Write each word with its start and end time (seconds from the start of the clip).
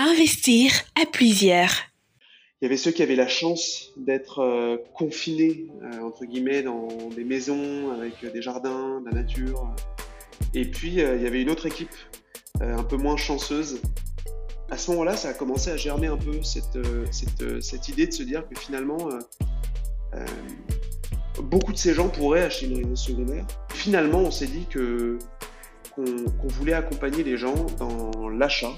Investir 0.00 0.70
à 0.94 1.06
plusieurs. 1.06 1.72
Il 2.60 2.64
y 2.64 2.66
avait 2.66 2.76
ceux 2.76 2.92
qui 2.92 3.02
avaient 3.02 3.16
la 3.16 3.26
chance 3.26 3.90
d'être 3.96 4.38
euh, 4.38 4.76
confinés, 4.94 5.66
euh, 5.82 6.02
entre 6.02 6.24
guillemets, 6.24 6.62
dans 6.62 6.86
des 7.16 7.24
maisons 7.24 7.90
avec 7.90 8.24
des 8.32 8.40
jardins, 8.40 9.00
de 9.00 9.06
la 9.06 9.22
nature. 9.22 9.74
Et 10.54 10.70
puis, 10.70 11.00
euh, 11.00 11.16
il 11.16 11.24
y 11.24 11.26
avait 11.26 11.42
une 11.42 11.50
autre 11.50 11.66
équipe, 11.66 11.90
un 12.60 12.84
peu 12.84 12.96
moins 12.96 13.16
chanceuse. 13.16 13.80
À 14.70 14.78
ce 14.78 14.92
moment-là, 14.92 15.16
ça 15.16 15.30
a 15.30 15.34
commencé 15.34 15.68
à 15.72 15.76
germer 15.76 16.06
un 16.06 16.16
peu 16.16 16.44
cette, 16.44 16.78
cette, 17.10 17.88
idée 17.88 18.06
de 18.06 18.12
se 18.12 18.22
dire 18.22 18.48
que 18.48 18.56
finalement, 18.56 19.08
beaucoup 21.42 21.72
de 21.72 21.78
ces 21.78 21.92
gens 21.92 22.08
pourraient 22.08 22.44
acheter 22.44 22.66
une 22.66 22.74
résidence 22.74 23.04
secondaire. 23.04 23.46
Finalement, 23.74 24.20
on 24.20 24.30
s'est 24.30 24.46
dit 24.46 24.64
qu'on 24.72 26.48
voulait 26.48 26.74
accompagner 26.74 27.24
les 27.24 27.36
gens 27.36 27.66
dans 27.78 28.28
l'achat, 28.28 28.74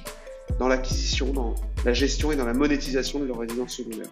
dans 0.58 0.68
l'acquisition, 0.68 1.32
dans 1.32 1.54
la 1.84 1.92
gestion 1.92 2.32
et 2.32 2.36
dans 2.36 2.46
la 2.46 2.54
monétisation 2.54 3.18
de 3.18 3.24
leur 3.24 3.38
résidence 3.38 3.74
secondaire. 3.76 4.10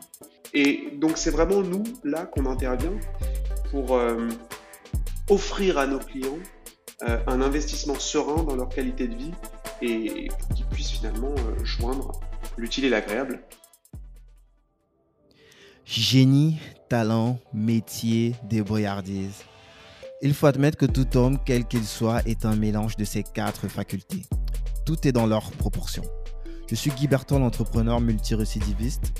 Et 0.54 0.90
donc 0.96 1.16
c'est 1.16 1.30
vraiment 1.30 1.60
nous, 1.62 1.84
là, 2.04 2.26
qu'on 2.26 2.46
intervient 2.46 2.98
pour 3.70 3.96
euh, 3.96 4.28
offrir 5.28 5.78
à 5.78 5.86
nos 5.86 5.98
clients 5.98 6.38
euh, 7.08 7.18
un 7.26 7.40
investissement 7.42 7.94
serein 7.94 8.42
dans 8.42 8.56
leur 8.56 8.68
qualité 8.68 9.06
de 9.06 9.14
vie 9.14 9.32
et 9.82 10.28
qu'ils 10.54 10.66
puissent 10.66 10.90
finalement 10.90 11.34
euh, 11.38 11.64
joindre 11.64 12.12
l'utile 12.56 12.86
et 12.86 12.88
l'agréable. 12.88 13.40
Génie, 15.84 16.58
talent, 16.88 17.38
métier, 17.54 18.34
débrouillardise. 18.44 19.44
Il 20.20 20.34
faut 20.34 20.46
admettre 20.46 20.76
que 20.76 20.86
tout 20.86 21.16
homme, 21.16 21.38
quel 21.46 21.64
qu'il 21.66 21.84
soit, 21.84 22.26
est 22.26 22.44
un 22.44 22.56
mélange 22.56 22.96
de 22.96 23.04
ces 23.04 23.22
quatre 23.22 23.68
facultés. 23.68 24.24
Tout 24.84 25.06
est 25.06 25.12
dans 25.12 25.26
leur 25.26 25.52
proportion. 25.52 26.02
Je 26.68 26.74
suis 26.74 26.90
Guy 26.90 27.08
Berton, 27.08 27.42
entrepreneur 27.42 27.98
multirécidiviste, 27.98 29.14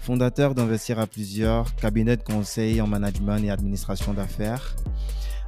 fondateur 0.00 0.54
d'Investir 0.54 1.00
à 1.00 1.08
plusieurs, 1.08 1.74
cabinet 1.74 2.16
de 2.16 2.22
conseil 2.22 2.80
en 2.80 2.86
management 2.86 3.38
et 3.38 3.50
administration 3.50 4.14
d'affaires. 4.14 4.76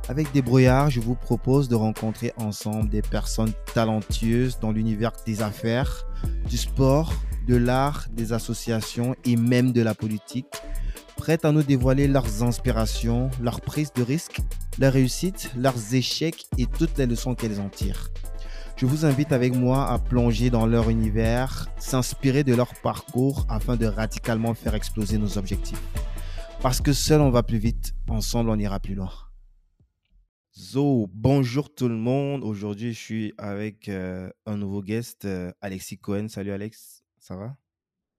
Avec 0.08 0.32
des 0.32 0.42
brouillards, 0.42 0.90
je 0.90 0.98
vous 0.98 1.14
propose 1.14 1.68
de 1.68 1.76
rencontrer 1.76 2.32
ensemble 2.36 2.88
des 2.88 3.00
personnes 3.00 3.52
talentueuses 3.74 4.58
dans 4.58 4.72
l'univers 4.72 5.12
des 5.24 5.40
affaires, 5.40 6.04
du 6.48 6.56
sport, 6.56 7.12
de 7.46 7.54
l'art, 7.54 8.08
des 8.10 8.32
associations 8.32 9.14
et 9.24 9.36
même 9.36 9.70
de 9.70 9.82
la 9.82 9.94
politique, 9.94 10.48
prêtes 11.16 11.44
à 11.44 11.52
nous 11.52 11.62
dévoiler 11.62 12.08
leurs 12.08 12.42
inspirations, 12.42 13.30
leurs 13.40 13.60
prises 13.60 13.92
de 13.92 14.02
risques, 14.02 14.40
leurs 14.80 14.94
réussites, 14.94 15.52
leurs 15.56 15.94
échecs 15.94 16.46
et 16.58 16.66
toutes 16.66 16.98
les 16.98 17.06
leçons 17.06 17.36
qu'elles 17.36 17.60
en 17.60 17.68
tirent. 17.68 18.10
Je 18.76 18.84
vous 18.84 19.06
invite 19.06 19.32
avec 19.32 19.54
moi 19.54 19.88
à 19.88 19.98
plonger 19.98 20.50
dans 20.50 20.66
leur 20.66 20.90
univers, 20.90 21.66
s'inspirer 21.78 22.44
de 22.44 22.54
leur 22.54 22.74
parcours 22.82 23.46
afin 23.48 23.74
de 23.74 23.86
radicalement 23.86 24.52
faire 24.52 24.74
exploser 24.74 25.16
nos 25.16 25.38
objectifs. 25.38 25.80
Parce 26.60 26.82
que 26.82 26.92
seul 26.92 27.22
on 27.22 27.30
va 27.30 27.42
plus 27.42 27.56
vite, 27.56 27.94
ensemble 28.06 28.50
on 28.50 28.58
ira 28.58 28.78
plus 28.78 28.94
loin. 28.94 29.10
Zo, 30.54 31.08
bonjour 31.14 31.74
tout 31.74 31.88
le 31.88 31.96
monde. 31.96 32.44
Aujourd'hui, 32.44 32.92
je 32.92 32.98
suis 32.98 33.34
avec 33.38 33.88
euh, 33.88 34.28
un 34.44 34.58
nouveau 34.58 34.82
guest, 34.82 35.24
euh, 35.24 35.52
Alexis 35.62 35.96
Cohen. 35.96 36.28
Salut 36.28 36.52
Alex, 36.52 37.02
ça 37.18 37.34
va? 37.34 37.56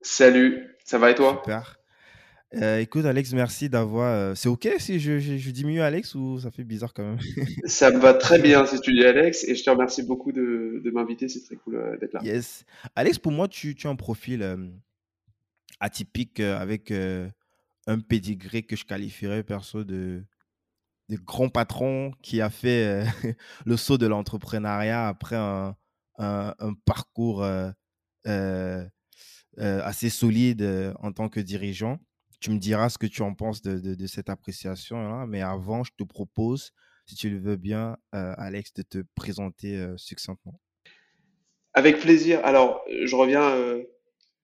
Salut, 0.02 0.76
ça 0.84 0.98
va 0.98 1.12
et 1.12 1.16
toi? 1.16 1.40
Super. 1.44 1.77
Euh, 2.56 2.80
écoute, 2.80 3.04
Alex, 3.06 3.34
merci 3.34 3.68
d'avoir. 3.68 4.14
Euh, 4.14 4.36
c'est 4.36 4.48
OK 4.48 4.70
si 4.80 5.00
je, 5.00 5.20
je, 5.20 5.52
diminue 5.52 5.82
Alex 5.82 6.16
ou 6.16 6.40
ça 6.40 6.50
fait 6.50 6.64
bizarre 6.64 6.94
quand 6.94 7.04
même? 7.04 7.20
Ça 7.66 7.92
me 7.92 8.00
va 8.00 8.14
très 8.14 8.40
bien 8.40 8.66
si 8.66 8.80
tu 8.80 8.94
dis 8.94 9.04
Alex 9.04 9.44
et 9.44 9.54
je 9.56 9.64
te 9.64 9.70
remercie 9.70 10.04
beaucoup 10.04 10.32
de, 10.32 10.82
de 10.84 10.92
m'inviter. 10.92 11.28
C'est 11.28 11.44
très 11.44 11.58
cool 11.58 11.76
euh, 11.76 11.98
d'être 11.98 12.14
là. 12.14 12.22
Yes. 12.24 12.64
Alex, 12.96 13.20
pour 13.20 13.34
moi, 13.34 13.50
tu, 13.50 13.76
tu 13.76 13.88
as 13.88 13.90
un 13.90 13.98
profil 13.98 14.46
atypique 15.80 16.40
avec 16.40 16.92
un 16.92 18.00
pédigré 18.00 18.64
que 18.64 18.78
je 18.78 18.86
qualifierais 18.86 19.44
perso 19.44 19.84
de, 19.84 20.24
de 21.10 21.18
grand 21.18 21.50
patron 21.50 22.12
qui 22.22 22.40
a 22.40 22.50
fait 22.50 23.04
le 23.66 23.76
saut 23.76 23.98
de 23.98 24.08
l'entrepreneuriat 24.08 25.10
après 25.10 25.36
un, 25.36 25.76
un, 26.18 26.56
un 26.60 26.74
parcours 26.86 27.46
assez 28.26 30.10
solide 30.10 30.94
en 31.02 31.12
tant 31.12 31.28
que 31.28 31.42
dirigeant. 31.42 32.00
Tu 32.40 32.52
me 32.52 32.60
diras 32.60 32.90
ce 32.90 32.98
que 32.98 33.08
tu 33.08 33.22
en 33.24 33.34
penses 33.34 33.62
de, 33.62 34.08
cette 34.08 34.30
appréciation-là. 34.30 35.26
Mais 35.28 35.42
avant, 35.42 35.84
je 35.84 35.92
te 35.98 36.04
propose, 36.04 36.72
si 37.06 37.16
tu 37.16 37.30
le 37.30 37.40
veux 37.40 37.56
bien, 37.56 37.98
euh, 38.14 38.34
Alex, 38.38 38.74
de 38.74 38.84
te 38.84 39.00
présenter 39.16 39.76
euh, 39.76 39.98
succinctement. 39.98 40.60
Avec 41.74 42.00
plaisir. 42.00 42.42
Alors, 42.44 42.84
je 42.90 43.16
reviens 43.16 43.50
euh, 43.50 43.84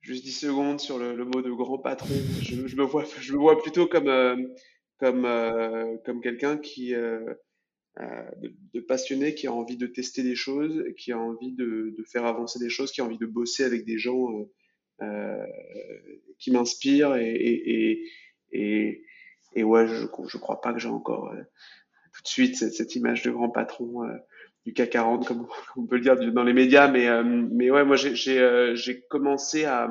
juste 0.01 0.23
10 0.23 0.31
secondes 0.31 0.79
sur 0.79 0.97
le, 0.97 1.23
mot 1.25 1.41
de 1.41 1.51
grand 1.51 1.77
patron. 1.77 2.15
Je, 2.41 2.75
me, 2.75 2.83
vois, 2.83 3.05
je 3.19 3.33
me 3.33 3.37
vois 3.37 3.61
plutôt 3.61 3.87
comme, 3.87 4.53
comme, 4.97 5.27
comme 6.05 6.21
quelqu'un 6.21 6.57
qui. 6.57 6.93
De, 8.01 8.79
passionné 8.87 9.35
qui 9.35 9.45
a 9.45 9.53
envie 9.53 9.77
de 9.77 9.85
tester 9.85 10.23
des 10.23 10.35
choses, 10.35 10.83
qui 10.97 11.11
a 11.11 11.19
envie 11.19 11.53
de, 11.53 11.95
faire 12.11 12.25
avancer 12.25 12.57
des 12.57 12.69
choses, 12.69 12.91
qui 12.91 13.01
a 13.01 13.05
envie 13.05 13.19
de 13.19 13.27
bosser 13.27 13.63
avec 13.63 13.85
des 13.85 13.99
gens 13.99 14.47
qui 16.39 16.51
m'inspire 16.51 17.15
et, 17.15 17.31
et, 17.31 18.09
et, 18.51 19.05
et, 19.55 19.63
ouais, 19.63 19.87
je, 19.87 20.05
je 20.27 20.37
crois 20.37 20.61
pas 20.61 20.73
que 20.73 20.79
j'ai 20.79 20.89
encore 20.89 21.29
euh, 21.31 21.41
tout 22.13 22.21
de 22.23 22.27
suite 22.27 22.55
cette, 22.55 22.73
cette, 22.73 22.95
image 22.95 23.23
de 23.23 23.31
grand 23.31 23.49
patron 23.49 24.03
euh, 24.03 24.13
du 24.65 24.73
CAC 24.73 24.91
40, 24.91 25.27
comme, 25.27 25.47
on 25.75 25.85
peut 25.85 25.95
le 25.95 26.01
dire 26.01 26.15
dans 26.33 26.43
les 26.43 26.53
médias, 26.53 26.89
mais, 26.89 27.07
mais 27.23 27.69
ouais, 27.69 27.83
moi 27.83 27.95
j'ai 27.95 29.05
commencé 29.09 29.65
à. 29.65 29.87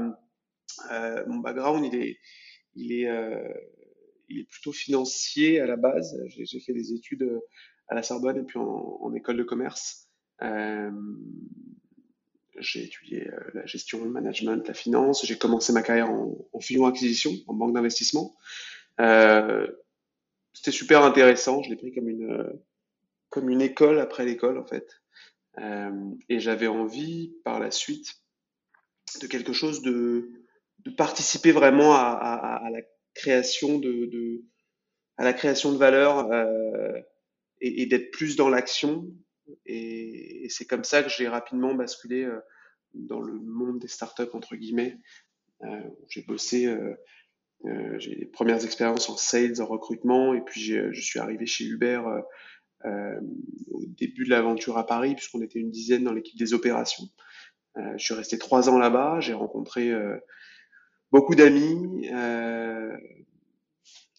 mon 1.26 1.38
background, 1.38 1.84
il 1.92 2.00
est, 2.00 2.18
il 2.74 2.92
est, 2.92 3.08
il 4.28 4.40
est 4.40 4.48
plutôt 4.48 4.72
financier 4.72 5.60
à 5.60 5.66
la 5.66 5.76
base. 5.76 6.18
J'ai 6.28 6.60
fait 6.60 6.72
des 6.72 6.94
études 6.94 7.28
à 7.88 7.94
la 7.94 8.02
Sorbonne 8.02 8.38
et 8.38 8.44
puis 8.44 8.58
en, 8.58 8.98
en 9.00 9.14
école 9.14 9.36
de 9.36 9.42
commerce. 9.42 10.08
J'ai 12.58 12.84
étudié 12.84 13.28
euh, 13.28 13.50
la 13.54 13.66
gestion, 13.66 14.04
le 14.04 14.10
management, 14.10 14.66
la 14.68 14.74
finance. 14.74 15.24
J'ai 15.24 15.38
commencé 15.38 15.72
ma 15.72 15.82
carrière 15.82 16.10
en, 16.10 16.36
en 16.52 16.60
fusion-acquisition, 16.60 17.32
en 17.46 17.54
banque 17.54 17.74
d'investissement. 17.74 18.36
Euh, 19.00 19.66
c'était 20.52 20.70
super 20.70 21.02
intéressant. 21.02 21.62
Je 21.62 21.70
l'ai 21.70 21.76
pris 21.76 21.94
comme 21.94 22.08
une, 22.08 22.52
comme 23.30 23.48
une 23.48 23.62
école 23.62 23.98
après 24.00 24.24
l'école, 24.24 24.58
en 24.58 24.66
fait. 24.66 25.00
Euh, 25.58 25.90
et 26.28 26.40
j'avais 26.40 26.66
envie, 26.66 27.34
par 27.44 27.58
la 27.58 27.70
suite, 27.70 28.14
de 29.20 29.26
quelque 29.26 29.52
chose 29.52 29.82
de, 29.82 30.30
de 30.80 30.90
participer 30.90 31.52
vraiment 31.52 31.94
à, 31.94 32.00
à, 32.00 32.66
à 32.66 32.70
la 32.70 32.80
création 33.14 33.78
de, 33.78 34.06
de, 34.06 34.44
à 35.16 35.24
la 35.24 35.32
création 35.32 35.72
de 35.72 35.78
valeur 35.78 36.30
euh, 36.32 36.98
et, 37.60 37.82
et 37.82 37.86
d'être 37.86 38.10
plus 38.10 38.36
dans 38.36 38.48
l'action 38.48 39.06
et, 39.66 40.46
c'est 40.50 40.66
comme 40.66 40.84
ça 40.84 41.02
que 41.02 41.08
j'ai 41.08 41.28
rapidement 41.28 41.74
basculé 41.74 42.24
euh, 42.24 42.40
dans 42.94 43.20
le 43.20 43.34
monde 43.34 43.78
des 43.78 43.88
startups, 43.88 44.30
entre 44.32 44.56
guillemets. 44.56 44.98
Euh, 45.62 45.80
j'ai 46.08 46.22
bossé, 46.22 46.66
euh, 46.66 46.94
j'ai 47.98 48.14
les 48.14 48.26
premières 48.26 48.64
expériences 48.64 49.08
en 49.08 49.16
sales, 49.16 49.60
en 49.60 49.66
recrutement, 49.66 50.34
et 50.34 50.40
puis 50.40 50.60
je 50.60 51.00
suis 51.00 51.18
arrivé 51.18 51.46
chez 51.46 51.64
Uber 51.64 52.02
au 52.84 53.84
début 53.86 54.24
de 54.24 54.30
l'aventure 54.30 54.76
à 54.76 54.84
Paris, 54.84 55.14
puisqu'on 55.14 55.42
était 55.42 55.60
une 55.60 55.70
dizaine 55.70 56.02
dans 56.02 56.12
l'équipe 56.12 56.36
des 56.36 56.52
opérations. 56.54 57.04
je 57.76 58.02
suis 58.02 58.14
resté 58.14 58.36
trois 58.36 58.68
ans 58.68 58.78
là-bas, 58.78 59.20
j'ai 59.20 59.34
rencontré 59.34 59.92
beaucoup 61.12 61.36
d'amis, 61.36 62.08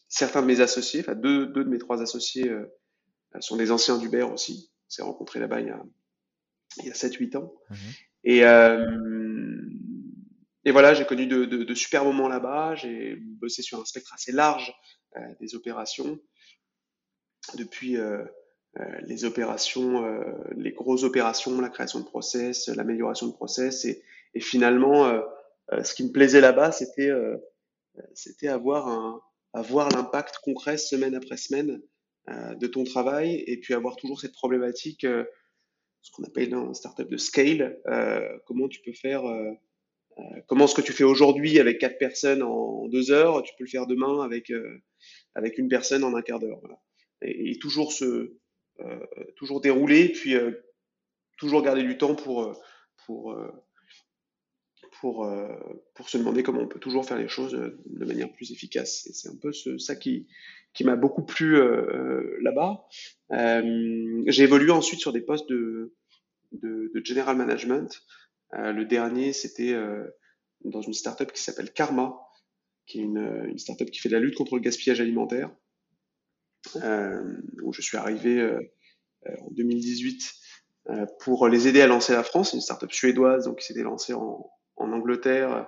certains 0.08 0.42
de 0.42 0.48
mes 0.48 0.62
associés, 0.62 1.02
enfin 1.02 1.16
deux 1.16 1.48
de 1.48 1.64
mes 1.64 1.80
trois 1.80 2.02
associés 2.02 2.50
sont 3.42 3.58
des 3.58 3.72
anciens 3.72 3.98
d'Uber 3.98 4.24
aussi 4.24 4.73
s'est 4.88 5.04
rencontré 5.04 5.40
là-bas 5.40 5.62
il 5.62 5.68
y 5.68 5.72
a, 5.72 5.84
il 6.78 6.86
y 6.86 6.92
a 6.92 6.94
7-8 6.94 7.38
ans. 7.38 7.54
Mmh 7.70 7.76
et, 8.26 8.46
euh, 8.46 9.60
et 10.64 10.72
voilà, 10.72 10.94
j'ai 10.94 11.06
connu 11.06 11.28
de, 11.28 11.44
de, 11.44 11.64
de, 11.64 11.76
super 11.76 12.06
moments 12.06 12.30
là-bas. 12.30 12.76
J'ai 12.76 13.18
bossé 13.18 13.62
sur 13.62 13.82
un 13.82 13.86
spectre 13.86 14.14
assez 14.14 14.32
large 14.32 14.74
euh, 15.18 15.20
des 15.42 15.56
opérations. 15.56 16.20
Depuis 17.56 17.98
euh, 17.98 18.24
les 19.02 19.26
opérations, 19.26 20.04
les 20.56 20.72
grosses 20.72 21.04
opérations, 21.04 21.60
la 21.60 21.68
création 21.68 22.00
de 22.00 22.06
process, 22.06 22.70
l'amélioration 22.70 23.28
de 23.28 23.34
process. 23.34 23.84
Et, 23.84 24.02
et 24.34 24.40
finalement, 24.40 25.22
ce 25.84 25.94
qui 25.94 26.06
me 26.06 26.12
plaisait 26.12 26.42
là-bas, 26.42 26.72
c'était 26.72 27.12
c'était 28.16 28.48
avoir, 28.48 28.88
un, 28.88 29.22
avoir 29.54 29.90
l'impact 29.90 30.40
concret 30.40 30.78
semaine 30.78 31.14
après 31.14 31.38
semaine 31.38 31.84
de 32.28 32.68
ton 32.68 32.84
travail 32.84 33.44
et 33.48 33.60
puis 33.60 33.74
avoir 33.74 33.96
toujours 33.96 34.20
cette 34.20 34.34
problématique, 34.34 35.04
euh, 35.04 35.26
ce 36.02 36.12
qu'on 36.12 36.24
appelle 36.24 36.54
un 36.54 36.74
startup 36.74 37.10
de 37.10 37.18
scale, 37.18 37.80
euh, 37.88 38.38
comment 38.46 38.68
tu 38.68 38.82
peux 38.82 38.94
faire, 38.94 39.24
comment 40.48 40.68
ce 40.68 40.76
que 40.76 40.82
tu 40.82 40.92
fais 40.92 41.04
aujourd'hui 41.04 41.60
avec 41.60 41.80
quatre 41.80 41.98
personnes 41.98 42.44
en 42.44 42.88
deux 42.88 43.12
heures, 43.12 43.42
tu 43.44 43.54
peux 43.58 43.64
le 43.64 43.70
faire 43.70 43.88
demain 43.88 44.22
avec, 44.22 44.52
avec 45.34 45.58
une 45.58 45.70
personne 45.70 46.04
en 46.04 46.14
un 46.16 46.22
quart 46.22 46.40
d'heure. 46.40 46.60
Voilà. 46.60 46.78
Et, 47.22 47.52
et, 47.52 47.58
toujours 47.58 47.94
se, 47.94 48.38
toujours 49.38 49.62
dérouler, 49.62 50.10
puis 50.10 50.36
toujours 51.38 51.62
garder 51.62 51.84
du 51.84 51.98
temps 51.98 52.16
pour, 52.16 52.54
pour, 53.06 53.34
pour, 55.04 55.30
pour 55.96 56.08
se 56.08 56.18
demander 56.18 56.44
comment 56.44 56.62
on 56.62 56.68
peut 56.70 56.80
toujours 56.80 57.06
faire 57.06 57.18
les 57.18 57.28
choses 57.28 57.52
de 57.52 58.06
manière 58.06 58.32
plus 58.32 58.54
efficace. 58.54 59.06
C'est 59.12 59.28
un 59.28 59.36
peu 59.36 59.52
ça 59.78 59.98
qui, 59.98 60.28
qui 60.74 60.86
m'a 60.86 60.96
beaucoup 60.96 61.26
plu 61.26 61.60
là-bas. 62.42 62.88
j'ai 63.30 64.44
évolué 64.44 64.72
ensuite 64.72 65.02
sur 65.02 65.12
des 65.12 65.20
postes 65.20 65.50
de, 65.50 65.94
de, 66.54 67.02
general 67.04 67.36
management. 67.36 68.02
le 68.54 68.86
dernier, 68.86 69.34
c'était 69.34 69.78
dans 70.64 70.82
une 70.82 70.94
startup 70.94 71.34
qui 71.34 71.44
s'appelle 71.44 71.74
Karma, 71.74 72.18
qui 72.86 73.00
est 73.00 73.04
une, 73.04 73.50
une 73.50 73.60
startup 73.60 73.92
qui 73.92 74.00
fait 74.00 74.08
de 74.08 74.14
la 74.14 74.22
lutte 74.22 74.36
contre 74.36 74.56
le 74.56 74.62
gaspillage 74.62 75.02
alimentaire, 75.02 75.52
euh, 76.78 77.42
où 77.62 77.74
je 77.74 77.82
suis 77.82 77.98
arrivé 77.98 78.40
euh, 78.40 78.58
euh, 79.28 79.36
en 79.42 79.52
2018 79.52 80.34
pour 81.20 81.48
les 81.48 81.68
aider 81.68 81.82
à 81.82 81.88
lancer 81.88 82.14
la 82.14 82.24
France. 82.24 82.54
Une 82.54 82.62
startup 82.62 82.92
suédoise, 82.92 83.46
donc 83.46 83.60
qui 83.60 83.66
s'était 83.66 83.84
lancée 83.84 84.14
en, 84.14 84.50
en 84.76 84.92
Angleterre. 84.92 85.68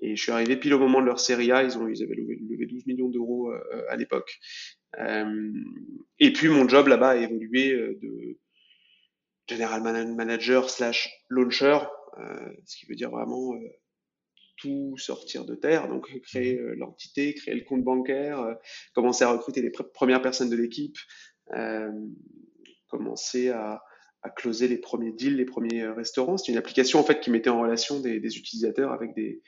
Et 0.00 0.16
je 0.16 0.22
suis 0.22 0.32
arrivé 0.32 0.56
pile 0.56 0.74
au 0.74 0.78
moment 0.78 1.00
de 1.00 1.06
leur 1.06 1.20
série 1.20 1.52
A. 1.52 1.62
Ils, 1.62 1.78
ont, 1.78 1.88
ils 1.88 2.02
avaient 2.02 2.14
levé, 2.14 2.66
12 2.66 2.86
millions 2.86 3.08
d'euros 3.08 3.52
à 3.88 3.96
l'époque. 3.96 4.38
Euh, 4.98 5.52
et 6.18 6.32
puis 6.32 6.48
mon 6.48 6.68
job 6.68 6.88
là-bas 6.88 7.10
a 7.10 7.16
évolué 7.16 7.72
de 7.74 8.38
general 9.48 9.82
manager 10.14 10.70
slash 10.70 11.10
launcher, 11.28 11.78
euh, 12.18 12.52
ce 12.64 12.76
qui 12.76 12.86
veut 12.86 12.94
dire 12.94 13.10
vraiment 13.10 13.54
tout 14.56 14.96
sortir 14.98 15.44
de 15.44 15.54
terre, 15.54 15.88
donc 15.88 16.08
créer 16.22 16.58
euh, 16.58 16.74
l'entité, 16.76 17.34
créer 17.34 17.54
le 17.54 17.64
compte 17.64 17.82
bancaire, 17.82 18.40
euh, 18.40 18.54
commencer 18.94 19.24
à 19.24 19.32
recruter 19.32 19.62
les 19.62 19.70
premières 19.70 20.22
personnes 20.22 20.50
de 20.50 20.56
l'équipe, 20.56 20.96
euh, 21.52 21.90
commencer 22.88 23.50
à, 23.50 23.82
à, 24.24 24.30
closer 24.30 24.68
les 24.68 24.78
premiers 24.78 25.12
deals, 25.12 25.36
les 25.36 25.44
premiers 25.44 25.86
restaurants. 25.86 26.36
C'est 26.36 26.50
une 26.50 26.58
application 26.58 26.98
en 26.98 27.04
fait 27.04 27.20
qui 27.20 27.30
mettait 27.30 27.50
en 27.50 27.60
relation 27.60 28.00
des, 28.00 28.20
des 28.20 28.36
utilisateurs 28.38 28.92
avec 28.92 29.14
des, 29.14 29.42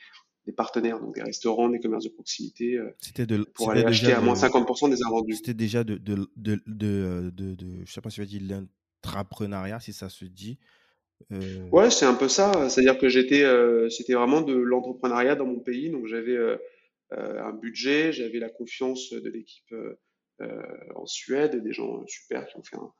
des, 0.46 0.52
partenaires, 0.52 1.00
donc 1.00 1.14
des 1.14 1.22
restaurants, 1.22 1.68
des 1.68 1.80
commerces 1.80 2.04
de 2.04 2.10
proximité, 2.10 2.78
c'était 2.98 3.26
de, 3.26 3.44
pour 3.54 3.70
aller 3.70 3.84
acheter 3.84 4.12
à 4.12 4.20
moins 4.20 4.34
50% 4.34 4.90
des 4.90 5.02
invendus. 5.02 5.34
C'était 5.34 5.54
déjà 5.54 5.82
de, 5.84 5.96
de, 5.96 6.28
de, 6.36 6.60
de, 6.66 7.30
de, 7.30 7.84
je 7.84 7.92
sais 7.92 8.00
pas 8.00 8.10
si 8.10 8.24
dire 8.26 8.42
l'intrapreneuriat, 8.42 9.80
si 9.80 9.92
ça 9.92 10.08
se 10.08 10.24
dit. 10.24 10.58
Euh, 11.32 11.68
ouais, 11.70 11.90
c'est 11.90 12.06
un 12.06 12.14
peu 12.14 12.28
ça. 12.28 12.68
C'est-à-dire 12.68 12.98
que 12.98 13.08
j'étais, 13.08 13.42
euh, 13.42 13.88
c'était 13.88 14.14
vraiment 14.14 14.40
de 14.40 14.54
l'entrepreneuriat 14.54 15.34
dans 15.34 15.46
mon 15.46 15.60
pays. 15.60 15.90
Donc 15.90 16.06
j'avais 16.06 16.36
euh, 16.36 16.56
un 17.10 17.52
budget, 17.52 18.12
j'avais 18.12 18.38
la 18.38 18.50
confiance 18.50 19.12
de 19.12 19.28
l'équipe 19.28 19.74
en 20.94 21.06
Suède, 21.06 21.62
des 21.62 21.72
gens 21.72 22.06
super 22.06 22.46
qui 22.46 22.56
ont 22.58 22.62
fait 22.62 22.76
un, 22.76 22.92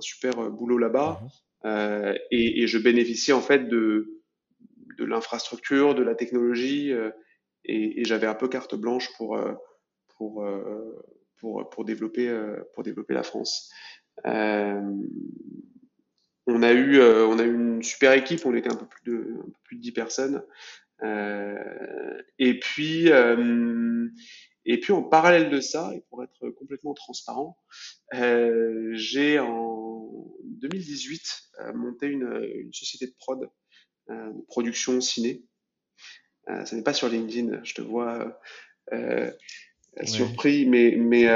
super 0.00 0.50
boulot 0.50 0.78
là-bas. 0.78 1.20
Mhm. 1.64 2.16
Et, 2.32 2.62
et, 2.62 2.66
je 2.66 2.78
bénéficiais 2.78 3.32
en 3.32 3.40
fait 3.40 3.68
de, 3.68 4.20
de 4.98 5.04
l'infrastructure, 5.04 5.94
de 5.94 6.02
la 6.02 6.16
technologie, 6.16 6.92
et, 7.64 8.00
et 8.00 8.04
j'avais 8.04 8.26
un 8.26 8.34
peu 8.34 8.48
carte 8.48 8.74
blanche 8.74 9.08
pour 9.16 9.38
pour 10.16 10.44
pour 11.36 11.70
pour 11.70 11.84
développer 11.84 12.36
pour 12.74 12.82
développer 12.82 13.14
la 13.14 13.22
France. 13.22 13.70
On 16.46 16.62
a 16.62 16.72
eu, 16.72 16.98
euh, 16.98 17.26
on 17.26 17.38
a 17.38 17.44
eu 17.44 17.54
une 17.54 17.82
super 17.82 18.12
équipe, 18.12 18.44
on 18.44 18.54
était 18.54 18.72
un 18.72 18.76
peu 18.76 18.86
plus 18.86 19.02
de, 19.04 19.34
un 19.38 19.44
peu 19.44 19.52
plus 19.64 19.76
de 19.76 19.82
10 19.82 19.92
personnes. 19.92 20.42
Euh, 21.02 22.22
et 22.38 22.58
puis, 22.58 23.10
euh, 23.10 24.08
et 24.64 24.80
puis 24.80 24.92
en 24.92 25.02
parallèle 25.02 25.50
de 25.50 25.60
ça, 25.60 25.92
et 25.94 26.02
pour 26.08 26.22
être 26.22 26.50
complètement 26.50 26.94
transparent, 26.94 27.58
j'ai 28.12 29.38
en 29.38 29.81
2018 30.44 31.22
monté 31.74 32.06
une, 32.06 32.50
une, 32.54 32.72
société 32.72 33.06
de 33.06 33.14
prod, 33.18 33.50
de 34.08 34.46
production 34.48 35.00
ciné. 35.00 35.44
ça 36.46 36.76
n'est 36.76 36.82
pas 36.82 36.94
sur 36.94 37.08
LinkedIn, 37.08 37.62
je 37.64 37.74
te 37.74 37.82
vois 37.82 38.40
surpris, 40.04 40.66
mais, 40.66 40.96
mais 40.96 41.28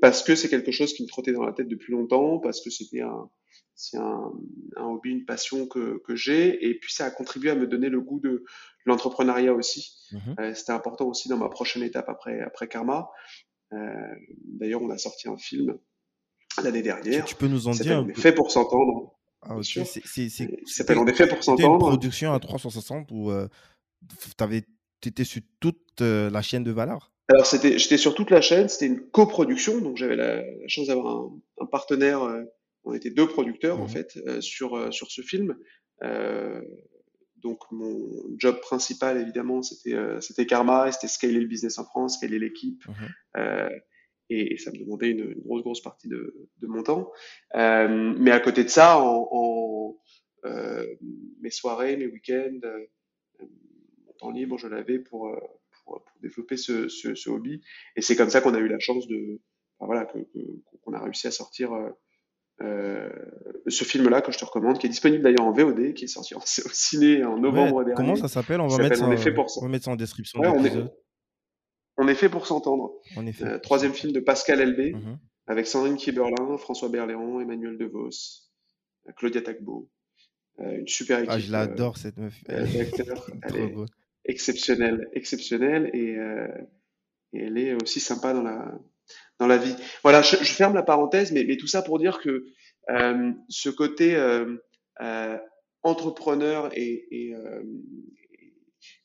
parce 0.00 0.22
que 0.22 0.34
c'est 0.34 0.48
quelque 0.48 0.72
chose 0.72 0.94
qui 0.94 1.02
me 1.02 1.08
trottait 1.08 1.32
dans 1.32 1.44
la 1.44 1.52
tête 1.52 1.68
depuis 1.68 1.92
longtemps, 1.92 2.38
parce 2.38 2.60
que 2.60 2.70
c'était 2.70 3.02
un, 3.02 3.30
c'est 3.78 3.96
un, 3.96 4.32
un, 4.76 4.84
hobby, 4.86 5.10
une 5.10 5.24
passion 5.24 5.68
que, 5.68 6.02
que 6.04 6.16
j'ai. 6.16 6.68
Et 6.68 6.74
puis, 6.74 6.92
ça 6.92 7.06
a 7.06 7.10
contribué 7.12 7.50
à 7.50 7.54
me 7.54 7.68
donner 7.68 7.88
le 7.88 8.00
goût 8.00 8.18
de 8.18 8.44
l'entrepreneuriat 8.84 9.54
aussi. 9.54 9.96
Mhm. 10.10 10.34
Euh, 10.40 10.54
C'était 10.54 10.72
important 10.72 11.06
aussi 11.06 11.28
dans 11.28 11.36
ma 11.36 11.48
prochaine 11.48 11.84
étape 11.84 12.08
après, 12.08 12.40
après 12.40 12.66
Karma. 12.66 13.08
Euh, 13.72 14.14
D'ailleurs, 14.44 14.82
on 14.82 14.90
a 14.90 14.98
sorti 14.98 15.28
un 15.28 15.38
film 15.38 15.78
l'année 16.62 16.82
dernière. 16.82 17.24
Tu, 17.24 17.34
peux 17.34 17.48
nous 17.48 17.68
en 17.68 17.72
dire 17.72 18.04
est 18.08 18.20
fait 18.20 18.32
pour 18.32 18.50
s'entendre. 18.50 19.14
Ah, 19.42 19.56
ok. 19.56 19.62
C'est, 19.64 20.28
s'appelle 20.66 20.98
On 20.98 21.06
est 21.06 21.14
fait 21.14 21.28
pour 21.28 21.42
s'entendre. 21.42 21.74
une 21.74 21.78
production 21.78 22.32
à 22.32 22.40
360 22.40 23.08
où 23.12 23.30
euh, 23.30 23.48
tu 25.00 25.08
étais 25.08 25.24
sur 25.24 25.42
toute 25.60 26.00
euh, 26.00 26.30
la 26.30 26.42
chaîne 26.42 26.64
de 26.64 26.72
valeur? 26.72 27.12
Alors 27.28 27.44
j'étais 27.44 27.98
sur 27.98 28.14
toute 28.14 28.30
la 28.30 28.40
chaîne, 28.40 28.68
c'était 28.68 28.86
une 28.86 29.00
coproduction, 29.10 29.80
donc 29.80 29.98
j'avais 29.98 30.16
la, 30.16 30.36
la 30.36 30.68
chance 30.68 30.86
d'avoir 30.86 31.14
un, 31.14 31.30
un 31.60 31.66
partenaire 31.66 32.22
euh, 32.22 32.42
on 32.84 32.94
était 32.94 33.10
deux 33.10 33.28
producteurs 33.28 33.78
en 33.80 33.84
mmh 33.84 33.88
fait 33.88 34.18
euh, 34.26 34.40
sur 34.40 34.92
sur 34.92 35.10
ce 35.10 35.20
film. 35.20 35.56
Donc 37.36 37.60
mon 37.70 38.08
job 38.38 38.60
principal 38.60 39.20
évidemment 39.20 39.62
c'était 39.62 39.94
c'était 40.20 40.46
Karma, 40.46 40.90
c'était 40.90 41.06
scaler 41.06 41.38
le 41.40 41.46
business 41.46 41.78
en 41.78 41.84
France, 41.84 42.16
scaler 42.16 42.38
l'équipe. 42.38 42.82
Mmh 42.88 43.68
et, 44.30 44.56
ça 44.58 44.70
me 44.70 44.78
demandait 44.78 45.10
une, 45.10 45.34
grosse 45.34 45.62
grosse 45.62 45.82
partie 45.82 46.08
de, 46.08 46.48
de 46.58 46.66
mon 46.66 46.82
temps. 46.82 47.10
mais 47.54 48.30
à 48.30 48.40
côté 48.40 48.64
de 48.64 48.68
ça, 48.68 48.98
en, 49.00 49.96
mes 51.40 51.50
soirées, 51.50 51.96
mes 51.96 52.06
week-ends, 52.06 52.60
mon 53.40 54.12
temps 54.18 54.30
libre, 54.30 54.58
je 54.58 54.68
l'avais 54.68 54.98
pour, 54.98 55.30
pour, 55.84 56.04
développer 56.22 56.56
ce, 56.56 56.88
ce, 56.88 57.30
hobby. 57.30 57.60
Et 57.96 58.02
c'est 58.02 58.16
comme 58.16 58.30
ça 58.30 58.40
qu'on 58.40 58.54
a 58.54 58.58
eu 58.58 58.68
la 58.68 58.78
chance 58.78 59.06
de, 59.08 59.40
voilà, 59.80 60.06
qu'on 60.82 60.92
a 60.92 61.00
réussi 61.00 61.26
à 61.26 61.30
sortir 61.30 61.72
euh, 62.60 63.08
ce 63.68 63.84
film-là 63.84 64.20
que 64.20 64.32
je 64.32 64.38
te 64.38 64.44
recommande, 64.44 64.78
qui 64.78 64.86
est 64.86 64.90
disponible 64.90 65.22
d'ailleurs 65.22 65.46
en 65.46 65.52
VOD, 65.52 65.94
qui 65.94 66.04
est 66.04 66.08
sorti 66.08 66.34
au 66.34 66.40
ciné 66.42 67.24
en 67.24 67.38
novembre 67.38 67.84
dernier. 67.84 67.94
Comment 67.94 68.16
ça 68.16 68.28
s'appelle? 68.28 68.60
On, 68.60 68.66
va 68.66 68.78
mettre 68.78 68.96
ça, 68.96 69.04
on, 69.04 69.62
va 69.62 69.68
mettre 69.68 69.84
ça 69.84 69.90
en 69.92 69.96
description. 69.96 70.40
Ouais, 70.40 70.48
on, 70.48 70.64
est, 70.64 70.72
on, 72.08 72.10
est, 72.10 72.14
fait 72.14 72.28
pour 72.28 72.46
s'entendre. 72.46 72.92
Euh, 73.16 73.58
troisième 73.58 73.92
film 73.92 74.12
de 74.12 74.20
Pascal 74.20 74.60
Elbé, 74.60 74.92
mhm. 74.92 75.18
avec 75.46 75.66
Sandrine 75.66 75.96
Kieberlin, 75.96 76.56
François 76.58 76.88
Berléand, 76.88 77.40
Emmanuel 77.40 77.78
DeVos, 77.78 78.10
euh, 79.08 79.12
Claudia 79.16 79.42
Tagbo. 79.42 79.90
une 80.58 80.88
super 80.88 81.18
équipe. 81.18 81.30
Ah, 81.32 81.38
je 81.38 81.52
l'adore 81.52 81.96
cette 81.96 82.16
meuf. 82.16 82.34
Elle, 82.48 82.76
est 82.76 82.92
exceptionnelle, 84.24 85.08
exceptionnelle 85.12 85.90
et, 85.94 86.16
et 87.32 87.42
elle 87.44 87.58
est 87.58 87.74
aussi 87.82 88.00
sympa 88.00 88.32
dans 88.32 88.42
la 88.42 88.78
dans 89.38 89.46
la 89.46 89.56
vie. 89.56 89.74
Voilà, 90.02 90.22
je, 90.22 90.36
je 90.36 90.52
ferme 90.52 90.74
la 90.74 90.82
parenthèse, 90.82 91.32
mais, 91.32 91.44
mais, 91.44 91.56
tout 91.56 91.66
ça 91.66 91.82
pour 91.82 91.98
dire 91.98 92.18
que 92.20 92.46
euh, 92.90 93.32
ce 93.48 93.70
côté 93.70 94.16
euh, 94.16 94.56
euh, 95.00 95.38
entrepreneur 95.82 96.70
et, 96.74 97.06
et, 97.10 97.34
euh, 97.34 97.62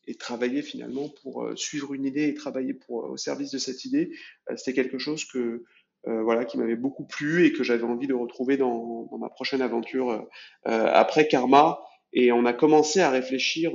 et, 0.07 0.15
travailler 0.15 0.62
finalement 0.62 1.10
pour 1.22 1.43
euh, 1.43 1.55
suivre 1.55 1.93
une 1.93 2.05
idée 2.05 2.27
et 2.27 2.33
travailler 2.33 2.74
pour, 2.74 3.10
au 3.10 3.17
service 3.17 3.51
de 3.51 3.57
cette 3.57 3.86
idée, 3.86 4.12
c'était 4.55 4.74
quelque 4.74 4.98
chose 4.98 5.25
que 5.25 5.63
voilà 6.05 6.43
qui 6.43 6.57
m'avait 6.57 6.75
beaucoup 6.75 7.05
plu 7.05 7.45
et 7.45 7.53
que 7.53 7.63
j'avais 7.63 7.86
envie 7.86 8.07
de 8.07 8.13
retrouver 8.13 8.57
dans, 8.57 9.07
dans 9.10 9.17
ma 9.17 9.29
prochaine 9.29 9.62
aventure 9.62 10.27
après 10.65 11.29
Karma. 11.29 11.79
Et 12.12 12.33
on 12.33 12.45
a 12.45 12.51
commencé 12.51 13.00
à 13.00 13.10
réfléchir 13.10 13.74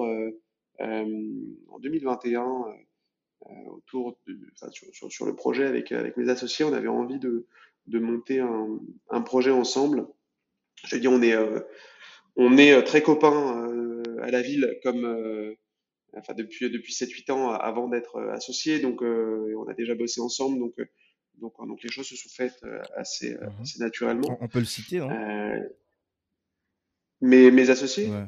en 0.78 1.78
2021 1.80 2.44
euh, 3.47 3.70
autour 3.70 4.18
de, 4.26 4.37
enfin, 4.54 4.70
sur, 4.73 4.88
sur, 4.92 5.12
sur, 5.12 5.25
le 5.25 5.35
projet 5.37 5.64
avec, 5.64 5.92
avec 5.92 6.16
mes 6.16 6.28
associés. 6.28 6.64
On 6.64 6.73
avait 6.73 6.88
envie 6.88 7.18
de, 7.18 7.47
de 7.87 7.99
monter 7.99 8.40
un, 8.40 8.80
un 9.11 9.20
projet 9.23 9.50
ensemble. 9.50 10.08
Je 10.85 10.97
dire, 10.97 11.12
on 11.12 11.23
est, 11.23 11.35
euh, 11.35 11.61
on 12.37 12.58
est 12.58 12.73
euh, 12.73 12.82
très 12.82 13.02
copains 13.02 13.70
à 14.20 14.30
la 14.30 14.42
ville 14.42 14.78
comme 14.82 15.54
enfin 16.18 16.34
depuis 16.34 16.70
depuis 16.70 16.92
7 16.92 17.10
8 17.10 17.30
ans 17.30 17.50
avant 17.50 17.88
d'être 17.88 18.20
associés 18.32 18.80
donc 18.80 19.02
on 19.02 19.68
a 19.68 19.75
déjà 19.75 19.94
bossé 19.94 20.20
ensemble 20.20 20.58
donc 20.58 20.75
donc 21.40 21.54
donc 21.66 21.82
les 21.82 21.90
choses 21.90 22.06
se 22.06 22.16
sont 22.16 22.28
faites 22.28 22.60
assez, 22.96 23.34
mhm. 23.34 23.52
assez 23.62 23.78
naturellement 23.80 24.38
on 24.40 24.48
peut 24.48 24.58
le 24.58 24.64
citer 24.64 24.98
non 24.98 25.08
mes 27.20 27.50
mes 27.50 27.70
associés? 27.70 28.08
Ouais. 28.08 28.26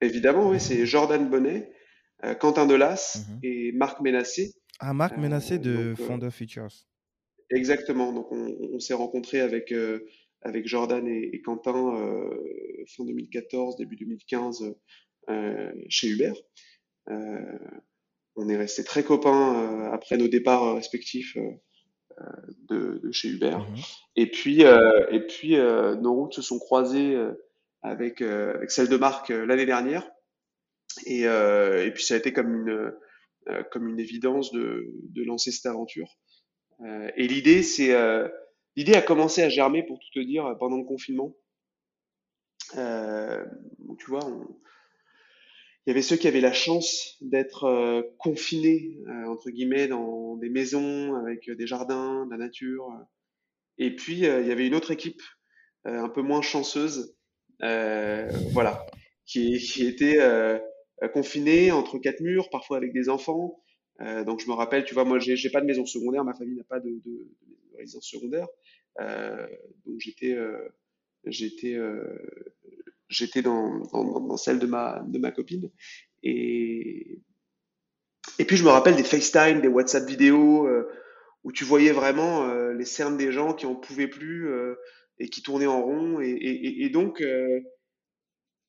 évidemment 0.00 0.50
oui 0.50 0.60
c'est 0.60 0.86
Jordan 0.86 1.28
Bonnet 1.28 1.70
euh, 2.24 2.34
Quentin 2.34 2.66
Delas 2.66 3.24
mhm. 3.28 3.40
et 3.42 3.72
Marc 3.72 4.00
Ménassé. 4.00 4.54
Ah, 4.80 4.94
Marc 4.94 5.16
Ménassé 5.18 5.58
de 5.58 5.92
euh, 5.92 5.94
Founder 5.94 6.30
Features. 6.30 6.86
Exactement. 7.50 8.12
Donc, 8.12 8.32
on, 8.32 8.78
s'est 8.80 8.94
rencontrés 8.94 9.40
avec, 9.40 9.72
euh, 9.72 10.06
avec 10.42 10.66
Jordan 10.66 11.06
et, 11.06 11.40
Quentin 11.42 11.94
fin 12.96 13.04
2014, 13.04 13.76
début 13.76 13.96
2015 13.96 14.74
chez 15.88 16.08
Uber. 16.08 16.32
On 17.06 18.48
est 18.48 18.56
restés 18.56 18.84
très 18.84 19.04
copains 19.04 19.90
après 19.92 20.16
nos 20.16 20.28
départs 20.28 20.74
respectifs 20.74 21.36
de, 22.68 23.00
chez 23.12 23.28
Uber. 23.28 23.56
Mhm. 23.56 23.76
Et 24.16 24.30
puis, 24.30 24.62
et 24.62 25.20
puis 25.26 25.56
nos 25.56 26.14
routes 26.14 26.34
se 26.34 26.42
sont 26.42 26.58
croisées 26.58 27.16
avec, 27.82 28.22
avec 28.22 28.70
celles 28.70 28.88
de 28.88 28.96
Marc 28.96 29.28
l'année 29.28 29.66
dernière 29.66 30.08
Et, 31.06 31.22
et, 31.22 31.90
puis 31.92 32.04
ça 32.04 32.14
a 32.14 32.18
été 32.18 32.32
comme 32.32 32.54
une, 32.54 32.92
comme 33.70 33.88
une 33.88 34.00
évidence 34.00 34.52
de, 34.52 34.86
de 35.10 35.24
lancer 35.24 35.52
cette 35.52 35.66
aventure. 35.66 36.18
et 37.16 37.28
l'idée, 37.28 37.62
c'est 37.62 37.94
l'idée 38.76 38.94
a 38.94 39.02
commencé 39.02 39.42
à 39.42 39.48
germer, 39.48 39.82
pour 39.82 39.98
tout 39.98 40.10
te 40.20 40.24
dire, 40.24 40.56
pendant 40.58 40.78
le 40.78 40.84
confinement. 40.84 41.36
tu 42.72 44.10
vois, 44.10 44.24
on, 44.24 44.46
il 45.86 45.90
y 45.90 45.92
avait 45.92 46.02
ceux 46.02 46.16
qui 46.16 46.28
avaient 46.28 46.40
la 46.40 46.52
chance 46.52 47.16
d'être 47.20 47.64
euh, 47.64 48.02
confinés, 48.18 48.98
euh, 49.06 49.26
entre 49.26 49.50
guillemets, 49.50 49.86
dans 49.86 50.36
des 50.36 50.48
maisons 50.48 51.14
avec 51.16 51.50
des 51.50 51.66
jardins, 51.66 52.24
de 52.24 52.30
la 52.30 52.38
nature. 52.38 52.88
Et 53.76 53.94
puis, 53.94 54.26
euh, 54.26 54.40
il 54.40 54.48
y 54.48 54.52
avait 54.52 54.66
une 54.66 54.74
autre 54.74 54.92
équipe, 54.92 55.22
un 55.84 56.08
peu 56.08 56.22
moins 56.22 56.40
chanceuse, 56.40 57.14
voilà, 57.60 58.86
qui, 59.26 59.58
qui 59.58 59.86
était 59.86 60.16
confinée 61.12 61.72
entre 61.72 61.98
quatre 61.98 62.20
murs, 62.20 62.48
parfois 62.48 62.78
avec 62.78 62.94
des 62.94 63.10
enfants. 63.10 63.62
donc, 64.00 64.40
je 64.40 64.48
me 64.48 64.54
rappelle, 64.54 64.86
tu 64.86 64.94
vois, 64.94 65.04
moi, 65.04 65.18
j'ai 65.18 65.50
pas 65.50 65.60
de 65.60 65.66
maison 65.66 65.84
secondaire, 65.84 66.24
ma 66.24 66.32
famille 66.32 66.56
n'a 66.56 66.64
pas 66.64 66.80
de, 66.80 66.88
de, 66.88 67.00
de, 67.04 67.76
résidence 67.76 68.06
secondaire. 68.06 68.48
donc, 68.98 69.98
j'étais 69.98 70.38
j'étais 71.26 71.76
j'étais 73.14 73.42
dans, 73.42 73.80
dans, 73.92 74.36
celle 74.36 74.58
de 74.58 74.66
ma, 74.66 75.02
de 75.06 75.18
ma 75.18 75.30
copine. 75.30 75.70
Et, 76.22 77.20
et 78.38 78.44
puis 78.44 78.56
je 78.56 78.64
me 78.64 78.70
rappelle 78.70 78.96
des 78.96 79.04
FaceTime, 79.04 79.60
des 79.60 79.68
WhatsApp 79.68 80.08
vidéo, 80.08 80.66
euh, 80.66 80.88
où 81.44 81.52
tu 81.52 81.64
voyais 81.64 81.92
vraiment 81.92 82.48
euh, 82.48 82.72
les 82.72 82.84
cernes 82.84 83.16
des 83.16 83.32
gens 83.32 83.54
qui 83.54 83.66
en 83.66 83.74
pouvaient 83.74 84.08
plus 84.08 84.48
euh, 84.48 84.74
et 85.18 85.28
qui 85.28 85.42
tournaient 85.42 85.66
en 85.66 85.82
rond. 85.82 86.20
Et, 86.20 86.30
et, 86.30 86.90
donc, 86.90 87.22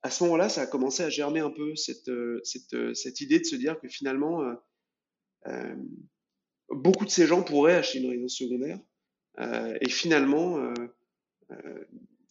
à 0.03 0.11
ce 0.11 0.23
moment-là, 0.25 0.47
ça 0.47 0.61
a 0.61 0.67
commencé 0.67 1.01
à 1.01 1.09
germer 1.09 1.39
un 1.39 1.49
peu 1.49 1.75
cette, 1.75 2.11
cette, 2.43 2.93
cette 2.93 3.21
idée 3.21 3.39
de 3.39 3.45
se 3.45 3.55
dire 3.55 3.79
que 3.79 3.87
finalement, 3.87 4.43
beaucoup 6.69 7.05
de 7.05 7.09
ces 7.09 7.25
gens 7.25 7.41
pourraient 7.41 7.73
acheter 7.73 7.97
une 7.97 8.09
résidence 8.09 8.35
secondaire. 8.35 8.79
et 9.81 9.89
finalement, 9.89 10.71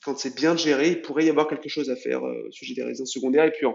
quand 0.05 0.19
c'est 0.19 0.35
bien 0.35 0.57
géré, 0.57 0.91
il 0.91 1.03
pourrait 1.03 1.25
y 1.25 1.31
avoir 1.31 1.49
quelque 1.49 1.69
chose 1.69 1.91
à 1.91 1.97
faire 1.97 2.25
euh, 2.25 2.49
au 2.49 2.53
sujet 2.53 2.75
des 2.75 2.83
résidences 2.83 3.13
secondaires. 3.13 3.45
Et 3.45 3.53
puis, 3.53 3.67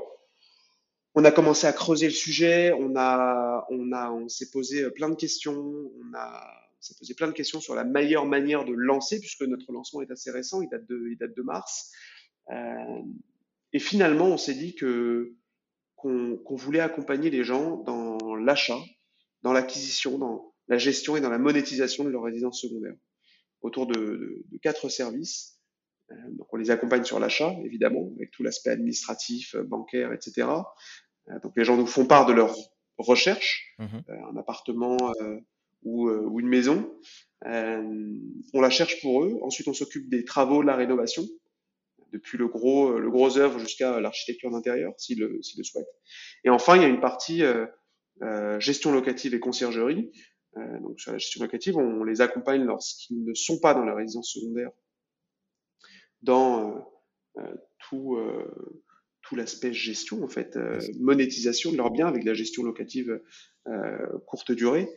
on, 1.15 1.25
a 1.25 1.31
commencé 1.31 1.67
à 1.67 1.73
creuser 1.73 2.05
le 2.05 2.13
sujet, 2.13 2.71
on, 2.71 2.95
a, 2.95 3.65
on, 3.69 3.91
a, 3.91 4.11
on 4.11 4.29
s'est 4.29 4.49
posé 4.51 4.83
euh, 4.83 4.89
plein 4.91 5.09
de 5.09 5.15
questions, 5.15 5.55
on, 5.55 6.13
a, 6.15 6.47
s'est 6.79 6.95
posé 6.97 7.15
plein 7.15 7.27
de 7.27 7.33
questions 7.33 7.59
sur 7.59 7.75
la 7.75 7.83
meilleure 7.83 8.25
manière 8.25 8.63
de 8.63 8.73
lancer, 8.73 9.19
puisque 9.19 9.41
notre 9.41 9.71
lancement 9.73 10.01
est 10.01 10.11
assez 10.11 10.31
récent, 10.31 10.61
il 10.61 10.69
date 10.69 10.85
de, 10.87 11.09
il 11.11 11.17
date 11.17 11.35
de 11.35 11.41
mars. 11.41 11.91
Euh, 12.51 13.01
et 13.73 13.79
finalement, 13.79 14.27
on 14.27 14.37
s'est 14.37 14.53
dit 14.53 14.75
que 14.75 15.33
qu'on, 15.95 16.39
voulait 16.51 16.79
accompagner 16.79 17.29
les 17.29 17.43
gens 17.43 17.83
dans 17.83 18.35
l'achat, 18.35 18.79
dans 19.41 19.51
l'acquisition, 19.51 20.17
dans 20.17 20.53
la 20.69 20.77
gestion 20.77 21.17
et 21.17 21.21
dans 21.21 21.29
la 21.29 21.39
monétisation 21.39 22.05
de 22.05 22.09
leur 22.09 22.23
résidence 22.23 22.61
secondaire, 22.61 22.95
autour 23.61 23.85
de 23.85 24.45
quatre 24.61 24.87
services. 24.87 25.58
Euh, 26.11 26.15
donc 26.31 26.47
on 26.53 26.57
les 26.57 26.71
accompagne 26.71 27.03
sur 27.03 27.19
l'achat, 27.19 27.53
évidemment, 27.63 28.11
avec 28.15 28.31
tout 28.31 28.43
l'aspect 28.43 28.71
administratif, 28.71 29.55
euh, 29.55 29.63
bancaire, 29.63 30.13
etc. 30.13 30.47
Euh, 31.29 31.39
donc 31.43 31.53
les 31.55 31.63
gens 31.63 31.77
nous 31.77 31.87
font 31.87 32.05
part 32.05 32.25
de 32.25 32.33
leur 32.33 32.55
recherche, 32.97 33.75
mhm. 33.79 34.03
un 34.31 34.37
appartement 34.37 34.97
ou, 35.83 36.09
ou, 36.09 36.39
une 36.41 36.49
maison. 36.49 36.91
on 37.45 38.61
la 38.61 38.69
cherche 38.69 39.01
pour 39.01 39.23
eux. 39.23 39.39
Ensuite, 39.41 39.69
on 39.69 39.73
s'occupe 39.73 40.09
des 40.09 40.25
travaux, 40.25 40.61
de 40.61 40.67
la 40.67 40.75
rénovation, 40.75 41.23
depuis 42.11 42.37
le 42.37 42.49
gros, 42.49 42.99
le 42.99 43.09
gros 43.09 43.37
œuvre 43.37 43.57
jusqu'à 43.57 44.01
l'architecture 44.01 44.51
d'intérieur, 44.51 44.93
s'ils 44.97 45.19
le, 45.19 45.39
le 45.57 45.63
souhaitent. 45.63 45.87
Et 46.43 46.49
enfin, 46.49 46.75
il 46.75 46.81
y 46.81 46.85
a 46.85 46.89
une 46.89 46.99
partie 46.99 47.41
euh, 48.21 48.59
gestion 48.59 48.91
locative 48.91 49.33
et 49.33 49.39
conciergerie. 49.39 50.11
Euh, 50.57 50.79
donc 50.81 50.99
sur 50.99 51.11
la 51.11 51.17
gestion 51.17 51.41
locative, 51.41 51.77
on, 51.77 52.03
les 52.03 52.21
accompagne 52.21 52.63
lorsqu'ils 52.63 53.23
ne 53.23 53.33
sont 53.33 53.59
pas 53.59 53.73
dans 53.73 53.85
la 53.85 53.95
résidence 53.95 54.33
secondaire 54.33 54.71
dans 56.21 56.69
euh, 56.69 57.41
euh, 57.41 57.55
tout, 57.87 58.15
euh, 58.15 58.77
tout 59.21 59.35
l'aspect 59.35 59.73
gestion, 59.73 60.23
en 60.23 60.27
fait, 60.27 60.57
monétisation 60.99 61.71
de 61.71 61.77
leurs 61.77 61.91
biens 61.91 62.07
avec 62.07 62.23
la 62.23 62.33
gestion 62.33 62.63
locative 62.63 63.21
courte 64.25 64.51
durée. 64.51 64.89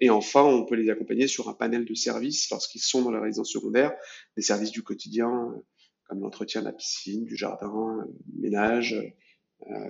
et 0.00 0.10
enfin, 0.10 0.42
on 0.42 0.66
peut 0.66 0.74
les 0.74 0.90
accompagner 0.90 1.26
sur 1.26 1.48
un 1.48 1.54
panel 1.54 1.86
de 1.86 1.94
services 1.94 2.50
lorsqu'ils 2.50 2.82
sont 2.82 3.00
dans 3.00 3.10
la 3.10 3.20
résidence 3.20 3.50
secondaire, 3.50 3.94
des 4.36 4.42
services 4.42 4.70
du 4.70 4.82
quotidien, 4.82 5.54
comme 6.04 6.20
l'entretien 6.20 6.60
de 6.60 6.66
la 6.66 6.72
piscine, 6.72 7.24
du 7.24 7.36
jardin, 7.36 8.06
ménage, 8.38 8.96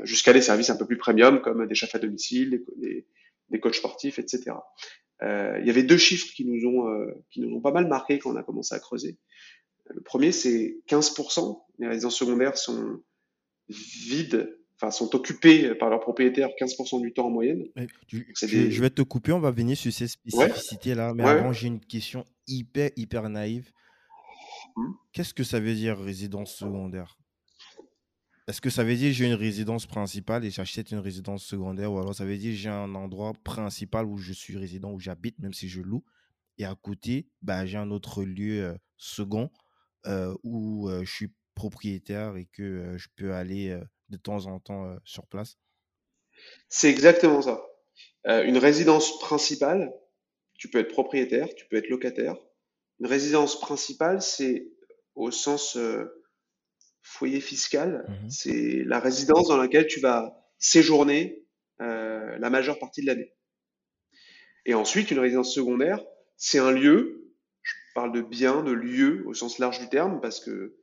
jusqu'à 0.05 0.33
des 0.33 0.43
services 0.43 0.71
un 0.71 0.77
peu 0.77 0.87
plus 0.87 0.99
premium, 0.99 1.41
comme 1.41 1.67
des 1.67 1.75
chefs 1.75 1.97
à 1.97 1.99
domicile, 1.99 2.65
des, 2.77 3.07
des, 3.51 3.59
coachs 3.59 3.75
sportifs, 3.75 4.21
etc. 4.21 4.53
il 5.23 5.67
y 5.67 5.71
avait 5.71 5.83
deux 5.83 5.99
chiffres 5.99 6.33
qui 6.33 6.45
nous 6.45 6.69
ont, 6.69 7.07
qui 7.31 7.41
nous 7.41 7.57
ont 7.57 7.61
pas 7.61 7.73
mal 7.73 7.89
marqué 7.89 8.21
quand 8.21 8.31
on 8.31 8.37
a 8.37 8.45
commencé 8.45 8.73
à 8.75 8.79
creuser. 8.79 9.19
Le 9.95 10.01
premier, 10.01 10.33
c'est 10.33 10.81
15%. 10.89 11.63
Les 11.79 11.89
résidences 11.89 12.17
secondaires 12.17 12.57
sont 12.57 13.01
vides, 13.69 14.59
enfin 14.77 14.91
sont 14.91 15.15
occupées 15.15 15.75
par 15.75 15.91
leurs 15.91 16.01
propriétaires 16.01 16.49
15% 16.61 17.01
du 17.01 17.13
temps 17.13 17.27
en 17.27 17.31
moyenne. 17.31 17.65
je, 18.09 18.81
vais 18.81 18.91
te 18.91 19.03
couper, 19.03 19.33
on 19.33 19.41
va 19.41 19.51
venir 19.51 19.77
sur 19.77 19.93
ces 19.93 20.09
spécificités-là. 20.09 21.15
Mais 21.15 21.25
avant, 21.25 21.53
j'ai 21.53 21.69
une 21.69 21.81
question 21.81 22.25
hyper, 22.47 22.91
hyper 22.97 23.29
naïve. 23.29 23.71
Mmh. 24.77 24.93
Qu'est-ce 25.13 25.35
que 25.35 25.45
ça 25.45 25.61
veut 25.61 25.75
dire 25.75 25.99
résidence 25.99 26.55
secondaire? 26.55 27.17
Est-ce 28.47 28.61
que 28.61 28.71
ça 28.71 28.85
veut 28.85 28.95
dire 28.95 29.13
j'ai 29.13 29.27
une 29.27 29.35
résidence 29.35 29.87
principale 29.87 30.45
et 30.45 30.51
j'achète 30.51 30.93
une 30.93 31.01
résidence 31.01 31.45
secondaire 31.45 31.93
ou 31.93 31.99
alors 31.99 32.15
ça 32.15 32.25
veut 32.25 32.37
dire 32.37 32.55
j'ai 32.55 32.69
un 32.69 32.95
endroit 32.95 33.33
principal 33.43 34.07
où 34.07 34.19
je 34.19 34.33
suis 34.33 34.57
résident, 34.57 34.93
où 34.93 35.01
j'habite, 35.01 35.37
même 35.41 35.53
si 35.53 35.69
je 35.69 35.81
loue, 35.81 36.05
et 36.59 36.65
à 36.65 36.75
côté, 36.75 37.29
bah, 37.43 37.67
j'ai 37.67 37.77
un 37.77 37.91
autre 37.91 38.23
lieu 38.23 38.65
euh, 38.65 38.75
second 38.97 39.51
où 40.43 40.89
je 41.03 41.11
suis 41.11 41.33
propriétaire 41.55 42.37
et 42.37 42.47
que 42.47 42.97
je 42.97 43.09
peux 43.17 43.33
aller 43.33 43.79
de 44.09 44.17
temps 44.17 44.47
en 44.47 44.61
temps 44.61 44.97
sur 45.05 45.27
place 45.27 45.59
C'est 46.69 46.91
exactement 46.91 47.43
ça. 47.43 47.61
une 48.25 48.59
résidence 48.59 49.19
principale, 49.19 49.93
tu 50.55 50.69
peux 50.71 50.79
être 50.79 50.93
propriétaire, 50.93 51.49
tu 51.57 51.67
peux 51.69 51.77
être 51.77 51.89
locataire. 51.89 52.37
Une 53.01 53.07
résidence 53.07 53.61
principale, 53.61 54.23
c'est 54.23 54.69
au 55.15 55.31
sens 55.31 55.79
foyer 57.03 57.41
fiscal, 57.41 58.05
mmh 58.09 58.31
c'est 58.31 58.83
la 58.85 59.01
résidence 59.01 59.49
dans 59.49 59.57
laquelle 59.57 59.87
tu 59.87 60.01
vas 60.01 60.37
séjourner 60.59 61.45
la 61.79 62.51
majeure 62.51 62.79
partie 62.79 63.01
de 63.03 63.07
l'année. 63.07 63.35
Et 64.67 64.75
ensuite, 64.75 65.11
une 65.11 65.21
résidence 65.21 65.55
secondaire, 65.55 66.05
c'est 66.37 66.59
un 66.59 66.73
lieu 66.73 67.26
parle 67.97 68.13
de 68.13 68.21
biens, 68.21 68.63
de 68.63 68.73
lieux 68.73 69.25
au 69.27 69.33
sens 69.33 69.59
large 69.59 69.81
du 69.81 69.89
terme, 69.89 70.21
parce 70.21 70.39
que 70.39 70.77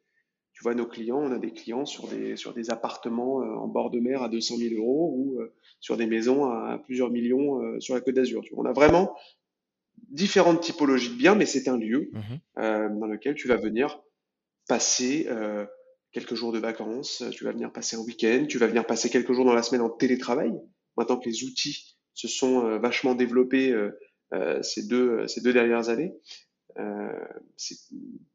tu 0.53 0.63
vois, 0.63 0.75
nos 0.75 0.87
clients, 0.87 1.19
on 1.19 1.31
a 1.31 1.37
des 1.37 1.53
clients 1.53 1.85
sur 1.85 2.07
des, 2.07 2.35
sur 2.35 2.53
des 2.53 2.69
appartements 2.69 3.41
euh, 3.41 3.55
en 3.55 3.67
bord 3.67 3.91
de 3.91 3.99
mer 3.99 4.21
à 4.21 4.29
200 4.29 4.57
000 4.57 4.75
euros 4.75 5.13
ou 5.15 5.39
euh, 5.39 5.53
sur 5.79 5.95
des 5.95 6.05
maisons 6.07 6.45
à, 6.45 6.79
plusieurs 6.83 7.11
millions 7.11 7.61
euh, 7.61 7.79
sur 7.79 7.95
la 7.95 8.01
Côte 8.01 8.15
d'Azur. 8.15 8.43
On 8.55 8.65
a 8.65 8.73
vraiment 8.73 9.15
différentes 10.09 10.61
typologies 10.61 11.09
de 11.09 11.15
biens, 11.15 11.35
mais 11.35 11.45
c'est 11.45 11.67
un 11.67 11.77
lieu 11.77 12.11
mmh 12.13 12.35
dans 12.55 13.07
lequel 13.07 13.35
tu 13.35 13.47
vas 13.47 13.57
venir 13.57 13.99
passer 14.67 15.27
quelques 16.11 16.35
jours 16.35 16.51
de 16.51 16.59
vacances, 16.59 17.23
tu 17.31 17.43
vas 17.43 17.51
venir 17.51 17.71
passer 17.73 17.95
un 17.95 17.99
week-end, 17.99 18.45
tu 18.47 18.57
vas 18.57 18.67
venir 18.67 18.85
passer 18.85 19.09
quelques 19.09 19.33
jours 19.33 19.45
dans 19.45 19.53
la 19.53 19.63
semaine 19.63 19.81
en 19.81 19.89
télétravail. 19.89 20.53
Maintenant 20.95 21.17
que 21.17 21.27
les 21.27 21.43
outils 21.43 21.97
se 22.13 22.27
sont 22.27 22.79
vachement 22.79 23.15
développés 23.15 23.75
ces, 24.61 24.87
deux, 24.87 25.27
ces 25.27 25.41
deux 25.41 25.51
dernières 25.51 25.89
années, 25.89 26.13
c'est 27.57 27.75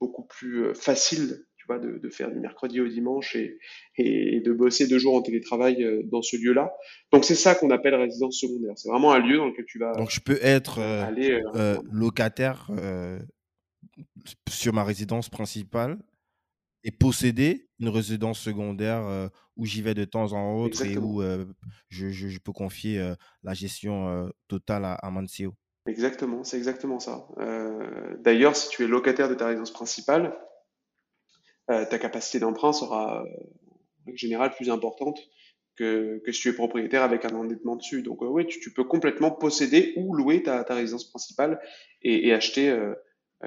beaucoup 0.00 0.24
plus 0.24 0.66
euh, 0.66 0.74
facile 0.74 1.44
tu 1.56 1.66
vois, 1.66 1.78
de, 1.78 1.98
de, 1.98 2.08
faire 2.08 2.30
du 2.30 2.38
mercredi 2.38 2.80
au 2.80 2.88
dimanche 2.88 3.36
et, 3.36 3.58
et, 3.96 4.40
de 4.40 4.52
bosser 4.52 4.86
deux 4.86 4.98
jours 4.98 5.14
en 5.14 5.22
télétravail 5.22 5.82
euh, 5.82 6.02
dans 6.04 6.22
ce 6.22 6.36
lieu-là. 6.36 6.72
Donc 7.12 7.24
c'est 7.24 7.34
ça 7.34 7.54
qu'on 7.54 7.70
appelle 7.70 7.94
résidence 7.94 8.38
secondaire. 8.38 8.74
C'est 8.76 8.88
vraiment 8.88 9.12
un 9.12 9.18
lieu 9.18 9.38
dans 9.38 9.46
lequel 9.46 9.64
tu 9.66 9.78
vas. 9.78 9.92
Donc 9.94 10.10
je 10.10 10.20
peux 10.20 10.38
être 10.42 10.80
aller, 10.80 11.42
locataire 11.90 12.70
sur 14.48 14.72
ma 14.72 14.84
résidence 14.84 15.28
principale 15.28 15.98
et 16.84 16.92
posséder 16.92 17.68
une 17.80 17.88
résidence 17.88 18.38
secondaire 18.38 19.30
où 19.56 19.66
j'y 19.66 19.82
vais 19.82 19.94
de 19.94 20.04
temps 20.04 20.32
en 20.32 20.68
temps 20.68 20.84
et 20.84 20.96
où 20.96 21.22
je, 21.90 22.10
je, 22.10 22.28
je, 22.28 22.38
peux 22.38 22.52
confier 22.52 23.14
la 23.42 23.54
gestion 23.54 24.30
totale 24.46 24.84
à, 24.84 24.94
à. 24.94 25.10
Exactement, 25.88 26.44
c'est 26.44 26.58
exactement 26.58 27.00
ça. 27.00 27.26
Euh, 27.38 28.14
d'ailleurs, 28.20 28.54
si 28.54 28.68
tu 28.68 28.84
es 28.84 28.86
locataire 28.86 29.30
de 29.30 29.34
ta 29.34 29.46
résidence 29.46 29.72
principale, 29.72 30.36
euh, 31.70 31.86
ta 31.86 31.98
capacité 31.98 32.38
d'emprunt 32.38 32.74
sera 32.74 33.24
en 34.06 34.14
général 34.14 34.50
plus 34.54 34.68
importante 34.68 35.18
que, 35.76 36.20
que 36.26 36.32
si 36.32 36.42
tu 36.42 36.48
es 36.50 36.52
propriétaire 36.52 37.02
avec 37.02 37.24
un 37.24 37.34
endettement 37.34 37.74
dessus. 37.74 38.02
Donc 38.02 38.22
euh, 38.22 38.26
oui, 38.26 38.46
tu, 38.46 38.70
peux 38.70 38.84
complètement 38.84 39.30
posséder 39.30 39.94
ou 39.96 40.14
louer 40.14 40.42
ta, 40.42 40.62
ta 40.62 40.74
résidence 40.74 41.08
principale 41.08 41.58
et, 42.02 42.28
et 42.28 42.34
acheter 42.34 42.76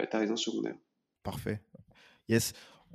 ta 0.09 0.17
résidence 0.17 0.43
secondaire. 0.43 0.75
Parfait. 1.21 1.61
Yes. 2.27 2.53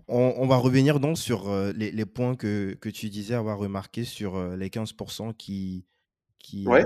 On, 0.09 0.47
va 0.47 0.57
revenir 0.57 0.99
donc 0.99 1.19
sur 1.19 1.53
les, 1.75 2.05
points 2.05 2.35
que, 2.35 2.77
tu 2.89 3.11
disais 3.11 3.35
avoir 3.35 3.59
remarqué 3.59 4.03
sur 4.03 4.57
les 4.57 4.71
15% 4.71 5.35
qui. 5.37 5.87
qui 6.39 6.67
ouais. 6.67 6.85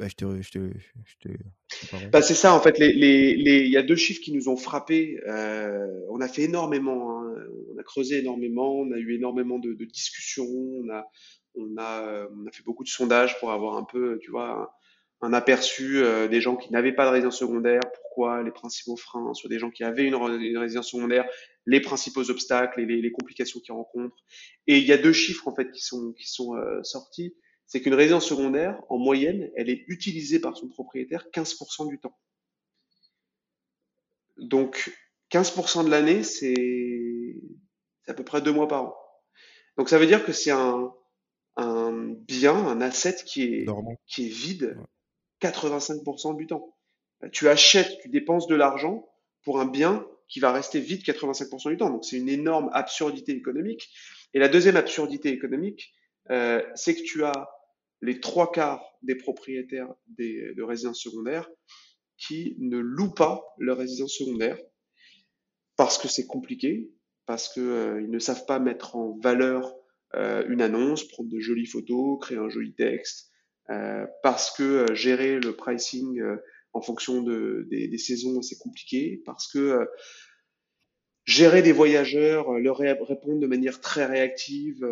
Bah, 0.00 0.08
je 0.08 0.14
te, 0.14 0.42
je 0.42 0.50
te, 0.50 0.58
je 1.04 1.28
te... 1.28 2.06
Bah, 2.10 2.22
c'est 2.22 2.34
ça, 2.34 2.54
en 2.54 2.60
fait. 2.60 2.76
Il 2.78 2.98
les, 2.98 3.36
les, 3.36 3.68
y 3.68 3.76
a 3.76 3.82
deux 3.82 3.96
chiffres 3.96 4.22
qui 4.22 4.32
nous 4.32 4.48
ont 4.48 4.56
frappés. 4.56 5.20
on 5.26 6.20
a 6.20 6.28
fait 6.28 6.42
énormément, 6.42 7.20
hein. 7.20 7.34
on 7.74 7.78
a 7.78 7.82
creusé 7.82 8.18
énormément, 8.18 8.80
on 8.80 8.90
a 8.92 8.96
eu 8.96 9.14
énormément 9.14 9.58
de, 9.58 9.74
discussions, 9.84 10.48
on 10.48 10.88
a, 10.90 11.06
on, 11.54 11.76
a, 11.76 12.26
on 12.34 12.46
a 12.46 12.50
fait 12.50 12.64
beaucoup 12.64 12.82
de 12.82 12.88
sondages 12.88 13.38
pour 13.38 13.52
avoir 13.52 13.76
un 13.76 13.84
peu, 13.84 14.18
tu 14.22 14.30
vois, 14.30 14.74
un 15.22 15.32
aperçu 15.32 15.98
euh, 15.98 16.28
des 16.28 16.40
gens 16.40 16.56
qui 16.56 16.72
n'avaient 16.72 16.94
pas 16.94 17.04
de 17.04 17.10
résidence 17.10 17.38
secondaire, 17.38 17.82
pourquoi 17.94 18.42
les 18.42 18.50
principaux 18.50 18.96
freins, 18.96 19.34
sur 19.34 19.48
des 19.48 19.58
gens 19.58 19.70
qui 19.70 19.84
avaient 19.84 20.04
une, 20.04 20.14
résidence 20.56 20.90
secondaire, 20.90 21.28
les 21.66 21.80
principaux 21.80 22.30
obstacles 22.30 22.80
et 22.80 22.86
les, 22.86 23.12
complications 23.12 23.60
qu'ils 23.60 23.74
rencontrent. 23.74 24.16
Et 24.66 24.78
il 24.78 24.84
y 24.84 24.92
a 24.92 24.98
deux 24.98 25.12
chiffres 25.12 25.46
en 25.46 25.54
fait 25.54 25.70
qui 25.70 25.82
sont, 25.82 26.14
qui 26.18 26.26
sont 26.26 26.56
euh, 26.56 26.82
sortis. 26.82 27.34
C'est 27.70 27.80
qu'une 27.80 27.94
résidence 27.94 28.26
secondaire, 28.26 28.82
en 28.88 28.98
moyenne, 28.98 29.48
elle 29.54 29.70
est 29.70 29.84
utilisée 29.86 30.40
par 30.40 30.56
son 30.56 30.66
propriétaire 30.66 31.28
15% 31.32 31.88
du 31.88 32.00
temps. 32.00 32.18
Donc 34.38 34.92
15% 35.30 35.84
de 35.84 35.88
l'année, 35.88 36.24
c'est 36.24 37.36
à 38.08 38.14
peu 38.14 38.24
près 38.24 38.42
deux 38.42 38.50
mois 38.50 38.66
par 38.66 38.86
an. 38.86 38.96
Donc 39.76 39.88
ça 39.88 39.98
veut 39.98 40.08
dire 40.08 40.24
que 40.24 40.32
c'est 40.32 40.50
un, 40.50 40.92
un 41.54 42.08
bien, 42.26 42.56
un 42.56 42.80
asset 42.80 43.18
qui 43.24 43.44
est, 43.44 43.66
qui 44.08 44.26
est 44.26 44.30
vide 44.30 44.76
85% 45.40 46.36
du 46.36 46.48
temps. 46.48 46.76
Tu 47.30 47.48
achètes, 47.48 48.00
tu 48.02 48.08
dépenses 48.08 48.48
de 48.48 48.56
l'argent 48.56 49.08
pour 49.44 49.60
un 49.60 49.66
bien 49.66 50.04
qui 50.26 50.40
va 50.40 50.50
rester 50.50 50.80
vide 50.80 51.02
85% 51.02 51.70
du 51.70 51.76
temps. 51.76 51.90
Donc 51.90 52.04
c'est 52.04 52.16
une 52.16 52.28
énorme 52.28 52.68
absurdité 52.72 53.30
économique. 53.30 53.90
Et 54.34 54.40
la 54.40 54.48
deuxième 54.48 54.74
absurdité 54.74 55.28
économique, 55.28 55.94
euh, 56.30 56.64
c'est 56.74 56.96
que 56.96 57.02
tu 57.02 57.22
as 57.22 57.48
les 58.02 58.20
trois 58.20 58.50
quarts 58.50 58.84
des 59.02 59.14
propriétaires 59.14 59.92
des, 60.08 60.54
de 60.54 60.62
résidences 60.62 61.00
secondaires 61.00 61.48
qui 62.16 62.56
ne 62.58 62.78
louent 62.78 63.14
pas 63.14 63.42
leur 63.58 63.78
résidence 63.78 64.14
secondaire 64.14 64.58
parce 65.76 65.96
que 65.96 66.08
c'est 66.08 66.26
compliqué, 66.26 66.92
parce 67.26 67.48
qu'ils 67.48 67.62
euh, 67.62 68.06
ne 68.06 68.18
savent 68.18 68.44
pas 68.44 68.58
mettre 68.58 68.96
en 68.96 69.18
valeur 69.18 69.74
euh, 70.16 70.44
une 70.48 70.60
annonce, 70.60 71.06
prendre 71.06 71.30
de 71.30 71.38
jolies 71.38 71.66
photos, 71.66 72.18
créer 72.20 72.38
un 72.38 72.48
joli 72.48 72.74
texte, 72.74 73.30
euh, 73.70 74.04
parce 74.22 74.50
que 74.50 74.62
euh, 74.62 74.94
gérer 74.94 75.38
le 75.38 75.54
pricing 75.54 76.20
en 76.72 76.82
fonction 76.82 77.22
de, 77.22 77.66
des, 77.70 77.98
saisons, 77.98 78.42
c'est 78.42 78.58
compliqué, 78.58 79.22
parce 79.24 79.50
que 79.50 79.88
gérer 81.24 81.62
des 81.62 81.72
voyageurs, 81.72 82.52
leur 82.58 82.78
répondre 82.78 83.40
de 83.40 83.46
manière 83.46 83.80
très 83.80 84.04
réactive, 84.04 84.84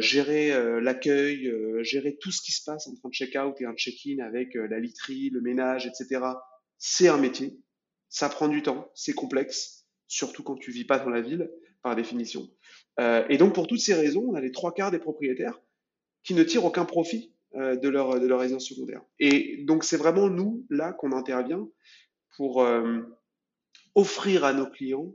gérer 0.00 0.52
euh, 0.52 0.80
l'accueil, 0.80 1.48
euh, 1.48 1.82
gérer 1.82 2.16
tout 2.20 2.30
ce 2.30 2.42
qui 2.42 2.52
se 2.52 2.62
passe 2.64 2.86
entre 2.88 3.06
un 3.06 3.10
check-out 3.10 3.60
et 3.60 3.64
un 3.64 3.74
check-in 3.74 4.18
avec 4.18 4.54
la 4.54 4.78
literie, 4.78 5.30
le 5.30 5.40
ménage, 5.40 5.86
etc. 5.86 6.20
C'est 6.78 7.08
un 7.08 7.18
métier, 7.18 7.58
ça 8.08 8.28
prend 8.28 8.48
du 8.48 8.62
temps, 8.62 8.90
c'est 8.94 9.14
complexe, 9.14 9.86
surtout 10.08 10.42
quand 10.42 10.56
tu 10.56 10.70
vis 10.72 10.84
pas 10.84 10.98
dans 10.98 11.10
la 11.10 11.20
ville, 11.20 11.50
par 11.82 11.96
définition. 11.96 12.48
et 13.00 13.38
donc 13.38 13.54
pour 13.54 13.66
toutes 13.66 13.80
ces 13.80 13.94
raisons, 13.94 14.24
on 14.28 14.34
a 14.34 14.40
les 14.40 14.52
trois 14.52 14.72
quarts 14.72 14.92
des 14.92 15.00
propriétaires 15.00 15.60
qui 16.22 16.34
ne 16.34 16.44
tirent 16.44 16.64
aucun 16.64 16.84
profit 16.84 17.32
euh, 17.54 17.76
de, 17.76 17.90
leur, 17.90 18.18
de 18.18 18.26
leur 18.26 18.40
résidence 18.40 18.66
secondaire. 18.66 19.02
Et 19.18 19.62
donc 19.64 19.84
c'est 19.84 19.98
vraiment 19.98 20.30
nous, 20.30 20.64
là, 20.70 20.94
qu'on 20.94 21.12
intervient 21.12 21.68
pour 22.38 22.62
euh, 22.62 23.02
offrir 23.94 24.46
à 24.46 24.54
nos 24.54 24.66
clients 24.66 25.12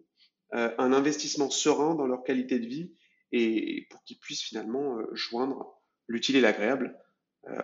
euh, 0.54 0.70
un 0.78 0.94
investissement 0.94 1.50
serein 1.50 1.96
dans 1.96 2.06
leur 2.06 2.24
qualité 2.24 2.60
de 2.60 2.68
vie 2.68 2.94
et 3.32 3.88
pour 3.90 4.04
qu'ils 4.04 4.20
puissent 4.20 4.44
finalement 4.44 4.98
joindre 5.14 5.82
l'utile 6.08 6.36
et 6.38 6.42
l'agréable 6.42 6.98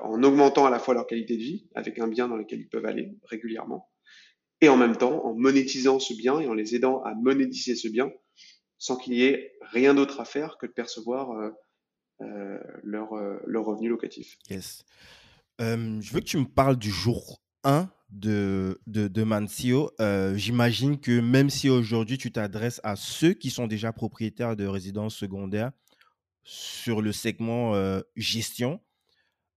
en 0.01 0.21
augmentant 0.23 0.65
à 0.65 0.69
la 0.69 0.79
fois 0.79 0.93
leur 0.93 1.07
qualité 1.07 1.35
de 1.35 1.41
vie 1.41 1.69
avec 1.75 1.99
un 1.99 2.07
bien 2.07 2.27
dans 2.27 2.37
lequel 2.37 2.59
ils 2.59 2.69
peuvent 2.69 2.85
aller 2.85 3.17
régulièrement 3.23 3.89
et 4.61 4.69
en 4.69 4.77
même 4.77 4.97
temps 4.97 5.25
en 5.25 5.33
monétisant 5.33 5.99
ce 5.99 6.13
bien 6.13 6.39
et 6.39 6.47
en 6.47 6.53
les 6.53 6.75
aidant 6.75 7.01
à 7.03 7.13
monétiser 7.13 7.75
ce 7.75 7.87
bien 7.87 8.11
sans 8.77 8.97
qu'il 8.97 9.13
y 9.13 9.23
ait 9.23 9.53
rien 9.61 9.93
d'autre 9.93 10.19
à 10.19 10.25
faire 10.25 10.57
que 10.57 10.65
de 10.65 10.71
percevoir 10.71 11.31
euh, 12.21 12.59
leur, 12.83 13.13
euh, 13.13 13.39
leur 13.45 13.65
revenu 13.65 13.89
locatif. 13.89 14.37
Yes. 14.49 14.85
Euh, 15.61 15.99
je 16.01 16.13
veux 16.13 16.19
que 16.19 16.25
tu 16.25 16.37
me 16.37 16.45
parles 16.45 16.77
du 16.77 16.91
jour 16.91 17.41
1 17.63 17.89
de, 18.13 18.79
de, 18.87 19.07
de 19.07 19.23
Mancio. 19.23 19.91
J'imagine 20.35 20.99
que 20.99 21.19
même 21.19 21.49
si 21.49 21.69
aujourd'hui 21.69 22.17
tu 22.17 22.31
t'adresses 22.31 22.79
à 22.83 22.95
ceux 22.95 23.33
qui 23.33 23.49
sont 23.49 23.67
déjà 23.67 23.91
propriétaires 23.91 24.55
de 24.55 24.65
résidences 24.65 25.15
secondaires 25.15 25.71
sur 26.43 27.01
le 27.01 27.11
segment 27.11 27.73
gestion, 28.15 28.79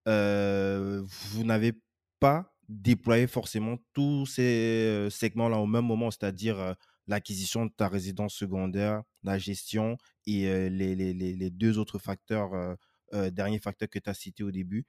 vous 0.06 1.44
n'avez 1.44 1.80
pas 2.18 2.52
déployé 2.68 3.26
forcément 3.26 3.76
tous 3.92 4.26
ces 4.26 5.08
segments-là 5.10 5.58
au 5.58 5.66
même 5.66 5.84
moment, 5.84 6.10
c'est-à-dire 6.10 6.74
l'acquisition 7.06 7.66
de 7.66 7.70
ta 7.70 7.88
résidence 7.88 8.34
secondaire, 8.34 9.02
la 9.22 9.38
gestion 9.38 9.96
et 10.26 10.70
les, 10.70 10.94
les, 10.96 11.12
les, 11.12 11.50
deux 11.50 11.78
autres 11.78 11.98
facteurs, 11.98 12.76
euh, 13.14 13.30
derniers 13.30 13.60
facteurs 13.60 13.88
que 13.88 13.98
tu 13.98 14.10
as 14.10 14.14
cités 14.14 14.42
au 14.42 14.50
début. 14.50 14.84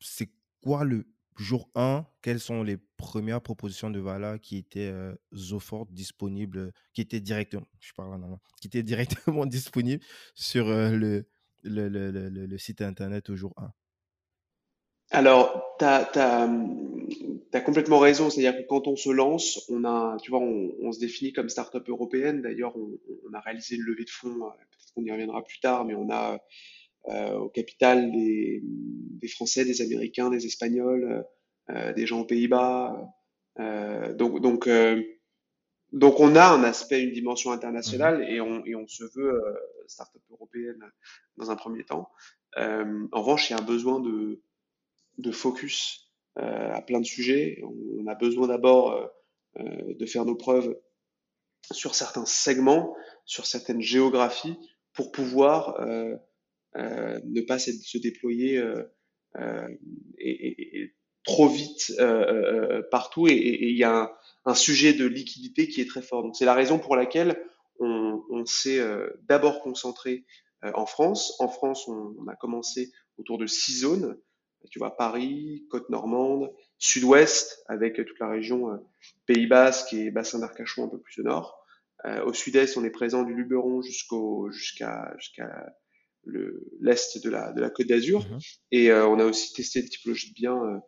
c'est 0.00 0.30
quoi 0.62 0.84
le 0.84 1.06
jour 1.36 1.68
1 1.74 2.06
Quelles 2.22 2.40
sont 2.40 2.62
les 2.62 2.78
premières 2.96 3.42
propositions 3.42 3.90
de 3.90 4.00
valeur 4.00 4.40
qui 4.40 4.56
étaient 4.56 4.90
euh, 4.90 5.14
Zofort 5.34 5.86
disponibles, 5.86 6.72
qui 6.94 7.00
étaient 7.00 7.20
directement, 7.20 7.66
je 7.80 7.92
parle 7.94 8.14
en 8.14 8.40
qui 8.60 8.68
étaient 8.68 8.82
directement 8.82 9.46
disponibles 9.46 10.02
sur 10.34 10.66
le, 10.68 11.26
site 12.58 12.80
internet 12.82 13.28
au 13.30 13.36
jour 13.36 13.52
1 13.56 13.72
alors, 15.14 15.76
tu 15.78 15.84
as, 15.84 17.60
complètement 17.64 17.98
raison. 17.98 18.30
C'est-à-dire 18.30 18.56
que 18.56 18.66
quand 18.66 18.88
on 18.88 18.96
se 18.96 19.10
lance, 19.10 19.62
on 19.68 19.84
a, 19.84 20.16
tu 20.22 20.30
vois, 20.30 20.40
on, 20.40 20.90
se 20.90 20.98
définit 20.98 21.34
comme 21.34 21.50
start-up 21.50 21.86
européenne. 21.86 22.40
D'ailleurs, 22.40 22.74
on, 22.76 23.34
a 23.34 23.40
réalisé 23.40 23.76
une 23.76 23.82
levée 23.82 24.04
de 24.04 24.10
fonds, 24.10 24.46
euh, 24.46 24.50
peut-être 24.70 24.94
qu'on 24.94 25.04
y 25.04 25.10
reviendra 25.12 25.44
plus 25.44 25.60
tard, 25.60 25.84
mais 25.84 25.94
on 25.94 26.10
a 26.10 26.40
au 27.04 27.48
capital 27.48 28.12
des, 28.12 28.62
Français, 29.28 29.64
des 29.64 29.82
Américains, 29.82 30.30
des 30.30 30.46
Espagnols, 30.46 31.24
euh, 31.70 31.92
des 31.92 32.06
gens 32.06 32.20
aux 32.20 32.26
Pays-Bas. 32.26 32.96
donc, 33.58 34.40
donc, 34.40 34.68
donc, 35.92 36.20
on 36.20 36.36
a 36.36 36.46
un 36.46 36.64
aspect, 36.64 37.02
une 37.02 37.12
dimension 37.12 37.50
internationale 37.52 38.24
et 38.28 38.40
on, 38.40 38.64
et 38.64 38.74
on 38.74 38.86
se 38.86 39.04
veut 39.14 39.42
start-up 39.86 40.22
européenne 40.30 40.82
dans 41.36 41.50
un 41.50 41.56
premier 41.56 41.84
temps. 41.84 42.10
en 42.56 43.08
revanche, 43.12 43.50
il 43.50 43.54
y 43.54 43.56
a 43.56 43.60
un 43.60 43.66
besoin 43.66 44.00
de 44.00 44.40
de 45.18 45.30
focus 45.30 46.10
euh, 46.38 46.72
à 46.72 46.82
plein 46.82 47.00
de 47.00 47.06
sujets. 47.06 47.62
On, 47.62 48.06
a 48.06 48.14
besoin 48.14 48.48
d'abord 48.48 48.92
euh, 48.92 49.06
euh, 49.60 49.94
de 49.94 50.06
faire 50.06 50.24
nos 50.24 50.34
preuves 50.34 50.76
sur 51.70 51.94
certains 51.94 52.26
segments, 52.26 52.96
sur 53.24 53.46
certaines 53.46 53.80
géographies, 53.80 54.58
pour 54.94 55.12
pouvoir 55.12 55.80
ne 56.76 57.40
pas 57.42 57.58
se, 57.58 57.98
déployer 57.98 58.62
et, 60.18 60.94
trop 61.24 61.48
vite 61.48 61.92
partout. 62.90 63.28
Et 63.28 63.70
il 63.70 63.76
y 63.76 63.84
a 63.84 64.12
un, 64.44 64.54
sujet 64.54 64.92
de 64.92 65.06
liquidité 65.06 65.68
qui 65.68 65.80
est 65.80 65.88
très 65.88 66.02
fort. 66.02 66.22
Donc 66.22 66.36
c'est 66.36 66.44
la 66.44 66.54
raison 66.54 66.78
pour 66.78 66.96
laquelle 66.96 67.42
on, 67.78 68.22
on 68.30 68.44
s'est 68.44 68.80
d'abord 69.28 69.60
concentré 69.60 70.24
en 70.62 70.86
France. 70.86 71.34
En 71.40 71.48
France, 71.48 71.88
on, 71.88 72.14
on, 72.18 72.28
a 72.28 72.36
commencé 72.36 72.92
autour 73.18 73.38
de 73.38 73.46
six 73.46 73.80
zones 73.80 74.16
tu 74.70 74.78
vois, 74.78 74.96
Paris, 74.96 75.66
côte 75.70 75.88
normande, 75.90 76.52
sud-ouest, 76.78 77.64
avec 77.68 77.96
toute 77.96 78.18
la 78.18 78.28
région 78.28 78.70
euh, 78.70 78.76
Pays 79.26 79.46
Basque 79.46 79.92
et 79.92 80.10
bassin 80.10 80.38
d'Arcachon 80.38 80.84
un 80.84 80.88
peu 80.88 81.00
plus 81.00 81.20
au 81.20 81.24
nord. 81.24 81.58
Euh, 82.04 82.24
au 82.24 82.32
sud-est, 82.32 82.76
on 82.76 82.84
est 82.84 82.90
présent 82.90 83.22
du 83.22 83.34
Luberon 83.34 83.82
jusqu'au 83.82 84.50
jusqu'à 84.50 85.14
jusqu'à 85.18 85.72
le 86.24 86.68
l'est 86.80 87.22
de 87.22 87.30
la 87.30 87.52
de 87.52 87.60
la 87.60 87.70
Côte 87.70 87.86
d'Azur. 87.86 88.26
Mhm. 88.28 88.38
Et 88.70 88.90
euh, 88.90 89.06
on 89.06 89.18
a 89.18 89.24
aussi 89.24 89.52
testé 89.52 89.80
une 89.80 89.88
typologie 89.88 90.30
de 90.30 90.34
biens 90.34 90.82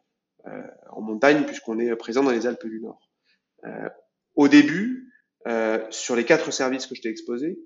en 0.90 1.00
montagne 1.00 1.44
puisqu'on 1.46 1.78
est 1.78 1.94
présent 1.96 2.22
dans 2.22 2.30
les 2.30 2.46
Alpes 2.46 2.66
du 2.66 2.80
Nord. 2.80 3.00
au 4.34 4.46
début, 4.46 5.10
sur 5.88 6.16
les 6.16 6.24
quatre 6.24 6.50
services 6.50 6.86
que 6.86 6.94
je 6.94 7.00
t'ai 7.00 7.08
exposés, 7.08 7.58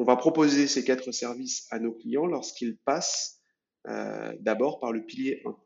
on 0.00 0.04
va 0.04 0.16
proposer 0.16 0.66
ces 0.66 0.82
quatre 0.82 1.12
services 1.12 1.66
à 1.70 1.78
nos 1.78 1.92
clients 1.92 2.26
lorsqu'ils 2.26 2.78
passent 2.78 3.40
euh, 3.86 4.32
d'abord 4.40 4.80
par 4.80 4.92
le 4.92 5.04
pilier 5.04 5.42
1. 5.44 5.56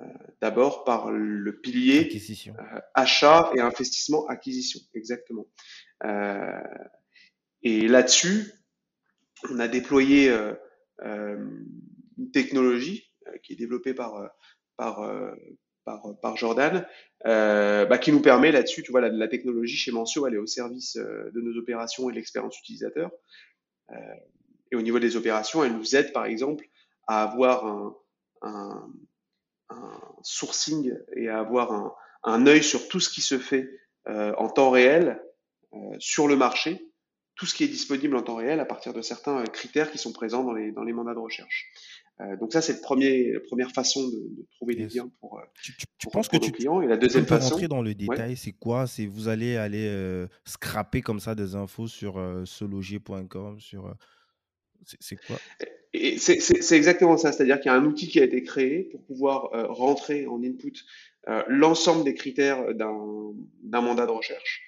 Euh, 0.00 0.04
d'abord 0.40 0.84
par 0.84 1.10
le 1.10 1.60
pilier 1.60 2.08
euh, 2.48 2.80
achat 2.94 3.50
et 3.56 3.60
investissement 3.60 4.26
acquisition, 4.28 4.80
exactement. 4.94 5.46
et 7.62 7.88
là-dessus, 7.88 8.52
on 9.50 9.58
a 9.58 9.68
déployé 9.68 10.30
une 11.00 12.30
technologie 12.32 13.10
qui 13.42 13.52
est 13.52 13.56
développée 13.56 13.94
par, 13.94 14.30
par, 14.76 15.02
par, 15.84 16.36
Jordan, 16.36 16.86
bah, 17.24 17.98
qui 17.98 18.12
nous 18.12 18.20
permet 18.20 18.52
là-dessus, 18.52 18.82
tu 18.82 18.90
vois, 18.90 19.00
la, 19.00 19.28
technologie 19.28 19.76
chez 19.76 19.92
Mentio, 19.92 20.26
elle 20.26 20.34
est 20.34 20.38
au 20.38 20.46
service 20.46 20.96
de 20.96 21.40
nos 21.40 21.58
opérations 21.58 22.08
et 22.08 22.12
de 22.12 22.16
l'expérience 22.16 22.58
utilisateur. 22.58 23.10
et 24.70 24.76
au 24.76 24.82
niveau 24.82 24.98
des 24.98 25.16
opérations, 25.16 25.64
elle 25.64 25.76
nous 25.76 25.96
aide, 25.96 26.12
par 26.12 26.26
exemple, 26.26 26.66
à 27.06 27.22
avoir 27.22 27.94
un, 28.42 28.92
sourcing 30.22 30.94
et 31.16 31.28
à 31.28 31.38
avoir 31.38 31.96
un, 32.24 32.46
œil 32.46 32.62
sur 32.62 32.88
tout 32.88 33.00
ce 33.00 33.08
qui 33.08 33.20
se 33.20 33.38
fait 33.38 33.68
en 34.06 34.48
temps 34.48 34.70
réel 34.70 35.22
sur 35.98 36.28
le 36.28 36.36
marché, 36.36 36.87
tout 37.38 37.46
ce 37.46 37.54
qui 37.54 37.64
est 37.64 37.68
disponible 37.68 38.16
en 38.16 38.22
temps 38.22 38.34
réel 38.34 38.60
à 38.60 38.66
partir 38.66 38.92
de 38.92 39.00
certains 39.00 39.44
critères 39.44 39.90
qui 39.90 39.96
sont 39.96 40.12
présents 40.12 40.44
dans 40.44 40.52
les, 40.52 40.72
dans 40.72 40.82
les 40.82 40.92
mandats 40.92 41.14
de 41.14 41.20
recherche. 41.20 41.70
Euh, 42.20 42.36
donc 42.36 42.52
ça, 42.52 42.60
c'est 42.60 42.72
la 42.72 43.40
première 43.46 43.70
façon 43.70 44.06
de, 44.08 44.16
de 44.36 44.46
trouver 44.56 44.74
des 44.74 44.88
liens 44.88 45.08
pour, 45.20 45.38
euh, 45.38 45.42
tu, 45.62 45.72
tu, 45.76 45.86
tu 45.98 46.08
penses 46.08 46.28
que 46.28 46.36
tu, 46.36 46.50
clients. 46.50 46.82
Et 46.82 46.88
la 46.88 46.96
deuxième 46.96 47.24
peux 47.24 47.36
façon, 47.36 47.54
rentrer 47.54 47.68
dans 47.68 47.80
le 47.80 47.94
détail, 47.94 48.36
c'est 48.36 48.50
quoi? 48.52 48.88
C'est 48.88 49.06
vous 49.06 49.28
allez 49.28 49.56
aller 49.56 49.86
euh, 49.86 50.26
scraper 50.44 51.00
comme 51.00 51.20
ça 51.20 51.36
des 51.36 51.54
infos 51.54 51.86
sur 51.86 52.18
euh, 52.18 52.44
sur 53.60 53.86
euh, 53.86 53.94
c'est 54.84 55.16
quoi? 55.24 55.36
C'est 55.94 56.76
exactement 56.76 57.16
ça, 57.16 57.30
c'est-à-dire 57.30 57.60
qu'il 57.60 57.70
y 57.70 57.74
a 57.74 57.78
un 57.78 57.84
outil 57.84 58.08
qui 58.08 58.18
a 58.18 58.24
été 58.24 58.42
créé 58.42 58.82
pour 58.90 59.02
pouvoir 59.04 59.54
euh, 59.54 59.66
rentrer 59.68 60.26
en 60.26 60.42
input 60.42 60.74
euh, 61.28 61.44
l'ensemble 61.46 62.04
des 62.04 62.14
critères 62.14 62.74
d'un 62.74 63.80
mandat 63.80 64.06
de 64.06 64.10
recherche. 64.10 64.64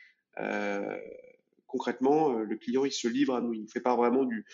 Euh, 1.71 1.73
concrètement, 1.73 2.33
le 2.33 2.57
client 2.57 2.85
il 2.85 2.93
se 2.93 3.09
livre 3.09 3.35
à 3.35 3.41
nous, 3.41 3.55
il 3.55 3.63
ne 3.63 3.69
fait 3.69 3.81
pas 3.81 3.97
vraiment 3.97 4.25
du, 4.25 4.45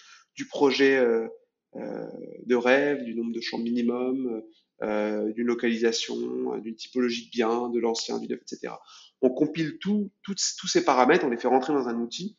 projet 0.48 0.96
euh, 0.98 1.28
de 1.74 2.54
rêve, 2.54 3.04
du 3.04 3.14
nombre 3.14 3.32
de 3.32 3.40
champs 3.40 3.58
minimum, 3.58 4.42
euh, 4.82 5.32
d'une 5.32 5.46
localisation, 5.46 6.58
d'une 6.58 6.76
typologie 6.76 7.26
de 7.26 7.30
bien, 7.30 7.70
de 7.70 7.80
l'ancien, 7.80 8.18
du 8.18 8.28
neuf, 8.28 8.40
etc. 8.42 8.74
On 9.22 9.30
compile 9.30 9.78
tout, 9.78 10.10
tous 10.22 10.66
ces 10.66 10.84
paramètres, 10.84 11.24
on 11.24 11.30
les 11.30 11.38
fait 11.38 11.48
rentrer 11.48 11.72
dans 11.72 11.88
un 11.88 11.98
outil, 11.98 12.36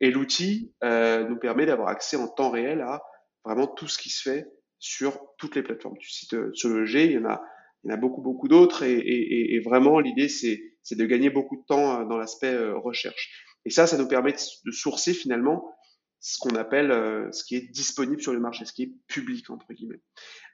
et 0.00 0.12
l'outil 0.12 0.72
euh, 0.84 1.28
nous 1.28 1.36
permet 1.36 1.66
d'avoir 1.66 1.88
accès 1.88 2.16
en 2.16 2.28
temps 2.28 2.50
réel 2.50 2.80
à 2.80 3.02
vraiment 3.44 3.66
tout 3.66 3.88
ce 3.88 3.98
qui 3.98 4.08
se 4.08 4.22
fait 4.22 4.46
sur 4.78 5.20
toutes 5.36 5.56
les 5.56 5.64
plateformes. 5.64 5.98
Tu 5.98 6.10
cites 6.10 6.34
euh, 6.34 6.52
Sologer, 6.54 7.06
il 7.06 7.12
y 7.12 7.18
en 7.18 7.24
a, 7.24 7.42
il 7.82 7.90
y 7.90 7.92
en 7.92 7.96
a 7.96 7.98
beaucoup, 7.98 8.22
beaucoup 8.22 8.46
d'autres, 8.46 8.84
et, 8.84 9.60
vraiment 9.64 9.98
l'idée 9.98 10.28
c'est 10.28 10.62
de 10.92 11.04
gagner 11.06 11.30
beaucoup 11.30 11.56
de 11.56 11.64
temps 11.66 12.04
dans 12.04 12.18
l'aspect 12.18 12.56
recherche. 12.70 13.49
Et 13.64 13.70
ça, 13.70 13.86
ça 13.86 13.98
nous 13.98 14.08
permet 14.08 14.32
de 14.32 14.70
sourcer 14.70 15.12
finalement 15.12 15.70
ce 16.20 16.38
qu'on 16.38 16.54
appelle 16.54 16.90
euh, 16.90 17.32
ce 17.32 17.44
qui 17.44 17.56
est 17.56 17.70
disponible 17.72 18.20
sur 18.20 18.32
le 18.32 18.40
marché, 18.40 18.66
ce 18.66 18.72
qui 18.72 18.82
est 18.82 18.92
public 19.06 19.48
entre 19.50 19.72
guillemets. 19.72 20.00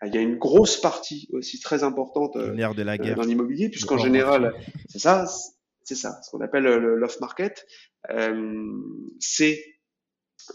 Il 0.04 0.14
y 0.14 0.18
a 0.18 0.20
une 0.20 0.36
grosse 0.36 0.80
partie 0.80 1.28
aussi 1.32 1.60
très 1.60 1.82
importante 1.82 2.36
euh, 2.36 2.52
de 2.52 2.82
la 2.82 2.98
guerre. 2.98 3.16
dans 3.16 3.22
l'immobilier, 3.22 3.68
puisqu'en 3.68 3.98
général, 3.98 4.54
c'est 4.88 5.00
ça, 5.00 5.26
c'est 5.82 5.94
ça, 5.94 6.20
ce 6.22 6.30
qu'on 6.30 6.40
appelle 6.40 6.64
l'off 6.64 7.20
market, 7.20 7.66
euh, 8.10 8.64
c'est 9.20 9.64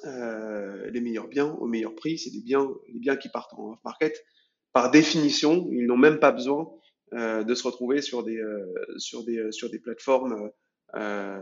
euh, 0.06 0.90
les 0.92 1.02
meilleurs 1.02 1.28
biens 1.28 1.54
au 1.60 1.68
meilleur 1.68 1.96
prix, 1.96 2.18
c'est 2.18 2.32
des 2.32 2.42
biens, 2.42 2.70
les 2.88 3.00
biens 3.00 3.16
qui 3.16 3.30
partent 3.30 3.54
en 3.54 3.72
off 3.72 3.80
market. 3.84 4.24
Par 4.74 4.92
définition, 4.92 5.68
ils 5.72 5.88
n'ont 5.88 5.98
même 5.98 6.20
pas 6.20 6.32
besoin 6.32 6.70
euh, 7.14 7.44
de 7.44 7.56
se 7.56 7.64
retrouver 7.64 8.02
sur 8.02 8.24
des 8.24 8.42
sur 8.98 9.24
des 9.26 9.52
sur 9.52 9.70
des 9.70 9.80
plateformes 9.80 10.52
euh, 10.96 11.40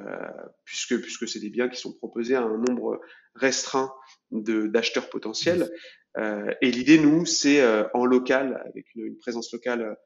puisque 0.63 0.99
puisque 1.01 1.27
c'est 1.27 1.39
des 1.39 1.49
biens 1.49 1.69
qui 1.69 1.79
sont 1.79 1.93
proposés 1.93 2.35
à 2.35 2.43
un 2.43 2.57
nombre 2.57 2.99
restreint 3.35 3.91
d'acheteurs 4.31 5.09
potentiels. 5.09 5.71
Euh, 6.17 6.53
et 6.61 6.71
l'idée, 6.71 6.99
nous, 6.99 7.25
c'est 7.25 7.61
euh, 7.61 7.83
en 7.93 8.05
local, 8.05 8.61
avec 8.67 8.93
une, 8.95 9.05
une 9.05 9.17
présence 9.17 9.51
locale 9.51 9.97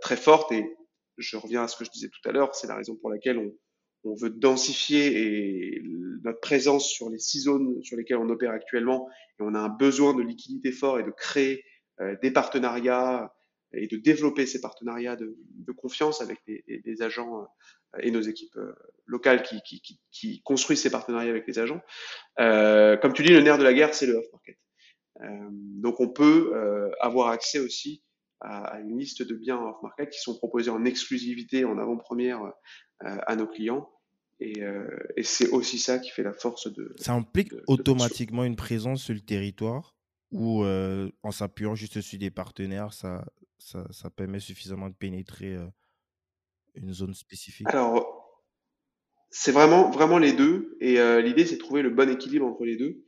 très 0.00 0.16
forte. 0.16 0.50
Et 0.50 0.76
je 1.18 1.36
reviens 1.36 1.62
à 1.62 1.68
ce 1.68 1.76
que 1.76 1.84
je 1.84 1.90
disais 1.90 2.08
tout 2.08 2.28
à 2.28 2.32
l'heure, 2.32 2.54
c'est 2.54 2.66
la 2.66 2.74
raison 2.74 2.96
pour 2.96 3.10
laquelle 3.10 3.38
on, 3.38 3.54
on 4.02 4.16
veut 4.16 4.30
densifier 4.30 5.76
et 5.76 5.82
notre 6.24 6.40
présence 6.40 6.88
sur 6.88 7.10
les 7.10 7.18
six 7.18 7.42
zones 7.42 7.80
sur 7.82 7.96
lesquelles 7.96 8.16
on 8.16 8.28
opère 8.28 8.50
actuellement 8.50 9.08
et 9.38 9.42
on 9.42 9.54
a 9.54 9.60
un 9.60 9.68
besoin 9.68 10.14
de 10.14 10.22
liquidité 10.22 10.72
fort 10.72 10.98
et 10.98 11.04
de 11.04 11.10
créer 11.10 11.64
des 12.22 12.32
partenariats 12.32 13.32
et 13.72 13.86
de 13.86 13.96
développer 13.96 14.46
ces 14.46 14.60
partenariats 14.60 15.16
de, 15.16 15.36
de 15.54 15.72
confiance 15.72 16.20
avec 16.20 16.38
les, 16.46 16.64
les, 16.66 17.02
agents 17.02 17.42
euh, 17.42 17.98
et 18.00 18.10
nos 18.10 18.20
équipes 18.20 18.56
euh, 18.56 18.74
locales 19.06 19.42
qui, 19.42 19.60
qui, 19.62 19.80
qui, 19.80 20.00
qui, 20.10 20.42
construisent 20.42 20.82
ces 20.82 20.90
partenariats 20.90 21.30
avec 21.30 21.46
les 21.46 21.58
agents. 21.58 21.80
Euh, 22.40 22.96
comme 22.96 23.12
tu 23.12 23.22
dis, 23.22 23.32
le 23.32 23.40
nerf 23.40 23.58
de 23.58 23.64
la 23.64 23.74
guerre, 23.74 23.94
c'est 23.94 24.06
le 24.06 24.16
off-market. 24.16 24.58
Euh, 25.22 25.48
donc 25.50 26.00
on 26.00 26.08
peut 26.08 26.52
euh, 26.54 26.90
avoir 27.00 27.28
accès 27.28 27.58
aussi 27.58 28.04
à, 28.40 28.64
à, 28.64 28.80
une 28.80 28.98
liste 28.98 29.22
de 29.22 29.34
biens 29.34 29.58
off-market 29.58 30.10
qui 30.10 30.20
sont 30.20 30.36
proposés 30.36 30.70
en 30.70 30.84
exclusivité, 30.84 31.64
en 31.64 31.78
avant-première 31.78 32.52
à 33.00 33.36
nos 33.36 33.46
clients. 33.46 33.88
Et, 34.40 34.60
et 35.16 35.22
c'est 35.24 35.48
aussi 35.50 35.78
ça 35.78 35.98
qui 35.98 36.10
fait 36.10 36.22
la 36.22 36.32
force 36.32 36.72
de... 36.72 36.94
Ça 36.96 37.12
implique 37.12 37.50
de, 37.50 37.62
automatiquement 37.66 38.44
une 38.44 38.54
présence 38.54 39.02
sur 39.02 39.14
le 39.14 39.20
territoire 39.20 39.96
ou 40.30 40.64
en 40.64 41.30
s'appuyant 41.30 41.74
juste 41.74 42.00
sur 42.00 42.18
des 42.18 42.30
partenaires, 42.30 42.92
ça, 42.92 43.24
ça, 43.58 44.10
permet 44.10 44.40
suffisamment 44.40 44.88
de 44.88 44.94
pénétrer 44.94 45.54
euh, 45.54 45.66
une 46.74 46.92
zone 46.92 47.14
spécifique? 47.14 47.66
Alors, 47.68 48.42
c'est 49.30 49.52
vraiment, 49.52 49.90
vraiment 49.90 50.18
les 50.18 50.32
deux. 50.32 50.76
Et 50.80 50.98
euh, 50.98 51.20
l'idée, 51.20 51.46
c'est 51.46 51.56
de 51.56 51.60
trouver 51.60 51.82
le 51.82 51.90
bon 51.90 52.08
équilibre 52.08 52.46
entre 52.46 52.64
les 52.64 52.76
deux. 52.76 53.04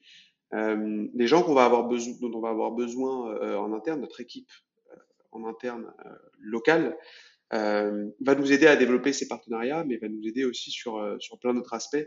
Les 0.52 1.28
gens 1.28 1.44
qu'on 1.44 1.54
va 1.54 1.64
avoir 1.64 1.86
besoin, 1.86 2.14
dont 2.20 2.36
on 2.36 2.40
va 2.40 2.50
avoir 2.50 2.72
besoin 2.72 3.32
euh, 3.36 3.56
en 3.56 3.72
interne, 3.72 4.00
notre 4.00 4.20
équipe 4.20 4.50
en 5.30 5.46
interne 5.46 5.92
locale, 6.40 6.98
va 7.52 8.34
nous 8.36 8.52
aider 8.52 8.66
à 8.66 8.74
développer 8.74 9.12
ces 9.12 9.28
partenariats, 9.28 9.84
mais 9.84 9.96
va 9.98 10.08
nous 10.08 10.26
aider 10.26 10.44
aussi 10.44 10.72
sur, 10.72 11.16
sur 11.20 11.38
plein 11.38 11.54
d'autres 11.54 11.74
aspects, 11.74 12.04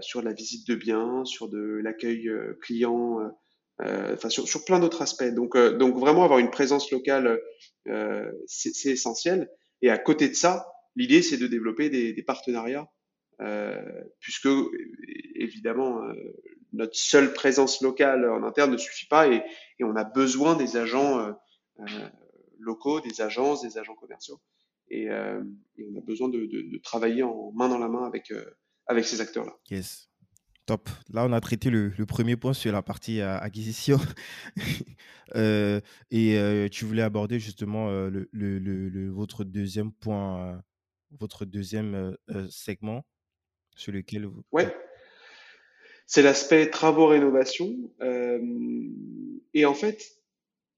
sur 0.00 0.22
la 0.22 0.32
visite 0.32 0.66
de 0.66 0.74
biens, 0.74 1.26
sur 1.26 1.50
de 1.50 1.58
l'accueil 1.58 2.30
client 2.62 3.30
enfin 3.82 4.28
sur, 4.30 4.48
sur, 4.48 4.64
plein 4.64 4.78
d'autres 4.78 5.02
aspects. 5.02 5.24
Donc, 5.34 5.56
euh, 5.56 5.76
donc 5.76 5.96
vraiment 5.96 6.24
avoir 6.24 6.38
une 6.38 6.50
présence 6.50 6.90
locale, 6.90 7.40
euh, 7.88 8.30
c'est 8.46 8.90
essentiel. 8.90 9.50
Et 9.82 9.90
à 9.90 9.98
côté 9.98 10.28
de 10.28 10.34
ça, 10.34 10.66
l'idée 10.94 11.22
c'est 11.22 11.36
de 11.36 11.46
développer 11.46 11.90
des, 11.90 12.12
des 12.12 12.22
partenariats, 12.22 12.88
puisque 14.20 14.48
évidemment 15.34 16.00
notre 16.72 16.96
seule 16.96 17.34
présence 17.34 17.82
locale 17.82 18.28
en 18.30 18.42
interne 18.44 18.72
ne 18.72 18.78
suffit 18.78 19.06
pas 19.06 19.28
et, 19.28 19.42
et 19.78 19.84
on 19.84 19.94
a 19.94 20.04
besoin 20.04 20.56
des 20.56 20.78
agents 20.78 21.36
locaux, 22.58 23.00
des 23.00 23.20
agences, 23.20 23.60
des 23.60 23.76
agents 23.76 23.94
commerciaux. 23.94 24.40
Et, 24.88 25.04
et 25.04 25.86
on 25.92 25.98
a 25.98 26.00
besoin 26.00 26.30
de, 26.30 26.46
de, 26.46 26.62
de, 26.62 26.78
travailler 26.78 27.22
en 27.22 27.52
main 27.52 27.68
dans 27.68 27.78
la 27.78 27.88
main 27.88 28.06
avec, 28.06 28.32
avec 28.86 29.04
ces 29.04 29.20
acteurs-là. 29.20 29.54
Yes. 29.70 30.08
Top. 30.66 30.90
Là, 31.12 31.24
on 31.24 31.32
a 31.32 31.40
traité 31.40 31.70
le, 31.70 31.92
premier 32.06 32.34
point 32.36 32.52
sur 32.52 32.72
la 32.72 32.82
partie 32.82 33.20
euh, 33.20 33.38
acquisition. 33.38 33.98
euh, 35.36 35.80
et 36.10 36.36
euh, 36.36 36.68
tu 36.68 36.84
voulais 36.84 37.02
aborder 37.02 37.38
justement 37.38 37.88
votre 38.32 39.44
deuxième 39.44 39.92
point, 39.92 40.60
votre 41.18 41.44
deuxième 41.44 42.16
segment 42.50 43.06
sur 43.76 43.92
lequel 43.92 44.26
vous. 44.26 44.42
Ouais. 44.50 44.74
C'est 46.06 46.22
l'aspect 46.22 46.68
travaux-rénovation. 46.68 47.72
et 49.54 49.64
en 49.64 49.74
fait, 49.74 50.02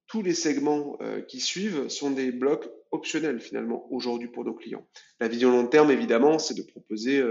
tous 0.07 0.21
les 0.21 0.35
segments 0.35 0.99
qui 1.29 1.41
suivent 1.41 1.89
sont 1.89 2.11
des 2.11 2.31
blocs 2.31 2.69
optionnels 2.91 3.41
finalement 3.41 3.91
aujourd'hui 3.91 4.29
pour 4.29 4.45
nos 4.45 4.55
clients. 4.55 4.87
La 5.21 5.29
vision 5.29 5.51
long 5.51 5.67
terme, 5.67 5.91
évidemment, 5.91 6.39
c'est 6.39 6.55
de 6.55 6.63
proposer 6.63 7.23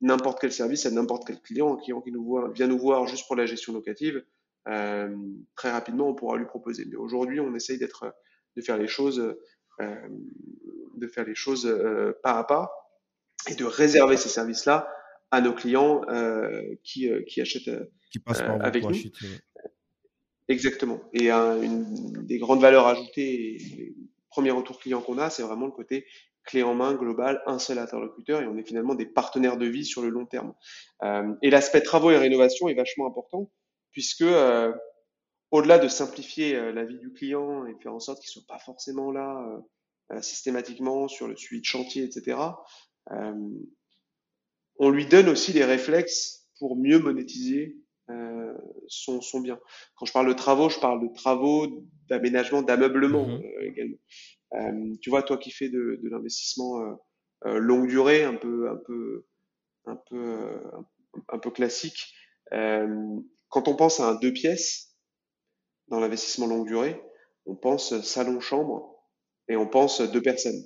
n'importe 0.00 0.40
quel 0.40 0.52
service 0.52 0.86
à 0.86 0.90
n'importe 0.90 1.26
quel 1.26 1.40
client. 1.40 1.74
Un 1.74 1.80
client 1.80 2.00
qui 2.00 2.12
nous 2.12 2.24
voit, 2.24 2.50
vient 2.50 2.66
nous 2.66 2.78
voir 2.78 3.06
juste 3.06 3.26
pour 3.26 3.36
la 3.36 3.46
gestion 3.46 3.72
locative, 3.72 4.24
euh, 4.68 5.16
très 5.56 5.70
rapidement, 5.70 6.08
on 6.08 6.14
pourra 6.14 6.36
lui 6.36 6.46
proposer. 6.46 6.84
Mais 6.86 6.96
aujourd'hui, 6.96 7.40
on 7.40 7.54
essaye 7.54 7.78
d'être, 7.78 8.14
de 8.56 8.62
faire 8.62 8.76
les 8.78 8.88
choses, 8.88 9.36
euh, 9.80 10.08
de 10.96 11.06
faire 11.06 11.24
les 11.24 11.34
choses 11.34 11.66
euh, 11.66 12.12
pas 12.22 12.38
à 12.38 12.44
pas 12.44 12.70
et 13.48 13.54
de 13.54 13.64
réserver 13.64 14.16
ces 14.16 14.28
services-là 14.28 14.88
à 15.30 15.40
nos 15.40 15.52
clients 15.52 16.02
euh, 16.08 16.62
qui, 16.84 17.10
euh, 17.10 17.22
qui 17.22 17.40
achètent 17.40 17.70
qui 18.10 18.18
passent 18.18 18.42
par 18.42 18.64
avec 18.64 18.82
nous. 18.84 18.90
Acheter. 18.90 19.26
Exactement. 20.48 21.00
Et 21.12 21.30
un, 21.30 21.60
une 21.60 21.84
des 22.26 22.38
grandes 22.38 22.60
valeurs 22.60 22.86
ajoutées, 22.86 23.58
les 23.58 23.94
premiers 24.30 24.50
retours 24.50 24.78
clients 24.78 25.02
qu'on 25.02 25.18
a, 25.18 25.28
c'est 25.28 25.42
vraiment 25.42 25.66
le 25.66 25.72
côté 25.72 26.06
clé 26.48 26.62
en 26.62 26.74
main 26.74 26.94
global, 26.94 27.42
un 27.46 27.58
seul 27.58 27.78
interlocuteur, 27.78 28.40
et 28.40 28.46
on 28.46 28.56
est 28.56 28.66
finalement 28.66 28.94
des 28.94 29.06
partenaires 29.06 29.58
de 29.58 29.66
vie 29.66 29.84
sur 29.84 30.00
le 30.02 30.08
long 30.08 30.24
terme. 30.24 30.54
Euh, 31.02 31.34
et 31.42 31.50
l'aspect 31.50 31.82
travaux 31.82 32.10
et 32.10 32.16
rénovation 32.16 32.68
est 32.68 32.74
vachement 32.74 33.06
important, 33.06 33.50
puisque 33.92 34.22
euh, 34.22 34.72
au-delà 35.50 35.78
de 35.78 35.88
simplifier 35.88 36.56
euh, 36.56 36.72
la 36.72 36.84
vie 36.84 36.98
du 36.98 37.12
client 37.12 37.66
et 37.66 37.74
faire 37.82 37.94
en 37.94 38.00
sorte 38.00 38.20
qu'il 38.20 38.30
soit 38.30 38.46
pas 38.48 38.58
forcément 38.58 39.12
là 39.12 39.44
euh, 39.46 40.16
euh, 40.16 40.22
systématiquement 40.22 41.06
sur 41.06 41.28
le 41.28 41.36
suivi 41.36 41.60
de 41.60 41.66
chantier, 41.66 42.04
etc., 42.04 42.38
euh, 43.12 43.34
on 44.78 44.90
lui 44.90 45.06
donne 45.06 45.28
aussi 45.28 45.52
des 45.52 45.64
réflexes 45.64 46.46
pour 46.58 46.76
mieux 46.76 46.98
monétiser 46.98 47.76
son, 48.86 49.20
son 49.20 49.40
bien. 49.40 49.58
Quand 49.96 50.06
je 50.06 50.12
parle 50.12 50.28
de 50.28 50.32
travaux, 50.32 50.70
je 50.70 50.78
parle 50.78 51.02
de 51.02 51.12
travaux 51.12 51.84
d'aménagement, 52.08 52.62
d'ameublement 52.62 53.26
mmh. 53.26 53.42
également. 53.64 53.98
Tu 55.00 55.10
vois, 55.10 55.22
toi 55.22 55.38
qui 55.38 55.50
fais 55.50 55.68
de, 55.68 56.00
l'investissement 56.04 56.98
longue 57.44 57.88
durée, 57.88 58.24
un 58.24 58.34
peu, 58.34 58.70
un 58.70 58.76
peu, 58.76 59.26
un 59.86 59.96
peu, 59.96 60.60
un 61.28 61.38
peu 61.38 61.50
classique, 61.50 62.14
quand 62.50 63.68
on 63.68 63.76
pense 63.76 64.00
à 64.00 64.08
un 64.08 64.14
deux 64.14 64.32
pièces 64.32 64.94
dans 65.88 66.00
l'investissement 66.00 66.46
longue 66.46 66.66
durée, 66.66 67.00
on 67.46 67.56
pense 67.56 68.00
salon-chambre 68.00 68.98
et 69.48 69.56
on 69.56 69.66
pense 69.66 70.00
deux 70.00 70.22
personnes. 70.22 70.62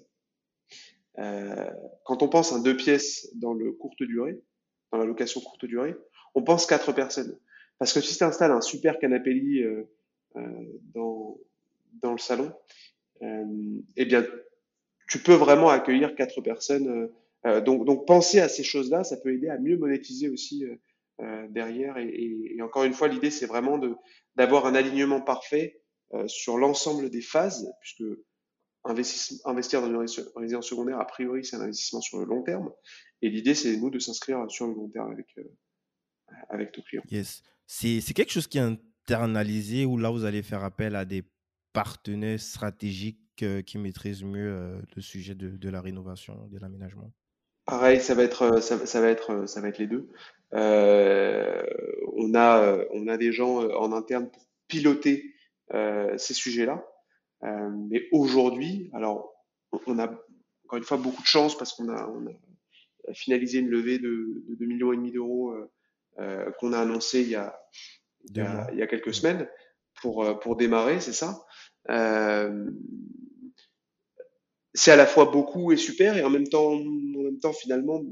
Euh, 1.18 1.70
quand 2.04 2.22
on 2.22 2.28
pense 2.28 2.52
à 2.52 2.58
deux 2.60 2.76
pièces 2.76 3.28
dans 3.36 3.54
le 3.54 3.72
courte 3.72 4.02
durée, 4.02 4.42
dans 4.90 4.98
la 4.98 5.04
location 5.04 5.40
courte 5.40 5.64
durée, 5.64 5.94
on 6.34 6.42
pense 6.42 6.66
quatre 6.66 6.92
personnes. 6.92 7.38
Parce 7.78 7.92
que 7.92 8.00
si 8.00 8.16
tu 8.16 8.24
installes 8.24 8.52
un 8.52 8.60
super 8.60 8.98
canapé 8.98 9.32
lit 9.32 9.62
euh, 9.62 9.90
euh, 10.36 10.80
dans, 10.94 11.38
dans 12.02 12.12
le 12.12 12.18
salon, 12.18 12.46
euh, 12.46 12.52
eh 13.22 14.04
bien, 14.04 14.26
tu 15.08 15.18
peux 15.18 15.34
vraiment 15.34 15.68
accueillir 15.68 16.14
quatre 16.14 16.40
personnes. 16.40 17.10
Euh, 17.46 17.60
donc, 17.60 17.84
donc, 17.84 18.06
penser 18.06 18.40
à 18.40 18.48
ces 18.48 18.62
choses-là, 18.62 19.04
ça 19.04 19.16
peut 19.16 19.32
aider 19.34 19.48
à 19.48 19.58
mieux 19.58 19.76
monétiser 19.76 20.28
aussi 20.28 20.64
derrière. 21.50 21.98
Et, 21.98 22.56
encore 22.62 22.84
une 22.84 22.94
fois, 22.94 23.08
l'idée, 23.08 23.30
c'est 23.30 23.46
vraiment 23.46 23.80
d'avoir 24.36 24.66
un 24.66 24.74
alignement 24.74 25.20
parfait 25.20 25.80
sur 26.26 26.58
l'ensemble 26.58 27.10
des 27.10 27.20
phases, 27.20 27.72
puisque 27.80 28.04
investir 28.84 29.80
dans 29.80 29.88
une 29.88 30.06
résidence 30.36 30.66
secondaire, 30.66 30.98
a 30.98 31.06
priori, 31.06 31.44
c'est 31.44 31.56
un 31.56 31.60
investissement 31.60 32.00
sur 32.00 32.18
le 32.18 32.24
long 32.24 32.42
terme. 32.42 32.70
Et 33.20 33.28
l'idée, 33.28 33.54
c'est 33.54 33.76
nous 33.76 33.90
de 33.90 33.98
s'inscrire 33.98 34.44
sur 34.50 34.66
le 34.66 34.74
long 34.74 34.88
terme 34.88 35.12
avec, 35.12 35.26
euh, 35.38 35.44
avec 36.48 36.76
nos 36.76 36.82
clients. 36.82 37.02
Yes. 37.10 37.42
C'est 37.66 38.12
quelque 38.14 38.32
chose 38.32 38.48
qui 38.48 38.58
est 38.58 38.78
internalisé 39.06 39.84
ou 39.84 39.96
là, 39.96 40.10
vous 40.10 40.24
allez 40.24 40.42
faire 40.42 40.64
appel 40.64 40.96
à 40.96 41.04
des 41.04 41.22
partenaires 41.72 42.40
stratégiques 42.40 43.18
euh, 43.42 43.62
qui 43.62 43.78
maîtrisent 43.78 44.24
mieux 44.24 44.52
euh, 44.52 44.80
le 44.94 45.02
sujet 45.02 45.34
de, 45.34 45.50
de, 45.50 45.70
la 45.70 45.80
rénovation, 45.80 46.48
de 46.48 46.58
l'aménagement? 46.58 47.12
Pareil, 47.64 48.00
ça 48.00 48.14
va 48.14 48.24
être, 48.24 48.60
ça, 48.60 48.86
ça, 48.86 49.00
va 49.00 49.08
être, 49.08 49.46
ça 49.46 49.60
va 49.60 49.68
être 49.68 49.78
les 49.78 49.86
deux. 49.86 50.08
on, 50.52 52.34
a, 52.34 52.78
on 52.92 53.06
a 53.06 53.16
des 53.16 53.32
gens 53.32 53.58
en 53.58 53.92
interne 53.92 54.28
pour 54.30 54.46
piloter 54.66 55.34
ces 55.70 56.34
sujets-là. 56.34 56.84
Euh, 57.44 57.70
mais 57.90 58.08
aujourd'hui, 58.12 58.90
alors, 58.92 59.34
on 59.86 59.98
a 59.98 60.06
encore 60.64 60.78
une 60.78 60.84
fois 60.84 60.96
beaucoup 60.96 61.22
de 61.22 61.26
chance 61.26 61.56
parce 61.56 61.72
qu'on 61.72 61.88
a, 61.88 62.06
on 62.08 62.26
a 62.26 63.14
finalisé 63.14 63.58
une 63.58 63.68
levée 63.68 63.98
de, 63.98 64.44
de 64.48 64.54
2 64.54 64.66
millions 64.66 64.92
et 64.92 64.96
demi 64.96 65.10
d'euros 65.10 65.50
euh, 65.50 65.70
euh, 66.18 66.50
qu'on 66.60 66.72
a 66.72 66.78
annoncé 66.78 67.22
il 67.22 67.28
y 67.30 67.34
a, 67.34 67.58
il 68.28 68.36
y 68.36 68.40
a, 68.40 68.68
il 68.72 68.78
y 68.78 68.82
a 68.82 68.86
quelques 68.86 69.14
semaines 69.14 69.48
pour, 70.02 70.38
pour 70.40 70.56
démarrer, 70.56 71.00
c'est 71.00 71.14
ça. 71.14 71.46
Euh, 71.88 72.70
c'est 74.74 74.90
à 74.90 74.96
la 74.96 75.06
fois 75.06 75.26
beaucoup 75.26 75.72
et 75.72 75.76
super, 75.76 76.16
et 76.16 76.24
en 76.24 76.30
même 76.30 76.48
temps, 76.48 76.72
en 76.72 77.22
même 77.22 77.38
temps 77.38 77.52
finalement, 77.52 78.02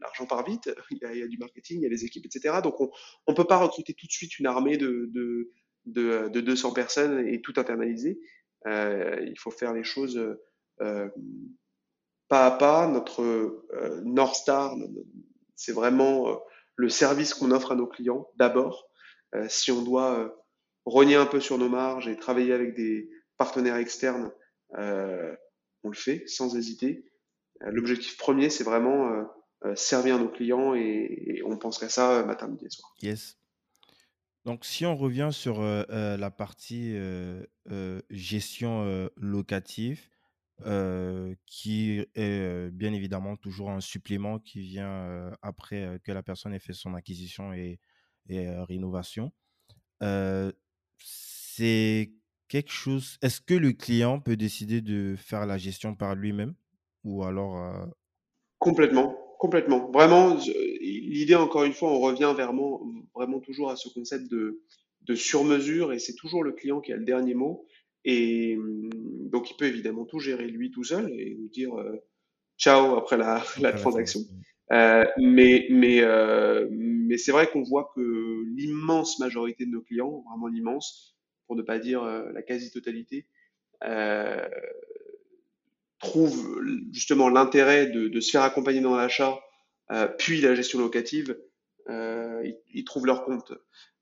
l'argent 0.00 0.26
part 0.26 0.44
vite. 0.44 0.70
Il 0.90 0.98
y, 1.18 1.22
a, 1.22 1.28
du 1.28 1.38
marketing, 1.38 1.78
il 1.80 1.82
y 1.82 1.86
a 1.86 1.90
des 1.90 2.04
équipes, 2.04 2.26
etc. 2.26 2.60
Donc, 2.62 2.80
on 2.80 2.90
ne 3.28 3.34
peut 3.34 3.44
pas 3.44 3.56
recruter 3.58 3.94
tout 3.94 4.06
de 4.06 4.12
suite 4.12 4.38
une 4.38 4.46
armée 4.46 4.76
de, 4.76 5.10
de, 5.12 5.50
de, 5.86 6.28
de 6.28 6.40
200 6.40 6.72
personnes 6.72 7.26
et 7.26 7.40
tout 7.40 7.54
internaliser. 7.56 8.20
Euh, 8.66 9.16
il 9.26 9.38
faut 9.38 9.50
faire 9.50 9.72
les 9.72 9.84
choses 9.84 10.20
euh, 10.80 11.08
pas 12.28 12.46
à 12.46 12.50
pas. 12.52 12.86
Notre 12.86 13.22
euh, 13.22 14.00
North 14.04 14.36
Star, 14.36 14.74
c'est 15.56 15.72
vraiment 15.72 16.40
le 16.76 16.88
service 16.88 17.34
qu'on 17.34 17.50
offre 17.50 17.72
à 17.72 17.76
nos 17.76 17.86
clients 17.86 18.28
d'abord. 18.36 18.88
si 19.48 19.70
on 19.72 19.82
doit 19.82 20.41
rogner 20.84 21.16
un 21.16 21.26
peu 21.26 21.40
sur 21.40 21.58
nos 21.58 21.68
marges 21.68 22.08
et 22.08 22.16
travailler 22.16 22.52
avec 22.52 22.74
des 22.74 23.08
partenaires 23.36 23.76
externes, 23.76 24.30
on 24.74 25.88
le 25.88 25.96
fait 25.96 26.24
sans 26.26 26.56
hésiter. 26.56 27.04
L'objectif 27.60 28.16
premier, 28.16 28.50
c'est 28.50 28.64
vraiment 28.64 29.24
servir 29.74 30.18
nos 30.18 30.28
clients 30.28 30.74
et, 30.74 31.42
on 31.44 31.56
pense 31.56 31.78
qu'à 31.78 31.88
ça 31.88 32.24
matin, 32.24 32.48
midi 32.48 32.66
et 32.66 32.70
soir. 32.70 32.94
Yes. 33.02 33.36
Donc, 34.44 34.64
si 34.64 34.84
on 34.84 34.96
revient 34.96 35.28
sur 35.30 35.60
euh, 35.60 35.84
euh, 35.90 36.16
la 36.16 36.30
partie 36.30 36.94
euh, 36.96 37.44
gestion 38.10 39.08
locative, 39.16 40.08
qui 41.46 42.04
est 42.14 42.70
bien 42.70 42.92
évidemment 42.92 43.36
toujours 43.36 43.70
un 43.70 43.80
supplément 43.80 44.38
qui 44.38 44.60
vient 44.60 45.32
après 45.42 46.00
que 46.04 46.12
la 46.12 46.22
personne 46.22 46.54
ait 46.54 46.60
fait 46.60 46.72
son 46.72 46.94
acquisition 46.94 47.52
et 47.52 47.80
rénovation, 48.28 49.32
c'est 51.04 52.12
quelque 52.48 52.72
chose. 52.72 53.18
Est-ce 53.22 53.40
que 53.40 53.54
le 53.54 53.72
client 53.72 54.20
peut 54.20 54.36
décider 54.36 54.80
de 54.80 55.14
faire 55.16 55.46
la 55.46 55.58
gestion 55.58 55.94
par 55.94 56.14
lui-même? 56.14 56.54
Ou 57.04 57.24
alors 57.24 57.86
Complètement. 58.58 59.18
Complètement. 59.38 59.90
Vraiment, 59.90 60.36
l'idée, 60.80 61.34
encore 61.34 61.64
une 61.64 61.72
fois, 61.72 61.90
on 61.90 61.98
revient 61.98 62.30
vraiment, 62.32 62.80
vraiment 63.12 63.40
toujours 63.40 63.70
à 63.70 63.76
ce 63.76 63.88
concept 63.88 64.30
de, 64.30 64.62
de 65.00 65.14
sur-mesure 65.14 65.92
et 65.92 65.98
c'est 65.98 66.14
toujours 66.14 66.44
le 66.44 66.52
client 66.52 66.80
qui 66.80 66.92
a 66.92 66.96
le 66.96 67.04
dernier 67.04 67.34
mot. 67.34 67.66
Et 68.04 68.56
donc, 69.30 69.50
il 69.50 69.56
peut 69.56 69.66
évidemment 69.66 70.04
tout 70.04 70.18
gérer 70.18 70.46
lui 70.46 70.70
tout 70.70 70.84
seul 70.84 71.10
et 71.10 71.36
nous 71.38 71.48
dire 71.48 71.74
euh, 71.78 72.04
ciao 72.58 72.96
après 72.96 73.16
la, 73.16 73.42
la 73.60 73.72
transaction. 73.72 74.20
Euh, 74.72 75.04
mais 75.18 75.66
mais, 75.70 76.00
euh, 76.02 76.68
mais 77.02 77.18
c'est 77.18 77.32
vrai 77.32 77.50
qu'on 77.50 77.62
voit 77.62 77.92
que 77.94 78.44
l'immense 78.54 79.18
majorité 79.18 79.66
de 79.66 79.70
nos 79.70 79.82
clients, 79.82 80.24
vraiment 80.28 80.46
l'immense, 80.46 81.16
pour 81.46 81.56
ne 81.56 81.62
pas 81.62 81.78
dire 81.78 82.02
euh, 82.02 82.30
la 82.32 82.42
quasi-totalité, 82.42 83.26
euh, 83.84 84.48
trouve 85.98 86.60
justement 86.90 87.28
l'intérêt 87.28 87.86
de, 87.86 88.08
de, 88.08 88.20
se 88.20 88.30
faire 88.30 88.42
accompagner 88.42 88.80
dans 88.80 88.96
l'achat, 88.96 89.38
euh, 89.92 90.08
puis 90.08 90.40
la 90.40 90.54
gestion 90.54 90.80
locative, 90.80 91.38
euh, 91.88 92.42
ils, 92.44 92.56
ils, 92.72 92.84
trouvent 92.84 93.06
leur 93.06 93.24
compte. 93.24 93.52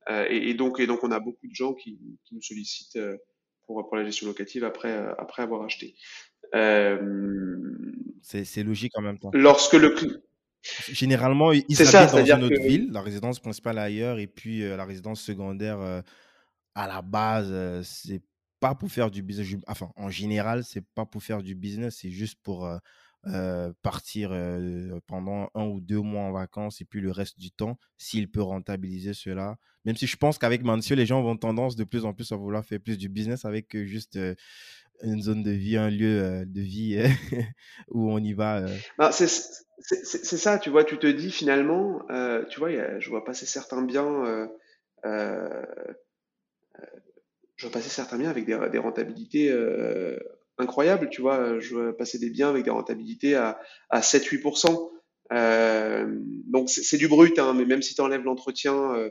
Et, 0.08 0.50
et, 0.50 0.54
donc, 0.54 0.80
et 0.80 0.86
donc, 0.86 1.04
on 1.04 1.12
a 1.12 1.20
beaucoup 1.20 1.46
de 1.46 1.54
gens 1.54 1.74
qui, 1.74 1.98
qui 2.24 2.34
nous 2.34 2.42
sollicitent 2.42 2.98
pour, 3.66 3.86
pour 3.86 3.96
la 3.96 4.04
gestion 4.04 4.26
locative 4.26 4.64
après, 4.64 4.92
après 5.18 5.42
avoir 5.42 5.62
acheté. 5.62 5.94
c'est 8.22 8.64
logique 8.64 8.96
en 8.98 9.02
même 9.02 9.18
temps. 9.18 9.30
Lorsque 9.34 9.74
le 9.74 9.90
Généralement, 10.62 11.52
ils 11.52 11.62
habitent 11.80 12.12
dans 12.12 12.24
une 12.24 12.44
autre 12.44 12.56
que... 12.56 12.68
ville, 12.68 12.90
la 12.92 13.02
résidence 13.02 13.40
principale 13.40 13.78
ailleurs, 13.78 14.18
et 14.18 14.26
puis 14.26 14.60
la 14.60 14.84
résidence 14.84 15.20
secondaire 15.20 16.02
à 16.74 16.86
la 16.86 17.02
base, 17.02 17.82
c'est 17.82 18.22
pas 18.60 18.74
pour 18.74 18.90
faire 18.90 19.10
du 19.10 19.22
business. 19.22 19.48
Enfin, 19.66 19.90
en 19.96 20.10
général, 20.10 20.62
c'est 20.64 20.84
pas 20.94 21.06
pour 21.06 21.22
faire 21.22 21.42
du 21.42 21.54
business, 21.54 21.98
c'est 22.00 22.10
juste 22.10 22.38
pour 22.42 22.66
euh, 22.66 22.76
euh, 23.26 23.72
partir 23.82 24.30
euh, 24.32 25.00
pendant 25.06 25.48
un 25.54 25.64
ou 25.64 25.80
deux 25.80 26.00
mois 26.00 26.22
en 26.22 26.32
vacances 26.32 26.80
et 26.80 26.84
puis 26.84 27.00
le 27.00 27.10
reste 27.10 27.40
du 27.40 27.50
temps, 27.50 27.78
s'il 27.96 28.30
peut 28.30 28.42
rentabiliser 28.42 29.14
cela. 29.14 29.56
Même 29.84 29.96
si 29.96 30.06
je 30.06 30.16
pense 30.16 30.38
qu'avec 30.38 30.62
Mancio, 30.62 30.94
les 30.94 31.06
gens 31.06 31.22
vont 31.22 31.36
tendance 31.36 31.74
de 31.74 31.84
plus 31.84 32.04
en 32.04 32.12
plus 32.12 32.30
à 32.32 32.36
vouloir 32.36 32.64
faire 32.64 32.80
plus 32.80 32.98
du 32.98 33.08
business 33.08 33.46
avec 33.46 33.76
juste 33.86 34.18
une 35.02 35.22
zone 35.22 35.42
de 35.42 35.50
vie, 35.50 35.78
un 35.78 35.88
lieu 35.88 36.44
de 36.46 36.60
vie 36.60 37.02
où 37.88 38.12
on 38.12 38.18
y 38.18 38.34
va. 38.34 38.66
C'est 39.10 39.28
ça, 39.80 40.58
tu 40.58 40.70
vois, 40.70 40.84
tu 40.84 40.98
te 40.98 41.06
dis 41.06 41.30
finalement, 41.30 42.00
tu 42.48 42.60
vois, 42.60 42.98
je 42.98 43.08
vois 43.10 43.24
passer 43.24 43.46
certains 43.46 43.82
biens 43.82 44.48
je 47.60 47.66
vais 47.66 47.72
passer 47.72 47.90
certains 47.90 48.16
biens 48.16 48.30
avec 48.30 48.46
des, 48.46 48.78
rentabilités 48.78 49.50
euh, 49.50 50.18
incroyables, 50.56 51.10
tu 51.10 51.20
vois. 51.20 51.58
Je 51.58 51.76
vais 51.76 51.92
passer 51.92 52.18
des 52.18 52.30
biens 52.30 52.48
avec 52.48 52.64
des 52.64 52.70
rentabilités 52.70 53.34
à, 53.34 53.60
à 53.90 54.00
7-8%. 54.00 54.90
Euh, 55.32 56.06
donc 56.46 56.70
c'est 56.70 56.96
du 56.96 57.06
brut, 57.06 57.38
hein, 57.38 57.52
mais 57.52 57.66
même 57.66 57.82
si 57.82 57.94
tu 57.94 58.00
enlèves 58.00 58.24
l'entretien 58.24 58.94
euh, 58.94 59.10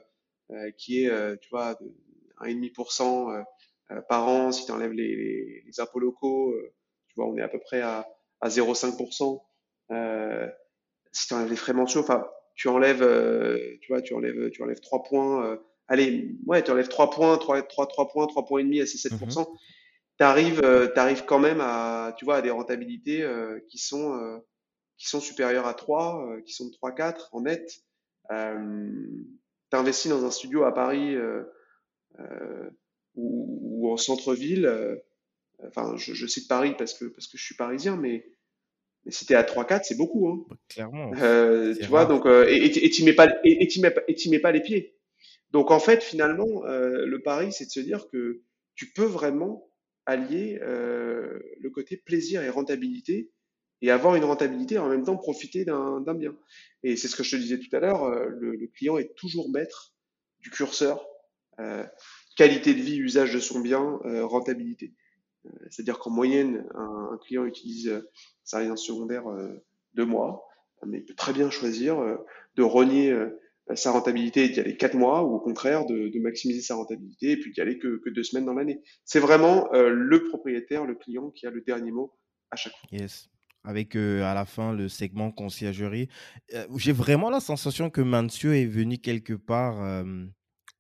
euh, 0.51 0.71
qui 0.79 1.03
est, 1.03 1.10
euh, 1.10 1.36
tu 1.39 1.47
vois, 1.51 1.75
de 1.75 1.95
1,5% 2.41 3.45
euh, 3.91 4.01
par 4.10 4.27
an, 4.27 4.51
si 4.51 4.65
tu 4.65 4.71
enlèves 4.71 4.93
les, 4.93 5.15
les, 5.15 5.63
les, 5.67 5.79
impôts 5.79 5.99
locaux, 5.99 6.55
tu 7.08 7.13
vois, 7.17 7.27
on 7.27 7.38
est 7.38 7.43
à 7.43 7.49
peu 7.49 7.60
près 7.60 7.82
à, 7.82 8.08
à 8.41 8.49
0,5%. 8.49 9.41
Si 9.89 11.28
tu 11.28 11.34
enlèves 11.34 11.49
les 11.49 11.56
frais 11.56 11.73
mensuels, 11.73 12.04
enfin, 12.04 12.28
tu 12.56 12.67
enlèves, 12.67 13.06
tu 13.82 13.91
vois, 13.91 14.02
tu 14.02 14.13
enlèves, 14.13 14.49
tu 14.52 14.63
enlèves 14.63 14.82
3 14.82 15.04
points 15.04 15.60
allez, 15.89 16.36
ouais, 16.45 16.63
tu 16.63 16.71
enlèves 16.71 16.88
3 16.88 17.10
points, 17.10 17.38
3, 17.38 17.63
3, 17.63 17.88
3 17.88 18.08
points, 18.08 18.28
3 18.28 18.45
points 18.45 18.60
et 18.62 18.63
demi 18.63 18.80
à 18.80 18.86
ces 18.86 18.97
7%, 18.97 19.41
mmh. 19.41 19.45
tu 20.17 20.23
arrives, 20.23 20.62
euh, 20.63 20.88
arrives 20.95 21.25
quand 21.25 21.39
même 21.39 21.60
à, 21.60 22.15
tu 22.17 22.25
vois, 22.25 22.38
à 22.38 22.41
des 22.41 22.52
rentabilités 22.52 23.23
euh, 23.23 23.60
qui 23.67 23.78
sont 23.78 24.13
euh, 24.13 24.38
qui 24.97 25.08
sont 25.08 25.19
supérieures 25.19 25.67
à 25.67 25.73
3, 25.73 26.25
euh, 26.25 26.41
qui 26.41 26.54
sont 26.54 26.67
de 26.67 26.73
3 26.73 26.93
4 26.93 27.30
en 27.34 27.41
net. 27.41 27.84
Euh, 28.32 28.91
tu 29.71 29.78
investis 29.78 30.12
dans 30.12 30.25
un 30.25 30.32
studio 30.32 30.63
à 30.63 30.73
Paris 30.73 31.15
ou, 33.15 33.82
ou, 33.82 33.91
en 33.91 33.97
centre-ville. 33.97 34.99
enfin, 35.67 35.95
je, 35.95 36.13
je 36.13 36.28
cite 36.28 36.47
Paris 36.47 36.75
parce 36.78 36.93
que 36.93 37.06
parce 37.06 37.28
que 37.28 37.38
je 37.38 37.43
suis 37.43 37.56
parisien, 37.56 37.95
mais 37.95 38.25
mais 39.05 39.12
si 39.12 39.25
t'es 39.25 39.35
à 39.35 39.43
3-4, 39.43 39.81
c'est 39.83 39.97
beaucoup. 39.97 40.27
Hein. 40.27 40.45
Bah, 40.49 40.55
clairement. 40.67 41.12
Euh, 41.17 41.73
tu 41.75 41.85
vois, 41.88 42.05
donc, 42.05 42.25
euh, 42.25 42.45
et 42.49 42.89
tu 42.89 43.03
mets 43.03 43.13
pas, 43.13 43.27
et, 43.43 43.63
et 43.63 43.81
mets, 43.81 43.95
et 44.07 44.29
mets 44.29 44.39
pas 44.39 44.51
les 44.51 44.62
pieds. 44.62 44.95
Donc 45.51 45.71
en 45.71 45.79
fait, 45.79 46.03
finalement, 46.03 46.65
euh, 46.65 47.05
le 47.05 47.21
pari, 47.21 47.51
c'est 47.51 47.65
de 47.65 47.71
se 47.71 47.79
dire 47.79 48.07
que 48.12 48.41
tu 48.75 48.91
peux 48.91 49.05
vraiment 49.05 49.69
allier 50.05 50.59
le 50.62 51.69
côté 51.69 51.97
plaisir 51.97 52.41
et 52.41 52.49
rentabilité 52.49 53.29
et 53.81 53.91
avoir 53.91 54.15
une 54.15 54.23
rentabilité 54.23 54.75
et 54.75 54.79
en 54.79 54.89
même 54.89 55.03
temps 55.03 55.17
profiter 55.17 55.65
d'un 55.65 56.15
bien. 56.15 56.35
Et 56.81 56.95
c'est 56.95 57.07
ce 57.07 57.15
que 57.15 57.23
je 57.23 57.35
te 57.35 57.35
disais 57.35 57.59
tout 57.59 57.75
à 57.75 57.79
l'heure, 57.79 58.09
le, 58.09 58.55
le, 58.55 58.67
client 58.67 58.97
est 58.97 59.13
toujours 59.15 59.51
maître 59.51 59.93
du 60.39 60.49
curseur 60.49 61.05
qualité 62.35 62.73
de 62.73 62.81
vie, 62.81 62.97
usage 62.97 63.33
de 63.33 63.39
son 63.39 63.59
bien, 63.59 63.99
rentabilité. 64.23 64.93
C'est-à-dire 65.69 65.99
qu'en 65.99 66.12
moyenne, 66.12 66.67
un, 66.75 67.17
client 67.25 67.45
utilise 67.45 68.04
sa 68.43 68.58
résidence 68.58 68.86
secondaire 68.86 69.23
deux 69.93 70.06
mois, 70.06 70.45
mais 70.86 70.99
il 70.99 71.06
peut 71.06 71.15
très 71.15 71.34
bien 71.34 71.49
choisir 71.49 71.97
de 72.56 72.63
renier 72.63 73.13
sa 73.75 73.91
rentabilité 73.91 74.45
et 74.45 74.49
d'y 74.49 74.60
aller 74.60 74.78
quatre 74.78 74.95
mois, 74.95 75.23
ou 75.23 75.36
au 75.36 75.39
contraire 75.39 75.86
de, 75.86 76.19
maximiser 76.19 76.62
sa 76.62 76.75
rentabilité 76.75 77.32
et 77.32 77.38
puis 77.38 77.52
d'y 77.52 77.62
aller 77.62 77.78
que, 77.78 78.02
deux 78.10 78.23
semaines 78.23 78.45
dans 78.45 78.54
l'année. 78.54 78.82
C'est 79.06 79.19
vraiment 79.19 79.71
euh, 79.73 79.89
le 79.89 80.23
propriétaire, 80.28 80.86
le 80.86 80.95
client 80.95 81.30
qui 81.32 81.45
a 81.47 81.52
le 81.52 81.62
dernier 81.62 81.91
mot 81.91 82.13
à 82.52 82.56
chaque 82.56 82.73
fois. 82.73 82.89
Yes. 82.91 83.30
Avec 83.63 83.95
euh, 83.95 84.23
à 84.23 84.34
la 84.34 84.45
fin 84.45 84.73
le 84.73 84.89
segment 84.89 85.32
conciergerie. 85.32 86.08
Euh, 86.54 86.65
j'ai 86.78 86.93
vraiment 86.93 87.30
la 87.30 87.39
sensation 87.39 87.89
que 87.89 88.02
Mansio 88.02 88.52
est 88.52 88.65
venu 88.65 88.97
quelque 88.97 89.34
part 89.34 90.06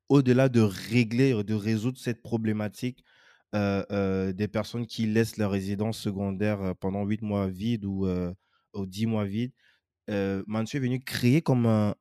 au-delà 0.07 0.49
de 0.49 0.61
régler, 0.61 1.43
de 1.43 1.53
résoudre 1.53 1.99
cette 1.99 2.21
problématique 2.21 3.03
des 3.53 4.47
personnes 4.47 4.85
qui 4.85 5.07
laissent 5.07 5.37
leur 5.37 5.51
résidence 5.51 5.97
secondaire 5.97 6.75
pendant 6.79 7.03
huit 7.05 7.21
mois 7.21 7.47
vide 7.47 7.85
ou, 7.85 8.07
ou 8.73 8.85
10 8.85 9.05
mois 9.05 9.25
vide. 9.25 9.51
Mansio 10.07 10.77
est 10.77 10.83
venu 10.83 10.99
créer 10.99 11.41
comme 11.41 11.65
un, 11.65 11.95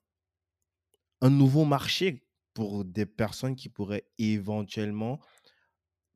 un 1.20 1.30
nouveau 1.30 1.64
marché 1.64 2.24
pour 2.54 2.84
des 2.84 3.06
personnes 3.06 3.56
qui 3.56 3.68
pourraient 3.68 4.06
éventuellement... 4.18 5.20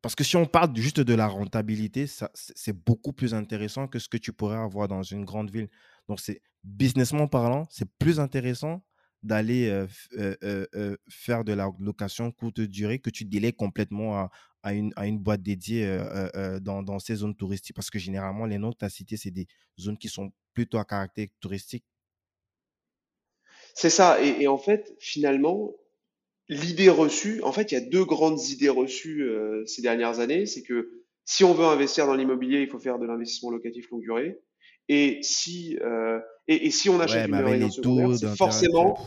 Parce 0.00 0.16
que 0.16 0.24
si 0.24 0.36
on 0.36 0.46
parle 0.46 0.74
juste 0.76 0.98
de 0.98 1.14
la 1.14 1.28
rentabilité, 1.28 2.06
c'est 2.34 2.84
beaucoup 2.84 3.12
plus 3.12 3.34
intéressant 3.34 3.86
que 3.86 4.00
ce 4.00 4.08
que 4.08 4.16
tu 4.16 4.32
pourrais 4.32 4.56
avoir 4.56 4.88
dans 4.88 5.04
une 5.04 5.24
grande 5.24 5.50
ville. 5.50 5.68
Donc, 6.08 6.18
c'est 6.18 6.42
businessment 6.64 7.28
parlant, 7.28 7.68
c'est 7.70 7.88
plus 7.98 8.18
intéressant 8.18 8.84
d'aller 9.22 9.86
faire 11.08 11.44
de 11.44 11.52
la 11.52 11.70
location 11.78 12.30
courte 12.32 12.60
durée 12.60 12.98
que 12.98 13.10
tu 13.10 13.24
délais 13.24 13.52
complètement 13.52 14.30
à, 14.62 14.74
une, 14.74 14.92
à 14.96 15.06
une, 15.06 15.18
boîte 15.18 15.42
dédiée 15.42 15.98
dans, 16.60 16.82
dans, 16.82 16.98
ces 16.98 17.16
zones 17.16 17.36
touristiques? 17.36 17.76
Parce 17.76 17.90
que 17.90 17.98
généralement, 17.98 18.46
les 18.46 18.58
noms 18.58 18.72
que 18.72 18.78
tu 18.78 18.84
as 18.84 18.90
cités, 18.90 19.16
c'est 19.16 19.30
des 19.30 19.46
zones 19.78 19.98
qui 19.98 20.08
sont 20.08 20.32
plutôt 20.54 20.78
à 20.78 20.84
caractère 20.84 21.28
touristique. 21.40 21.84
C'est 23.74 23.90
ça. 23.90 24.22
Et, 24.22 24.46
en 24.48 24.58
fait, 24.58 24.94
finalement, 24.98 25.72
l'idée 26.48 26.90
reçue, 26.90 27.42
en 27.42 27.52
fait, 27.52 27.72
il 27.72 27.74
y 27.74 27.78
a 27.78 27.80
deux 27.80 28.04
grandes 28.04 28.42
idées 28.48 28.68
reçues 28.68 29.28
ces 29.66 29.82
dernières 29.82 30.20
années. 30.20 30.46
C'est 30.46 30.62
que 30.62 31.02
si 31.24 31.44
on 31.44 31.54
veut 31.54 31.64
investir 31.64 32.06
dans 32.06 32.14
l'immobilier, 32.14 32.60
il 32.60 32.68
faut 32.68 32.78
faire 32.78 32.98
de 32.98 33.06
l'investissement 33.06 33.50
locatif 33.50 33.90
longue 33.90 34.02
durée. 34.02 34.40
Et 34.88 35.20
si, 35.22 35.78
et, 36.48 36.70
si 36.70 36.88
on 36.90 37.00
achète 37.00 37.28
une 37.28 37.34
résidence 37.36 37.76
secondaire, 37.76 38.18
c'est 38.18 38.36
forcément. 38.36 38.98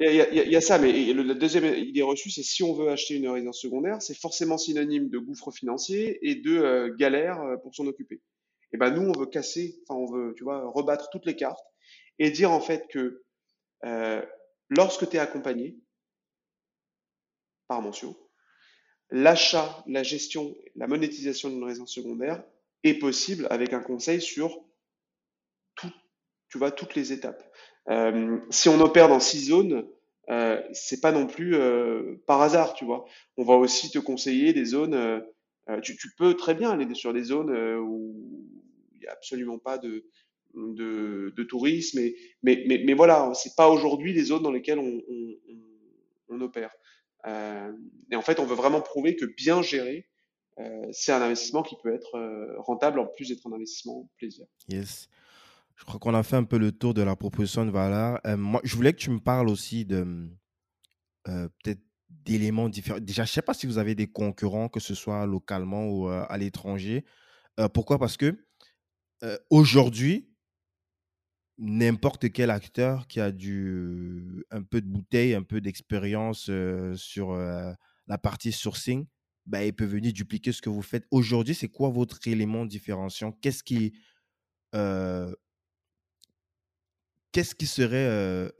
Il 0.00 0.14
y, 0.14 0.54
a, 0.54 0.60
ça, 0.60 0.78
mais 0.78 1.12
la 1.12 1.34
deuxième 1.34 1.64
idée 1.64 2.02
reçue, 2.02 2.30
c'est 2.30 2.44
si 2.44 2.62
on 2.62 2.72
veut 2.72 2.88
acheter 2.88 3.16
une 3.16 3.28
résidence 3.28 3.60
secondaire, 3.60 4.00
c'est 4.00 4.16
forcément 4.16 4.56
synonyme 4.56 5.08
de 5.08 5.18
gouffre 5.18 5.50
financier 5.50 6.20
et 6.22 6.36
de 6.36 6.56
euh, 6.56 6.94
galère 6.96 7.40
pour 7.64 7.74
s'en 7.74 7.84
occuper. 7.86 8.20
Et 8.72 8.76
ben 8.76 8.90
nous, 8.90 9.02
on 9.02 9.18
veut 9.18 9.26
casser, 9.26 9.80
enfin 9.88 9.98
on 9.98 10.06
veut, 10.06 10.34
tu 10.36 10.44
vois, 10.44 10.70
rebattre 10.70 11.10
toutes 11.10 11.26
les 11.26 11.34
cartes 11.34 11.58
et 12.18 12.30
dire 12.30 12.50
en 12.50 12.60
fait 12.60 12.86
que 12.88 13.24
euh, 13.84 14.22
lorsque 14.68 15.08
tu 15.08 15.16
es 15.16 15.20
accompagné 15.20 15.78
par 17.66 17.82
Mentio, 17.82 18.16
l'achat, 19.10 19.82
la 19.86 20.02
gestion, 20.02 20.54
la 20.74 20.86
monétisation 20.86 21.48
d'une 21.48 21.64
résidence 21.64 21.92
secondaire 21.92 22.42
est 22.84 22.98
possible 22.98 23.46
avec 23.50 23.72
un 23.72 23.80
conseil 23.80 24.20
sur 24.20 24.64
tu 26.48 26.58
vois, 26.58 26.70
toutes 26.70 26.94
les 26.94 27.12
étapes. 27.12 27.42
Euh, 27.88 28.38
si 28.50 28.68
on 28.68 28.80
opère 28.80 29.08
dans 29.08 29.20
six 29.20 29.46
zones, 29.46 29.86
euh, 30.30 30.60
c'est 30.72 31.00
pas 31.00 31.12
non 31.12 31.26
plus 31.26 31.54
euh, 31.54 32.22
par 32.26 32.42
hasard, 32.42 32.74
tu 32.74 32.84
vois. 32.84 33.06
On 33.36 33.44
va 33.44 33.54
aussi 33.54 33.90
te 33.90 33.98
conseiller 33.98 34.52
des 34.52 34.64
zones. 34.64 34.94
Euh, 34.94 35.20
tu, 35.82 35.96
tu, 35.96 36.10
peux 36.16 36.34
très 36.34 36.54
bien 36.54 36.70
aller 36.70 36.94
sur 36.94 37.12
des 37.12 37.24
zones 37.24 37.50
où 37.78 38.14
il 38.94 39.00
n'y 39.00 39.06
a 39.06 39.12
absolument 39.12 39.58
pas 39.58 39.78
de, 39.78 40.04
de, 40.54 41.32
de 41.36 41.42
tourisme. 41.44 42.00
Mais, 42.00 42.14
mais, 42.42 42.64
mais, 42.66 42.82
mais 42.84 42.94
voilà, 42.94 43.32
c'est 43.34 43.54
pas 43.54 43.68
aujourd'hui 43.68 44.12
les 44.12 44.24
zones 44.24 44.42
dans 44.42 44.52
lesquelles 44.52 44.78
on, 44.78 45.02
on, 45.08 45.34
on 46.28 46.40
opère. 46.40 46.70
Euh, 47.26 47.72
et 48.10 48.16
en 48.16 48.22
fait, 48.22 48.40
on 48.40 48.44
veut 48.44 48.54
vraiment 48.54 48.80
prouver 48.80 49.16
que 49.16 49.24
bien 49.24 49.62
géré, 49.62 50.06
euh, 50.58 50.86
c'est 50.92 51.12
un 51.12 51.22
investissement 51.22 51.62
qui 51.62 51.76
peut 51.82 51.92
être 51.92 52.16
euh, 52.16 52.54
rentable 52.58 52.98
en 52.98 53.06
plus 53.06 53.28
d'être 53.28 53.46
un 53.46 53.52
investissement 53.52 54.08
plaisir. 54.16 54.46
Yes. 54.68 55.08
Je 55.78 55.84
crois 55.84 56.00
qu'on 56.00 56.14
a 56.14 56.24
fait 56.24 56.36
un 56.36 56.44
peu 56.44 56.58
le 56.58 56.72
tour 56.72 56.92
de 56.92 57.02
la 57.02 57.14
proposition 57.14 57.64
de 57.64 57.70
valeur. 57.70 58.18
Euh, 58.26 58.36
moi, 58.36 58.60
je 58.64 58.74
voulais 58.74 58.92
que 58.92 58.98
tu 58.98 59.10
me 59.10 59.20
parles 59.20 59.48
aussi 59.48 59.84
de 59.84 60.28
euh, 61.28 61.48
peut-être 61.62 61.80
d'éléments 62.08 62.68
différents. 62.68 62.98
Déjà, 62.98 63.24
je 63.24 63.30
ne 63.30 63.34
sais 63.34 63.42
pas 63.42 63.54
si 63.54 63.66
vous 63.66 63.78
avez 63.78 63.94
des 63.94 64.08
concurrents, 64.08 64.68
que 64.68 64.80
ce 64.80 64.94
soit 64.94 65.24
localement 65.24 65.86
ou 65.88 66.08
à 66.08 66.36
l'étranger. 66.38 67.04
pourquoi? 67.74 67.98
Parce 67.98 68.16
que 68.16 68.46
aujourd'hui, 69.50 70.30
n'importe 71.58 72.32
quel 72.32 72.50
acteur 72.50 73.06
qui 73.08 73.20
a 73.20 73.30
du, 73.30 74.44
un 74.50 74.62
peu 74.62 74.80
de 74.80 74.86
bouteille, 74.86 75.34
un 75.34 75.42
peu 75.42 75.60
d'expérience 75.60 76.50
sur 76.94 77.34
la 77.34 78.18
partie 78.18 78.52
sourcing, 78.52 79.06
bah, 79.44 79.64
il 79.64 79.74
peut 79.74 79.84
venir 79.84 80.12
dupliquer 80.12 80.52
ce 80.52 80.62
que 80.62 80.70
vous 80.70 80.82
faites. 80.82 81.06
Aujourd'hui, 81.10 81.54
c'est 81.54 81.68
quoi 81.68 81.90
votre 81.90 82.26
élément 82.26 82.64
différenciant 82.64 83.32
Qu'est-ce 83.32 83.62
qui, 83.62 83.92
qu'est-ce 87.32 87.54
qui 87.54 87.66
serait 87.66 88.50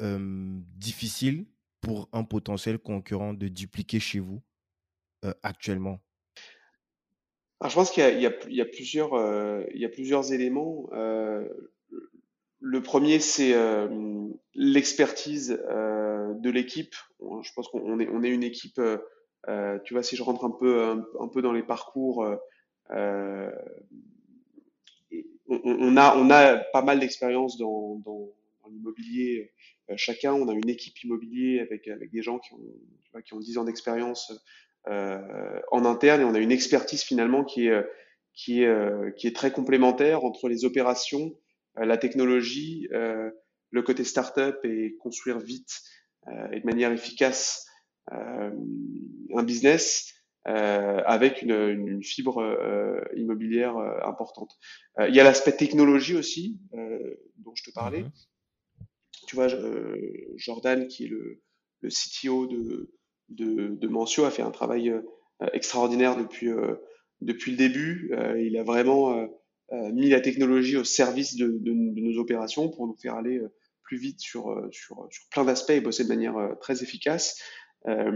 difficile 0.76 1.46
pour 1.80 2.08
un 2.12 2.24
potentiel 2.24 2.78
concurrent 2.78 3.34
de 3.34 3.48
dupliquer 3.48 4.00
chez 4.00 4.20
vous 4.20 4.42
actuellement? 5.42 6.00
Alors, 7.60 7.70
je 7.70 7.74
pense 7.74 7.90
qu'il 7.90 8.20
y, 8.20 8.26
a 8.26 8.64
plusieurs, 8.64 10.32
éléments 10.32 10.88
le 12.60 12.82
premier, 12.82 13.20
c'est 13.20 13.54
l'expertise 14.54 15.50
de 15.50 16.50
l'équipe. 16.50 16.94
Je 17.20 17.52
pense 17.54 17.68
qu'on 17.68 17.98
est, 18.00 18.28
une 18.28 18.42
équipe, 18.42 18.80
tu 19.84 19.94
vois, 19.94 20.02
si 20.02 20.16
je 20.16 20.22
rentre 20.22 20.44
un 20.44 20.50
peu, 20.50 21.42
dans 21.42 21.52
les 21.52 21.62
parcours, 21.62 22.24
on, 25.48 25.96
a, 25.96 26.56
pas 26.72 26.82
mal 26.82 27.00
d'expérience 27.00 27.58
dans, 27.58 28.00
dans 28.68 28.74
l'immobilier. 28.74 29.52
chacun, 29.96 30.34
on 30.34 30.48
a 30.48 30.52
une 30.52 30.68
équipe 30.68 31.02
immobilier 31.02 31.60
avec, 31.60 31.88
des 32.12 32.22
gens 32.22 32.38
qui 32.38 32.54
ont, 32.54 33.20
qui 33.22 33.34
ont 33.34 33.40
10 33.40 33.58
ans 33.58 33.64
d'expérience 33.64 34.32
en 34.86 35.84
interne 35.84 36.20
et 36.20 36.24
on 36.24 36.34
a 36.34 36.38
une 36.38 36.52
expertise 36.52 37.02
finalement 37.02 37.44
qui 37.44 37.66
est, 37.66 37.84
qui 38.34 38.62
est, 38.62 39.16
qui 39.16 39.26
est 39.26 39.36
très 39.36 39.50
complémentaire 39.50 40.24
entre 40.24 40.48
les 40.48 40.64
opérations 40.64 41.34
euh, 41.78 41.84
la 41.84 41.96
technologie, 41.96 42.88
euh, 42.92 43.30
le 43.70 43.82
côté 43.82 44.04
startup 44.04 44.56
et 44.64 44.96
construire 45.00 45.38
vite 45.38 45.80
euh, 46.28 46.50
et 46.52 46.60
de 46.60 46.66
manière 46.66 46.92
efficace 46.92 47.66
un 48.10 49.42
business 49.42 50.14
avec 50.44 51.42
une, 51.42 51.52
une 51.52 52.02
fibre 52.02 52.42
immobilière 53.14 53.76
importante. 54.06 54.50
il 55.06 55.14
y 55.14 55.20
a 55.20 55.24
l'aspect 55.24 55.52
technologie 55.52 56.16
aussi 56.16 56.58
dont 57.36 57.52
je 57.54 57.64
te 57.64 57.70
parlais. 57.70 58.06
Tu 59.28 59.36
vois, 59.36 59.46
Jordan, 60.36 60.88
qui 60.88 61.04
est 61.04 61.08
le, 61.08 61.40
le 61.82 61.88
CTO 61.90 62.46
de, 62.46 62.90
de, 63.28 63.68
de 63.68 63.88
Mancio, 63.88 64.24
a 64.24 64.30
fait 64.30 64.42
un 64.42 64.50
travail 64.50 64.92
extraordinaire 65.52 66.16
depuis, 66.16 66.48
depuis 67.20 67.52
le 67.52 67.56
début. 67.56 68.12
il 68.38 68.56
a 68.56 68.64
vraiment 68.64 69.28
euh, 69.72 69.92
mis 69.92 70.08
la 70.08 70.22
technologie 70.22 70.78
au 70.78 70.84
service 70.84 71.36
de, 71.36 71.48
de, 71.48 71.72
de, 71.72 72.00
nos 72.00 72.18
opérations 72.18 72.70
pour 72.70 72.86
nous 72.86 72.96
faire 72.96 73.16
aller 73.16 73.36
euh, 73.36 73.52
plus 73.82 73.98
vite 73.98 74.18
sur, 74.18 74.50
euh, 74.50 74.66
sur, 74.72 75.06
sur 75.10 75.28
plein 75.30 75.44
d'aspects 75.44 75.70
et 75.70 75.82
bosser 75.82 76.04
de 76.04 76.08
manière 76.08 76.36
très 76.58 76.82
efficace. 76.82 77.38
Euh, 77.86 78.10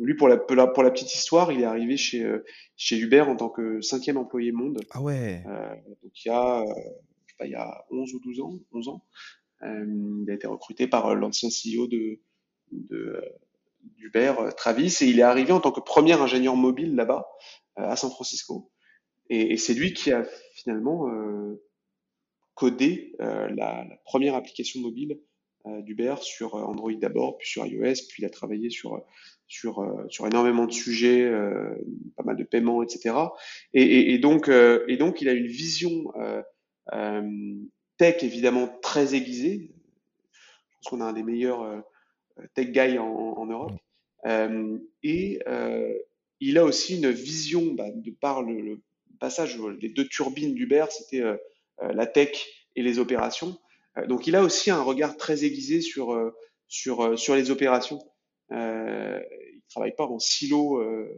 lui, 0.00 0.14
pour 0.14 0.28
la, 0.28 0.38
pour 0.38 0.82
la 0.82 0.90
petite 0.90 1.14
histoire, 1.14 1.52
il 1.52 1.60
est 1.60 1.66
arrivé 1.66 1.98
chez, 1.98 2.26
chez 2.76 2.98
Uber 2.98 3.20
en 3.20 3.36
tant 3.36 3.50
que 3.50 3.82
cinquième 3.82 4.16
employé 4.16 4.50
monde. 4.50 4.80
Ah 4.92 5.02
ouais. 5.02 5.42
Euh, 5.46 5.74
donc 6.02 6.24
il 6.24 6.28
y 6.28 6.30
a, 6.30 6.64
je 6.66 7.32
sais 7.32 7.36
pas, 7.38 7.46
il 7.46 7.52
y 7.52 7.54
a 7.54 7.84
11 7.90 8.14
ou 8.14 8.20
12 8.20 8.40
ans, 8.40 8.58
11 8.72 8.88
ans. 8.88 9.04
Euh, 9.62 10.22
il 10.22 10.30
a 10.30 10.34
été 10.34 10.46
recruté 10.46 10.86
par 10.86 11.14
l'ancien 11.14 11.48
CEO 11.48 11.86
de, 11.86 12.20
de 12.72 13.22
d'Uber, 13.98 14.32
Travis, 14.56 14.96
et 15.02 15.06
il 15.06 15.18
est 15.18 15.22
arrivé 15.22 15.52
en 15.52 15.60
tant 15.60 15.70
que 15.70 15.80
premier 15.80 16.14
ingénieur 16.14 16.56
mobile 16.56 16.94
là-bas, 16.94 17.28
à 17.76 17.96
San 17.96 18.10
Francisco. 18.10 18.72
Et, 19.28 19.58
c'est 19.58 19.74
lui 19.74 19.92
qui 19.92 20.10
a 20.10 20.24
finalement 20.54 21.08
euh, 21.10 21.62
codé 22.54 23.14
euh, 23.20 23.48
la, 23.54 23.86
première 24.04 24.34
application 24.34 24.80
mobile 24.80 25.20
euh, 25.66 25.82
d'Uber 25.82 26.14
sur 26.22 26.54
Android 26.54 26.94
d'abord, 26.94 27.36
puis 27.36 27.48
sur 27.48 27.66
iOS, 27.66 28.06
puis 28.08 28.22
il 28.22 28.24
a 28.24 28.30
travaillé 28.30 28.70
sur 28.70 29.04
sur, 29.46 29.80
euh, 29.80 30.06
sur 30.08 30.26
énormément 30.26 30.66
de 30.66 30.72
sujets, 30.72 31.22
euh, 31.22 31.74
pas 32.16 32.24
mal 32.24 32.36
de 32.36 32.44
paiements, 32.44 32.82
etc. 32.82 33.14
Et, 33.72 34.14
et, 34.14 34.18
donc, 34.18 34.48
euh, 34.48 34.84
et 34.88 34.96
donc, 34.96 35.20
il 35.20 35.28
a 35.28 35.32
une 35.32 35.46
vision 35.46 36.12
tech 37.96 38.22
évidemment 38.22 38.68
très 38.82 39.14
aiguisée. 39.14 39.70
Je 40.32 40.76
pense 40.76 40.90
qu'on 40.90 41.00
a 41.00 41.06
un 41.06 41.12
des 41.12 41.22
meilleurs 41.22 41.84
tech 42.54 42.70
guys 42.70 42.98
en, 42.98 43.06
en 43.06 43.46
Europe. 43.46 43.72
et 45.02 45.40
il 46.40 46.58
a 46.58 46.64
aussi 46.64 46.96
une 46.96 47.10
vision, 47.10 47.72
bah, 47.74 47.90
de 47.90 48.10
par 48.10 48.42
le, 48.42 48.60
le 48.60 48.82
passage, 49.20 49.58
les 49.80 49.88
deux 49.88 50.06
turbines 50.06 50.54
d'Uber, 50.54 50.86
c'était 50.90 51.22
la 51.80 52.06
tech 52.06 52.46
et 52.76 52.82
les 52.82 52.98
opérations. 52.98 53.58
donc, 54.08 54.26
il 54.26 54.36
a 54.36 54.42
aussi 54.42 54.70
un 54.70 54.82
regard 54.82 55.16
très 55.16 55.44
aiguisé 55.44 55.80
sur, 55.80 56.32
sur, 56.68 57.18
sur 57.18 57.34
les 57.34 57.50
opérations. 57.50 58.00
Euh, 58.52 59.20
il 59.52 59.62
travaille 59.68 59.94
pas 59.94 60.06
en 60.06 60.18
silo 60.18 60.80
euh, 60.80 61.08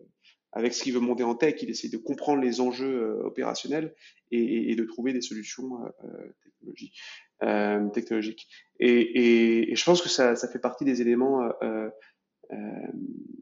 avec 0.57 0.75
ce 0.75 0.83
qu'il 0.83 0.95
veut 0.95 1.01
monter 1.01 1.23
en 1.23 1.35
tech. 1.35 1.63
Il 1.63 1.71
essaie 1.71 1.89
de 1.89 1.97
comprendre 1.97 2.43
les 2.43 2.61
enjeux 2.61 3.03
euh, 3.03 3.27
opérationnels 3.27 3.95
et, 4.31 4.75
de 4.75 4.85
trouver 4.85 5.13
des 5.13 5.21
solutions 5.21 5.71
technologiques. 6.43 6.99
technologiques. 7.95 8.49
Et, 8.81 9.75
je 9.75 9.85
pense 9.85 10.03
que 10.03 10.09
ça, 10.09 10.35
fait 10.35 10.59
partie 10.59 10.85
des 10.85 11.01
éléments 11.01 11.49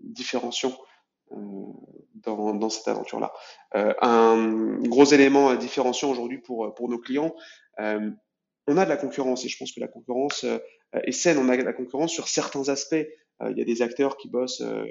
différenciants 0.03 0.77
dans, 1.31 2.69
cette 2.69 2.89
aventure-là. 2.89 3.33
Euh, 3.77 3.95
un 4.03 4.79
gros 4.81 5.07
élément 5.07 5.55
différenciant 5.55 6.11
aujourd'hui 6.11 6.39
pour, 6.39 6.89
nos 6.89 6.99
clients, 6.99 7.35
euh, 7.81 8.11
on 8.67 8.77
a 8.77 8.85
de 8.85 8.91
la 8.91 8.97
concurrence 8.97 9.45
et 9.45 9.49
je 9.49 9.57
pense 9.59 9.73
que 9.73 9.81
la 9.81 9.89
concurrence 9.89 10.45
est 10.93 11.13
saine. 11.13 11.39
On 11.39 11.49
a 11.49 11.57
de 11.57 11.63
la 11.63 11.73
concurrence 11.73 12.13
sur 12.13 12.29
certains 12.29 12.69
aspects 12.69 13.07
euh, 13.43 13.51
il 13.51 13.59
y 13.59 13.63
a 13.63 13.65
des 13.65 13.83
acteurs 13.83 14.17
qui 14.17 14.29
bossent 14.29 14.61
euh, 14.61 14.85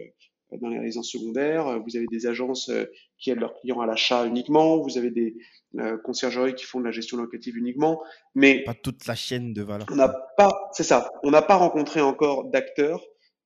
dans 0.62 0.70
les 0.70 0.80
résidences 0.80 1.12
secondaires, 1.12 1.80
vous 1.82 1.96
avez 1.96 2.08
des 2.08 2.28
agences 2.28 2.70
euh, 2.70 2.86
qui 3.18 3.32
aident 3.32 3.40
leurs 3.40 3.56
clients 3.56 3.82
à 3.82 3.86
l'achat 3.86 4.26
uniquement, 4.26 4.82
vous 4.82 4.98
avez 4.98 5.12
des 5.12 5.36
conciergeries 6.04 6.54
qui 6.54 6.66
font 6.66 6.80
de 6.80 6.86
la 6.86 6.92
gestion 6.92 7.18
locative 7.18 7.58
uniquement, 7.58 8.04
mais 8.36 8.64
pas 8.64 8.76
toute 8.76 9.08
la 9.08 9.16
chaîne 9.16 9.54
de 9.54 9.64
valeur. 9.64 9.88
On 9.92 9.96
n'a 9.96 10.10
pas, 10.38 10.70
c'est 10.72 10.84
ça, 10.84 11.10
on 11.24 11.32
n'a 11.32 11.42
pas 11.42 11.56
rencontré 11.56 12.00
encore 12.00 12.46
d'acteurs 12.46 13.04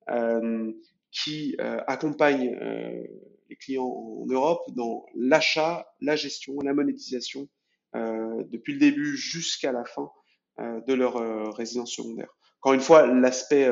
euh, 0.10 0.72
qui 1.12 1.56
euh, 1.60 1.80
accompagnent 1.88 2.56
euh, 2.62 3.04
les 3.50 3.56
clients 3.56 3.86
en 3.86 4.26
Europe 4.28 4.64
dans 4.76 5.06
l'achat, 5.16 5.88
la 6.02 6.16
gestion, 6.16 6.54
la 6.64 6.74
monétisation 6.74 7.48
depuis 7.94 8.74
le 8.74 8.80
début 8.80 9.18
jusqu'à 9.18 9.72
la 9.72 9.84
fin 9.84 10.12
de 10.60 10.94
leur 10.94 11.56
résidence 11.56 11.94
secondaire. 11.94 12.38
Encore 12.60 12.74
une 12.74 12.82
fois, 12.82 13.08
l'aspect 13.08 13.68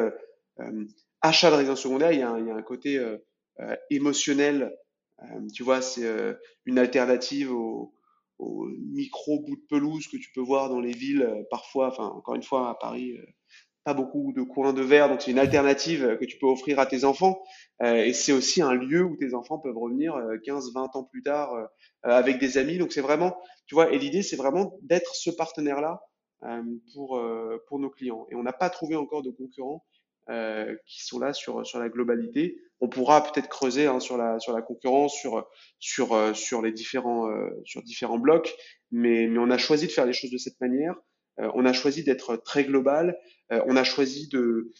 achat 1.25 1.49
de 1.49 1.55
résidence 1.55 1.81
secondaire, 1.81 2.11
il 2.11 2.19
y 2.19 2.23
a 2.23 2.29
un, 2.29 2.61
côté 2.61 2.97
euh, 2.97 3.17
euh, 3.59 3.75
émotionnel. 3.89 4.71
Euh, 5.21 5.47
tu 5.53 5.63
vois, 5.63 5.81
c'est 5.81 6.07
une 6.65 6.77
alternative 6.77 7.51
au, 7.51 7.93
au, 8.37 8.67
micro 8.91 9.39
bout 9.39 9.55
de 9.55 9.65
pelouse 9.69 10.07
que 10.07 10.17
tu 10.17 10.31
peux 10.33 10.41
voir 10.41 10.69
dans 10.69 10.79
les 10.79 10.91
villes 10.91 11.45
parfois. 11.49 11.87
Enfin, 11.87 12.07
encore 12.07 12.35
une 12.35 12.43
fois, 12.43 12.69
à 12.69 12.75
Paris, 12.75 13.17
pas 13.83 13.93
beaucoup 13.93 14.33
de 14.33 14.41
coins 14.41 14.73
de 14.73 14.81
verre, 14.81 15.09
donc 15.09 15.21
c'est 15.21 15.31
une 15.31 15.39
alternative 15.39 16.17
que 16.19 16.25
tu 16.25 16.37
peux 16.37 16.47
offrir 16.47 16.79
à 16.79 16.85
tes 16.85 17.05
enfants. 17.05 17.41
et 17.83 18.13
c'est 18.13 18.31
aussi 18.31 18.61
un 18.61 18.73
lieu 18.73 19.03
où 19.03 19.15
tes 19.15 19.33
enfants 19.33 19.59
peuvent 19.59 19.77
revenir 19.77 20.19
15, 20.43 20.73
20 20.73 20.95
ans 20.95 21.03
plus 21.03 21.23
tard 21.23 21.53
avec 22.03 22.39
des 22.39 22.57
amis. 22.57 22.77
Donc 22.77 22.91
c'est 22.91 23.01
vraiment, 23.01 23.37
tu 23.67 23.75
vois, 23.75 23.91
et 23.91 23.99
l'idée 23.99 24.23
c'est 24.23 24.35
vraiment 24.35 24.77
d'être 24.81 25.15
ce 25.15 25.29
partenaire-là 25.29 26.01
pour 26.93 27.21
pour 27.67 27.79
nos 27.79 27.89
clients. 27.89 28.27
Et 28.31 28.35
on 28.35 28.43
n'a 28.43 28.53
pas 28.53 28.69
trouvé 28.69 28.95
encore 28.95 29.21
de 29.21 29.31
concurrents 29.31 29.85
euh, 30.29 30.75
qui 30.87 31.03
sont 31.03 31.19
là 31.19 31.33
sur, 31.33 31.65
sur 31.65 31.79
la 31.79 31.89
globalité. 31.89 32.57
On 32.81 32.89
pourra 32.89 33.23
peut-être 33.23 33.47
creuser 33.47 33.85
hein, 33.85 33.99
sur, 33.99 34.17
la, 34.17 34.39
sur 34.39 34.53
la 34.53 34.61
concurrence, 34.61 35.13
sur, 35.13 35.47
sur, 35.79 36.13
euh, 36.13 36.33
sur 36.33 36.61
les 36.61 36.71
différents, 36.71 37.29
euh, 37.29 37.49
sur 37.63 37.83
différents 37.83 38.17
blocs, 38.17 38.55
mais, 38.91 39.27
mais 39.27 39.39
on 39.39 39.49
a 39.49 39.57
choisi 39.57 39.87
de 39.87 39.91
faire 39.91 40.05
les 40.05 40.13
choses 40.13 40.31
de 40.31 40.37
cette 40.37 40.59
manière. 40.59 40.95
on 41.37 41.65
a 41.65 41.73
choisi 41.73 42.03
d'être 42.03 42.37
très 42.37 42.63
global. 42.63 43.17
on 43.49 43.75
a 43.75 43.83
choisi 43.83 44.29
de, 44.29 44.71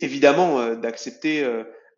évidemment, 0.00 0.74
d'accepter 0.74 1.46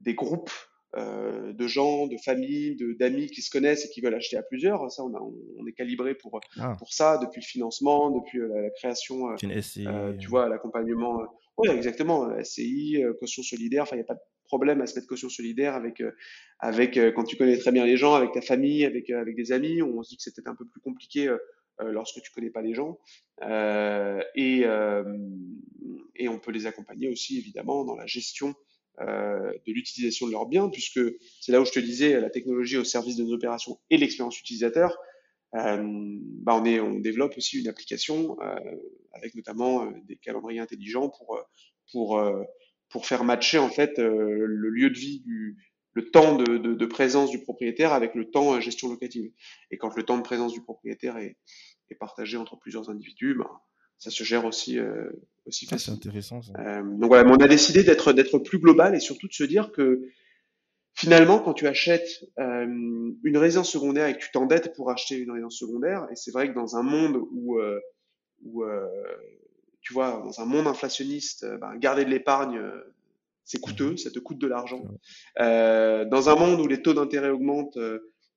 des 0.00 0.14
groupes 0.14 0.50
euh, 0.94 1.54
de 1.54 1.66
gens, 1.66 2.06
de 2.06 2.18
familles, 2.18 2.76
d'amis 2.98 3.28
qui 3.28 3.40
se 3.40 3.50
connaissent 3.50 3.86
et 3.86 3.88
qui 3.88 4.02
veulent 4.02 4.14
acheter 4.14 4.36
à 4.36 4.42
plusieurs. 4.42 4.90
Ça, 4.90 5.02
on, 5.02 5.14
a, 5.14 5.20
on 5.20 5.66
est 5.66 5.72
calibré 5.72 6.14
pour, 6.14 6.38
ah. 6.60 6.74
pour 6.78 6.92
ça, 6.92 7.16
depuis 7.16 7.40
le 7.40 7.46
financement, 7.46 8.10
depuis 8.10 8.38
la, 8.40 8.60
la 8.60 8.70
création, 8.70 9.30
euh, 9.30 10.16
tu 10.18 10.28
vois, 10.28 10.50
l'accompagnement 10.50 11.22
oui, 11.58 11.68
exactement. 11.70 12.28
Euh, 12.30 12.42
SCI, 12.42 13.02
euh, 13.02 13.12
caution 13.14 13.42
solidaire. 13.42 13.82
Enfin, 13.82 13.96
il 13.96 14.00
n'y 14.00 14.04
a 14.04 14.06
pas 14.06 14.14
de 14.14 14.20
problème 14.44 14.80
à 14.80 14.86
se 14.86 14.94
mettre 14.94 15.06
caution 15.06 15.28
solidaire 15.28 15.74
avec, 15.74 16.00
euh, 16.00 16.12
avec 16.58 16.98
quand 17.14 17.24
tu 17.24 17.36
connais 17.36 17.56
très 17.58 17.72
bien 17.72 17.84
les 17.84 17.96
gens, 17.96 18.14
avec 18.14 18.32
ta 18.32 18.40
famille, 18.40 18.84
avec, 18.84 19.10
avec 19.10 19.36
des 19.36 19.52
amis. 19.52 19.82
On 19.82 20.02
se 20.02 20.10
dit 20.10 20.16
que 20.16 20.22
c'est 20.22 20.34
peut-être 20.34 20.48
un 20.48 20.56
peu 20.56 20.66
plus 20.66 20.80
compliqué 20.80 21.34
lorsque 21.80 22.20
tu 22.22 22.30
connais 22.30 22.50
pas 22.50 22.62
les 22.62 22.74
gens. 22.74 22.98
et, 24.36 24.64
et 26.16 26.28
on 26.28 26.38
peut 26.38 26.52
les 26.52 26.66
accompagner 26.66 27.08
aussi, 27.08 27.38
évidemment, 27.38 27.84
dans 27.84 27.96
la 27.96 28.06
gestion 28.06 28.54
de 29.00 29.72
l'utilisation 29.72 30.26
de 30.26 30.32
leurs 30.32 30.46
biens, 30.46 30.68
puisque 30.68 31.00
c'est 31.40 31.50
là 31.50 31.60
où 31.60 31.64
je 31.64 31.72
te 31.72 31.80
disais, 31.80 32.20
la 32.20 32.30
technologie 32.30 32.76
au 32.76 32.84
service 32.84 33.16
de 33.16 33.24
nos 33.24 33.32
opérations 33.32 33.80
et 33.90 33.96
l'expérience 33.96 34.38
utilisateur. 34.38 34.96
Euh, 35.54 35.82
bah 36.42 36.54
on, 36.56 36.64
est, 36.64 36.80
on 36.80 36.98
développe 36.98 37.36
aussi 37.36 37.60
une 37.60 37.68
application 37.68 38.38
euh, 38.40 38.56
avec 39.12 39.34
notamment 39.34 39.84
euh, 39.84 39.90
des 40.04 40.16
calendriers 40.16 40.60
intelligents 40.60 41.10
pour, 41.10 41.38
pour, 41.92 42.22
pour 42.88 43.06
faire 43.06 43.24
matcher 43.24 43.58
en 43.58 43.68
fait 43.68 43.98
le 43.98 44.68
lieu 44.70 44.90
de 44.90 44.98
vie 44.98 45.20
du, 45.20 45.58
le 45.92 46.10
temps 46.10 46.36
de, 46.36 46.56
de, 46.56 46.72
de, 46.72 46.86
présence 46.86 47.30
du 47.30 47.40
propriétaire 47.40 47.92
avec 47.92 48.14
le 48.14 48.30
temps 48.30 48.58
gestion 48.60 48.88
locative. 48.88 49.30
Et 49.70 49.76
quand 49.76 49.94
le 49.94 50.04
temps 50.04 50.16
de 50.16 50.22
présence 50.22 50.52
du 50.52 50.62
propriétaire 50.62 51.18
est, 51.18 51.36
est 51.90 51.94
partagé 51.96 52.38
entre 52.38 52.56
plusieurs 52.56 52.88
individus, 52.88 53.34
ben, 53.34 53.50
ça 54.02 54.10
se 54.10 54.24
gère 54.24 54.44
aussi, 54.44 54.80
euh, 54.80 55.10
aussi 55.46 55.68
ah, 55.70 55.78
C'est 55.78 55.92
intéressant. 55.92 56.42
Ça. 56.42 56.52
Euh, 56.58 56.82
donc 56.82 57.06
voilà, 57.06 57.30
on 57.30 57.36
a 57.36 57.46
décidé 57.46 57.84
d'être 57.84 58.12
d'être 58.12 58.38
plus 58.40 58.58
global 58.58 58.96
et 58.96 59.00
surtout 59.00 59.28
de 59.28 59.32
se 59.32 59.44
dire 59.44 59.70
que 59.70 60.08
finalement, 61.02 61.40
quand 61.40 61.52
tu 61.52 61.66
achètes 61.66 62.24
euh, 62.38 62.64
une 63.24 63.36
résidence 63.36 63.68
secondaire 63.68 64.06
et 64.06 64.14
que 64.14 64.22
tu 64.22 64.30
t'endettes 64.30 64.72
pour 64.76 64.88
acheter 64.88 65.16
une 65.16 65.32
résidence 65.32 65.58
secondaire, 65.58 66.06
et 66.12 66.16
c'est 66.16 66.30
vrai 66.30 66.48
que 66.48 66.54
dans 66.54 66.76
un 66.76 66.84
monde 66.84 67.20
où, 67.32 67.58
euh, 67.58 67.80
où 68.44 68.62
euh, 68.62 68.86
tu 69.80 69.92
vois, 69.92 70.22
dans 70.24 70.40
un 70.40 70.44
monde 70.44 70.68
inflationniste, 70.68 71.44
ben, 71.60 71.76
garder 71.76 72.04
de 72.04 72.10
l'épargne, 72.10 72.62
c'est 73.44 73.60
coûteux, 73.60 73.96
ça 73.96 74.12
te 74.12 74.20
coûte 74.20 74.38
de 74.38 74.46
l'argent. 74.46 74.84
dans 75.38 76.28
un 76.28 76.36
monde 76.36 76.60
où 76.60 76.68
les 76.68 76.80
taux 76.82 76.94
d'intérêt 76.94 77.30
augmentent, 77.30 77.78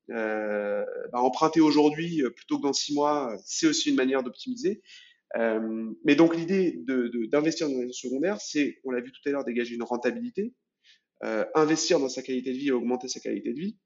ben, 0.07 0.86
emprunter 1.13 1.61
aujourd'hui 1.61 2.24
plutôt 2.36 2.57
que 2.57 2.63
dans 2.63 2.74
six 2.74 2.95
mois, 2.95 3.38
c'est 3.45 3.68
aussi 3.68 3.91
une 3.91 3.95
manière 3.95 4.24
d'optimiser. 4.24 4.82
mais 5.36 6.16
donc 6.16 6.36
l'idée 6.36 6.84
d'investir 7.32 7.68
de, 7.68 7.74
dans 7.74 7.76
une 7.76 7.82
résidence 7.82 8.01
secondaire, 8.01 8.41
c'est, 8.41 8.80
on 8.84 8.89
l'a 8.89 9.01
vu 9.01 9.11
tout 9.11 9.22
à 9.30 9.30
l'heure, 9.30 9.45
dégager 9.45 9.76
une 9.76 9.84
rentabilité, 9.84 10.55
euh, 11.26 11.44
investir 11.56 12.00
dans 12.00 12.10
sa 12.10 12.22
qualité 12.22 12.54
de 12.54 12.58
vie 12.58 12.68
et 12.68 12.72
augmenter 12.72 13.08
sa 13.08 13.20
qualité 13.20 13.52
de 13.52 13.60
vie. 13.60 13.78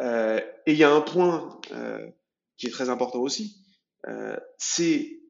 Euh, 0.00 0.40
et 0.66 0.72
il 0.72 0.78
y 0.78 0.82
a 0.82 0.90
un 0.90 1.00
point 1.00 1.60
euh, 1.70 2.10
qui 2.56 2.66
est 2.66 2.70
très 2.70 2.88
important 2.88 3.20
aussi, 3.20 3.64
c'est 4.56 5.20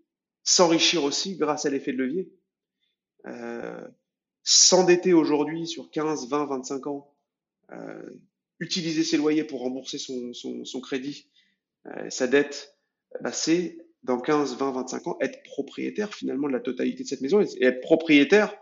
s'enrichir 0.44 1.04
aussi 1.04 1.36
grâce 1.36 1.66
à 1.66 1.70
l'effet 1.70 1.92
de 1.92 1.98
levier. 1.98 2.32
S'endetter 4.44 5.12
aujourd'hui 5.12 5.66
sur 5.66 5.90
15, 5.90 6.28
20, 6.28 6.46
25 6.46 6.86
ans, 6.86 7.14
utiliser 8.60 9.02
ses 9.02 9.16
loyers 9.16 9.44
pour 9.44 9.60
rembourser 9.60 9.98
son, 9.98 10.32
son, 10.32 10.64
son 10.64 10.80
crédit, 10.80 11.28
sa 12.08 12.26
dette, 12.28 12.78
bah 13.20 13.32
c'est 13.32 13.78
dans 14.04 14.20
15, 14.20 14.56
20, 14.56 14.72
25 14.72 15.06
ans, 15.08 15.18
être 15.20 15.42
propriétaire 15.42 16.14
finalement 16.14 16.46
de 16.46 16.52
la 16.52 16.60
totalité 16.60 17.02
de 17.02 17.08
cette 17.08 17.20
maison 17.20 17.40
et 17.40 17.64
être 17.64 17.80
propriétaire 17.80 18.54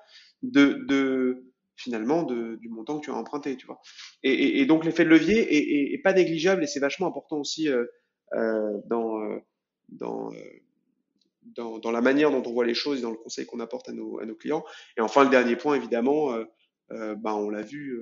de, 0.43 0.85
de, 0.89 1.46
finalement 1.77 2.23
de, 2.23 2.57
du 2.57 2.69
montant 2.69 2.99
que 2.99 3.05
tu 3.05 3.11
as 3.11 3.15
emprunté, 3.15 3.57
tu 3.57 3.67
vois. 3.67 3.81
Et, 4.23 4.33
et, 4.33 4.61
et 4.61 4.67
donc 4.67 4.85
l'effet 4.85 5.05
de 5.05 5.11
levier 5.11 5.39
est, 5.39 5.59
est, 5.59 5.95
est, 5.95 5.99
pas 5.99 6.13
négligeable 6.13 6.65
et 6.65 6.67
c'est 6.67 6.81
vachement 6.81 7.07
important 7.07 7.39
aussi 7.39 7.69
euh, 7.69 7.85
euh, 8.35 8.81
dans, 8.87 9.21
euh, 9.21 9.39
dans, 9.91 10.33
euh, 10.33 10.37
dans, 11.43 11.79
dans, 11.79 11.93
la 11.93 12.01
manière 12.01 12.31
dont 12.31 12.43
on 12.45 12.53
voit 12.53 12.67
les 12.67 12.75
choses 12.75 12.99
et 12.99 13.03
dans 13.03 13.11
le 13.11 13.17
conseil 13.17 13.47
qu'on 13.47 13.61
apporte 13.61 13.89
à 13.89 13.93
nos, 13.93 14.19
à 14.19 14.27
nos 14.27 14.35
clients. 14.35 14.65
Et 14.97 15.01
enfin, 15.01 15.23
le 15.23 15.31
dernier 15.31 15.55
point, 15.55 15.77
évidemment, 15.77 16.33
euh, 16.91 17.15
bah, 17.15 17.35
on 17.37 17.51
l'a 17.51 17.63
vu, 17.63 18.01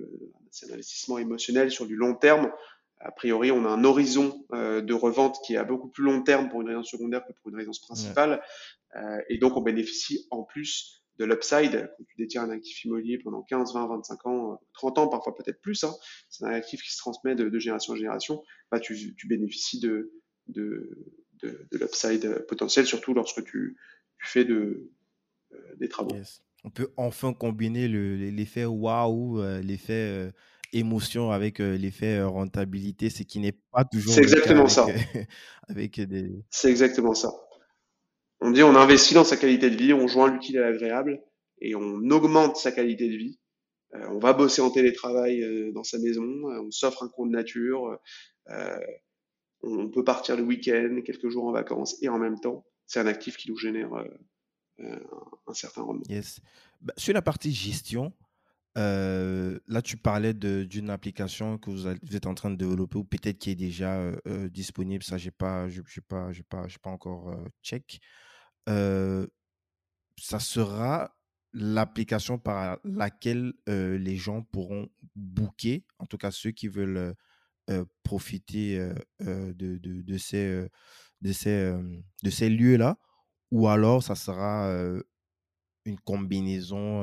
c'est 0.50 0.70
un 0.70 0.74
investissement 0.74 1.18
émotionnel 1.18 1.70
sur 1.70 1.86
du 1.86 1.96
long 1.96 2.14
terme. 2.14 2.50
A 3.00 3.10
priori, 3.10 3.50
on 3.52 3.66
a 3.66 3.68
un 3.68 3.84
horizon 3.84 4.46
de 4.50 4.94
revente 4.94 5.36
qui 5.44 5.54
est 5.54 5.58
à 5.58 5.64
beaucoup 5.64 5.88
plus 5.88 6.04
long 6.04 6.22
terme 6.22 6.48
pour 6.48 6.62
une 6.62 6.68
résidence 6.68 6.88
secondaire 6.88 7.22
que 7.26 7.32
pour 7.34 7.50
une 7.50 7.56
résidence 7.56 7.80
principale. 7.80 8.40
Ouais. 8.94 9.24
et 9.28 9.36
donc, 9.36 9.58
on 9.58 9.60
bénéficie 9.60 10.26
en 10.30 10.42
plus 10.42 11.03
de 11.18 11.24
l'upside, 11.24 11.90
quand 11.96 12.04
tu 12.04 12.16
détiens 12.18 12.42
un 12.44 12.50
actif 12.50 12.84
immobilier 12.84 13.18
pendant 13.18 13.42
15, 13.42 13.74
20, 13.74 13.86
25 13.86 14.26
ans, 14.26 14.60
30 14.72 14.98
ans, 14.98 15.08
parfois 15.08 15.34
peut-être 15.34 15.60
plus, 15.60 15.84
hein, 15.84 15.94
c'est 16.28 16.44
un 16.44 16.50
actif 16.50 16.82
qui 16.82 16.92
se 16.92 16.98
transmet 16.98 17.34
de, 17.34 17.48
de 17.48 17.58
génération 17.58 17.92
en 17.92 17.96
génération, 17.96 18.42
bah, 18.70 18.80
tu, 18.80 19.14
tu 19.14 19.26
bénéficies 19.28 19.80
de, 19.80 20.12
de, 20.48 20.90
de, 21.42 21.68
de 21.70 21.78
l'upside 21.78 22.44
potentiel, 22.48 22.86
surtout 22.86 23.14
lorsque 23.14 23.44
tu, 23.44 23.76
tu 24.18 24.26
fais 24.26 24.44
de, 24.44 24.90
euh, 25.52 25.76
des 25.76 25.88
travaux. 25.88 26.14
Yes. 26.14 26.42
on 26.64 26.70
peut 26.70 26.92
enfin 26.96 27.32
combiner 27.32 27.86
l'effet 27.86 28.64
waouh, 28.64 29.40
l'effet 29.62 30.32
émotion 30.72 31.30
avec 31.30 31.60
l'effet 31.60 32.22
rentabilité, 32.22 33.08
ce 33.08 33.22
qui 33.22 33.38
n'est 33.38 33.56
pas 33.70 33.84
toujours 33.84 34.14
C'est 34.14 34.22
exactement 34.22 34.66
ça. 34.66 34.86
avec 35.68 36.00
des. 36.00 36.32
C'est 36.50 36.70
exactement 36.70 37.14
ça. 37.14 37.32
On 38.40 38.50
dit 38.50 38.62
on 38.62 38.74
investit 38.74 39.14
dans 39.14 39.24
sa 39.24 39.36
qualité 39.36 39.70
de 39.70 39.76
vie, 39.76 39.92
on 39.92 40.06
joint 40.06 40.30
l'utile 40.30 40.58
à 40.58 40.70
l'agréable 40.70 41.22
et 41.60 41.74
on 41.74 42.10
augmente 42.10 42.56
sa 42.56 42.72
qualité 42.72 43.08
de 43.08 43.16
vie. 43.16 43.38
on 43.92 44.18
va 44.18 44.32
bosser 44.32 44.60
en 44.60 44.70
télétravail 44.70 45.72
dans 45.72 45.84
sa 45.84 45.98
maison, 45.98 46.24
on 46.44 46.70
s'offre 46.70 47.04
un 47.04 47.08
compte 47.08 47.30
nature, 47.30 47.98
on 49.62 49.88
peut 49.88 50.04
partir 50.04 50.36
le 50.36 50.42
week-end, 50.42 51.00
quelques 51.04 51.28
jours 51.28 51.46
en 51.46 51.52
vacances 51.52 51.96
et 52.02 52.08
en 52.08 52.18
même 52.18 52.38
temps, 52.38 52.66
c'est 52.86 53.00
un 53.00 53.06
actif 53.06 53.36
qui 53.36 53.50
nous 53.50 53.56
génère 53.56 53.90
euh, 54.80 54.98
un 55.46 55.54
certain 55.54 55.82
rendement. 55.82 56.04
Yes. 56.08 56.40
Bah, 56.80 56.92
sur 56.96 57.14
la 57.14 57.22
partie 57.22 57.52
gestion, 57.52 58.12
euh, 58.76 59.58
là, 59.68 59.82
tu 59.82 59.96
parlais 59.96 60.34
d'une 60.34 60.90
application 60.90 61.58
que 61.58 61.70
vous, 61.70 61.86
êtes 61.86 62.26
en 62.26 62.34
train 62.34 62.50
de 62.50 62.56
développer 62.56 62.98
ou 62.98 63.04
peut-être 63.04 63.38
qui 63.38 63.50
est 63.50 63.54
déjà 63.54 63.98
euh, 64.00 64.48
disponible. 64.48 65.04
Ça, 65.04 65.16
je 65.16 65.26
n'ai 65.26 65.30
pas 65.30 66.90
encore 66.90 67.36
check. 67.62 68.00
Ça 68.66 70.40
sera 70.40 71.14
l'application 71.52 72.38
par 72.38 72.78
laquelle 72.84 73.52
les 73.66 74.16
gens 74.16 74.42
pourront 74.42 74.88
booker, 75.14 75.84
en 75.98 76.06
tout 76.06 76.18
cas 76.18 76.30
ceux 76.30 76.50
qui 76.50 76.68
veulent 76.68 77.14
profiter 78.02 78.92
de, 79.20 80.18
ces, 80.18 80.68
de 81.20 81.32
ces, 81.32 81.74
de 82.22 82.30
ces 82.30 82.50
lieux-là 82.50 82.98
ou 83.50 83.68
alors 83.68 84.02
ça 84.02 84.14
sera 84.14 84.68
une 85.84 86.00
combinaison 86.00 87.02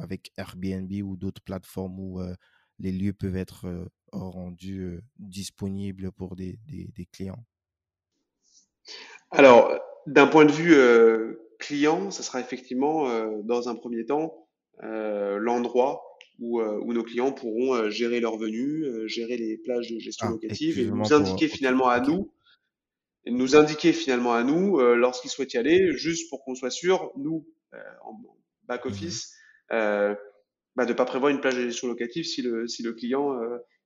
avec 0.00 0.32
Airbnb 0.36 0.92
ou 1.02 1.16
d'autres 1.16 1.42
plateformes 1.42 1.98
où 1.98 2.20
les 2.78 2.92
lieux 2.92 3.12
peuvent 3.12 3.36
être 3.36 3.90
rendus 4.12 5.00
disponibles 5.18 6.12
pour 6.12 6.36
des, 6.36 6.58
des, 6.66 7.06
clients? 7.06 7.44
Alors, 9.30 9.78
d'un 10.06 10.26
point 10.26 10.44
de 10.44 10.52
vue 10.52 10.76
client, 11.58 12.10
ça 12.10 12.22
sera 12.22 12.40
effectivement, 12.40 13.08
dans 13.42 13.68
un 13.68 13.74
premier 13.74 14.04
temps, 14.04 14.46
l'endroit 14.82 16.02
où, 16.38 16.60
où, 16.60 16.92
nos 16.92 17.02
clients 17.02 17.32
pourront 17.32 17.90
gérer 17.90 18.20
leurs 18.20 18.38
venus, 18.38 18.86
gérer 19.06 19.36
les 19.36 19.58
plages 19.58 19.90
de 19.90 19.98
gestion 19.98 20.28
ah, 20.28 20.32
locative 20.32 20.78
et 20.78 20.86
nous 20.86 21.12
indiquer 21.12 21.48
finalement 21.48 21.88
à 21.88 22.00
nous 22.00 22.32
nous 23.26 23.56
indiquer 23.56 23.92
finalement 23.92 24.34
à 24.34 24.42
nous 24.42 24.78
euh, 24.78 24.94
lorsqu'ils 24.94 25.30
souhaitent 25.30 25.54
y 25.54 25.58
aller, 25.58 25.92
juste 25.96 26.30
pour 26.30 26.42
qu'on 26.44 26.54
soit 26.54 26.70
sûr, 26.70 27.12
nous, 27.16 27.46
euh, 27.74 27.78
en 28.04 28.20
back 28.64 28.84
mhm. 28.84 28.92
office, 28.92 29.34
euh, 29.72 30.14
bah, 30.76 30.84
de 30.84 30.92
ne 30.92 30.96
pas 30.96 31.04
prévoir 31.04 31.30
une 31.30 31.40
plage 31.40 31.56
de 31.56 31.62
gestion 31.62 31.88
locative 31.88 32.24
si 32.24 32.42
le, 32.42 32.66
si 32.66 32.82
le 32.82 32.92
client, 32.92 33.38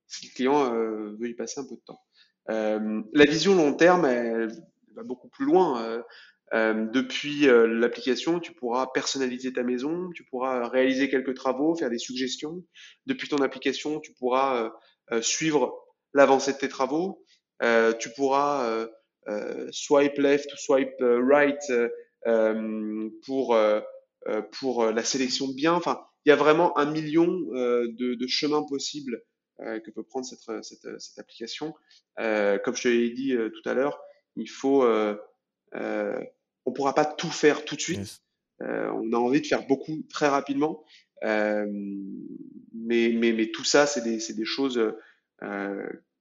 si 0.07 0.27
le 0.27 0.33
client 0.33 0.71
veut 1.19 1.29
y 1.29 1.33
passer 1.33 1.59
un 1.59 1.65
peu 1.65 1.75
de 1.75 1.81
temps. 1.85 1.99
la 2.47 3.25
vision 3.25 3.55
long 3.55 3.73
terme, 3.73 4.05
elle, 4.05 4.51
beaucoup 5.03 5.29
plus 5.29 5.45
loin. 5.45 6.03
depuis 6.53 7.47
l'application, 7.47 8.39
tu 8.39 8.53
pourras 8.53 8.87
personnaliser 8.93 9.53
ta 9.53 9.63
maison, 9.63 10.09
tu 10.13 10.23
pourras 10.25 10.67
réaliser 10.69 11.09
quelques 11.09 11.35
travaux, 11.35 11.75
faire 11.75 11.89
des 11.89 11.99
suggestions. 11.99 12.63
Depuis 13.05 13.27
ton 13.27 13.37
application, 13.37 13.99
tu 13.99 14.13
pourras 14.13 14.71
suivre 15.21 15.75
l'avancée 16.13 16.53
de 16.53 16.57
tes 16.57 16.69
travaux. 16.69 17.23
tu 17.99 18.09
pourras 18.15 18.87
euh, 19.27 19.67
swipe 19.71 20.17
left 20.19 20.53
ou 20.53 20.57
swipe 20.57 21.01
euh, 21.01 21.19
right 21.25 21.57
euh, 22.27 23.09
pour 23.25 23.57
pour 24.53 24.85
la 24.85 25.03
sélection 25.03 25.47
de 25.47 25.53
biens. 25.53 25.73
Enfin, 25.73 26.03
il 26.25 26.29
y 26.29 26.31
a 26.31 26.35
vraiment 26.35 26.75
un 26.79 26.89
million 26.89 27.27
de, 27.27 28.15
de 28.15 28.27
chemins 28.27 28.63
possibles 28.67 29.21
que 29.59 29.91
peut 29.91 30.03
prendre 30.03 30.25
cette, 30.25 30.63
cette, 30.63 30.99
cette 30.99 31.19
application. 31.19 31.75
comme 32.17 32.75
je 32.75 32.81
te 32.81 32.87
l'ai 32.87 33.11
dit 33.11 33.35
tout 33.35 33.69
à 33.69 33.75
l'heure, 33.75 34.01
il 34.35 34.49
faut, 34.49 34.83
euh, 34.83 35.15
on 36.65 36.71
pourra 36.73 36.93
pas 36.93 37.05
tout 37.05 37.29
faire 37.29 37.65
tout 37.65 37.75
de 37.75 37.81
suite. 37.81 38.21
on 38.59 39.13
a 39.13 39.17
envie 39.17 39.41
de 39.41 39.47
faire 39.47 39.65
beaucoup 39.67 40.03
très 40.09 40.27
rapidement, 40.27 40.83
mais, 41.21 41.65
mais, 42.73 43.31
mais 43.33 43.51
tout 43.51 43.63
ça, 43.63 43.87
c'est 43.87 44.01
des, 44.01 44.17
des 44.33 44.45
choses 44.45 44.81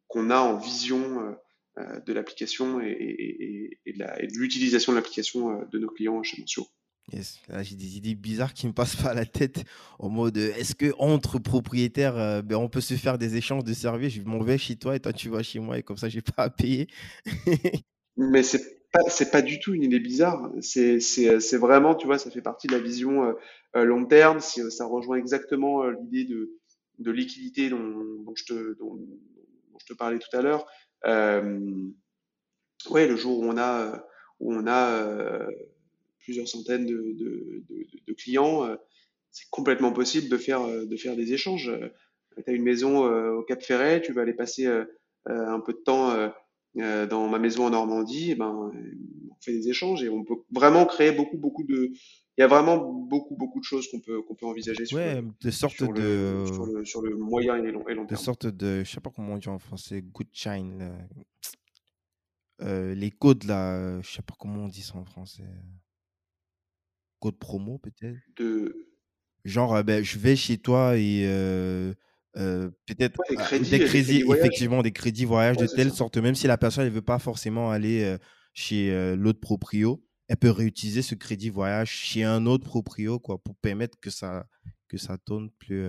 qu'on 0.08 0.30
a 0.30 0.38
en 0.38 0.56
vision 0.58 1.36
euh, 1.76 1.98
de 2.06 2.12
l'application 2.12 2.80
et, 2.80 3.80
de 3.84 4.38
l'utilisation 4.38 4.92
de 4.92 4.96
l'application 4.96 5.50
euh, 5.50 5.64
de 5.72 5.80
nos 5.80 5.88
clients 5.88 6.22
chez 6.22 6.40
Mentio. 6.40 6.68
Yes. 7.12 7.40
j'ai 7.62 7.74
des 7.74 7.96
idées 7.96 8.14
bizarres 8.14 8.54
qui 8.54 8.68
me 8.68 8.72
passent 8.72 8.94
par 8.94 9.12
la 9.12 9.26
tête 9.26 9.64
au 9.98 10.08
mode 10.08 10.36
est-ce 10.36 10.76
que 10.76 10.94
entre 10.98 11.40
propriétaires, 11.40 12.16
euh, 12.16 12.42
ben, 12.42 12.54
on 12.54 12.68
peut 12.68 12.80
se 12.80 12.94
faire 12.94 13.18
des 13.18 13.34
échanges 13.34 13.64
de 13.64 13.74
services? 13.74 14.14
Je 14.14 14.22
m'en 14.22 14.38
vais 14.38 14.56
chez 14.56 14.76
toi 14.76 14.94
et 14.94 15.00
toi 15.00 15.12
tu 15.12 15.30
vas 15.30 15.42
chez 15.42 15.58
moi 15.58 15.76
et 15.76 15.82
comme 15.82 15.96
ça 15.96 16.08
j'ai 16.08 16.22
pas 16.22 16.44
à 16.44 16.50
payer. 16.50 16.86
Mais 18.16 18.42
c'est 18.42 18.82
pas 18.92 19.02
c'est 19.08 19.30
pas 19.30 19.42
du 19.42 19.58
tout 19.58 19.74
une 19.74 19.82
idée 19.82 20.00
bizarre. 20.00 20.50
C'est 20.60 21.00
c'est 21.00 21.56
vraiment 21.56 21.94
tu 21.94 22.06
vois 22.06 22.18
ça 22.18 22.30
fait 22.30 22.42
partie 22.42 22.66
de 22.68 22.72
la 22.72 22.80
vision 22.80 23.34
long 23.74 24.04
terme. 24.06 24.40
Ça 24.40 24.86
rejoint 24.86 25.16
exactement 25.16 25.84
l'idée 25.88 26.24
de 26.24 26.52
de 26.98 27.10
liquidité 27.10 27.70
dont, 27.70 28.34
je 28.36 28.44
te 28.44 28.78
dont 28.78 28.98
je 29.80 29.86
te 29.86 29.94
parlais 29.94 30.18
tout 30.18 30.36
à 30.36 30.42
l'heure. 30.42 30.66
Euh, 31.06 31.88
ouais, 32.90 33.06
le 33.06 33.16
jour 33.16 33.40
où 33.40 33.44
on 33.44 33.58
a, 33.58 34.06
où 34.40 34.54
on 34.54 34.66
a 34.66 34.90
euh, 34.90 35.46
plusieurs 36.20 36.48
centaines 36.48 36.86
de, 36.86 36.96
de, 36.96 37.64
de, 37.68 37.86
de 38.06 38.12
clients, 38.14 38.64
euh, 38.64 38.76
c'est 39.30 39.48
complètement 39.50 39.92
possible 39.92 40.28
de 40.28 40.36
faire, 40.36 40.66
de 40.66 40.96
faire 40.96 41.16
des 41.16 41.32
échanges. 41.32 41.72
Tu 42.36 42.50
as 42.50 42.52
une 42.52 42.62
maison 42.62 43.04
au 43.36 43.42
Cap 43.42 43.62
Ferret, 43.62 44.00
tu 44.00 44.12
vas 44.12 44.22
aller 44.22 44.32
passer 44.32 44.66
un 45.26 45.60
peu 45.60 45.72
de 45.72 45.78
temps 45.78 46.32
dans 46.76 47.28
ma 47.28 47.38
maison 47.38 47.66
en 47.66 47.70
Normandie, 47.70 48.30
et 48.30 48.32
eh 48.32 48.34
ben, 48.34 48.72
on 49.30 49.40
fait 49.40 49.52
des 49.52 49.68
échanges 49.68 50.02
et 50.02 50.08
on 50.08 50.24
peut 50.24 50.34
vraiment 50.50 50.86
créer 50.86 51.12
beaucoup, 51.12 51.36
beaucoup 51.36 51.64
de. 51.64 51.92
Il 52.36 52.40
y 52.40 52.42
a 52.42 52.48
vraiment 52.48 52.78
beaucoup, 52.78 53.36
beaucoup 53.36 53.60
de 53.60 53.64
choses 53.64 53.88
qu'on 53.88 54.00
peut, 54.00 54.20
qu'on 54.22 54.34
peut 54.34 54.46
envisager 54.46 54.84
sur, 54.86 54.98
ouais, 54.98 55.22
de 55.40 55.50
sorte 55.52 55.76
sur, 55.76 55.92
de... 55.92 56.02
Le, 56.02 56.46
sur, 56.46 56.66
le, 56.66 56.84
sur, 56.84 57.02
le, 57.02 57.16
moyen 57.16 57.62
et 57.62 57.70
long, 57.70 57.86
et 57.88 57.94
long 57.94 58.06
terme. 58.06 58.08
De 58.08 58.16
sorte 58.16 58.46
de, 58.46 58.82
je 58.82 58.90
sais 58.90 59.00
pas 59.00 59.10
comment 59.14 59.34
on 59.34 59.38
dit 59.38 59.48
en 59.48 59.60
français, 59.60 60.02
good 60.02 60.26
shine. 60.32 60.92
Euh, 62.60 62.94
les 62.94 63.10
codes 63.10 63.44
là, 63.44 64.00
je 64.00 64.10
sais 64.10 64.22
pas 64.22 64.34
comment 64.38 64.64
on 64.64 64.68
dit 64.68 64.82
ça 64.82 64.96
en 64.96 65.04
français. 65.04 65.44
Code 67.20 67.38
promo 67.38 67.78
peut-être? 67.78 68.18
De... 68.36 68.88
Genre, 69.44 69.84
ben, 69.84 70.02
je 70.02 70.18
vais 70.18 70.34
chez 70.34 70.58
toi 70.58 70.96
et 70.96 71.24
euh, 71.26 71.94
euh, 72.36 72.70
peut-être 72.86 73.20
des 73.70 73.80
crédits, 73.84 74.24
effectivement, 74.28 74.82
des 74.82 74.92
crédits 74.92 75.24
voyage 75.24 75.56
de 75.56 75.66
telle 75.66 75.92
sorte, 75.92 76.16
même 76.16 76.34
si 76.34 76.46
la 76.46 76.58
personne 76.58 76.84
ne 76.84 76.90
veut 76.90 77.02
pas 77.02 77.18
forcément 77.18 77.70
aller 77.70 78.02
euh, 78.02 78.18
chez 78.54 78.92
euh, 78.92 79.14
l'autre 79.14 79.40
proprio, 79.40 80.04
elle 80.26 80.36
peut 80.36 80.50
réutiliser 80.50 81.02
ce 81.02 81.14
crédit 81.14 81.50
voyage 81.50 81.90
chez 81.90 82.24
un 82.24 82.46
autre 82.46 82.64
proprio 82.64 83.20
quoi, 83.20 83.38
pour 83.38 83.54
permettre 83.56 83.98
que 84.00 84.10
ça, 84.10 84.46
que 84.88 84.96
ça 84.96 85.16
tourne 85.18 85.50
plus. 85.58 85.84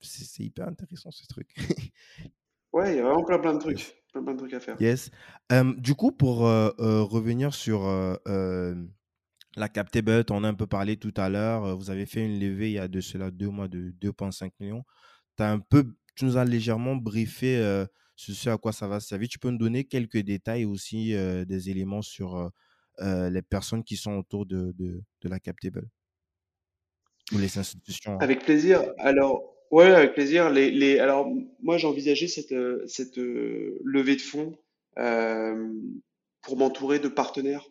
C'est 0.00 0.42
hyper 0.42 0.68
intéressant 0.68 1.10
ce 1.10 1.26
truc. 1.26 1.48
ouais, 2.74 2.92
il 2.92 2.96
y 2.96 3.00
a 3.00 3.04
vraiment 3.04 3.24
plein, 3.24 3.38
plein 3.38 3.54
de 3.54 3.60
trucs. 3.60 3.94
Plein, 4.12 4.22
plein 4.22 4.34
de 4.34 4.38
trucs 4.38 4.52
à 4.52 4.60
faire. 4.60 4.76
Yes. 4.78 5.10
du 5.78 5.94
coup, 5.94 6.12
pour 6.12 6.40
revenir 6.40 7.54
sur 7.54 7.86
la 9.56 9.68
Captable, 9.70 10.24
on 10.30 10.44
a 10.44 10.48
un 10.48 10.54
peu 10.54 10.66
parlé 10.66 10.98
tout 10.98 11.14
à 11.16 11.30
l'heure. 11.30 11.78
Vous 11.78 11.88
avez 11.88 12.04
fait 12.04 12.26
une 12.26 12.38
levée 12.38 12.68
il 12.68 12.74
y 12.74 12.78
a 12.78 12.88
de 12.88 13.00
cela 13.00 13.30
deux 13.30 13.48
mois 13.48 13.68
de 13.68 13.94
2,5 14.02 14.50
millions 14.60 14.84
un 15.42 15.58
peu, 15.58 15.84
tu 16.14 16.24
nous 16.24 16.36
as 16.36 16.44
légèrement 16.44 16.96
briefé 16.96 17.56
euh, 17.56 17.86
sur 18.16 18.34
ce 18.34 18.50
à 18.50 18.58
quoi 18.58 18.72
ça 18.72 18.86
va 18.86 19.00
servir. 19.00 19.28
Tu 19.28 19.38
peux 19.38 19.50
nous 19.50 19.58
donner 19.58 19.84
quelques 19.84 20.18
détails 20.18 20.64
aussi, 20.64 21.14
euh, 21.14 21.44
des 21.44 21.70
éléments 21.70 22.02
sur 22.02 22.50
euh, 23.00 23.30
les 23.30 23.42
personnes 23.42 23.82
qui 23.82 23.96
sont 23.96 24.16
autour 24.16 24.46
de, 24.46 24.72
de, 24.78 25.28
la 25.28 25.40
Captable 25.40 25.88
ou 27.32 27.38
les 27.38 27.58
institutions. 27.58 28.12
Hein? 28.12 28.18
Avec 28.20 28.44
plaisir. 28.44 28.82
Alors, 28.98 29.42
ouais, 29.70 29.90
avec 29.90 30.14
plaisir. 30.14 30.50
Les, 30.50 30.70
les, 30.70 30.98
alors, 30.98 31.28
moi, 31.62 31.78
j'ai 31.78 31.86
envisagé 31.86 32.28
cette, 32.28 32.54
cette 32.86 33.16
levée 33.16 34.16
de 34.16 34.20
fonds 34.20 34.56
pour 36.42 36.56
m'entourer 36.56 37.00
de 37.00 37.08
partenaires 37.08 37.66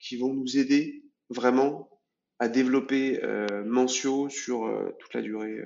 qui 0.00 0.16
vont 0.16 0.32
nous 0.34 0.58
aider 0.58 1.04
vraiment 1.28 1.88
à 2.40 2.48
développer 2.48 3.22
euh, 3.22 3.62
Mentio 3.64 4.30
sur 4.30 4.66
toute 4.98 5.14
la 5.14 5.20
durée 5.20 5.60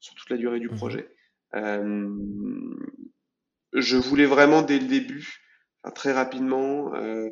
sur 0.00 0.14
toute 0.14 0.30
la 0.30 0.36
durée 0.36 0.60
du 0.60 0.68
mmh 0.68 0.76
projet. 0.76 1.08
Euh, 1.54 2.08
je 3.72 3.96
voulais 3.96 4.26
vraiment 4.26 4.62
dès 4.62 4.78
le 4.78 4.86
début, 4.86 5.40
très 5.94 6.12
rapidement, 6.12 6.94
euh, 6.94 7.28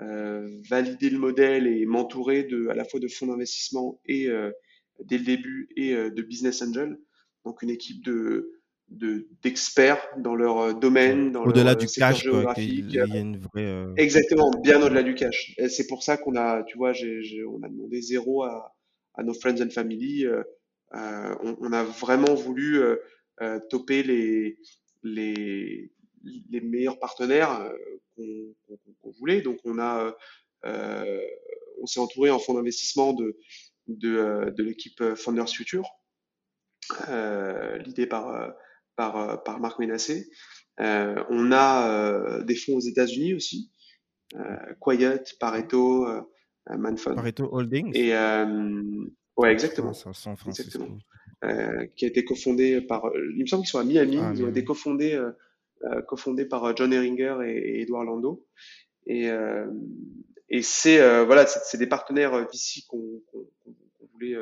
euh, 0.00 0.48
valider 0.68 1.10
le 1.10 1.18
modèle 1.18 1.66
et 1.66 1.84
m'entourer 1.86 2.44
de 2.44 2.68
à 2.68 2.74
la 2.74 2.84
fois 2.84 3.00
de 3.00 3.08
fonds 3.08 3.26
d'investissement 3.26 4.00
et 4.06 4.28
dès 5.04 5.18
le 5.18 5.24
début 5.24 5.68
et 5.76 5.94
de 5.94 6.22
business 6.22 6.62
angel, 6.62 6.98
donc 7.44 7.62
une 7.62 7.70
équipe 7.70 8.02
de 8.04 8.52
d'experts 9.42 10.06
dans 10.18 10.36
leur 10.36 10.72
domaine, 10.78 11.32
dans 11.32 11.42
Au-delà 11.42 11.74
du 11.74 11.86
cash, 11.86 12.22
quoi, 12.22 12.32
géographique. 12.32 12.86
qu'il 12.86 12.94
y 12.94 13.00
a 13.00 13.04
une 13.16 13.38
vraie. 13.38 13.84
Exactement, 13.96 14.52
bien 14.62 14.80
au-delà 14.80 15.02
du 15.02 15.14
cash. 15.14 15.56
C'est 15.68 15.88
pour 15.88 16.04
ça 16.04 16.16
qu'on 16.16 16.36
a, 16.36 16.62
tu 16.62 16.78
vois, 16.78 16.92
on 16.92 17.62
a 17.64 17.68
demandé 17.68 18.00
zéro 18.00 18.44
à, 18.44 18.76
à 19.14 19.24
nos 19.24 19.34
friends 19.34 19.60
and 19.60 19.70
family. 19.70 20.24
Euh, 20.94 21.34
on, 21.42 21.56
on 21.60 21.72
a 21.72 21.82
vraiment 21.82 22.34
voulu 22.34 22.80
euh, 22.80 22.96
euh, 23.42 23.60
toper 23.70 24.02
les, 24.02 24.58
les, 25.02 25.92
les 26.50 26.60
meilleurs 26.60 26.98
partenaires 26.98 27.70
qu'on, 28.16 29.10
voulait. 29.18 29.40
Donc 29.40 29.58
on 29.64 29.78
a, 29.78 30.16
on 30.64 31.86
s'est 31.86 32.00
entouré 32.00 32.30
en 32.30 32.38
fonds 32.38 32.54
d'investissement 32.54 33.12
de, 33.12 33.36
de, 33.88 34.50
de 34.50 34.62
l'équipe 34.62 35.14
Founders 35.14 35.48
Future, 35.48 35.88
euh, 37.08 37.78
l'idée 37.78 38.06
par, 38.06 38.52
par, 38.96 39.42
par 39.44 39.60
Marc 39.60 39.78
Ménassé. 39.78 40.28
Euh, 40.80 41.22
on 41.30 41.52
a 41.52 41.88
euh, 41.88 42.42
des 42.42 42.56
fonds 42.56 42.76
aux 42.76 42.80
États-Unis 42.80 43.34
aussi, 43.34 43.70
Quiet, 44.80 45.22
Pareto, 45.38 46.06
Manfund. 46.68 47.14
Pareto 47.14 47.48
Holdings. 47.52 47.92
Et 47.94 48.12
ouais, 49.36 49.52
exactement, 49.52 49.92
ça, 49.92 50.12
San 50.12 50.36
Francisco. 50.36 50.78
exactement. 50.78 50.98
Euh, 51.44 51.86
qui 51.96 52.04
a 52.06 52.08
été 52.08 52.24
cofondé 52.24 52.80
par, 52.80 53.06
euh, 53.06 53.32
il 53.36 53.42
me 53.42 53.46
semble 53.46 53.62
qu'ils 53.62 53.70
sont 53.70 53.78
à 53.78 53.84
Miami, 53.84 54.18
Ah, 54.20 54.32
ils 54.34 54.42
ont 54.42 54.48
été 54.48 54.64
cofondés, 54.64 55.14
euh, 55.14 55.30
euh, 55.84 56.00
cofondés 56.02 56.46
par 56.46 56.64
euh, 56.64 56.72
John 56.74 56.92
Ehringer 56.92 57.38
et, 57.44 57.50
et 57.56 57.80
Edouard 57.82 58.04
Lando. 58.04 58.46
Et, 59.06 59.28
euh, 59.30 59.66
et 60.48 60.62
c'est 60.62 61.00
euh, 61.00 61.24
voilà, 61.24 61.46
c'est 61.46 61.76
des 61.78 61.86
partenaires 61.86 62.32
VC 62.50 62.84
qu'on 62.88 63.20
qu'on- 63.30 63.46
qu'on- 63.62 63.74
qu'on 63.98 64.06
voulait 64.12 64.36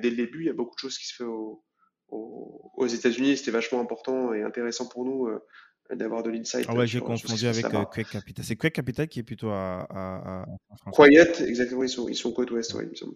dès 0.00 0.10
le 0.10 0.16
début. 0.16 0.40
Il 0.40 0.46
y 0.46 0.50
a 0.50 0.54
beaucoup 0.54 0.74
de 0.74 0.80
choses 0.80 0.98
qui 0.98 1.06
se 1.06 1.14
font 1.22 1.30
au- 1.30 1.62
au- 2.08 2.72
aux 2.76 2.86
États-Unis. 2.86 3.36
C'était 3.36 3.50
vachement 3.52 3.80
important 3.80 4.32
et 4.34 4.42
intéressant 4.42 4.88
pour 4.88 5.04
nous 5.04 5.26
euh, 5.28 5.38
d'avoir 5.92 6.22
de 6.22 6.30
l'insight 6.30 6.66
Ah 6.68 6.74
ouais, 6.74 6.86
j'ai 6.86 7.00
confondu 7.00 7.46
avec 7.46 7.64
euh. 7.66 7.84
Quake 7.84 8.10
Capital. 8.10 8.44
C'est 8.44 8.56
Quake 8.56 8.72
Capital 8.72 9.08
qui 9.08 9.20
est 9.20 9.22
plutôt 9.22 9.50
à, 9.50 9.86
à, 9.90 10.42
à. 10.42 10.90
Quiet, 10.92 11.42
exactement, 11.46 11.82
ils 11.82 11.88
sont, 11.88 12.08
ils 12.08 12.16
sont 12.16 12.32
côte 12.32 12.50
ouest, 12.50 12.74
ouais, 12.74 12.84
il 12.84 12.90
me 12.90 12.94
semble. 12.94 13.14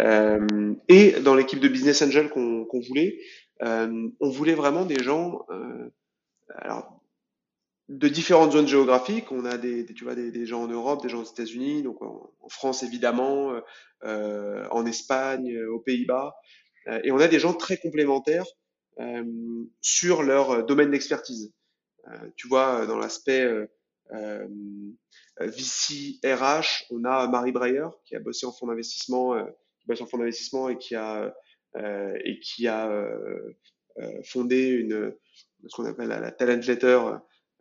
Euh, 0.00 0.74
et 0.88 1.12
dans 1.20 1.34
l'équipe 1.34 1.60
de 1.60 1.68
Business 1.68 2.02
Angel 2.02 2.28
qu'on 2.30 2.64
qu'on 2.64 2.80
voulait, 2.80 3.18
euh, 3.62 4.08
on 4.20 4.30
voulait 4.30 4.54
vraiment 4.54 4.84
des 4.84 5.02
gens, 5.02 5.44
euh, 5.50 5.90
alors, 6.54 7.02
de 7.88 8.08
différentes 8.08 8.52
zones 8.52 8.68
géographiques. 8.68 9.32
On 9.32 9.44
a 9.44 9.56
des, 9.56 9.82
des- 9.82 9.94
tu 9.94 10.04
vois, 10.04 10.14
des, 10.14 10.30
des 10.30 10.46
gens 10.46 10.62
en 10.62 10.68
Europe, 10.68 11.02
des 11.02 11.08
gens 11.08 11.20
aux 11.20 11.24
États-Unis, 11.30 11.82
donc 11.82 12.02
en, 12.02 12.30
en 12.40 12.48
France 12.48 12.82
évidemment, 12.82 13.52
en 14.04 14.86
Espagne, 14.86 15.58
aux 15.64 15.80
Pays-Bas. 15.80 16.34
Et 17.04 17.10
on 17.12 17.18
a 17.18 17.28
des 17.28 17.38
gens 17.38 17.52
très 17.52 17.76
complémentaires 17.76 18.46
euh, 19.00 19.24
sur 19.80 20.22
leur 20.22 20.64
domaine 20.64 20.90
d'expertise. 20.90 21.52
Euh, 22.06 22.30
tu 22.36 22.48
vois, 22.48 22.86
dans 22.86 22.98
l'aspect 22.98 23.42
euh, 23.42 23.66
euh, 24.12 24.46
VC 25.40 26.18
RH, 26.24 26.84
on 26.90 27.04
a 27.04 27.26
Marie 27.28 27.52
Breyer 27.52 27.88
qui 28.04 28.16
a 28.16 28.20
bossé 28.20 28.46
en 28.46 28.52
fonds 28.52 28.66
d'investissement, 28.66 29.34
euh, 29.34 29.44
qui 29.80 29.86
bosse 29.86 30.00
en 30.00 30.06
fonds 30.06 30.18
d'investissement 30.18 30.68
et 30.68 30.78
qui 30.78 30.94
a 30.94 31.34
euh, 31.76 32.18
et 32.24 32.40
qui 32.40 32.66
a 32.66 32.88
euh, 32.90 33.56
euh, 33.98 34.22
fondé 34.24 34.68
une 34.68 35.14
ce 35.66 35.76
qu'on 35.76 35.84
appelle 35.84 36.08
la, 36.08 36.20
la 36.20 36.32
talent 36.32 36.60
letter. 36.66 37.00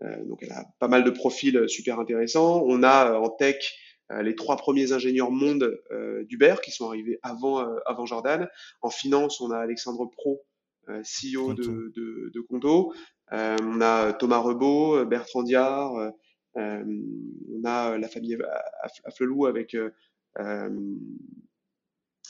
Euh, 0.04 0.24
donc 0.26 0.44
elle 0.44 0.52
a 0.52 0.66
pas 0.80 0.88
mal 0.88 1.04
de 1.04 1.10
profils 1.10 1.68
super 1.68 2.00
intéressants. 2.00 2.64
On 2.66 2.84
a 2.84 3.12
euh, 3.12 3.16
en 3.16 3.30
tech 3.30 3.74
euh, 4.12 4.22
les 4.22 4.36
trois 4.36 4.56
premiers 4.56 4.94
ingénieurs 4.94 5.32
monde 5.32 5.82
euh, 5.92 6.24
d'Uber 6.26 6.56
qui 6.64 6.72
sont 6.72 6.88
arrivés 6.88 7.20
avant 7.24 7.62
euh, 7.62 7.80
avant 7.86 8.06
Jordan. 8.06 8.48
En 8.82 8.90
finance, 8.90 9.42
on 9.42 9.52
a 9.52 9.58
Alexandre 9.58 10.06
Pro, 10.06 10.46
euh, 10.90 11.02
CEO 11.02 11.54
de, 11.54 11.92
de, 11.96 12.32
de 12.34 12.42
Conto. 12.42 12.94
Euh, 13.34 13.58
on 13.62 13.82
a 13.82 14.14
Thomas 14.14 14.40
Rebaud, 14.40 15.06
Bertrand 15.06 15.44
Diard, 15.44 15.96
euh, 15.96 16.10
euh, 16.58 16.84
on 17.56 17.64
a 17.66 17.98
la 17.98 18.08
famille 18.08 18.38
Af- 18.84 19.02
Afflelou 19.04 19.46
avec 19.46 19.76
euh, 19.76 19.90
euh, 20.40 20.70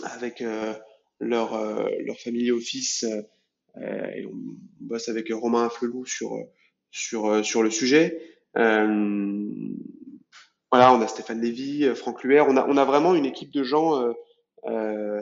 avec 0.03 0.41
euh, 0.41 0.73
leur 1.19 1.53
euh, 1.53 1.87
leur 2.05 2.19
family 2.19 2.51
office 2.51 3.05
euh, 3.77 4.07
et 4.15 4.25
on 4.25 4.33
bosse 4.79 5.09
avec 5.09 5.29
Romain 5.31 5.65
Afflelou 5.67 6.05
sur 6.05 6.37
sur 6.91 7.27
euh, 7.27 7.43
sur 7.43 7.63
le 7.63 7.69
sujet. 7.69 8.19
Euh, 8.57 9.45
voilà, 10.71 10.93
on 10.93 11.01
a 11.01 11.07
Stéphane 11.07 11.41
Lévy, 11.41 11.85
euh, 11.85 11.95
Franck 11.95 12.23
Luer, 12.23 12.41
on 12.41 12.57
a 12.57 12.67
on 12.67 12.77
a 12.77 12.85
vraiment 12.85 13.15
une 13.15 13.25
équipe 13.25 13.51
de 13.51 13.63
gens 13.63 14.13
euh, 14.65 15.21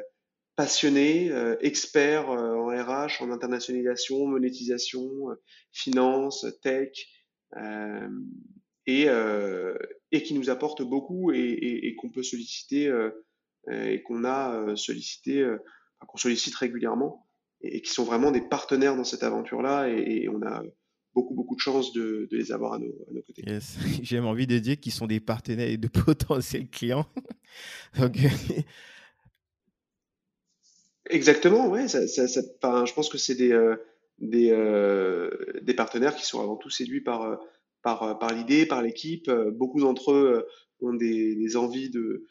passionnés, 0.56 1.32
euh, 1.32 1.58
experts 1.62 2.30
euh, 2.30 2.56
en 2.56 2.68
RH, 2.68 3.22
en 3.22 3.32
internationalisation, 3.32 4.26
monétisation, 4.26 5.32
euh, 5.32 5.36
finance, 5.72 6.46
tech, 6.62 6.90
euh, 7.58 8.10
et, 8.88 9.10
euh, 9.10 9.76
et 10.12 10.24
qui 10.24 10.34
nous 10.34 10.50
apportent 10.50 10.84
beaucoup 10.84 11.32
et, 11.32 11.96
qu'on 11.98 12.10
peut 12.10 12.24
solliciter 12.24 12.94
et 13.72 14.04
qu'on 14.04 14.24
a 14.26 14.76
sollicité, 14.76 15.44
qu'on 16.08 16.18
sollicite 16.18 16.54
régulièrement 16.56 17.28
et, 17.62 17.82
qui 17.82 17.92
sont 17.92 18.04
vraiment 18.04 18.32
des 18.32 18.42
partenaires 18.42 18.96
dans 18.96 19.04
cette 19.04 19.24
aventure-là 19.24 19.90
et, 19.90 20.30
on 20.30 20.42
a 20.44 20.62
beaucoup 21.16 21.34
beaucoup 21.34 21.56
de 21.56 21.62
chance 21.62 21.94
de, 21.94 22.28
les 22.32 22.52
avoir 22.52 22.74
à 22.74 22.80
nos, 22.80 22.92
côtés. 23.26 23.44
Yes. 23.48 23.78
J'ai 24.04 24.20
envie 24.20 24.46
de 24.46 24.60
dire 24.60 24.80
qu'ils 24.80 24.92
sont 24.92 25.08
des 25.08 25.20
partenaires 25.20 25.70
et 25.70 25.78
de 25.78 25.88
potentiels 26.06 26.70
clients. 26.70 27.08
Donc, 27.98 28.20
Exactement, 31.10 31.68
ouais, 31.70 31.88
ça, 31.88 32.08
ça, 32.08 32.28
ça- 32.28 32.42
enfin, 32.62 32.86
je 32.86 32.94
pense 32.94 33.10
que 33.10 33.18
c'est 33.18 33.36
des, 33.36 33.52
euh, 33.52 33.76
des, 34.20 34.50
euh, 34.52 35.30
des 35.62 35.74
partenaires 35.76 36.16
qui 36.16 36.26
sont 36.26 36.42
avant 36.42 36.56
tout 36.58 36.70
séduits 36.70 37.02
par, 37.02 37.22
euh, 37.24 37.36
par, 37.84 38.04
euh, 38.04 38.14
par 38.16 38.34
l'idée, 38.34 38.66
par 38.66 38.82
l'équipe. 38.82 39.30
Beaucoup 39.54 39.82
d'entre 39.82 40.12
eux 40.14 40.48
ont 40.82 40.94
des, 40.94 41.36
des 41.36 41.58
envies 41.58 41.90
de, 41.92 42.26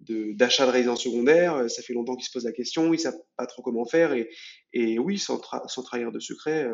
de, 0.00 0.32
d'achat 0.34 0.66
de 0.66 0.70
résidence 0.72 1.02
secondaire. 1.02 1.68
Ça 1.70 1.82
fait 1.82 1.92
longtemps 1.92 2.16
qu'ils 2.16 2.26
se 2.26 2.32
posent 2.32 2.44
la 2.44 2.52
question, 2.52 2.92
ils 2.94 2.98
savent 2.98 3.18
pas 3.36 3.46
trop 3.46 3.62
comment 3.62 3.84
faire. 3.84 4.12
Et, 4.14 4.30
et 4.72 4.98
oui, 4.98 5.18
sans, 5.18 5.36
tra- 5.38 5.66
sans 5.68 5.82
trahir 5.82 6.12
de 6.12 6.20
secret, 6.20 6.70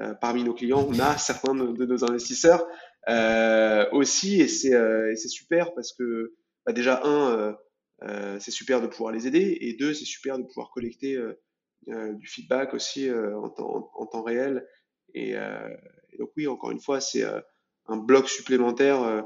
euh, 0.00 0.14
parmi 0.20 0.44
nos 0.44 0.54
clients, 0.54 0.86
on 0.88 0.98
a 0.98 1.16
certains 1.18 1.54
de, 1.54 1.72
de 1.72 1.86
nos 1.86 2.04
investisseurs 2.04 2.66
euh, 3.08 3.86
aussi, 3.92 4.40
et 4.40 4.48
c'est 4.48 4.74
euh, 4.74 5.12
et 5.12 5.16
c'est 5.16 5.28
super 5.28 5.72
parce 5.74 5.92
que 5.92 6.34
bah, 6.66 6.72
déjà 6.72 7.00
un. 7.04 7.56
Euh, 8.02 8.38
c'est 8.40 8.50
super 8.50 8.80
de 8.82 8.86
pouvoir 8.86 9.12
les 9.12 9.26
aider 9.26 9.56
et 9.60 9.74
deux, 9.74 9.94
c'est 9.94 10.04
super 10.04 10.38
de 10.38 10.44
pouvoir 10.44 10.70
collecter 10.70 11.14
euh, 11.16 11.40
euh, 11.88 12.12
du 12.14 12.26
feedback 12.26 12.74
aussi 12.74 13.10
en, 13.10 13.48
temps, 13.50 13.90
en 13.94 14.06
temps 14.06 14.22
réel. 14.22 14.66
Et, 15.14 15.30
et 15.30 16.18
donc 16.18 16.30
oui, 16.36 16.46
encore 16.46 16.70
une 16.72 16.80
fois, 16.80 17.00
c'est 17.00 17.24
un 17.86 17.96
bloc 17.96 18.28
supplémentaire 18.28 19.24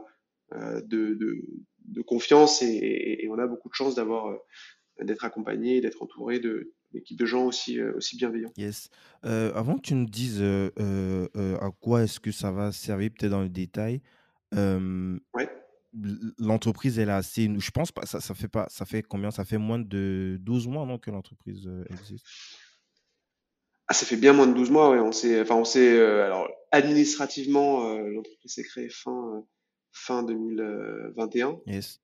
de, 0.52 0.80
de, 1.14 1.42
de 1.86 2.02
confiance 2.02 2.62
et, 2.62 2.66
et- 2.68 3.24
et 3.24 3.28
on 3.28 3.38
a 3.38 3.46
beaucoup 3.46 3.68
de 3.68 3.74
chance 3.74 3.94
d'avoir 3.94 4.36
d'être 5.00 5.24
accompagné 5.24 5.80
d'être 5.80 6.02
entouré 6.02 6.38
de 6.40 6.72
d'équipes 6.92 7.18
de 7.18 7.24
gens 7.26 7.46
aussi 7.46 7.80
aussi 7.80 8.16
bienveillants. 8.16 8.52
yes. 8.56 8.90
Euh, 9.24 9.52
avant 9.54 9.76
que 9.76 9.82
tu 9.82 9.94
nous 9.94 10.06
dises 10.06 10.40
euh, 10.42 10.70
euh, 10.78 11.28
euh, 11.36 11.56
à 11.58 11.70
quoi 11.70 12.02
est-ce 12.02 12.20
que 12.20 12.32
ça 12.32 12.50
va 12.52 12.72
servir, 12.72 13.10
peut-être 13.16 13.30
dans 13.30 13.42
le 13.42 13.48
détail, 13.48 14.02
Ouais. 14.52 15.48
L'entreprise, 16.38 16.98
elle 16.98 17.10
a 17.10 17.16
assez. 17.16 17.50
Je 17.58 17.70
pense 17.70 17.92
pas, 17.92 18.06
ça, 18.06 18.20
ça 18.20 18.34
fait 18.34 18.48
pas, 18.48 18.66
ça 18.70 18.84
fait 18.84 19.02
combien? 19.02 19.30
Ça 19.30 19.44
fait 19.44 19.58
moins 19.58 19.78
de 19.78 20.38
12 20.40 20.68
mois, 20.68 20.86
non, 20.86 20.98
que 20.98 21.10
l'entreprise 21.10 21.66
euh, 21.66 21.84
existe? 21.90 22.26
Ah, 23.90 23.92
ça 23.92 24.06
fait 24.06 24.16
bien 24.16 24.32
moins 24.32 24.46
de 24.46 24.54
12 24.54 24.70
mois, 24.70 24.90
ouais. 24.90 25.00
On 25.00 25.10
s'est, 25.10 25.40
enfin, 25.40 25.56
on 25.56 25.64
euh, 25.76 26.24
alors, 26.24 26.48
administrativement, 26.70 27.88
euh, 27.88 28.08
l'entreprise 28.08 28.54
s'est 28.54 28.62
créée 28.62 28.88
fin, 28.88 29.34
euh, 29.34 29.40
fin 29.90 30.22
2021. 30.22 31.58
Yes. 31.66 32.00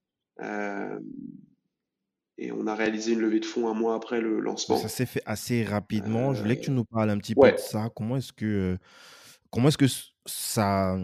Et 2.39 2.51
on 2.51 2.67
a 2.67 2.75
réalisé 2.75 3.13
une 3.13 3.21
levée 3.21 3.39
de 3.39 3.45
fonds 3.45 3.69
un 3.69 3.73
mois 3.73 3.95
après 3.95 4.21
le 4.21 4.41
lancement. 4.41 4.77
ça 4.77 4.89
s'est 4.89 5.07
fait 5.07 5.23
assez 5.27 5.63
rapidement. 5.63 6.35
Je 6.35 6.43
voulais 6.43 6.57
que 6.57 6.65
tu 6.65 6.73
nous 6.73 6.85
parles 6.85 7.09
un 7.09 7.19
petit 7.19 7.37
peu 7.37 7.53
de 7.53 7.57
ça. 7.57 7.89
Comment 7.95 8.17
est-ce 8.17 8.33
que, 8.33 8.77
comment 9.51 9.69
est-ce 9.69 9.79
que 9.79 9.87
ça, 10.27 10.99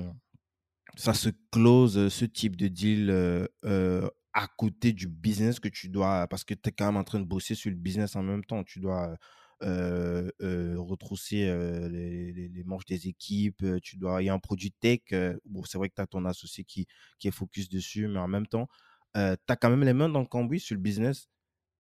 ça 0.96 1.14
se 1.14 1.30
close 1.50 1.96
euh, 1.98 2.08
ce 2.08 2.24
type 2.24 2.56
de 2.56 2.68
deal 2.68 3.10
euh, 3.10 3.46
euh, 3.64 4.08
à 4.34 4.46
côté 4.58 4.92
du 4.92 5.08
business 5.08 5.60
que 5.60 5.68
tu 5.68 5.88
dois, 5.88 6.26
parce 6.28 6.44
que 6.44 6.54
tu 6.54 6.68
es 6.68 6.72
quand 6.72 6.86
même 6.86 6.96
en 6.96 7.04
train 7.04 7.20
de 7.20 7.24
bosser 7.24 7.54
sur 7.54 7.70
le 7.70 7.76
business 7.76 8.16
en 8.16 8.22
même 8.22 8.44
temps. 8.44 8.64
Tu 8.64 8.80
dois 8.80 9.16
euh, 9.62 10.30
retrousser 10.78 11.44
les, 11.90 12.32
les- 12.32 12.48
les 12.48 12.64
manches 12.64 12.86
des 12.86 13.08
équipes. 13.08 13.64
Tu 13.82 13.96
dois, 13.96 14.22
il 14.22 14.26
y 14.26 14.28
a 14.28 14.34
un 14.34 14.38
produit 14.38 14.72
tech. 14.72 15.00
bon, 15.44 15.62
c'est 15.64 15.78
vrai 15.78 15.88
que 15.90 15.94
tu 15.94 16.02
as 16.02 16.06
ton 16.06 16.24
associé 16.24 16.64
qui, 16.64 16.86
qui 17.18 17.28
est 17.28 17.30
focus 17.30 17.68
dessus, 17.68 18.08
mais 18.08 18.18
en 18.18 18.28
même 18.28 18.46
temps, 18.46 18.68
tu 19.14 19.20
as 19.20 19.56
quand 19.60 19.70
même 19.70 19.84
les 19.84 19.92
mains 19.92 20.08
dans 20.08 20.20
le 20.20 20.26
cambouis 20.26 20.60
sur 20.60 20.74
le 20.74 20.80
business. 20.80 21.28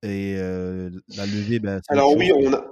Et 0.02 0.34
la 0.36 1.26
levée, 1.26 1.58
ben, 1.58 1.80
Alors 1.88 2.14
oui, 2.16 2.30
on 2.34 2.52
a, 2.52 2.66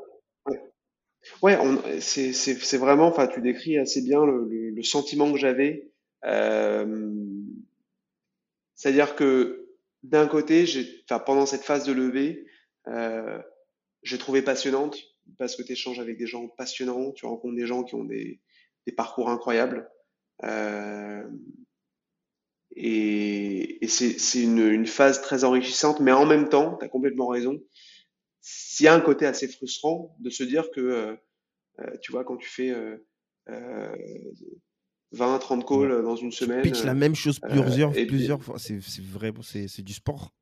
ouais, 1.43 1.57
c'est, 2.01 2.77
vraiment, 2.77 3.07
enfin, 3.07 3.27
tu 3.27 3.41
décris 3.41 3.79
assez 3.79 4.03
bien 4.03 4.25
le, 4.25 4.47
le, 4.49 4.71
le 4.71 4.83
sentiment 4.83 5.33
que 5.33 5.39
j'avais. 5.39 5.91
Euh, 6.25 7.15
c'est-à-dire 8.75 9.15
que 9.15 9.69
d'un 10.03 10.27
côté, 10.27 10.65
pendant 11.27 11.47
cette 11.47 11.65
phase 11.65 11.85
de 11.85 11.93
levée, 11.93 12.47
euh, 12.89 13.39
j'ai 14.03 14.19
trouvé 14.19 14.43
passionnante 14.43 14.99
parce 15.39 15.57
que 15.57 15.63
tu 15.63 15.73
échanges 15.73 16.01
avec 16.01 16.17
des 16.17 16.27
gens 16.27 16.49
passionnants, 16.49 17.13
tu 17.13 17.27
rencontres 17.27 17.57
des 17.57 17.67
gens 17.67 17.85
qui 17.85 17.95
ont 17.95 18.05
des, 18.05 18.41
des 18.87 18.93
parcours 18.93 19.29
incroyables. 19.29 19.91
Euh, 20.45 21.23
et, 22.77 23.85
et 23.85 23.89
c'est 23.89 24.43
une, 24.43 24.67
une, 24.67 24.87
phase 24.87 25.21
très 25.21 25.45
enrichissante, 25.45 26.01
mais 26.01 26.13
en 26.13 26.25
même 26.25 26.49
temps, 26.49 26.77
tu 26.79 26.85
as 26.85 26.89
complètement 26.89 27.27
raison, 27.27 27.61
s'il 28.41 28.85
y 28.85 28.89
a 28.89 28.95
un 28.95 29.01
côté 29.01 29.27
assez 29.27 29.49
frustrant 29.49 30.17
de 30.21 30.31
se 30.31 30.45
dire 30.45 30.71
que, 30.71 30.81
euh, 30.81 31.17
euh 31.81 31.99
tu 32.01 32.13
vois, 32.13 32.25
quand 32.25 32.37
tu 32.37 32.49
fais 32.49 32.71
euh, 32.71 32.97
20, 35.13 35.39
30 35.39 35.67
calls 35.67 36.03
dans 36.03 36.17
une 36.17 36.33
semaine. 36.33 36.63
Tu 36.63 36.87
la 36.87 36.95
même 36.95 37.15
chose 37.15 37.41
plusieurs, 37.41 37.93
plusieurs 37.93 38.43
fois. 38.43 38.57
C'est 38.59 38.81
vrai, 39.01 39.33
c'est 39.43 39.83
du 39.83 39.93
sport. 39.93 40.33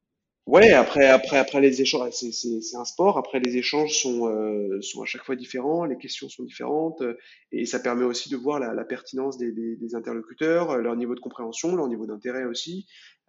Ouais, 0.49 0.73
après, 0.73 1.05
après, 1.07 1.37
après 1.37 1.61
les 1.61 1.83
échanges, 1.83 2.11
c'est 2.11 2.77
un 2.77 2.87
sport. 2.87 3.19
Après, 3.19 3.39
les 3.39 3.59
échanges 3.59 4.01
sont, 4.01 4.29
euh, 4.29 4.81
sont 4.81 5.03
à 5.03 5.05
chaque 5.05 5.23
fois 5.23 5.37
différents, 5.37 5.85
les 5.85 5.99
questions 5.99 6.31
sont 6.31 6.43
différentes, 6.43 7.03
euh, 7.03 7.19
et 7.53 7.67
ça 7.67 7.79
permet 7.79 8.05
aussi 8.05 8.31
de 8.31 8.37
voir 8.39 8.59
la, 8.59 8.73
la 8.73 8.85
pertinence 8.87 9.37
des, 9.37 9.53
des, 9.53 9.77
des, 9.77 9.95
interlocuteurs, 9.95 10.71
euh, 10.71 10.79
leur 10.81 10.97
niveau 10.97 11.15
de 11.15 11.21
compréhension, 11.21 11.77
leur 11.77 11.87
niveau 11.87 12.07
d'intérêt 12.07 12.47
aussi. 12.47 12.87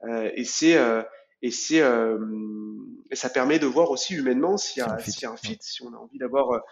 Euh, 0.07 0.31
et 0.33 0.45
c'est 0.45 0.77
et 1.41 1.51
c'est 1.51 1.81
ça 3.11 3.29
permet 3.29 3.59
de 3.59 3.65
voir 3.65 3.91
aussi 3.91 4.15
humainement 4.15 4.55
s'il 4.55 4.81
y, 4.81 4.85
y 4.85 4.89
a 5.25 5.31
un 5.31 5.35
fit, 5.35 5.57
si 5.59 5.83
on 5.83 5.93
a 5.93 5.97
envie 5.97 6.19
d'avoir 6.19 6.63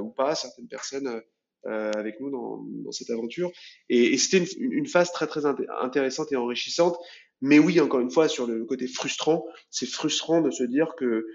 ou 0.00 0.08
pas 0.08 0.34
certaines 0.34 0.68
personnes 0.68 1.20
avec 1.66 2.20
nous 2.20 2.30
dans, 2.30 2.64
dans, 2.84 2.92
cette 2.92 3.10
aventure. 3.10 3.50
Et, 3.88 4.12
et 4.14 4.18
c'était 4.18 4.44
une, 4.58 4.72
une, 4.72 4.86
phase 4.86 5.12
très 5.12 5.26
très 5.26 5.42
intéressante 5.46 6.30
et 6.32 6.36
enrichissante. 6.36 6.96
Mais 7.40 7.58
oui, 7.58 7.80
encore 7.80 8.00
une 8.00 8.10
fois, 8.10 8.28
sur 8.28 8.46
le 8.46 8.64
côté 8.64 8.86
frustrant, 8.86 9.44
c'est 9.70 9.86
frustrant 9.86 10.40
de 10.40 10.50
se 10.50 10.64
dire 10.64 10.94
que, 10.96 11.26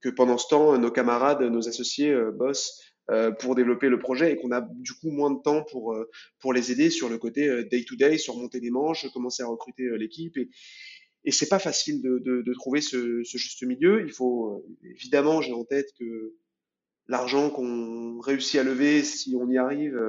que 0.00 0.08
pendant 0.08 0.38
ce 0.38 0.48
temps, 0.48 0.78
nos 0.78 0.90
camarades, 0.90 1.42
nos 1.42 1.68
associés 1.68 2.10
euh, 2.10 2.30
bossent 2.32 2.80
euh, 3.10 3.30
pour 3.30 3.54
développer 3.54 3.88
le 3.88 3.98
projet 3.98 4.32
et 4.32 4.36
qu'on 4.36 4.52
a 4.52 4.60
du 4.60 4.92
coup 4.94 5.10
moins 5.10 5.30
de 5.30 5.40
temps 5.42 5.64
pour, 5.64 5.92
euh, 5.92 6.08
pour 6.40 6.52
les 6.52 6.72
aider 6.72 6.90
sur 6.90 7.08
le 7.08 7.18
côté 7.18 7.64
day-to-day, 7.64 8.16
sur 8.18 8.36
monter 8.36 8.60
des 8.60 8.70
manches, 8.70 9.10
commencer 9.12 9.42
à 9.42 9.46
recruter 9.46 9.88
l'équipe. 9.98 10.36
Et, 10.38 10.48
et 11.24 11.32
c'est 11.32 11.48
pas 11.48 11.58
facile 11.58 12.00
de, 12.00 12.18
de, 12.18 12.40
de 12.40 12.54
trouver 12.54 12.80
ce, 12.80 13.22
ce, 13.24 13.36
juste 13.36 13.62
milieu. 13.62 14.02
Il 14.06 14.12
faut 14.12 14.64
évidemment, 14.82 15.42
j'ai 15.42 15.52
en 15.52 15.64
tête 15.64 15.88
que 15.98 16.34
l'argent 17.10 17.50
qu'on 17.50 18.20
réussit 18.20 18.60
à 18.60 18.62
lever, 18.62 19.02
si 19.04 19.36
on 19.36 19.48
y 19.50 19.58
arrive, 19.58 20.00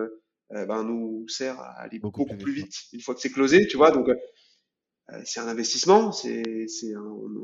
ben, 0.50 0.84
nous 0.84 1.28
sert 1.28 1.60
à 1.60 1.82
aller 1.82 2.00
beaucoup, 2.00 2.26
beaucoup 2.26 2.38
plus, 2.38 2.54
vite, 2.54 2.66
vite 2.66 2.94
une 2.94 3.02
fois 3.02 3.16
que 3.16 3.22
c'est 3.22 3.32
closé, 3.32 3.68
tu 3.68 3.78
vois. 3.78 3.92
Donc 3.92 4.08
euh, 5.12 5.22
c'est 5.26 5.40
un 5.40 5.48
investissement. 5.48 6.12
C'est, 6.12 6.44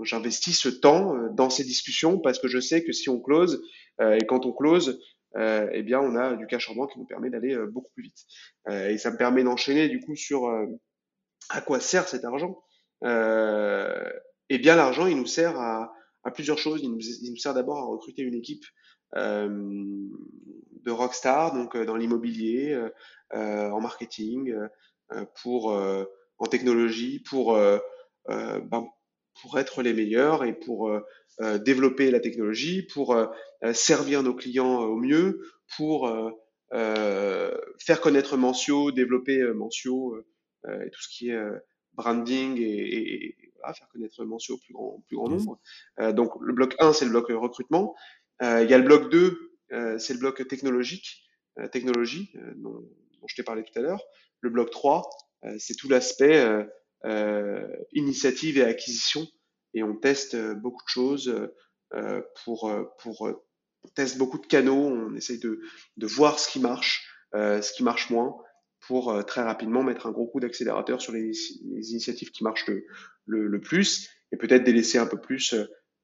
j'investis 0.04 0.60
ce 0.60 0.70
temps 0.70 1.16
euh, 1.16 1.30
dans 1.34 1.50
ces 1.50 1.64
discussions 1.64 2.20
parce 2.20 2.40
que 2.40 2.48
je 2.48 2.60
sais 2.60 2.84
que 2.84 2.92
si 2.92 3.10
on 3.10 3.20
close 3.20 3.62
euh, 4.02 4.16
et 4.16 4.26
quand 4.26 4.46
on 4.46 4.54
close, 4.54 5.00
eh 5.40 5.84
bien, 5.84 6.00
on 6.00 6.16
a 6.16 6.36
du 6.36 6.48
cash 6.48 6.68
en 6.72 6.74
banque 6.74 6.94
qui 6.94 7.00
nous 7.00 7.06
permet 7.06 7.30
d'aller 7.30 7.56
beaucoup 7.72 7.92
plus 7.94 8.02
vite. 8.02 8.26
et 8.72 8.98
ça 8.98 9.12
me 9.12 9.18
permet 9.18 9.44
d'enchaîner 9.44 9.88
du 9.88 10.00
coup 10.00 10.16
sur 10.16 10.50
à 11.50 11.62
quoi 11.62 11.80
sert 11.80 12.08
cet 12.08 12.26
argent. 12.26 12.64
eh 13.04 14.58
bien, 14.58 14.76
l'argent, 14.76 15.06
il 15.06 15.16
nous 15.16 15.28
sert 15.28 15.60
à, 15.60 15.94
à 16.24 16.32
plusieurs 16.32 16.58
choses. 16.58 16.82
Il 16.82 16.90
nous, 16.90 17.02
il 17.22 17.30
nous 17.30 17.38
sert 17.38 17.54
d'abord 17.54 17.78
à 17.78 17.86
recruter 17.86 18.24
une 18.24 18.34
équipe 18.34 18.66
de 19.16 20.92
rockstar, 20.92 21.54
donc 21.54 21.78
dans 21.78 21.96
l'immobilier, 21.96 22.80
en 23.34 23.80
marketing, 23.82 24.54
pour 25.42 25.76
en 26.40 26.46
technologie 26.46 27.20
pour, 27.20 27.56
euh, 27.56 27.80
euh, 28.30 28.60
ben, 28.60 28.88
pour 29.42 29.60
être 29.60 29.82
les 29.82 29.94
meilleurs 29.94 30.44
et 30.44 30.54
pour 30.54 30.90
euh, 30.90 31.58
développer 31.60 32.10
la 32.12 32.20
technologie, 32.20 32.82
pour 32.82 33.16
servir 33.74 34.24
nos 34.24 34.34
clients 34.34 34.80
au 34.80 34.96
mieux, 34.96 35.42
pour 35.78 36.12
faire 36.72 38.02
connaître 38.02 38.38
Mentio, 38.38 38.92
développer 38.92 39.44
Mentio 39.54 40.18
et 40.68 40.90
tout 40.90 41.02
ce 41.02 41.10
qui 41.10 41.30
est 41.30 41.40
branding 41.94 42.58
et, 42.58 43.26
et, 43.30 43.36
voilà, 43.60 43.74
faire 43.74 43.88
connaître 43.90 44.26
Mentio 44.26 44.56
au 44.56 44.58
plus 44.58 44.74
grand, 44.74 45.04
plus 45.08 45.16
grand 45.18 45.30
nombre. 45.30 45.60
Euh, 46.00 46.12
donc 46.12 46.32
le 46.42 46.54
bloc 46.54 46.76
1, 46.80 46.94
c'est 46.94 47.06
le 47.06 47.12
bloc 47.12 47.28
recrutement. 47.30 47.96
Euh, 48.42 48.64
il 48.64 48.70
y 48.70 48.74
a 48.74 48.78
le 48.78 48.84
bloc 48.84 49.10
2, 49.10 49.52
euh, 49.72 49.98
c'est 49.98 50.14
le 50.14 50.20
bloc 50.20 50.48
technologique, 50.48 51.24
technologie, 51.72 52.32
dont, 52.56 52.70
dont, 52.72 53.28
je 53.28 53.36
t'ai 53.36 53.44
parlé 53.44 53.64
tout 53.64 53.78
à 53.80 53.82
l'heure. 53.82 54.04
Le 54.42 54.50
bloc 54.52 54.70
3, 54.70 55.10
euh, 55.46 55.56
c'est 55.60 55.76
tout 55.76 55.90
l'aspect 55.90 56.40
euh, 56.40 56.64
euh, 57.06 57.68
initiative 57.94 58.58
et 58.58 58.64
acquisition. 58.64 59.28
Et 59.74 59.84
on 59.84 59.96
teste 59.96 60.36
beaucoup 60.56 60.84
de 60.84 60.90
choses 60.90 61.50
pour, 62.44 62.74
pour 63.00 63.22
on 63.22 63.88
teste 63.90 64.18
beaucoup 64.18 64.40
de 64.40 64.48
canaux, 64.48 64.88
on 64.88 65.14
essaye 65.14 65.40
de, 65.40 65.62
de 65.98 66.08
voir 66.08 66.40
ce 66.40 66.50
qui 66.50 66.60
marche, 66.60 67.08
ce 67.34 67.74
qui 67.74 67.84
marche 67.84 68.10
moins, 68.10 68.38
pour 68.88 69.24
très 69.26 69.44
rapidement 69.44 69.84
mettre 69.84 70.08
un 70.08 70.12
gros 70.12 70.26
coup 70.26 70.40
d'accélérateur 70.40 71.00
sur 71.00 71.14
les, 71.14 71.32
initiatives 71.62 72.32
qui 72.32 72.44
marchent 72.44 72.66
le, 72.68 72.88
le, 73.26 73.48
le 73.48 73.62
plus 73.62 74.10
et 74.32 74.38
peut-être 74.38 74.64
délaisser 74.64 74.98
un 74.98 75.06
peu 75.06 75.22
plus 75.22 75.54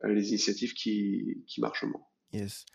les 0.04 0.30
initiatives 0.30 0.74
qui, 0.74 1.44
qui 1.48 1.60
marchent 1.60 1.84
moins. 1.84 2.06
Yes. 2.34 2.66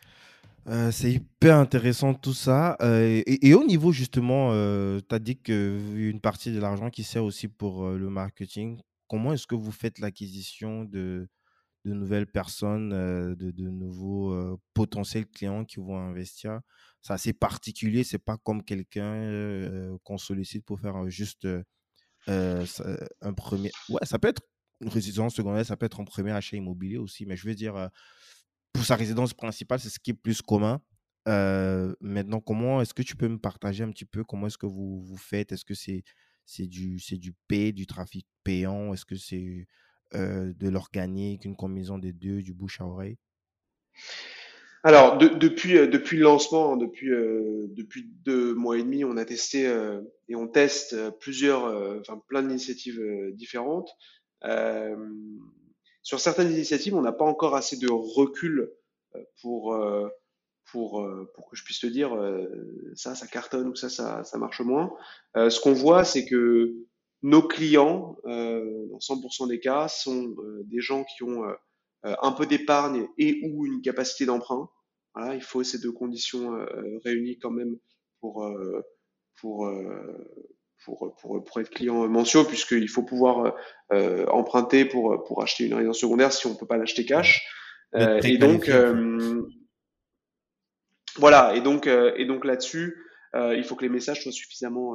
Euh, 0.69 0.91
c'est 0.91 1.13
hyper 1.13 1.57
intéressant 1.57 2.15
tout 2.15 2.35
ça. 2.35 2.77
Euh, 2.83 3.23
et, 3.27 3.55
au 3.55 3.65
niveau 3.65 3.91
justement, 3.91 4.51
euh, 4.53 5.01
tu 5.09 5.15
as 5.15 5.19
dit 5.19 5.37
qu'une 5.37 6.21
partie 6.21 6.53
de 6.53 6.61
l'argent 6.61 6.91
qui 6.91 7.05
sert 7.05 7.25
aussi 7.25 7.49
pour 7.49 7.85
euh, 7.85 7.99
le 7.99 8.11
marketing, 8.11 8.81
comment 9.09 9.33
est-ce 9.33 9.47
que 9.47 9.55
vous 9.55 9.73
faites 9.73 9.99
l'acquisition 9.99 10.85
de, 10.85 11.29
de, 11.87 11.93
nouvelles 11.95 12.27
personnes, 12.27 12.91
de, 12.91 13.51
de, 13.51 13.69
nouveaux 13.71 14.59
potentiels 14.75 15.27
clients 15.27 15.65
qui 15.65 15.81
vont 15.81 15.99
investir? 15.99 16.61
C'est 17.01 17.15
assez 17.15 17.33
particulier, 17.33 18.05
c'est 18.05 18.19
pas 18.19 18.37
comme 18.37 18.63
quelqu'un 18.63 19.97
qu'on 20.05 20.19
sollicite 20.19 20.67
pour 20.67 20.79
faire 20.81 21.09
juste 21.09 21.49
un 22.27 23.33
premier. 23.35 23.71
Ouais, 23.89 24.05
ça 24.05 24.19
peut 24.19 24.29
être 24.29 24.43
une 24.83 24.91
résidence 24.91 25.35
secondaire, 25.35 25.65
ça 25.65 25.79
peut 25.79 25.87
être 25.87 26.01
un 26.01 26.05
premier 26.05 26.33
achat 26.33 26.59
immobilier 26.59 26.99
aussi, 26.99 27.25
mais 27.25 27.37
je 27.37 27.49
veux 27.49 27.55
dire 27.55 27.89
pour 28.73 28.85
sa 28.85 28.97
résidence 28.97 29.35
principale, 29.35 29.81
c'est 29.81 29.89
ce 29.89 29.99
qui 29.99 30.11
est 30.11 30.15
plus 30.15 30.43
commun. 30.43 30.81
Euh, 31.27 31.95
maintenant, 32.01 32.41
comment 32.41 32.81
est-ce 32.81 32.95
que 32.95 33.03
tu 33.03 33.15
peux 33.15 33.29
me 33.29 33.39
partager 33.39 33.85
un 33.85 33.91
petit 33.91 34.07
peu 34.07 34.25
comment 34.25 34.47
est-ce 34.47 34.57
que 34.57 34.67
vous, 34.67 35.03
vous 35.03 35.17
faites? 35.19 35.53
Est-ce 35.53 35.65
que 35.65 35.75
c'est 35.75 36.03
c'est 36.47 36.67
du 36.67 36.99
c'est 37.01 37.19
du 37.19 37.35
pay, 37.49 37.73
du 37.73 37.87
trafic 37.87 38.27
payant? 38.45 38.95
Est-ce 38.95 39.05
que 39.05 39.17
c'est 39.17 39.67
euh, 40.15 40.55
de 40.57 40.69
l'organique, 40.71 41.45
une 41.45 41.57
combinaison 41.57 41.99
des 41.99 42.13
deux, 42.13 42.41
du 42.41 42.55
bouche 42.55 42.81
à 42.81 42.87
oreille? 42.87 43.19
Alors, 44.85 45.19
de, 45.19 45.29
depuis 45.29 45.77
euh, 45.77 45.87
depuis 45.87 46.17
le 46.17 46.23
lancement, 46.23 46.73
hein, 46.73 46.77
depuis 46.79 47.11
euh, 47.11 47.67
depuis 47.71 48.09
deux 48.25 48.55
mois 48.55 48.79
et 48.79 48.83
demi, 48.83 49.05
on 49.05 49.19
a 49.19 49.25
testé 49.27 49.65
et 50.29 50.35
on 50.35 50.49
teste 50.49 50.97
plusieurs, 51.19 51.99
enfin 52.01 52.23
plein 52.29 52.43
d'initiatives 52.43 53.03
différentes. 53.35 53.91
Sur 56.03 56.21
certaines 56.21 56.51
initiatives, 56.51 56.95
on 56.95 57.03
n'a 57.03 57.13
pas 57.13 57.25
encore 57.25 57.55
assez 57.55 57.77
de 57.77 57.91
recul 57.91 58.73
euh, 59.15 59.23
pour, 59.41 59.75
euh, 59.75 60.09
pour, 60.71 61.01
euh, 61.01 61.31
pour 61.35 61.49
que 61.49 61.57
je 61.57 61.65
puisse 61.65 61.81
te 61.81 61.87
dire 61.87 62.17
ça, 62.95 63.15
ça 63.15 63.27
cartonne 63.27 63.69
ou 63.69 63.75
ça, 63.75 63.89
ça, 63.89 64.25
ça 64.25 64.39
marche 64.39 64.61
moins. 64.61 64.95
ce 65.35 65.61
qu'on 65.61 65.73
voit, 65.73 66.05
c'est 66.05 66.27
que 66.27 66.75
nos 67.23 67.43
clients, 67.43 68.17
dans 68.25 68.99
100% 68.99 69.49
des 69.49 69.61
cas, 69.61 69.89
sont 69.89 70.35
des 70.65 70.81
gens 70.81 71.05
qui 71.05 71.25
ont 71.25 71.45
un 72.03 72.33
peu 72.33 72.47
d'épargne 72.47 73.09
et 73.17 73.41
ou 73.45 73.67
une 73.67 73.81
capacité 73.81 74.27
d'emprunt. 74.27 74.69
Voilà, 75.15 75.35
il 75.35 75.43
faut 75.43 75.65
ces 75.65 75.79
deux 75.79 75.91
conditions 75.91 76.65
réunies 77.05 77.39
quand 77.39 77.51
même 77.51 77.79
pour, 78.21 78.47
pour, 79.41 79.71
pour, 80.85 81.15
pour, 81.21 81.45
pour 81.45 81.61
être 81.61 81.71
client 81.71 82.09
mensuel, 82.09 82.47
puisqu'il 82.47 82.89
faut 82.89 83.03
pouvoir 83.03 83.55
euh, 83.93 84.27
emprunter 84.27 84.85
pour, 84.85 85.25
pour 85.25 85.43
acheter 85.43 85.67
une 85.67 85.75
résidence 85.75 85.99
secondaire 85.99 86.33
si 86.33 86.47
on 86.47 86.55
ne 86.55 86.59
peut 86.59 86.67
pas 86.67 86.77
l'acheter 86.77 87.05
cash. 87.05 87.47
Euh, 87.95 88.21
et 88.23 88.39
donc, 88.39 88.69
euh, 88.69 89.43
voilà, 91.17 91.55
et 91.55 91.61
donc, 91.61 91.87
euh, 91.87 92.13
et 92.17 92.27
donc 92.27 92.45
là-dessus, 92.45 92.97
euh, 93.35 93.55
il 93.57 93.65
faut 93.65 93.77
que 93.77 93.83
les 93.83 93.89
messages 93.89 94.23
soient 94.23 94.33
suffisamment 94.33 94.95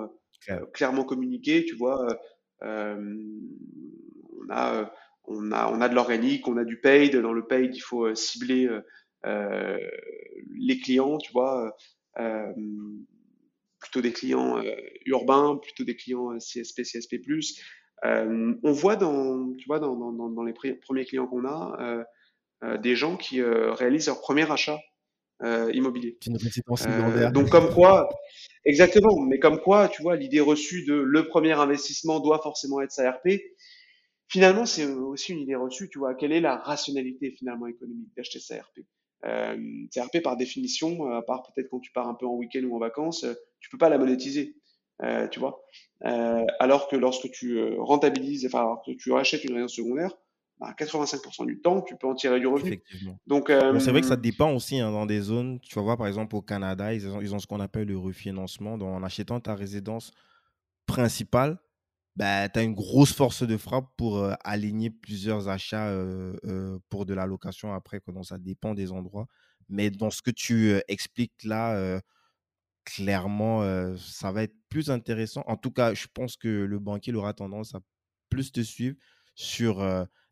clairement 0.74 1.04
communiqués, 1.04 1.66
tu 1.66 1.76
vois. 1.76 2.06
on 2.62 4.50
a 4.50 4.92
on 5.26 5.54
a, 5.54 5.72
on 5.72 5.80
a 5.80 5.88
de 5.88 5.96
l'organique, 5.96 6.48
on 6.50 6.58
a 6.58 6.66
du 6.66 6.82
paid. 6.82 7.16
Dans 7.16 7.32
le 7.32 7.46
paid, 7.46 7.74
il 7.74 7.80
faut 7.80 8.14
cibler 8.14 8.70
euh, 9.26 9.78
les 10.58 10.80
clients, 10.80 11.18
tu 11.18 11.32
vois. 11.32 11.76
Euh, 12.20 12.52
plutôt 13.84 14.02
des 14.02 14.12
clients 14.12 14.58
euh, 14.58 14.76
urbains, 15.06 15.58
plutôt 15.62 15.84
des 15.84 15.96
clients 15.96 16.32
euh, 16.32 16.40
CSP, 16.40 16.82
CSP+. 16.82 17.22
Euh, 18.06 18.56
on 18.64 18.72
voit 18.72 18.96
dans, 18.96 19.54
tu 19.54 19.66
vois, 19.68 19.80
dans, 19.80 19.96
dans, 19.96 20.30
dans 20.30 20.44
les 20.44 20.54
premiers 20.54 21.06
clients 21.06 21.28
qu'on 21.28 21.46
a, 21.46 22.06
des 22.82 22.96
gens 22.96 23.18
qui 23.18 23.42
réalisent 23.42 24.08
leur 24.08 24.22
premier 24.22 24.50
achat 24.50 24.80
euh, 25.44 25.72
immobilier. 25.74 26.18
Une 26.26 26.38
euh, 26.38 27.32
donc 27.32 27.50
comme 27.50 27.74
quoi, 27.74 28.08
exactement, 28.64 29.20
mais 29.22 29.40
comme 29.40 29.60
quoi, 29.60 29.90
tu 29.90 30.02
vois, 30.02 30.16
l'idée 30.16 30.40
reçue 30.40 30.86
de 30.86 30.94
le 30.94 31.28
premier 31.28 31.52
investissement 31.52 32.20
doit 32.22 32.40
forcément 32.40 32.82
être 32.82 32.92
sa 32.92 33.12
RP, 33.12 33.42
finalement, 34.30 34.66
c'est 34.66 34.86
aussi 34.86 35.34
une 35.34 35.40
idée 35.40 35.56
reçue, 35.56 35.90
tu 35.90 36.00
vois, 36.00 36.16
quelle 36.16 36.32
est 36.32 36.40
la 36.40 36.58
rationalité 36.58 37.32
finalement 37.32 37.68
économique 37.68 38.10
d'acheter 38.16 38.40
sa 38.40 38.62
RP 38.62 38.86
Euh, 39.26 39.58
CRP, 39.94 40.22
par 40.24 40.38
définition, 40.38 41.12
à 41.12 41.22
part 41.22 41.44
peut-être 41.44 41.70
quand 41.70 41.80
tu 41.80 41.92
pars 41.92 42.08
un 42.08 42.14
peu 42.14 42.26
en 42.26 42.36
week-end 42.36 42.64
ou 42.64 42.76
en 42.76 42.80
vacances, 42.80 43.26
tu 43.64 43.70
peux 43.70 43.80
pas 43.80 43.90
la 43.90 43.98
monétiser. 43.98 44.56
tu 45.32 45.40
vois. 45.40 45.64
alors 46.60 46.88
que 46.88 46.96
lorsque 46.96 47.32
tu 47.32 47.60
rentabilises, 47.80 48.46
enfin, 48.46 48.60
alors 48.60 48.84
que 48.86 48.92
tu 48.92 49.12
rachètes 49.12 49.44
une 49.44 49.54
résidence 49.54 49.74
secondaire, 49.74 50.12
à 50.62 50.74
85% 50.74 51.46
du 51.46 51.60
temps, 51.60 51.82
tu 51.82 51.96
peux 51.98 52.08
en 52.08 52.16
tirer 52.16 52.40
du 52.40 52.48
revenu. 52.48 52.70
Effectivement. 52.70 53.20
Donc, 53.28 53.46
c'est 53.50 53.92
vrai 53.92 54.02
que 54.02 54.08
ça 54.08 54.16
dépend 54.16 54.54
aussi 54.54 54.80
hein, 54.80 54.92
dans 54.92 55.06
des 55.06 55.22
zones. 55.22 55.60
Tu 55.62 55.76
vas 55.76 55.82
voir, 55.82 55.98
par 55.98 56.08
exemple, 56.08 56.36
au 56.36 56.42
Canada, 56.42 56.94
ils 56.94 57.08
ont, 57.08 57.22
ils 57.22 57.34
ont 57.34 57.40
ce 57.40 57.48
qu'on 57.48 57.60
appelle 57.60 57.88
le 57.88 57.98
refinancement. 57.98 58.78
Donc, 58.78 58.90
en 58.90 59.04
achetant 59.04 59.40
ta 59.40 59.56
résidence 59.56 60.12
principale, 60.86 61.58
bah, 62.16 62.48
tu 62.48 62.60
as 62.60 62.64
une 62.64 62.76
grosse 62.76 63.14
force 63.14 63.44
de 63.44 63.58
frappe 63.58 63.88
pour 63.98 64.26
aligner 64.44 64.90
plusieurs 64.90 65.50
achats 65.50 65.92
pour 66.90 67.06
de 67.06 67.14
la 67.14 67.26
location 67.26 67.74
après. 67.74 68.00
Donc, 68.08 68.26
ça 68.26 68.38
dépend 68.38 68.74
des 68.74 68.92
endroits. 68.92 69.28
Mais 69.70 69.90
dans 69.90 70.12
ce 70.12 70.22
que 70.22 70.32
tu 70.32 70.76
expliques 70.88 71.44
là, 71.44 72.00
clairement, 72.86 73.64
ça 73.98 74.32
va 74.32 74.44
être 74.44 74.56
plus 74.70 74.90
intéressant. 74.90 75.44
En 75.48 75.58
tout 75.58 75.72
cas, 75.72 75.94
je 75.94 76.08
pense 76.14 76.38
que 76.38 76.48
le 76.48 76.80
banquier 76.80 77.14
aura 77.14 77.34
tendance 77.34 77.76
à 77.76 77.80
plus 78.30 78.52
te 78.52 78.62
suivre 78.62 78.98
sur 79.36 79.86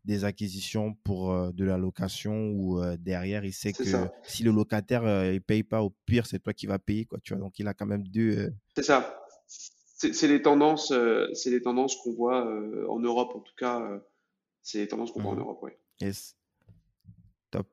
des 0.04 0.24
acquisitions 0.26 0.96
pour 1.04 1.54
de 1.54 1.64
la 1.64 1.78
location 1.78 2.52
ou 2.52 2.82
derrière, 2.98 3.46
il 3.46 3.54
sait 3.54 3.74
que 3.74 3.84
si 4.24 4.44
le 4.44 4.52
locataire 4.52 5.04
ne 5.04 5.40
paye 5.40 5.64
pas, 5.64 5.82
au 5.82 5.96
pire, 6.06 6.26
c'est 6.26 6.40
toi 6.40 6.54
qui 6.54 6.66
vas 6.66 6.80
payer. 6.80 7.06
Quoi, 7.06 7.20
tu 7.24 7.34
vois? 7.34 7.42
Donc, 7.42 7.60
il 7.60 7.68
a 7.68 7.74
quand 7.74 7.86
même 7.86 8.08
deux. 8.08 8.52
C'est 8.76 8.84
ça 8.84 9.18
c'est 10.12 10.28
les 10.28 10.42
tendances, 10.42 10.94
c'est 11.34 11.52
les 11.52 11.62
tendances 11.62 11.96
qu'on 11.98 12.14
voit 12.14 12.44
en 12.90 13.00
Europe, 13.00 13.36
en 13.36 13.40
tout 13.40 13.54
cas. 13.58 14.02
C'est 14.62 14.80
les 14.80 14.88
tendances 14.88 15.12
qu'on 15.12 15.22
voit 15.22 15.32
en 15.32 15.36
mhm. 15.36 15.42
Europe, 15.42 15.60
oui. 15.64 15.72
Yes. 16.00 16.36
Top. 17.52 17.68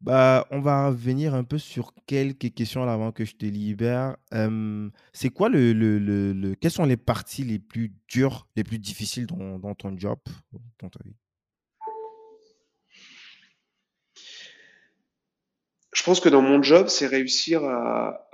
Bah, 0.00 0.46
on 0.52 0.60
va 0.60 0.88
revenir 0.88 1.34
un 1.34 1.42
peu 1.42 1.58
sur 1.58 1.92
quelques 2.06 2.54
questions 2.54 2.84
avant 2.84 3.10
que 3.10 3.24
je 3.24 3.34
te 3.34 3.46
libère. 3.46 4.16
c'est 5.12 5.30
quoi 5.30 5.48
le, 5.48 5.72
le, 5.72 5.98
le, 5.98 6.54
Quelles 6.54 6.70
sont 6.70 6.84
les 6.84 6.96
parties 6.96 7.42
les 7.42 7.58
plus 7.58 7.92
dures, 8.06 8.46
les 8.54 8.62
plus 8.62 8.78
difficiles 8.78 9.26
dans, 9.26 9.58
dans 9.58 9.74
ton 9.74 9.98
job, 9.98 10.18
dans 10.80 10.88
ta 10.88 11.00
vie? 11.04 11.16
Je 15.92 16.04
pense 16.04 16.20
que 16.20 16.28
dans 16.28 16.42
mon 16.42 16.62
job, 16.62 16.86
c'est 16.86 17.08
réussir 17.08 17.64
à, 17.64 18.28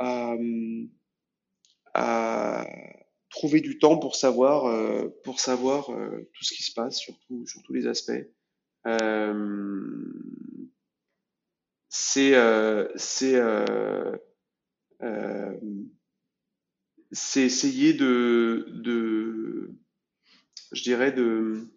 à, 1.95 2.67
trouver 3.31 3.63
du 3.63 3.79
temps 3.79 3.99
pour 3.99 4.17
savoir, 4.17 4.65
pour 5.25 5.41
savoir 5.41 5.87
tout 5.87 6.45
ce 6.45 6.53
qui 6.53 6.63
se 6.63 6.75
passe, 6.75 6.99
surtout 6.99 7.47
sur 7.47 7.63
tous 7.63 7.73
les 7.73 7.87
aspects. 7.87 8.13
C'est 11.97 12.35
c'est 12.97 13.41
c'est 17.13 17.43
essayer 17.43 17.93
de, 17.95 18.67
de 18.71 19.71
je 20.73 20.83
dirais 20.83 21.13
de 21.13 21.69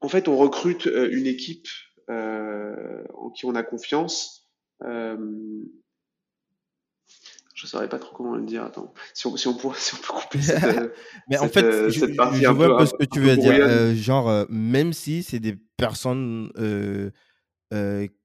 en 0.00 0.08
fait 0.08 0.28
on 0.28 0.36
recrute 0.36 0.86
une 0.86 1.26
équipe 1.26 1.66
en 2.08 3.30
qui 3.34 3.44
on 3.44 3.56
a 3.56 3.64
confiance 3.64 4.48
je 7.62 7.68
ne 7.68 7.70
saurais 7.70 7.88
pas 7.88 8.00
trop 8.00 8.16
comment 8.16 8.34
le 8.34 8.44
dire. 8.44 8.64
Attends, 8.64 8.92
si 9.14 9.28
on, 9.28 9.36
si 9.36 9.46
on, 9.46 9.54
peut, 9.54 9.68
si 9.76 9.94
on 9.94 9.98
peut 9.98 10.20
couper 10.20 10.42
cette, 10.42 10.64
euh, 10.64 10.88
Mais 11.28 11.38
en 11.38 11.48
fait, 11.48 11.62
euh, 11.62 11.90
je, 11.90 12.00
je 12.00 12.48
vois 12.48 12.74
un 12.74 12.78
peu 12.78 12.86
ce 12.86 12.94
que 12.94 13.04
tu 13.04 13.20
veux 13.20 13.36
dire. 13.36 13.52
Euh, 13.52 13.94
genre, 13.94 14.46
même 14.48 14.92
si 14.92 15.22
c'est 15.22 15.38
des 15.38 15.56
personnes 15.76 16.50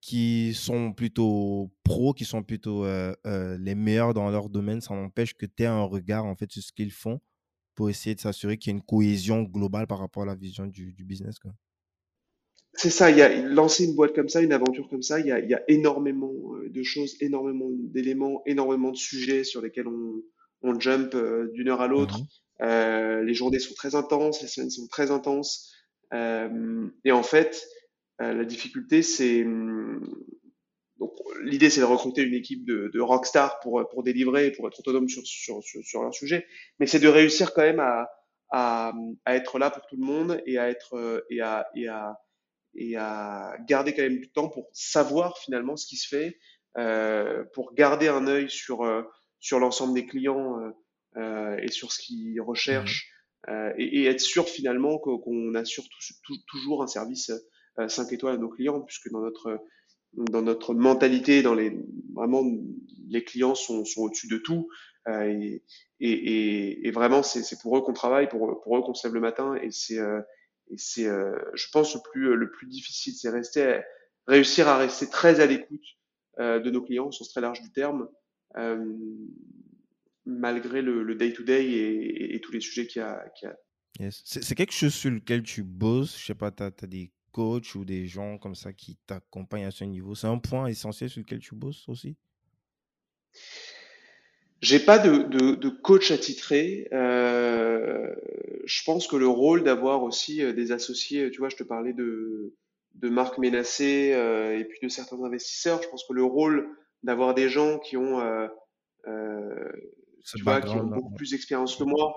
qui 0.02 0.54
sont 0.56 0.92
plutôt 0.92 1.72
pros, 1.84 2.14
qui 2.14 2.26
sont 2.26 2.42
plutôt 2.42 2.86
les 2.86 3.76
meilleurs 3.76 4.16
dans 4.16 4.30
leur 4.32 4.50
domaine, 4.50 4.82
ça 4.82 4.96
n'empêche 4.96 5.36
que 5.36 5.46
tu 5.46 5.64
aies 5.64 5.68
un 5.68 5.84
regard 5.84 6.26
en 6.26 6.36
fait 6.36 6.52
sur 6.52 6.64
ce 6.64 6.72
qu'ils 6.72 6.92
font 6.92 7.20
pour 7.76 7.92
essayer 7.92 8.16
de 8.16 8.20
s'assurer 8.20 8.58
qu'il 8.58 8.72
y 8.72 8.74
a 8.74 8.78
une 8.78 8.84
cohésion 8.84 9.44
globale 9.44 9.86
par 9.86 10.00
rapport 10.00 10.24
à 10.24 10.26
la 10.26 10.34
vision 10.34 10.66
du, 10.66 10.94
du 10.94 11.06
business. 11.06 11.38
Quoi. 11.38 11.52
C'est 12.78 12.92
ça, 12.92 13.10
il 13.10 13.18
y 13.18 13.24
a 13.24 13.30
lancer 13.30 13.86
une 13.86 13.96
boîte 13.96 14.14
comme 14.14 14.30
ça, 14.30 14.40
une 14.40 14.54
aventure 14.54 14.88
comme 14.88 15.02
ça, 15.02 15.20
il 15.20 15.26
y 15.26 15.32
a, 15.32 15.40
il 15.40 15.50
y 15.50 15.56
a 15.56 15.64
énormément 15.68 16.32
euh, 16.54 16.70
de 16.70 16.84
choses, 16.84 17.18
énormément 17.22 17.70
d'éléments, 17.72 18.44
énormément 18.46 18.92
de 18.92 18.96
sujets 18.98 19.44
sur 19.44 19.62
lesquels 19.62 19.88
on, 19.88 20.22
on 20.62 20.80
jump 20.80 21.16
euh, 21.16 21.50
d'une 21.54 21.70
heure 21.70 21.82
à 21.82 21.88
l'autre. 21.88 22.20
Mhm. 22.20 22.28
Euh, 22.62 23.24
les 23.24 23.34
journées 23.34 23.58
sont 23.58 23.74
très 23.74 23.96
intenses, 23.96 24.44
les 24.44 24.48
semaines 24.48 24.70
sont 24.70 24.88
très 24.88 25.10
intenses. 25.10 25.74
Euh, 26.14 26.88
et 27.04 27.12
en 27.12 27.24
fait, 27.24 27.68
euh, 28.22 28.34
la 28.34 28.46
difficulté, 28.46 29.02
c'est 29.02 29.44
donc 31.00 31.12
l'idée, 31.44 31.70
c'est 31.72 31.82
de 31.82 31.86
recruter 31.86 32.22
une 32.22 32.34
équipe 32.36 32.64
de, 32.66 32.90
de 32.94 33.00
rockstars 33.00 33.60
pour 33.60 33.88
pour 33.90 34.04
délivrer, 34.04 34.52
pour 34.52 34.68
être 34.68 34.80
autonome 34.80 35.10
sur 35.10 35.26
sur 35.26 35.64
sur, 35.64 35.84
sur 35.84 36.04
leur 36.04 36.14
sujet. 36.14 36.46
Mais 36.80 36.86
c'est 36.86 37.00
de 37.00 37.08
réussir 37.08 37.54
quand 37.56 37.64
même 37.64 37.80
à, 37.80 38.08
à 38.52 38.94
à 39.26 39.36
être 39.36 39.58
là 39.60 39.72
pour 39.72 39.86
tout 39.88 39.98
le 39.98 40.06
monde 40.06 40.42
et 40.46 40.58
à 40.60 40.70
être 40.70 41.26
et 41.30 41.42
à 41.42 41.68
et 41.76 41.88
à 41.88 42.18
et 42.78 42.96
à 42.96 43.58
garder 43.68 43.94
quand 43.94 44.04
même 44.04 44.20
du 44.20 44.32
temps 44.32 44.50
pour 44.50 44.70
savoir 44.72 45.38
finalement 45.40 45.76
ce 45.76 45.88
qui 45.88 45.98
se 45.98 46.08
fait, 46.08 46.38
euh, 46.78 47.44
pour 47.54 47.74
garder 47.74 48.08
un 48.08 48.28
œil 48.28 48.50
sur 48.50 48.84
euh, 48.84 49.02
sur 49.40 49.60
l'ensemble 49.60 49.94
des 49.94 50.06
clients 50.06 50.60
euh, 50.60 50.72
euh, 51.18 51.58
et 51.58 51.72
sur 51.72 51.92
ce 51.92 52.00
qu'ils 52.00 52.42
recherchent 52.42 53.10
mmh. 53.48 53.52
euh, 53.52 53.74
et, 53.78 54.02
et, 54.02 54.06
être 54.06 54.22
sûr 54.22 54.48
finalement 54.48 54.98
qu'on 54.98 55.56
assure 55.56 55.86
toujours 56.48 56.84
un 56.84 56.88
service 56.88 57.32
5 57.88 58.12
étoiles 58.12 58.36
à 58.36 58.38
nos 58.38 58.50
clients 58.50 58.82
puisque 58.82 59.10
dans 59.12 59.22
notre 59.22 59.60
dans 60.14 60.42
notre 60.42 60.74
mentalité, 60.74 61.44
dans 61.44 61.54
les 61.54 61.78
vraiment 62.14 62.44
les 63.08 63.24
clients 63.24 63.56
sont, 63.56 63.86
sont 63.86 64.02
au-dessus 64.02 64.28
de 64.28 64.38
tout 64.38 64.70
et, 65.10 65.64
et, 66.00 66.88
et, 66.88 66.92
vraiment 66.92 67.22
c'est 67.24 67.62
pour 67.62 67.78
eux 67.78 67.82
qu'on 67.82 67.94
travaille, 67.94 68.28
pour, 68.28 68.62
pour 68.62 68.78
eux 68.78 68.82
qu'on 68.82 68.94
se 68.94 69.06
lève 69.06 69.14
le 69.14 69.20
matin 69.20 69.56
et 69.56 69.70
c'est 69.70 70.00
et 70.70 70.78
c'est, 70.78 71.08
euh, 71.08 71.38
je 71.54 71.68
pense, 71.72 71.96
le 71.96 72.02
plus, 72.12 72.36
le 72.36 72.52
plus 72.52 72.68
difficile, 72.68 73.14
c'est 73.14 73.30
rester, 73.30 73.82
réussir 74.28 74.68
à 74.68 74.78
rester 74.78 75.10
très 75.10 75.40
à 75.40 75.46
l'écoute 75.46 75.86
euh, 76.40 76.60
de 76.60 76.70
nos 76.70 76.82
clients 76.82 77.08
au 77.08 77.12
sens 77.12 77.30
très 77.30 77.42
large 77.42 77.62
du 77.62 77.72
terme, 77.72 78.10
euh, 78.58 78.96
malgré 80.26 80.82
le 80.82 81.16
day-to-day 81.16 82.34
et, 82.34 82.42
tous 82.42 82.52
les 82.52 82.60
sujets 82.62 82.88
qu'il 82.88 83.02
y 83.02 83.06
a. 83.06 83.30
Qu'il 83.36 83.48
y 83.48 83.52
a. 83.52 83.58
Yes. 84.00 84.22
C'est 84.26 84.56
quelque 84.56 84.74
chose 84.74 84.94
sur 84.94 85.10
lequel 85.10 85.42
tu 85.42 85.64
bosses? 85.64 86.20
Je 86.20 86.26
sais 86.26 86.36
pas, 86.36 86.52
tu 86.52 86.62
as, 86.64 86.68
as, 86.68 86.88
des 86.88 87.12
coachs 87.32 87.74
ou 87.76 87.86
des 87.86 88.08
gens 88.08 88.38
comme 88.38 88.56
ça 88.56 88.74
qui 88.74 88.98
t'accompagnent 89.08 89.66
à 89.66 89.72
ce 89.72 89.86
niveau. 89.86 90.14
C'est 90.14 90.28
un 90.28 90.38
point 90.38 90.68
essentiel 90.68 91.10
sur 91.10 91.22
lequel 91.22 91.40
tu 91.40 91.56
bosses 91.56 91.88
aussi? 91.90 92.16
J'ai 94.62 94.80
pas 94.80 94.98
de, 94.98 95.24
de, 95.24 95.56
de, 95.56 95.70
coach 95.70 96.12
attitré. 96.12 96.88
Euh, 96.92 98.14
je 98.66 98.84
pense 98.84 99.08
que 99.08 99.16
le 99.16 99.28
rôle 99.28 99.64
d'avoir 99.64 100.04
aussi 100.04 100.44
euh, 100.44 100.54
des 100.54 100.72
associés, 100.72 101.30
tu 101.32 101.40
vois, 101.40 101.50
je 101.50 101.56
te 101.56 101.64
parlais 101.64 101.94
de, 101.94 102.54
de 102.98 103.10
marques 103.10 103.38
menacées 103.38 104.14
euh, 104.14 104.58
et 104.58 104.66
puis 104.66 104.80
de 104.82 104.90
certains 104.90 105.22
investisseurs. 105.24 105.82
Je 105.82 105.90
pense 105.90 106.04
que 106.06 106.14
le 106.14 106.24
rôle 106.24 106.70
d'avoir 107.04 107.34
des 107.34 107.50
gens 107.50 107.80
qui 107.80 107.98
ont, 107.98 108.20
euh, 108.20 108.48
euh 109.08 109.72
tu 110.26 110.44
vois, 110.44 110.60
qui 110.60 110.76
ont 110.76 110.84
beaucoup 110.84 111.14
plus 111.14 111.32
d'expérience 111.32 111.78
que 111.78 111.86
moi, 111.86 112.14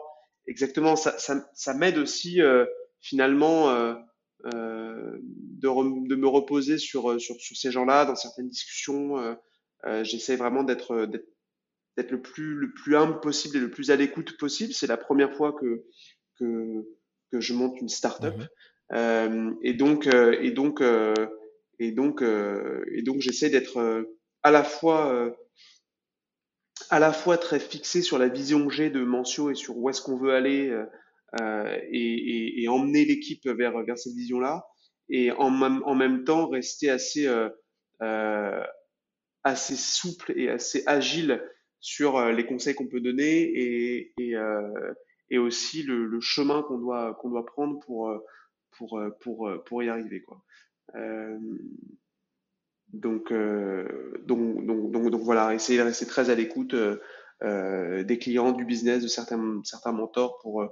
exactement, 0.49 0.97
ça, 0.97 1.16
ça, 1.18 1.49
ça 1.55 1.74
m'aide 1.74 1.97
aussi 1.97 2.43
euh, 2.43 2.64
finalement 3.01 3.72
de, 4.45 4.49
de, 4.49 6.16
me 6.16 6.26
reposer 6.26 6.78
sur, 6.78 7.20
sur, 7.20 7.36
sur 7.41 7.57
ces 7.57 7.70
gens-là 7.70 8.07
dans 8.07 8.16
certaines 8.16 8.49
discussions. 8.49 9.36
J'essaie 10.03 10.34
vraiment 10.34 10.64
d'être 10.64 11.07
d'être 11.97 12.11
le 12.11 12.22
plus, 12.22 12.55
le 12.55 12.72
plus 12.72 12.97
humble 12.97 13.20
possible 13.20 13.57
et 13.57 13.61
le 13.61 13.70
plus 13.70 13.91
à 13.91 13.97
l'écoute 13.97 14.36
possible. 14.38 14.72
C'est 14.72 14.86
la 14.86 14.97
première 14.97 15.34
fois 15.34 15.53
que, 15.53 15.84
que, 16.38 16.86
que 17.32 17.41
je 17.41 17.53
monte 17.55 17.80
une 17.80 17.88
startup. 17.88 18.36
Mmh 18.36 18.49
euh, 18.93 19.53
et 19.62 19.74
donc, 19.74 20.09
euh, 20.09 20.36
et 20.41 20.51
donc, 20.51 20.80
euh, 20.80 21.14
et 21.78 21.93
donc, 21.93 22.22
euh, 22.22 22.84
et 22.93 23.03
donc, 23.03 23.20
j'essaie 23.20 23.51
d'être 23.51 23.78
euh, 23.78 24.18
à 24.43 24.51
la 24.51 24.62
fois, 24.62 25.12
euh, 25.14 25.30
à 26.91 26.99
la 26.99 27.12
fois 27.12 27.38
très 27.38 27.59
fixé 27.59 28.03
sur 28.03 28.18
la 28.18 28.28
vision 28.28 28.66
que 28.66 28.72
j'ai 28.72 28.91
de 28.91 29.03
Mancio 29.03 29.51
et 29.51 29.55
sur 29.55 29.78
où 29.78 29.88
est-ce 29.88 30.03
qu'on 30.03 30.18
veut 30.18 30.34
aller 30.34 30.76
et, 31.41 31.47
et, 31.93 32.62
et, 32.62 32.68
emmener 32.68 33.05
l'équipe 33.05 33.47
vers, 33.47 33.82
vers 33.84 33.97
cette 33.97 34.14
vision-là. 34.14 34.66
Et 35.09 35.30
en, 35.32 35.62
en 35.62 35.95
même 35.95 36.24
temps, 36.24 36.49
rester 36.49 36.91
assez, 36.91 37.28
assez 39.45 39.76
souple 39.76 40.32
et 40.36 40.49
assez 40.49 40.82
agile 40.86 41.43
sur 41.81 42.18
euh, 42.18 42.33
les 42.33 42.47
conseils 42.47 42.74
qu'on 42.74 42.87
peut 42.87 43.01
donner 43.01 43.41
et, 43.41 44.12
et, 44.18 44.37
euh, 44.37 44.93
et 45.31 45.39
aussi 45.39 45.83
le, 45.83 46.07
le 46.07 46.20
chemin 46.20 46.62
qu'on 46.62 46.78
doit, 46.78 47.14
qu'on 47.14 47.31
doit 47.31 47.47
prendre 47.47 47.81
pour, 47.81 48.11
euh, 48.11 48.18
pour, 48.72 49.03
pour, 49.20 49.51
pour 49.64 49.83
y 49.83 49.89
arriver. 49.89 50.22
Quoi. 50.22 50.43
donc, 52.93 53.33
donc, 53.33 54.66
donc, 54.66 55.11
donc, 55.11 55.22
voilà, 55.22 55.55
essayer 55.55 55.78
de 55.78 55.85
rester 55.85 56.07
très 56.07 56.31
à 56.31 56.35
l'écoute 56.35 56.74
des 57.43 58.18
clients, 58.20 58.53
du 58.53 58.64
business, 58.64 59.03
de 59.03 59.09
certains, 59.09 59.61
certains 59.64 59.93
mentors 59.93 60.39
pour, 60.39 60.64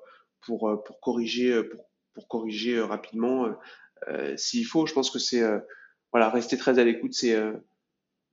pour, 0.47 0.83
pour 0.85 1.01
corriger, 1.01 1.63
pour, 1.65 1.85
pour 2.15 2.29
corriger 2.29 2.81
rapidement 2.81 3.55
s'il 4.37 4.65
faut. 4.65 4.87
Je 4.87 4.95
pense 4.95 5.11
que 5.11 5.19
c'est 5.19 5.43
voilà, 6.13 6.31
rester 6.31 6.57
très 6.57 6.79
à 6.79 6.85
l'écoute, 6.85 7.13
c'est 7.15 7.37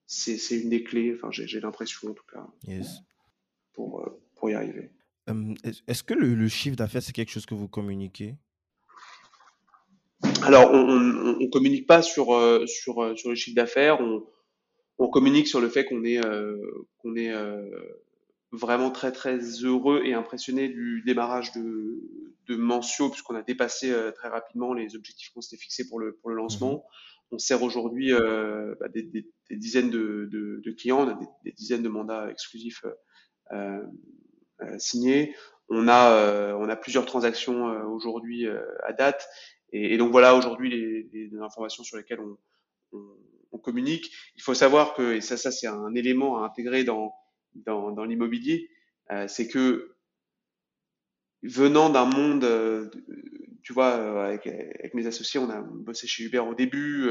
c'est 0.06 0.38
une 0.60 0.70
des 0.70 0.84
clés. 0.84 1.14
Enfin, 1.16 1.30
j'ai 1.32 1.60
l'impression 1.60 2.10
en 2.10 2.14
tout 2.14 2.26
cas 2.32 2.46
pour 3.74 4.08
pour 4.36 4.50
y 4.50 4.54
arriver. 4.54 4.90
Est-ce 5.88 6.04
que 6.04 6.14
le, 6.14 6.48
chiffre 6.48 6.76
d'affaires 6.76 7.02
c'est 7.02 7.14
quelque 7.14 7.32
chose 7.32 7.46
que 7.46 7.56
vous 7.56 7.68
communiquez? 7.68 8.36
Alors, 10.44 10.72
on 10.72 11.00
ne 11.00 11.50
communique 11.50 11.88
pas 11.88 12.02
sur, 12.02 12.28
sur, 12.68 13.18
sur 13.18 13.30
le 13.30 13.36
chiffre 13.36 13.56
d'affaires, 13.56 14.00
on, 14.02 14.24
on 14.98 15.08
communique 15.08 15.48
sur 15.48 15.62
le 15.62 15.70
fait 15.70 15.86
qu'on 15.86 16.04
est, 16.04 16.22
qu'on 17.00 17.16
est 17.16 17.34
vraiment 18.56 18.92
très 18.92 19.12
très 19.12 19.40
heureux 19.40 20.02
et 20.06 20.14
impressionné 20.14 20.70
du 20.70 21.02
démarrage 21.06 21.52
de, 21.54 22.00
de 22.48 22.56
Mentio, 22.56 23.10
puisqu'on 23.10 23.36
a 23.36 23.42
dépassé 23.42 23.92
euh, 23.92 24.12
très 24.12 24.30
rapidement 24.30 24.74
les 24.74 24.96
objectifs 24.96 25.32
qu'on 25.34 25.42
s'était 25.42 25.62
fixés 25.62 25.88
pour 25.88 26.00
le, 26.00 26.14
pour 26.14 26.30
le 26.30 26.36
lancement. 26.36 26.74
Mhm. 26.74 26.82
On 27.36 27.40
sert 27.40 27.64
aujourd'hui 27.64 28.14
euh, 28.14 28.76
bah, 28.80 28.88
des, 28.88 29.04
des, 29.04 29.28
des, 29.50 29.56
dizaines 29.58 29.90
de, 29.90 30.30
de, 30.32 30.62
de, 30.64 30.72
clients, 30.72 31.06
on 31.06 31.10
a 31.10 31.20
des, 31.44 31.52
dizaines 31.52 31.84
de 31.84 31.90
mandats 31.90 32.32
exclusifs 32.32 32.86
euh, 33.52 33.84
euh 34.62 34.80
signés. 34.80 35.36
On 35.68 35.88
a, 35.90 36.56
on 36.56 36.70
a 36.70 36.76
plusieurs 36.76 37.06
transactions 37.06 37.66
aujourd'hui 37.92 38.46
à 38.84 38.94
date. 38.94 39.28
Et, 39.72 39.98
donc 39.98 40.12
voilà 40.12 40.36
aujourd'hui 40.36 40.70
les, 40.70 41.10
les, 41.12 41.38
informations 41.40 41.84
sur 41.84 41.98
lesquelles 41.98 42.20
on, 42.22 42.38
on, 43.52 43.58
communique. 43.58 44.12
Il 44.36 44.44
faut 44.44 44.54
savoir 44.54 44.94
que, 44.94 45.16
et 45.16 45.22
ça, 45.22 45.38
ça 45.38 45.52
c'est 45.52 45.66
un 45.66 45.96
élément 45.96 46.44
à 46.44 46.46
intégrer 46.46 46.84
dans, 46.84 47.16
dans, 47.56 47.92
dans 47.92 48.06
l'immobilier, 48.06 48.70
euh, 49.12 49.28
c'est 49.28 49.48
que 49.48 49.96
venant 51.44 51.90
d'un 51.90 52.06
monde, 52.06 52.44
euh, 52.44 52.90
tu 53.66 53.74
vois, 53.74 53.98
euh, 53.98 54.28
avec, 54.28 54.46
avec, 54.46 54.94
mes 54.94 55.08
associés, 55.08 55.40
on 55.40 55.50
a 55.50 55.60
bossé 55.60 56.06
chez 56.08 56.24
Uber 56.24 56.40
au 56.40 56.54
début, 56.54 57.10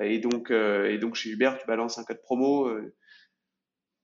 et 0.00 0.18
donc, 0.18 0.50
et 0.50 0.98
donc 0.98 1.14
chez 1.14 1.30
Uber, 1.30 1.52
tu 1.58 1.66
balances 1.66 1.98
un 1.98 2.04
code 2.04 2.20
promo, 2.22 2.70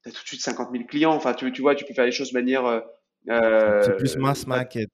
tu 0.02 0.08
as 0.08 0.12
tout 0.12 0.22
de 0.22 0.26
suite 0.26 0.40
50 0.40 0.70
000 0.72 0.84
clients. 0.84 1.12
Enfin, 1.12 1.34
tu, 1.34 1.52
tu 1.52 1.60
vois, 1.60 1.74
tu 1.74 1.84
peux 1.84 1.92
faire 1.92 2.06
les 2.06 2.12
choses 2.12 2.32
de 2.32 2.38
manière. 2.38 2.82
Euh, 3.28 3.82
c'est 3.82 3.96
plus 3.96 4.16
mass 4.16 4.46
market. 4.46 4.88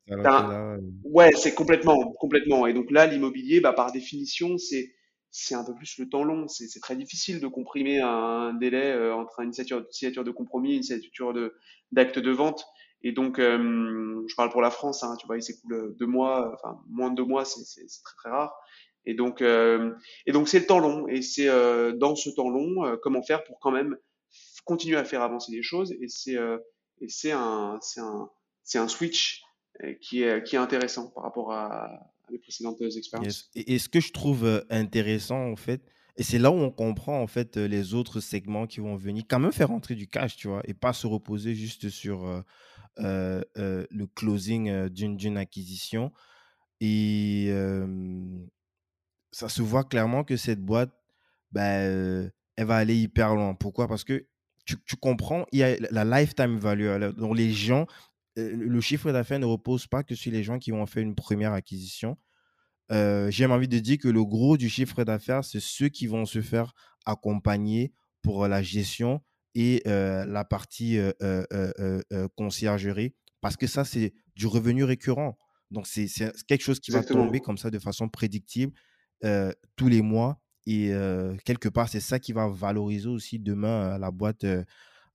ouais, 1.04 1.30
c'est 1.36 1.54
complètement, 1.54 2.12
complètement. 2.18 2.66
Et 2.66 2.74
donc 2.74 2.90
là, 2.90 3.06
l'immobilier, 3.06 3.60
bah, 3.60 3.72
par 3.72 3.92
définition, 3.92 4.58
c'est 4.58 4.92
c'est 5.30 5.54
un 5.54 5.64
peu 5.64 5.74
plus 5.74 5.98
le 5.98 6.08
temps 6.08 6.24
long. 6.24 6.48
C'est 6.48 6.80
très 6.80 6.96
difficile 6.96 7.40
de 7.40 7.46
comprimer 7.46 8.00
un 8.00 8.54
délai 8.54 8.92
euh, 8.92 9.14
entre 9.14 9.40
une 9.40 9.52
signature, 9.52 10.24
de 10.24 10.30
compromis 10.30 10.72
et 10.72 10.76
une 10.76 10.82
signature 10.82 11.32
d'acte 11.92 12.18
de, 12.18 12.30
vente. 12.30 12.64
Et 13.02 13.12
donc, 13.12 13.38
euh, 13.38 14.24
je 14.26 14.34
parle 14.34 14.50
pour 14.50 14.62
la 14.62 14.70
France, 14.70 15.04
hein, 15.04 15.16
tu 15.20 15.26
vois, 15.26 15.36
il 15.36 15.42
s'écoule 15.42 15.94
deux 15.98 16.06
mois, 16.06 16.52
enfin 16.54 16.80
moins 16.88 17.10
de 17.10 17.16
deux 17.16 17.24
mois, 17.24 17.44
c'est 17.44 17.62
très 18.04 18.16
très 18.16 18.30
rare. 18.30 18.54
Et 19.06 19.14
donc, 19.14 19.40
euh, 19.40 19.94
et 20.26 20.32
donc 20.32 20.48
c'est 20.48 20.58
le 20.58 20.66
temps 20.66 20.80
long. 20.80 21.06
Et 21.08 21.22
c'est 21.22 21.46
dans 21.96 22.16
ce 22.16 22.30
temps 22.30 22.50
long, 22.50 22.98
comment 23.02 23.22
faire 23.22 23.44
pour 23.44 23.58
quand 23.60 23.70
même 23.70 23.96
continuer 24.64 24.96
à 24.96 25.04
faire 25.04 25.22
avancer 25.22 25.52
les 25.52 25.62
choses. 25.62 25.92
Et 25.92 26.08
c'est 26.08 26.36
et 27.00 27.08
c'est 27.08 27.32
un 27.32 27.78
c'est 27.80 28.00
un 28.00 28.28
c'est 28.64 28.78
un 28.78 28.88
switch 28.88 29.42
qui 30.00 30.24
est 30.24 30.42
qui 30.42 30.56
est 30.56 30.58
intéressant 30.58 31.10
par 31.10 31.22
rapport 31.22 31.52
à, 31.52 31.88
les 32.30 32.38
précédentes 32.38 32.82
expériences. 32.82 33.48
Et, 33.54 33.78
ce 33.78 33.88
que 33.88 34.00
je 34.00 34.12
trouve 34.12 34.62
intéressant, 34.68 35.50
en 35.50 35.56
fait, 35.56 35.80
et 36.18 36.22
c'est 36.22 36.38
là 36.38 36.50
où 36.50 36.56
on 36.56 36.70
comprend, 36.70 37.22
en 37.22 37.28
fait, 37.28 37.56
les 37.56 37.94
autres 37.94 38.20
segments 38.20 38.66
qui 38.66 38.80
vont 38.80 38.96
venir, 38.96 39.24
quand 39.26 39.38
même 39.38 39.52
faire 39.52 39.68
rentrer 39.68 39.94
du 39.94 40.08
cash, 40.08 40.36
tu 40.36 40.48
vois, 40.48 40.60
et 40.64 40.74
pas 40.74 40.92
se 40.92 41.06
reposer 41.06 41.54
juste 41.54 41.88
sur 41.88 42.44
le 42.98 44.06
closing 44.14 44.88
d'une 44.88 45.36
acquisition. 45.36 46.12
Et 46.80 47.50
ça 49.32 49.48
se 49.48 49.62
voit 49.62 49.84
clairement 49.84 50.24
que 50.24 50.36
cette 50.36 50.60
boîte, 50.60 50.92
bah, 51.52 51.62
elle 51.62 52.32
va 52.56 52.76
aller 52.76 52.96
hyper 52.96 53.34
loin. 53.34 53.54
Pourquoi? 53.54 53.88
Parce 53.88 54.04
que 54.04 54.26
tu, 54.64 54.76
tu, 54.84 54.96
comprends, 54.96 55.46
il 55.52 55.60
y 55.60 55.62
a 55.62 55.76
la 55.90 56.04
lifetime 56.04 56.58
value. 56.58 56.88
Donc, 57.16 57.36
les 57.36 57.52
gens, 57.52 57.86
le 58.36 58.80
chiffre 58.80 59.10
d'affaires 59.12 59.38
ne 59.38 59.46
repose 59.46 59.86
pas 59.86 60.02
que 60.02 60.14
sur 60.14 60.32
les 60.32 60.42
gens 60.42 60.58
qui 60.58 60.70
vont 60.70 60.86
faire 60.86 61.02
une 61.02 61.14
première 61.14 61.52
acquisition. 61.52 62.18
Euh, 62.90 63.30
J'ai 63.30 63.46
envie 63.46 63.68
de 63.68 63.78
dire 63.78 63.98
que 63.98 64.08
le 64.08 64.24
gros 64.24 64.56
du 64.56 64.68
chiffre 64.68 65.04
d'affaires, 65.04 65.44
c'est 65.44 65.60
ceux 65.60 65.88
qui 65.88 66.06
vont 66.06 66.24
se 66.24 66.40
faire 66.40 66.74
accompagner 67.04 67.92
pour 68.22 68.46
la 68.48 68.62
gestion 68.62 69.22
et 69.54 69.82
la 69.84 70.44
partie 70.44 70.98
conciergerie, 72.36 73.14
parce 73.40 73.56
que 73.56 73.66
ça, 73.66 73.84
c'est 73.84 74.14
du 74.36 74.46
revenu 74.46 74.84
récurrent. 74.84 75.38
Donc, 75.70 75.86
c'est 75.86 76.06
quelque 76.46 76.62
chose 76.62 76.80
qui 76.80 76.90
va 76.90 77.02
tomber 77.02 77.40
comme 77.40 77.58
ça 77.58 77.70
de 77.70 77.78
façon 77.78 78.08
prédictible 78.08 78.72
tous 79.76 79.88
les 79.88 80.02
mois. 80.02 80.40
Et 80.66 80.92
quelque 81.44 81.68
part, 81.68 81.88
c'est 81.88 82.00
ça 82.00 82.18
qui 82.18 82.32
va 82.32 82.48
valoriser 82.48 83.08
aussi 83.08 83.38
demain 83.38 83.98
la 83.98 84.10
boîte 84.10 84.44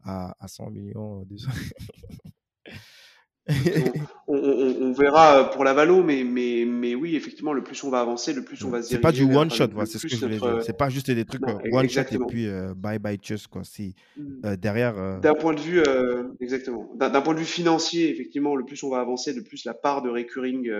à, 0.03 0.35
à 0.39 0.47
100 0.47 0.69
millions. 0.71 1.25
on, 4.27 4.93
verra 4.93 5.49
pour 5.51 5.65
la 5.65 5.73
Valo, 5.73 6.01
mais, 6.01 6.23
mais, 6.23 6.63
mais 6.65 6.95
oui, 6.95 7.17
effectivement, 7.17 7.51
le 7.51 7.63
plus 7.63 7.83
on 7.83 7.89
va 7.89 7.99
avancer, 7.99 8.33
le 8.33 8.43
plus 8.43 8.63
on 8.63 8.69
va 8.69 8.81
se 8.81 8.89
C'est 8.89 8.99
pas 8.99 9.11
du 9.11 9.23
one 9.23 9.51
shot, 9.51 9.67
c'est 9.85 9.97
ce 9.97 10.07
que 10.07 10.15
je 10.15 10.19
voulais 10.21 10.37
dire. 10.37 10.63
C'est 10.63 10.77
pas 10.77 10.89
juste 10.89 11.11
des 11.11 11.25
trucs 11.25 11.43
euh, 11.47 11.71
one 11.71 11.89
shot 11.89 12.01
et 12.11 12.17
puis 12.27 12.47
euh, 12.47 12.73
bye 12.73 12.99
bye 12.99 13.19
just 13.21 13.47
quoi. 13.47 13.63
Si 13.65 13.95
mm. 14.15 14.45
euh, 14.45 14.55
derrière. 14.55 15.19
D'un 15.19 15.33
point 15.33 15.53
de 15.53 15.59
vue, 15.59 15.83
exactement. 16.39 16.89
D'un 16.95 17.21
point 17.21 17.33
de 17.33 17.39
vue 17.39 17.45
financier, 17.45 18.09
effectivement, 18.09 18.55
le 18.55 18.63
plus 18.63 18.81
on 18.83 18.89
va 18.89 18.99
avancer, 18.99 19.33
le 19.33 19.43
plus 19.43 19.65
la 19.65 19.73
part 19.73 20.01
de 20.01 20.09
recurring 20.09 20.71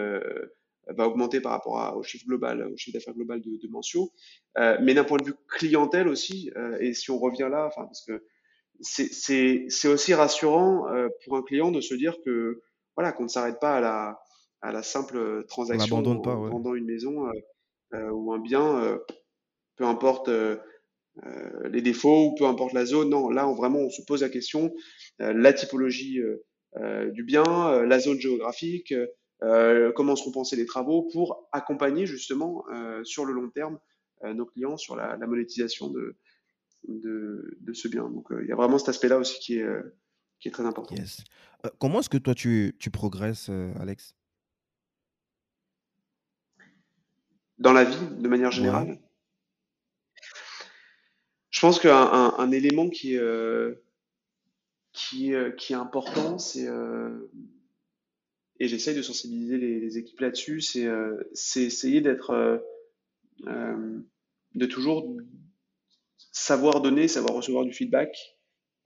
va 0.88 1.08
augmenter 1.08 1.42
par 1.42 1.54
rapport 1.54 1.98
au 1.98 2.04
chiffre 2.04 2.26
global, 2.26 2.70
au 2.74 2.78
chiffre 2.78 2.98
d'affaires 2.98 3.14
global 3.14 3.42
de, 3.42 3.52
de 3.52 4.82
mais 4.82 4.94
d'un 4.94 5.04
point 5.04 5.18
de 5.18 5.26
vue 5.26 5.34
clientèle 5.50 6.08
aussi, 6.08 6.50
et 6.80 6.94
si 6.94 7.12
on 7.12 7.20
revient 7.20 7.50
là, 7.52 7.66
enfin 7.68 7.84
parce 7.86 8.06
que 8.06 8.24
c'est 8.84 9.88
aussi 9.88 10.14
rassurant 10.14 10.88
euh, 10.90 11.10
pour 11.24 11.38
un 11.38 11.44
client 11.44 11.72
de 11.72 11.82
se 11.82 11.96
dire 11.96 12.16
que 12.26 12.62
voilà 12.96 13.12
qu'on 13.12 13.24
ne 13.24 13.30
s'arrête 13.30 13.60
pas 13.60 13.78
à 13.78 13.82
la, 13.82 14.20
à 14.62 14.72
la 14.72 14.84
simple 14.84 15.46
transaction 15.48 15.98
en 15.98 16.20
pas, 16.22 16.36
vendant 16.36 16.76
une 16.76 16.86
maison 16.86 17.28
euh, 17.28 17.32
euh, 17.94 18.10
ou 18.12 18.34
un 18.34 18.40
bien, 18.40 19.00
peu 19.78 19.86
importe 19.86 20.30
les 21.66 21.82
défauts 21.82 22.28
ou 22.28 22.36
peu 22.36 22.46
importe 22.46 22.74
la 22.74 22.86
zone. 22.86 23.10
Non, 23.10 23.30
là 23.30 23.48
on, 23.48 23.54
vraiment 23.54 23.80
on 23.80 23.90
se 23.90 24.02
pose 24.04 24.22
la 24.22 24.30
question 24.30 24.74
la 25.20 25.54
typologie 25.54 26.20
du 27.12 27.24
bien, 27.24 27.84
la 27.84 28.00
zone 28.00 28.20
géographique, 28.20 28.94
comment 29.96 30.16
seront 30.16 30.32
pensés 30.32 30.56
les 30.56 30.66
travaux 30.66 31.04
pour 31.14 31.48
accompagner 31.52 32.06
justement 32.06 32.66
sur 33.04 33.26
le 33.26 33.34
long 33.34 33.50
terme 33.50 33.80
nos 34.24 34.46
clients 34.46 34.78
sur 34.78 34.96
la, 34.96 35.18
la 35.18 35.28
monétisation 35.28 35.90
de, 35.90 36.16
de, 36.88 37.58
de 37.62 37.74
ce 37.74 37.88
bien. 37.88 38.10
Donc, 38.10 38.32
euh, 38.32 38.44
il 38.44 38.50
y 38.50 38.52
a 38.52 38.56
vraiment 38.56 38.78
cet 38.78 38.90
aspect-là 38.90 39.18
aussi 39.18 39.40
qui 39.40 39.58
est, 39.58 39.64
euh, 39.64 39.96
qui 40.40 40.48
est 40.48 40.52
très 40.52 40.66
important. 40.66 40.96
Euh, 40.96 41.70
comment 41.80 42.00
est-ce 42.00 42.10
que 42.10 42.18
toi, 42.18 42.36
tu, 42.36 42.76
tu 42.80 42.92
progresses, 42.92 43.50
Alex? 43.80 44.16
Dans 47.60 47.74
la 47.74 47.84
vie, 47.84 48.08
de 48.18 48.28
manière 48.28 48.52
générale? 48.52 49.00
Je 51.50 51.60
pense 51.60 51.80
qu'un 51.80 52.34
un, 52.38 52.52
élément 52.52 52.90
qui, 52.90 53.18
qui, 54.92 55.34
qui 55.58 55.74
est 55.74 55.76
important, 55.76 56.40
c'est 56.40 56.68
et 58.60 58.68
j'essaye 58.68 58.96
de 58.96 59.02
sensibiliser 59.02 59.58
les, 59.58 59.80
les 59.80 59.98
équipes 59.98 60.20
là-dessus, 60.20 60.62
c'est 60.62 61.64
essayer 61.64 62.02
d'être, 62.02 62.62
de 63.46 64.66
toujours 64.66 65.16
savoir 66.32 66.82
donner, 66.82 67.08
savoir 67.08 67.36
recevoir 67.36 67.66
du 67.66 67.74
feedback. 67.74 68.16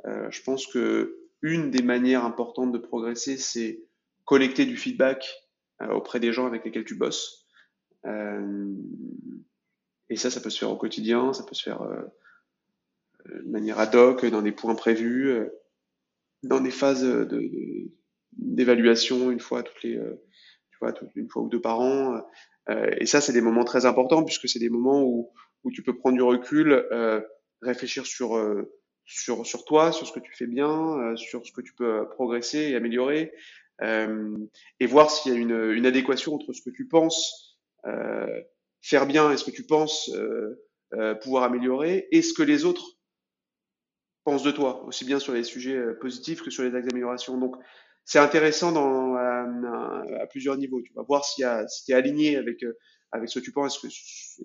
Euh, 0.06 0.30
je 0.30 0.42
pense 0.44 0.68
que 0.68 1.18
une 1.42 1.72
des 1.72 1.84
manières 1.84 2.26
importantes 2.26 2.72
de 2.72 2.78
progresser, 2.78 3.38
c'est 3.38 3.84
collecter 4.26 4.66
du 4.66 4.78
feedback 4.78 5.28
euh, 5.82 5.90
auprès 5.90 6.20
des 6.20 6.34
gens 6.34 6.46
avec 6.46 6.66
lesquels 6.66 6.86
tu 6.86 6.96
bosses. 6.96 7.46
Euh, 8.06 8.74
et 10.10 10.16
ça, 10.16 10.30
ça 10.30 10.40
peut 10.40 10.50
se 10.50 10.60
faire 10.60 10.72
au 10.72 10.78
quotidien, 10.78 11.34
ça 11.34 11.44
peut 11.44 11.56
se 11.56 11.64
faire 11.64 11.82
de 13.26 13.50
manière 13.50 13.78
ad 13.78 13.94
hoc, 13.94 14.26
dans 14.26 14.42
des 14.42 14.54
points 14.54 14.76
prévus, 14.76 15.38
dans 16.44 16.62
des 16.62 16.72
phases 16.72 17.06
d'évaluation 18.32 19.32
une 19.32 19.42
fois 19.42 19.64
toutes 19.64 19.84
les, 19.84 20.00
tu 20.72 20.78
vois, 20.80 20.94
une 21.16 21.30
fois 21.30 21.44
ou 21.44 21.50
deux 21.50 21.60
par 21.60 21.82
an. 21.82 22.22
et 22.70 23.06
ça, 23.06 23.20
c'est 23.20 23.34
des 23.34 23.42
moments 23.42 23.66
très 23.66 23.86
importants 23.86 24.24
puisque 24.24 24.48
c'est 24.48 24.60
des 24.60 24.70
moments 24.70 25.04
où, 25.04 25.34
où 25.68 25.72
tu 25.72 25.84
peux 25.84 25.98
prendre 25.98 26.16
du 26.16 26.24
recul, 26.24 26.72
euh, 26.72 27.20
réfléchir 27.62 28.06
sur, 28.06 28.38
euh, 28.38 28.74
sur, 29.04 29.46
sur 29.46 29.66
toi, 29.66 29.92
sur 29.92 30.08
ce 30.08 30.14
que 30.14 30.22
tu 30.22 30.34
fais 30.34 30.48
bien, 30.48 30.98
euh, 30.98 31.16
sur 31.18 31.46
ce 31.46 31.52
que 31.52 31.60
tu 31.60 31.74
peux 31.74 32.08
progresser 32.12 32.70
et 32.70 32.76
améliorer, 32.76 33.34
et 33.82 34.88
voir 34.88 35.12
s'il 35.12 35.34
y 35.34 35.36
a 35.36 35.40
une, 35.40 35.72
une, 35.72 35.86
adéquation 35.86 36.34
entre 36.34 36.52
ce 36.52 36.64
que 36.64 36.72
tu 36.72 36.88
penses 36.88 37.60
faire 38.82 39.06
bien 39.06 39.32
et 39.32 39.38
ce 39.38 39.44
que 39.44 39.52
tu 39.52 39.68
penses 39.68 40.10
pouvoir 41.22 41.44
améliorer 41.44 42.08
et 42.12 42.24
ce 42.24 42.34
que 42.34 42.42
les 42.42 42.66
autres 42.66 42.98
pensent 44.24 44.42
de 44.42 44.50
toi, 44.50 44.84
aussi 44.86 45.06
bien 45.06 45.20
sur 45.20 45.34
les 45.34 45.44
sujets 45.44 45.80
positifs 46.02 46.42
que 46.42 46.50
sur 46.50 46.64
les 46.64 46.74
axes 46.74 46.88
d'amélioration. 46.88 47.38
Donc, 47.38 47.56
c'est 48.04 48.18
intéressant 48.18 48.72
dans, 48.72 49.14
à, 49.14 50.26
plusieurs 50.32 50.58
niveaux. 50.58 50.82
Tu 50.82 50.94
vas 50.94 51.04
voir 51.04 51.24
si 51.24 51.44
tu 51.86 51.92
es 51.92 51.94
aligné 51.94 52.36
avec 52.36 52.66
avec 53.12 53.30
ce 53.30 53.40
que 53.40 53.44
tu 53.46 53.52
penses 53.52 53.84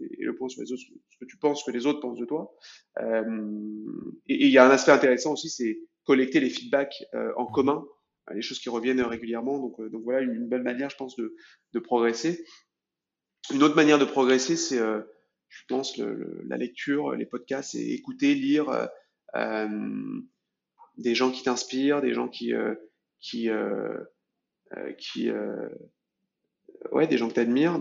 et 0.01 0.25
le 0.25 0.35
point 0.37 0.49
sur 0.49 0.63
les 0.63 0.73
autres, 0.73 0.83
ce 0.83 1.19
que 1.19 1.25
tu 1.25 1.37
penses 1.37 1.65
que 1.65 1.71
les 1.71 1.87
autres 1.87 2.01
pensent 2.01 2.19
de 2.19 2.25
toi. 2.25 2.55
et 2.99 4.47
il 4.47 4.51
y 4.51 4.59
a 4.59 4.67
un 4.67 4.71
aspect 4.71 4.93
intéressant 4.93 5.33
aussi, 5.33 5.51
c'est 5.51 5.81
collecter 6.05 6.41
les 6.41 6.51
feedbacks 6.51 7.05
en 7.37 7.47
commun, 7.47 7.85
les 8.33 8.43
choses 8.43 8.61
qui 8.61 8.69
reviennent 8.69 9.01
régulièrement. 9.01 9.59
Donc, 9.59 9.81
donc 9.91 10.03
voilà 10.05 10.21
une, 10.21 10.49
belle 10.49 10.63
manière, 10.63 10.91
je 10.91 10.97
pense, 10.97 11.17
de, 11.17 11.35
de 11.73 11.79
progresser. 11.81 12.45
Une 13.53 13.63
autre 13.63 13.77
manière 13.77 13.99
de 13.99 14.05
progresser, 14.05 14.57
c'est, 14.57 14.79
je 14.79 15.65
pense, 15.69 15.99
le, 15.99 16.43
la 16.47 16.57
lecture, 16.57 17.13
les 17.13 17.27
podcasts, 17.27 17.75
et 17.75 17.95
écouter, 17.95 18.35
lire 18.35 18.89
des 20.99 21.15
gens 21.15 21.31
qui 21.31 21.43
t'inspirent, 21.43 22.01
des 22.01 22.15
gens 22.15 22.29
qui, 22.29 22.53
qui, 23.21 23.49
qui 24.99 25.31
ouais, 26.93 27.07
des 27.07 27.19
gens 27.19 27.29
que 27.29 27.35
tu 27.35 27.41
admires 27.41 27.79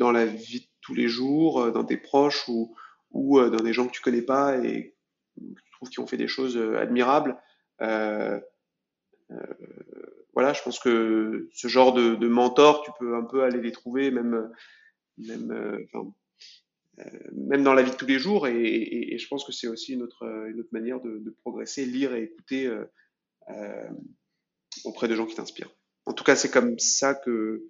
dans 0.00 0.12
la 0.12 0.24
vie 0.24 0.60
de 0.60 0.66
tous 0.80 0.94
les 0.94 1.08
jours, 1.08 1.60
euh, 1.60 1.70
dans 1.70 1.84
tes 1.84 1.96
proches 1.96 2.48
ou, 2.48 2.74
ou 3.10 3.38
euh, 3.38 3.50
dans 3.50 3.62
des 3.62 3.72
gens 3.72 3.86
que 3.86 3.92
tu 3.92 4.00
connais 4.00 4.22
pas 4.22 4.58
et 4.58 4.96
que 5.36 5.42
tu 5.42 5.70
trouves 5.72 5.90
qui 5.90 6.00
ont 6.00 6.06
fait 6.06 6.16
des 6.16 6.28
choses 6.28 6.56
euh, 6.56 6.78
admirables. 6.78 7.36
Voilà, 10.32 10.52
je 10.52 10.62
pense 10.62 10.78
que 10.78 11.48
ce 11.52 11.68
genre 11.68 11.92
de, 11.92 12.14
de 12.14 12.28
mentors, 12.28 12.82
tu 12.82 12.92
peux 12.98 13.16
un 13.16 13.24
peu 13.24 13.42
aller 13.42 13.60
les 13.60 13.72
trouver, 13.72 14.10
même, 14.10 14.50
même, 15.18 15.86
même 17.32 17.64
dans 17.64 17.74
la 17.74 17.82
vie 17.82 17.90
de 17.90 17.96
tous 17.96 18.06
les 18.06 18.18
jours. 18.18 18.46
Et, 18.46 19.12
et, 19.12 19.18
je 19.18 19.28
pense 19.28 19.44
que 19.44 19.50
c'est 19.52 19.66
aussi 19.66 19.92
une 19.94 20.02
autre, 20.02 20.24
une 20.48 20.60
autre 20.60 20.70
manière 20.72 21.00
de, 21.00 21.34
progresser, 21.42 21.84
lire 21.84 22.14
et 22.14 22.22
écouter 22.22 22.72
auprès 24.84 25.08
de 25.08 25.16
gens 25.16 25.26
qui 25.26 25.34
t'inspirent. 25.34 25.74
En 26.06 26.12
tout 26.12 26.24
cas, 26.24 26.36
c'est 26.36 26.50
comme 26.50 26.78
ça 26.78 27.14
que 27.14 27.68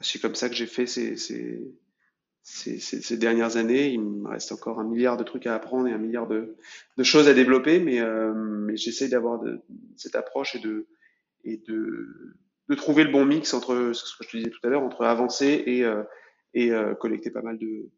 c'est 0.00 0.20
comme 0.20 0.34
ça 0.34 0.48
que 0.48 0.54
j'ai 0.54 0.66
fait 0.66 0.86
ces, 0.86 1.16
ces, 1.16 1.74
ces, 2.42 3.16
dernières 3.16 3.56
années. 3.56 3.88
Il 3.90 4.00
me 4.00 4.28
reste 4.28 4.52
encore 4.52 4.80
un 4.80 4.84
milliard 4.84 5.16
de 5.16 5.24
trucs 5.24 5.46
à 5.46 5.54
apprendre 5.54 5.88
et 5.88 5.92
un 5.92 5.98
milliard 5.98 6.26
de, 6.26 6.56
de 6.96 7.02
choses 7.02 7.28
à 7.28 7.34
développer, 7.34 7.78
mais, 7.78 8.00
euh, 8.00 8.32
mais 8.34 8.76
j'essaie 8.76 9.08
d'avoir 9.08 9.40
cette 9.96 10.16
approche 10.16 10.54
et 10.56 10.60
de 10.60 10.86
et 11.44 11.56
de, 11.56 12.36
de 12.68 12.74
trouver 12.76 13.02
le 13.02 13.10
bon 13.10 13.24
mix 13.24 13.52
entre 13.52 13.92
ce 13.92 14.16
que 14.16 14.24
je 14.24 14.30
te 14.30 14.36
disais 14.36 14.50
tout 14.50 14.64
à 14.64 14.68
l'heure, 14.68 14.82
entre 14.82 15.04
avancer 15.04 15.64
et, 15.66 15.84
euh, 15.84 16.04
et 16.54 16.70
euh, 16.70 16.94
collecter 16.94 17.32
pas 17.32 17.42
mal 17.42 17.58
de, 17.58 17.90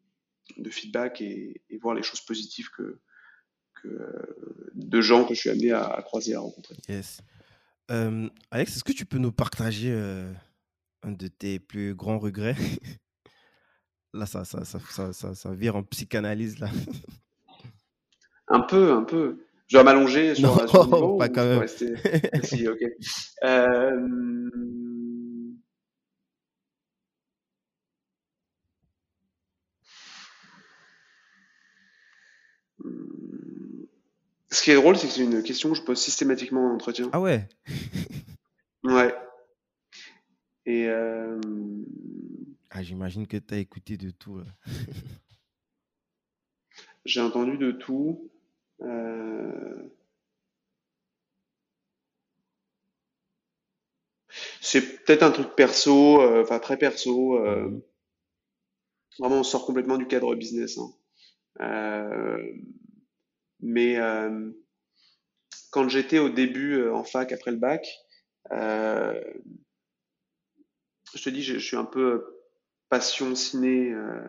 de 0.57 0.69
feedback 0.71 1.21
et, 1.21 1.61
voir 1.79 1.93
les 1.93 2.01
choses 2.01 2.21
positives 2.21 2.69
que, 2.75 2.99
que 3.83 3.87
de 4.73 5.01
gens 5.01 5.25
que 5.25 5.35
je 5.35 5.41
suis 5.41 5.49
amené 5.51 5.73
à, 5.73 5.85
à 5.85 6.01
croiser, 6.01 6.33
à 6.33 6.39
rencontrer. 6.39 6.75
Yes. 6.89 7.21
Euh, 7.91 8.27
Alex, 8.51 8.77
est-ce 8.77 8.83
que 8.83 8.91
tu 8.91 9.05
peux 9.05 9.19
nous 9.19 9.31
partager 9.31 9.91
euh, 9.91 10.31
un 11.05 11.11
de 11.11 11.27
tes 11.27 11.59
plus 11.59 11.93
grands 11.95 12.19
regrets? 12.19 12.55
Là, 14.13 14.25
ça, 14.25 14.45
ça, 14.45 14.63
ça, 14.65 14.79
ça, 15.13 15.35
ça, 15.35 15.53
vire 15.53 15.75
en 15.75 15.83
psychanalyse, 15.83 16.59
là. 16.59 16.69
Un 18.47 18.61
peu, 18.61 18.93
un 18.93 19.03
peu. 19.03 19.45
Je 19.67 19.75
dois 19.75 19.83
m'allonger 19.83 20.35
sur, 20.35 20.55
Non, 20.55 20.67
sur 20.67 20.83
le 20.85 20.91
niveau 20.91 21.17
pas 21.17 21.29
quand 21.29 21.45
même. 21.45 21.59
rester 21.59 21.95
Si, 22.43 22.67
ok. 22.67 22.79
Euh, 23.43 24.09
Ce 34.49 34.61
qui 34.63 34.71
est 34.71 34.75
drôle, 34.75 34.95
c'est 34.95 35.07
que 35.07 35.13
c'est 35.13 35.23
une 35.23 35.43
question 35.43 35.71
que 35.71 35.75
je 35.75 35.81
pose 35.81 35.99
systématiquement 35.99 36.67
en 36.71 36.75
entretien. 36.75 37.09
Ah 37.11 37.19
ouais? 37.19 37.49
Ouais. 38.85 39.13
Et 40.65 40.87
euh, 40.87 41.39
Ah, 42.71 42.83
j'imagine 42.83 43.27
que 43.27 43.37
tu 43.37 43.53
as 43.53 43.57
écouté 43.57 43.97
de 43.97 44.09
tout. 44.11 44.37
là. 44.39 44.45
j'ai 47.05 47.21
entendu 47.21 47.57
de 47.57 47.71
tout. 47.71 48.29
Euh, 48.81 49.89
c'est 54.61 55.03
peut-être 55.05 55.23
un 55.23 55.31
truc 55.31 55.55
perso, 55.55 56.21
euh, 56.21 56.41
enfin 56.43 56.59
très 56.59 56.77
perso. 56.77 57.39
Mhm. 57.39 57.81
vraiment, 59.19 59.39
on 59.39 59.43
sort 59.43 59.65
complètement 59.65 59.97
du 59.97 60.07
cadre 60.07 60.35
business. 60.35 60.77
hein. 60.77 60.91
Mais 63.61 63.97
quand 65.71 65.89
j'étais 65.89 66.19
au 66.19 66.29
début 66.29 66.87
en 66.89 67.03
fac 67.03 67.31
après 67.31 67.51
le 67.51 67.57
bac, 67.57 67.87
euh, 68.51 69.19
je 71.15 71.23
te 71.23 71.29
dis, 71.29 71.43
je, 71.43 71.55
je 71.55 71.65
suis 71.65 71.77
un 71.77 71.85
peu 71.85 72.25
passion 72.89 73.35
ciné, 73.35 73.91
euh, 73.93 74.21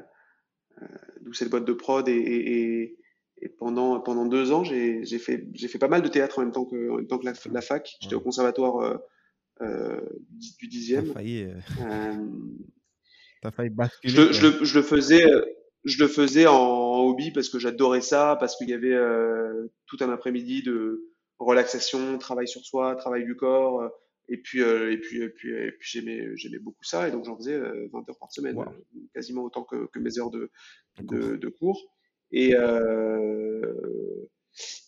d'où 1.21 1.33
cette 1.33 1.51
boîte 1.51 1.65
de 1.65 1.73
prod, 1.73 2.09
et, 2.09 2.13
et- 2.13 2.81
et- 2.83 2.97
et 3.43 3.49
pendant, 3.51 4.01
pendant 4.01 4.25
deux 4.25 4.51
ans, 4.53 4.65
j'ai 4.65 5.05
fait, 5.19 5.47
fait 5.69 5.79
pas 5.79 5.89
mal 5.89 6.01
de 6.03 6.09
théâtre 6.09 6.39
en 6.39 6.43
même 6.43 6.53
temps 6.53 6.65
que, 6.65 6.91
en 6.91 6.97
même 6.97 7.07
temps 7.07 7.19
que 7.19 7.27
la, 7.27 7.35
la 7.53 7.61
fac. 7.61 7.95
J'étais 8.01 8.15
au 8.15 8.21
conservatoire 8.21 8.79
euh, 8.79 8.97
euh, 9.63 10.01
du 10.31 10.49
du 10.59 10.69
T'as 10.69 10.69
dixième. 10.69 11.07
failli, 11.13 11.43
euh, 11.45 11.55
Euh, 11.83 12.15
t'as 13.43 13.51
failli 13.51 13.71
je 13.71 13.75
basculer, 13.77 14.17
le, 14.17 14.33
je 14.33 14.47
le, 14.47 14.65
je 14.65 14.79
le 14.79 14.83
faisais, 14.83 15.31
euh, 15.31 15.45
je 15.85 16.03
le 16.03 16.09
faisais 16.09 16.47
en 16.47 16.99
hobby 17.05 17.31
parce 17.31 17.49
que 17.49 17.59
j'adorais 17.59 18.01
ça, 18.01 18.37
parce 18.41 18.57
qu'il 18.57 18.69
y 18.71 18.75
avait 18.75 18.95
euh, 18.95 19.67
tout 19.87 19.99
un 20.01 20.11
après-midi 20.11 20.63
de 20.63 21.05
relaxation, 21.39 22.17
travail 22.19 22.49
sur 22.49 22.65
soi, 22.65 22.97
travail 22.97 23.25
du 23.25 23.37
corps, 23.37 23.83
euh, 23.83 23.89
et 24.29 24.39
puis 24.39 24.63
euh, 24.63 24.93
et 24.93 24.99
puis 24.99 25.23
et 25.23 25.29
puis, 25.29 25.51
et 25.55 25.73
puis 25.73 25.89
j'aimais 25.91 26.37
j'aimais 26.37 26.59
beaucoup 26.59 26.85
ça 26.85 27.09
et 27.09 27.11
donc 27.11 27.25
j'en 27.25 27.37
faisais 27.37 27.55
euh, 27.55 27.89
20 27.93 28.09
heures 28.09 28.19
par 28.19 28.33
semaine, 28.33 28.59
euh, 28.59 29.01
quasiment 29.15 29.43
autant 29.45 29.63
que, 29.65 29.87
que 29.87 29.99
mes 29.99 30.19
heures 30.19 30.31
de 30.31 30.51
de, 31.01 31.37
de 31.37 31.49
cours. 31.49 31.93
Et 32.33 32.55
euh, 32.57 33.73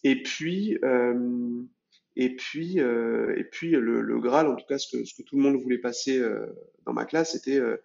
et 0.04 0.22
puis 0.22 0.78
euh, 0.84 1.62
et 2.16 2.34
puis 2.36 2.80
euh, 2.80 3.34
et 3.36 3.44
puis 3.44 3.70
le, 3.70 4.00
le 4.00 4.20
Graal, 4.20 4.46
en 4.48 4.56
tout 4.56 4.66
cas 4.66 4.78
ce 4.78 4.96
que 4.96 5.04
ce 5.04 5.14
que 5.14 5.22
tout 5.22 5.36
le 5.36 5.42
monde 5.42 5.56
voulait 5.60 5.78
passer 5.78 6.18
euh, 6.18 6.46
dans 6.84 6.92
ma 6.92 7.04
classe, 7.04 7.32
c'était 7.32 7.58
euh, 7.58 7.76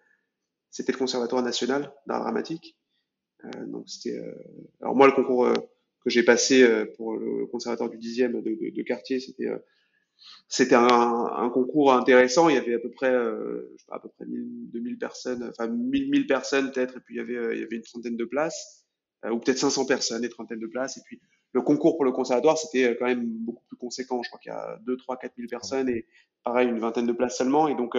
c'était 0.71 0.91
le 0.91 0.97
Conservatoire 0.97 1.43
national 1.43 1.93
d'art 2.07 2.21
dramatique. 2.21 2.77
Euh, 3.45 3.65
donc 3.67 3.89
c'était, 3.89 4.17
euh, 4.17 4.33
alors 4.81 4.95
moi 4.95 5.07
le 5.07 5.13
concours 5.13 5.45
euh, 5.45 5.53
que 6.03 6.09
j'ai 6.09 6.23
passé 6.23 6.63
euh, 6.63 6.85
pour 6.97 7.15
le 7.15 7.45
conservatoire 7.47 7.89
du 7.89 7.97
10e 7.97 8.41
de, 8.41 8.55
de, 8.55 8.69
de 8.75 8.81
quartier, 8.83 9.19
c'était 9.19 9.47
euh, 9.47 9.57
c'était 10.47 10.75
un, 10.75 11.49
concours 11.53 11.93
intéressant. 11.93 12.49
Il 12.49 12.55
y 12.55 12.57
avait 12.59 12.75
à 12.75 12.79
peu 12.79 12.91
près, 12.91 13.11
euh, 13.11 13.69
je 13.77 13.83
sais 13.83 13.91
à 13.91 13.99
peu 13.99 14.09
près 14.09 14.25
1000, 14.25 14.69
2000 14.71 14.97
personnes, 14.97 15.49
enfin 15.49 15.67
1000, 15.67 16.09
1000 16.09 16.27
personnes 16.27 16.71
peut-être, 16.71 16.97
et 16.97 16.99
puis 17.01 17.15
il 17.15 17.17
y 17.17 17.21
avait, 17.21 17.35
euh, 17.35 17.67
une 17.71 17.81
trentaine 17.81 18.17
de 18.17 18.25
places, 18.25 18.85
euh, 19.25 19.31
ou 19.31 19.39
peut-être 19.39 19.57
500 19.57 19.85
personnes, 19.85 20.23
et 20.23 20.29
trentaine 20.29 20.59
de 20.59 20.67
places. 20.67 20.97
Et 20.97 21.01
puis 21.05 21.19
le 21.53 21.61
concours 21.61 21.97
pour 21.97 22.05
le 22.05 22.11
conservatoire, 22.11 22.57
c'était 22.57 22.95
quand 22.97 23.05
même 23.05 23.25
beaucoup 23.25 23.63
plus 23.67 23.77
conséquent. 23.77 24.21
Je 24.23 24.29
crois 24.29 24.39
qu'il 24.39 24.51
y 24.51 24.55
a 24.55 24.77
2, 24.85 24.97
3, 24.97 25.17
4 25.17 25.35
000 25.37 25.49
Ah 25.59 25.65
ouais. 25.67 25.79
personnes, 25.79 25.89
et 25.89 26.05
pareil, 26.43 26.67
une 26.69 26.79
vingtaine 26.79 27.07
de 27.07 27.13
places 27.13 27.37
seulement. 27.37 27.67
Et 27.67 27.75
donc, 27.75 27.95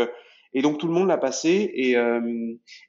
et 0.53 0.63
donc 0.63 0.79
tout 0.79 0.87
le 0.87 0.93
monde 0.93 1.09
l'a 1.09 1.19
passé, 1.19 1.71
et, 1.75 1.93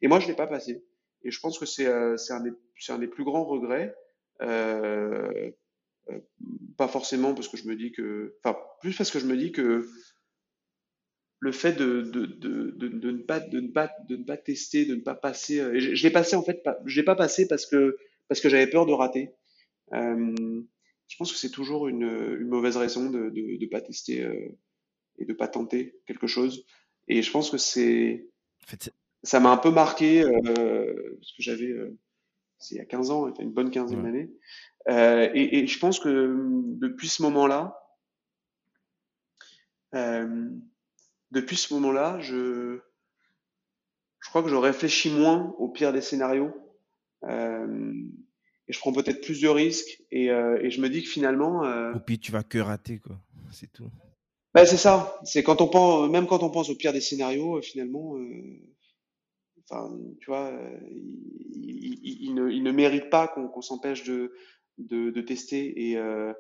et 0.02 0.08
moi 0.08 0.20
je 0.20 0.28
l'ai 0.28 0.36
pas 0.36 0.48
passé. 0.48 0.84
Et 1.24 1.32
je 1.32 1.40
pense 1.40 1.58
que 1.60 1.66
c'est 1.66 1.88
un, 1.88 2.16
des- 2.42 2.54
un 2.90 3.00
des 3.00 3.08
plus 3.08 3.24
grands 3.24 3.46
regrets. 3.46 3.96
Pas 6.78 6.88
forcément 6.88 7.34
parce 7.34 7.48
que 7.48 7.58
je 7.58 7.68
me 7.68 7.76
dis 7.76 7.92
que, 7.92 8.36
enfin, 8.44 8.58
plus 8.82 8.96
parce 8.96 9.12
que 9.12 9.20
je 9.20 9.26
me 9.26 9.38
dis 9.38 9.52
que 9.52 9.88
le 11.40 11.52
fait 11.52 11.74
de, 11.74 12.02
de, 12.02 12.26
de, 12.26 12.72
de, 12.72 12.88
de 12.88 13.12
ne 13.12 13.22
pas, 13.22 13.40
de, 13.40 13.60
ne 13.60 13.68
pas, 13.68 13.90
de 14.08 14.16
ne 14.16 14.24
pas 14.24 14.38
tester, 14.38 14.86
de 14.86 14.96
ne 14.96 15.02
pas 15.02 15.16
passer, 15.16 15.60
euh, 15.60 15.74
et 15.76 15.80
je, 15.80 15.94
je 15.94 16.04
l'ai 16.04 16.12
passé 16.12 16.36
en 16.36 16.44
fait, 16.44 16.64
pas, 16.64 16.78
je 16.86 17.00
l'ai 17.00 17.06
pas 17.06 17.16
passé 17.16 17.48
parce 17.48 17.66
que, 17.66 17.98
parce 18.28 18.42
que 18.42 18.50
j'avais 18.50 18.68
peur 18.68 18.86
de 18.86 18.94
rater. 18.94 19.32
Euh, 19.94 20.36
je 21.08 21.18
pense 21.18 21.32
que 21.32 21.38
c'est 21.38 21.52
toujours 21.52 21.88
une, 21.88 22.04
une 22.04 22.48
mauvaise 22.48 22.78
raison 22.78 23.10
de 23.10 23.30
de, 23.30 23.58
de 23.60 23.66
pas 23.68 23.82
tester 23.82 24.24
euh, 24.24 24.50
et 25.20 25.26
de 25.26 25.34
pas 25.34 25.48
tenter 25.48 26.00
quelque 26.08 26.28
chose. 26.28 26.66
Et 27.08 27.22
je 27.22 27.32
pense 27.32 27.52
que 27.52 27.58
c'est, 27.60 28.28
En 28.64 28.68
fait, 28.68 28.84
c'est- 28.84 28.94
ça 29.24 29.40
m'a 29.40 29.52
un 29.52 29.58
peu 29.58 29.72
marqué 29.72 30.24
euh, 30.24 31.16
parce 31.20 31.32
que 31.34 31.42
j'avais, 31.44 31.70
euh, 31.72 31.98
c'est 32.60 32.76
il 32.76 32.78
y 32.80 32.82
a 32.82 32.86
15 32.86 33.12
ans, 33.12 33.34
une 33.40 33.52
bonne 33.54 33.72
quinzaine 33.72 34.02
ouais. 34.02 34.04
d'années. 34.04 34.32
Euh, 34.90 35.30
et, 35.34 35.60
et 35.60 35.68
je 35.68 35.80
pense 35.80 36.00
que 36.00 36.10
euh, 36.10 36.62
depuis 36.80 37.08
ce 37.08 37.22
moment-là, 37.24 37.80
euh, 39.96 40.50
depuis 41.32 41.56
ce 41.56 41.74
moment-là, 41.74 42.20
je, 42.20 42.80
je 44.20 44.30
crois 44.30 44.44
que 44.44 44.50
je 44.50 44.56
réfléchis 44.56 45.10
moins 45.10 45.56
au 45.58 45.70
pire 45.70 45.94
des 45.94 46.02
scénarios. 46.02 46.54
Euh, 47.24 47.94
et 48.68 48.74
je 48.74 48.80
prends 48.80 48.94
peut-être 48.94 49.22
plus 49.22 49.42
de 49.42 49.48
risques. 49.48 50.02
Et, 50.12 50.26
et 50.26 50.72
je 50.72 50.82
me 50.82 50.90
dis 50.90 51.04
que 51.04 51.10
finalement, 51.10 51.62
Ou 51.94 52.00
puis 52.00 52.20
tu 52.20 52.32
vas 52.32 52.44
que 52.44 52.58
rater, 52.58 53.00
quoi. 53.00 53.18
C'est 53.52 53.72
tout. 53.72 53.90
bah, 54.54 54.66
c'est 54.66 54.78
ça. 54.78 55.20
C'est 55.24 55.44
quand 55.44 55.62
on 55.62 55.68
pense, 55.68 56.10
même 56.10 56.26
quand 56.28 56.42
on 56.44 56.50
pense 56.50 56.70
au 56.70 56.76
pire 56.76 56.92
des 56.92 57.02
scénarios, 57.02 57.62
finalement, 57.62 58.16
enfin, 59.64 59.96
tu 60.20 60.26
vois, 60.28 60.52
il, 60.92 62.00
il- 62.04 62.24
il 62.24 62.34
ne, 62.34 62.50
il 62.52 62.64
ne 62.64 62.72
mérite 62.72 63.10
pas 63.12 63.28
qu'on 63.28 63.48
qu'on 63.48 63.62
s'empêche 63.62 64.04
de, 64.04 64.34
de, 64.78 65.10
de 65.12 65.22
tester. 65.22 65.90
Et, 65.92 65.98
euh, 65.98 66.34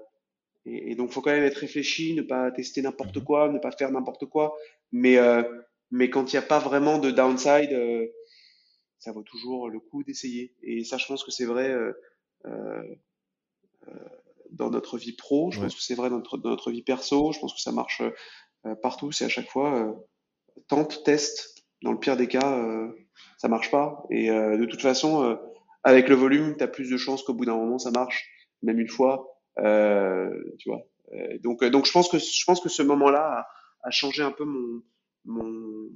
et, 0.65 0.91
et 0.91 0.95
donc, 0.95 1.11
faut 1.11 1.21
quand 1.21 1.31
même 1.31 1.43
être 1.43 1.57
réfléchi, 1.57 2.13
ne 2.15 2.21
pas 2.21 2.51
tester 2.51 2.81
n'importe 2.81 3.17
Mhm. 3.17 3.23
quoi, 3.23 3.49
ne 3.49 3.59
pas 3.59 3.71
faire 3.71 3.91
n'importe 3.91 4.25
quoi. 4.25 4.55
Mais, 4.91 5.17
euh, 5.17 5.43
mais 5.91 6.09
quand 6.09 6.31
il 6.33 6.35
n'y 6.35 6.43
a 6.43 6.47
pas 6.47 6.59
vraiment 6.59 6.97
de 6.99 7.11
downside, 7.11 7.71
euh, 7.73 8.07
ça 8.99 9.11
vaut 9.11 9.23
toujours 9.23 9.69
le 9.69 9.79
coup 9.79 10.03
d'essayer. 10.03 10.55
Et 10.63 10.83
ça, 10.83 10.97
je 10.97 11.05
pense 11.05 11.23
que 11.23 11.31
c'est 11.31 11.45
vrai 11.45 11.69
euh, 11.69 11.93
euh, 12.45 12.83
euh, 13.87 13.93
dans 14.51 14.69
notre 14.69 14.97
vie 14.97 15.13
pro, 15.13 15.51
je 15.51 15.59
Ouais. 15.59 15.65
pense 15.65 15.75
que 15.75 15.81
c'est 15.81 15.95
vrai 15.95 16.09
dans 16.09 16.17
notre, 16.17 16.37
dans 16.37 16.49
notre 16.49 16.71
vie 16.71 16.83
perso, 16.83 17.31
je 17.31 17.39
pense 17.39 17.53
que 17.53 17.59
ça 17.61 17.71
marche 17.71 18.01
euh, 18.65 18.75
partout. 18.75 19.11
C'est 19.11 19.25
à 19.25 19.29
chaque 19.29 19.49
fois 19.49 19.77
euh, 19.79 19.93
tente, 20.67 21.03
teste. 21.03 21.53
Dans 21.83 21.91
le 21.91 21.99
pire 21.99 22.17
des 22.17 22.27
cas, 22.27 22.57
euh, 22.57 22.91
ça 23.37 23.47
marche 23.47 23.69
pas. 23.69 24.03
Et 24.09 24.29
euh, 24.31 24.57
de 24.57 24.65
toute 24.65 24.81
façon, 24.81 25.23
euh, 25.23 25.35
avec 25.85 26.09
le 26.09 26.15
volume, 26.15 26.57
tu 26.57 26.63
as 26.65 26.67
plus 26.67 26.91
de 26.91 26.97
chances 26.97 27.23
qu'au 27.23 27.33
bout 27.33 27.45
d'un 27.45 27.55
moment, 27.55 27.79
ça 27.79 27.91
marche, 27.91 28.29
même 28.63 28.79
une 28.79 28.89
fois. 28.89 29.27
Euh, 29.59 30.29
tu 30.59 30.69
vois. 30.69 30.81
Euh, 31.13 31.37
donc, 31.43 31.63
euh, 31.63 31.69
donc 31.69 31.85
je 31.85 31.93
pense 31.93 32.09
que 32.09 32.19
je 32.19 32.43
pense 32.45 32.59
que 32.61 32.69
ce 32.69 32.83
moment-là 32.83 33.47
a, 33.83 33.87
a 33.87 33.91
changé 33.91 34.23
un 34.23 34.31
peu 34.33 34.45
mon 34.45 34.81
mon, 35.27 35.43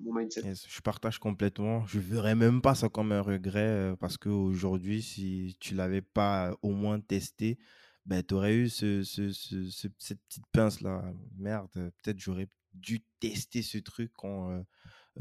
mon 0.03 0.14
mindset. 0.14 0.44
Yes, 0.44 0.66
je 0.68 0.82
partage 0.82 1.20
complètement. 1.20 1.86
Je 1.86 1.99
verrais 1.99 2.36
même 2.36 2.61
pas 2.61 2.76
ça 2.76 2.90
comme 2.90 3.11
un 3.11 3.22
regret 3.22 3.94
parce 3.99 4.18
qu'aujourd'hui, 4.18 5.02
si 5.03 5.56
tu 5.60 5.76
l'avais 5.76 6.02
pas 6.02 6.56
au 6.64 6.72
moins 6.72 6.99
testé, 6.99 7.60
ben, 8.06 8.24
tu 8.24 8.34
aurais 8.34 8.56
eu 8.56 8.70
ce, 8.70 9.03
ce- 9.03 9.32
ce- 9.32 9.70
ce- 9.70 9.88
cette 9.99 10.22
petite 10.28 10.45
pince-là. 10.52 11.03
Merde, 11.38 11.70
peut-être 11.74 12.20
j'aurais 12.20 12.48
dû 12.74 13.02
tester 13.20 13.61
ce 13.61 13.78
truc 13.80 14.11
quand 14.16 14.52
euh, 14.52 14.61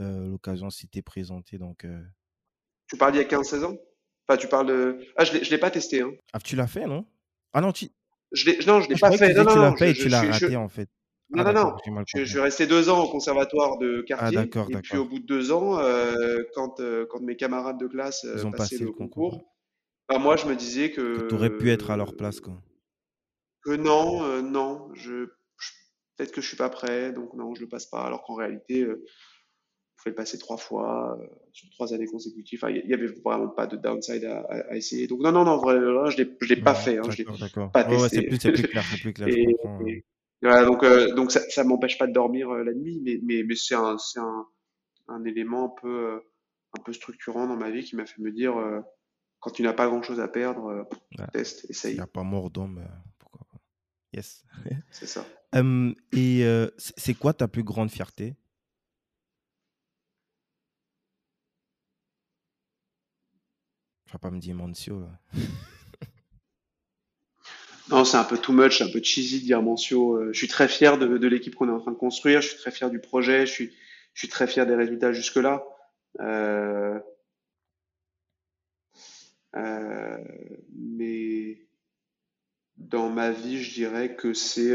euh, 0.00 0.28
l'occasion 0.30 0.70
s'était 0.70 1.02
présentée. 1.02 1.58
Donc, 1.58 1.84
euh, 1.84 2.02
Tu 2.86 2.98
parles 2.98 3.12
d'il 3.12 3.18
y 3.22 3.24
a 3.24 3.24
15-16 3.24 3.64
ans? 3.64 3.76
Enfin, 4.28 4.36
tu 4.38 4.48
parles 4.48 4.66
de... 4.66 4.98
Ah, 5.16 5.24
je 5.24 5.32
l'ai, 5.32 5.44
je 5.44 5.50
l'ai 5.50 5.58
pas 5.58 5.70
testé, 5.70 6.02
hein. 6.02 6.12
Ah, 6.32 6.38
tu 6.38 6.54
l'as 6.54 6.66
fait, 6.66 6.86
non? 6.86 7.06
Ah 7.52 7.60
non, 7.60 7.72
tu... 7.72 7.86
Je 8.32 8.50
non, 8.66 8.80
je 8.80 8.86
ah, 8.86 8.92
l'ai 8.92 8.96
pas 9.00 9.10
fait. 9.12 9.32
Non, 9.32 9.44
non, 9.44 9.52
tu 9.52 9.58
l'as 9.58 9.70
non. 9.70 9.76
fait 9.76 9.90
et 9.90 9.94
tu 9.94 10.08
l'as 10.08 10.22
raté 10.22 10.56
en 10.56 10.68
fait. 10.68 10.88
non, 11.30 11.42
Ah 11.42 11.44
non, 11.44 11.52
non. 11.52 11.64
d'accord, 11.70 11.92
mal 11.92 12.04
Je, 12.14 12.24
suis 12.24 12.38
resté 12.40 12.66
deux 12.66 12.90
ans 12.90 13.02
au 13.04 13.08
conservatoire 13.08 13.78
de 13.78 14.00
Ah 14.00 14.06
quartier. 14.06 14.36
d'accord, 14.36 14.66
Et 14.70 14.76
puis, 14.76 14.98
au 14.98 15.04
d'accord. 15.04 15.08
bout 15.10 15.18
de 15.20 15.26
deux 15.26 15.50
ans, 15.50 15.78
euh, 15.78 16.42
quand, 16.54 16.80
euh, 16.80 17.06
quand 17.08 17.20
mes 17.20 17.36
camarades 17.36 17.78
de 17.78 17.86
classe 17.86 18.24
euh, 18.26 18.34
Ils 18.36 18.46
ont 18.46 18.50
passaient 18.50 18.76
passé 18.76 18.84
le 18.84 18.92
concours. 18.92 19.42
bah, 20.10 20.18
moi, 20.18 20.36
je 20.36 20.46
me 20.46 20.54
disais 20.54 20.90
Que 20.90 21.26
tu 21.28 21.34
aurais 21.34 21.56
pu 21.56 21.70
être 21.70 21.90
à 21.90 21.96
leur 21.96 22.14
place, 22.14 22.40
quoi. 22.40 22.60
que 23.64 23.70
non, 23.76 24.24
euh, 24.24 24.42
non. 24.42 24.90
Je, 24.94 25.24
je- 25.58 25.72
peut-être 26.16 26.32
que 26.32 26.42
je 26.42 26.48
suis 26.48 26.56
pas 26.58 26.68
prêt, 26.68 27.12
donc 27.12 27.32
non, 27.32 27.54
je 27.54 27.62
le 27.62 27.68
passe 27.68 27.86
pas. 27.86 28.02
Alors 28.02 28.22
qu'en 28.24 28.34
réalité, 28.34 28.86
il 29.98 30.02
faut 30.02 30.08
le 30.10 30.14
passer 30.14 30.38
trois 30.38 30.56
fois 30.56 31.18
euh, 31.20 31.26
sur 31.52 31.68
trois 31.70 31.92
années 31.92 32.06
consécutives. 32.06 32.60
Enfin, 32.62 32.72
il 32.72 32.88
y 32.88 32.94
avait 32.94 33.08
vraiment 33.24 33.48
pas 33.48 33.66
de 33.66 33.76
downside 33.76 34.24
à, 34.24 34.76
essayer. 34.76 35.08
Donc 35.08 35.20
non, 35.20 35.32
non, 35.32 35.44
non, 35.44 35.52
en 35.52 35.58
vrai, 35.58 35.78
là, 35.78 36.08
je 36.08 36.18
l'ai, 36.18 36.36
je 36.40 36.48
l'ai 36.54 36.60
pas 36.60 36.74
fait. 36.74 36.98
Hein, 36.98 37.10
je 37.10 37.18
l'ai 37.18 37.24
pas 37.24 37.84
Ouais, 37.90 37.96
ouais, 37.96 38.08
c'est 38.08 38.22
testé. 38.22 38.28
plus, 38.28 38.38
c'est 38.40 38.52
plus 38.52 38.64
clair, 38.64 38.84
c'est 38.88 39.00
plus 39.00 39.12
clair, 39.12 39.28
je 39.28 39.36
Et, 39.36 39.44
comprends. 39.44 39.86
et 39.86 40.04
voilà, 40.40 40.64
donc, 40.64 40.84
euh, 40.84 41.12
donc 41.14 41.32
ça, 41.32 41.40
ça 41.50 41.64
m'empêche 41.64 41.98
pas 41.98 42.06
de 42.06 42.12
dormir 42.12 42.48
euh, 42.50 42.62
la 42.62 42.72
nuit, 42.72 43.00
mais, 43.02 43.18
mais, 43.24 43.42
mais 43.42 43.56
c'est 43.56 43.74
un, 43.74 43.96
un, 44.16 44.46
un 45.08 45.24
élément 45.24 45.64
un 45.76 45.80
peu, 45.80 46.12
euh, 46.14 46.20
un 46.78 46.82
peu 46.82 46.92
structurant 46.92 47.48
dans 47.48 47.56
ma 47.56 47.70
vie 47.70 47.82
qui 47.82 47.96
m'a 47.96 48.06
fait 48.06 48.22
me 48.22 48.30
dire, 48.30 48.54
quand 49.40 49.50
tu 49.50 49.62
n'as 49.62 49.72
pas 49.72 49.88
grand-chose 49.88 50.20
à 50.20 50.28
perdre, 50.28 50.86
Ouais. 51.18 51.26
teste, 51.32 51.60
S'il 51.72 51.90
n'y 51.94 51.96
essaye. 51.96 52.00
a 52.00 52.06
pas 52.06 52.22
mort 52.22 52.50
d'homme, 52.50 52.86
pourquoi 53.18 53.46
pas. 53.50 53.58
Yes. 54.12 54.44
C'est 54.90 55.06
ça. 55.06 55.24
Hum, 55.54 55.94
et 56.12 56.44
c'est 56.76 57.14
quoi 57.14 57.32
ta 57.32 57.48
plus 57.48 57.62
grande 57.64 57.90
fierté? 57.90 58.36
Tu 64.08 64.12
vas 64.14 64.18
pas 64.18 64.30
me 64.30 64.40
dire 64.40 64.54
Mancio. 64.54 65.04
Non, 67.90 68.04
c'est 68.04 68.18
un 68.18 68.24
peu 68.24 68.36
too 68.36 68.52
much, 68.52 68.82
un 68.82 68.90
peu 68.90 69.02
cheesy 69.02 69.40
de 69.40 69.46
dire 69.46 69.62
Mancio. 69.62 70.16
Euh, 70.16 70.32
je 70.32 70.38
suis 70.38 70.48
très 70.48 70.68
fier 70.68 70.98
de, 70.98 71.26
l'équipe 71.26 71.54
qu'on 71.54 71.68
est 71.68 71.72
en 71.72 71.80
train 71.80 71.92
de 71.92 71.96
construire, 71.96 72.42
je 72.42 72.48
suis 72.48 72.58
très 72.58 72.70
fier 72.70 72.90
du 72.90 72.98
projet, 72.98 73.46
je 73.46 73.52
suis, 73.52 73.76
je 74.12 74.26
très 74.26 74.46
fier 74.46 74.66
des 74.66 74.74
résultats 74.74 75.12
jusque-là. 75.12 75.64
Euh, 76.20 77.00
euh, 79.56 80.18
mais 80.76 81.66
dans 82.76 83.08
ma 83.08 83.30
vie, 83.30 83.62
je 83.62 83.72
dirais 83.72 84.16
que 84.16 84.34
c'est 84.34 84.74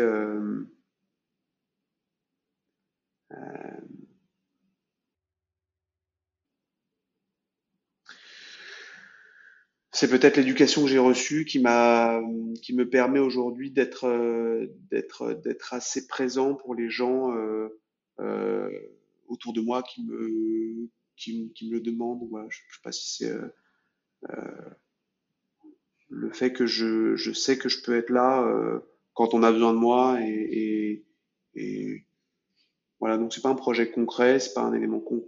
c'est 9.94 10.10
peut-être 10.10 10.38
l'éducation 10.38 10.84
que 10.84 10.90
j'ai 10.90 11.00
reçue 11.00 11.46
qui 11.46 11.60
m'a 11.60 12.22
qui 12.62 12.74
me 12.76 12.90
permet 12.90 13.20
aujourd'hui 13.20 13.72
d'être 13.72 14.08
euh, 14.08 14.68
d'être 14.92 15.74
assez 15.74 16.08
présent 16.08 16.56
pour 16.56 16.76
les 16.76 16.90
gens 16.90 17.36
euh, 17.36 17.80
euh, 18.20 18.70
autour 19.28 19.54
de 19.54 19.62
moi 19.62 19.84
qui 19.84 20.04
me 20.04 20.90
le 21.72 21.80
demandent. 21.80 22.28
Je, 22.50 22.58
sais 22.58 22.82
pas 22.84 22.92
si 22.92 23.24
c'est 23.24 23.32
euh, 24.30 24.52
le 26.10 26.32
fait 26.32 26.54
que 26.54 26.66
je, 26.66 27.34
sais 27.34 27.58
que 27.58 27.70
je 27.70 27.82
peux 27.82 27.98
être 27.98 28.10
là 28.10 28.44
euh, 28.44 28.80
quand 29.14 29.34
on 29.34 29.44
a 29.44 29.52
besoin 29.52 29.74
de 29.74 29.80
moi 29.80 30.20
et, 30.22 31.06
et, 31.56 32.06
voilà 33.00 33.18
donc 33.18 33.34
c'est 33.34 33.42
pas 33.42 33.50
un 33.50 33.56
projet 33.56 33.92
concret 33.92 34.40
c'est 34.40 34.54
pas 34.54 34.62
un 34.62 34.74
élément 34.74 35.00
con, 35.00 35.26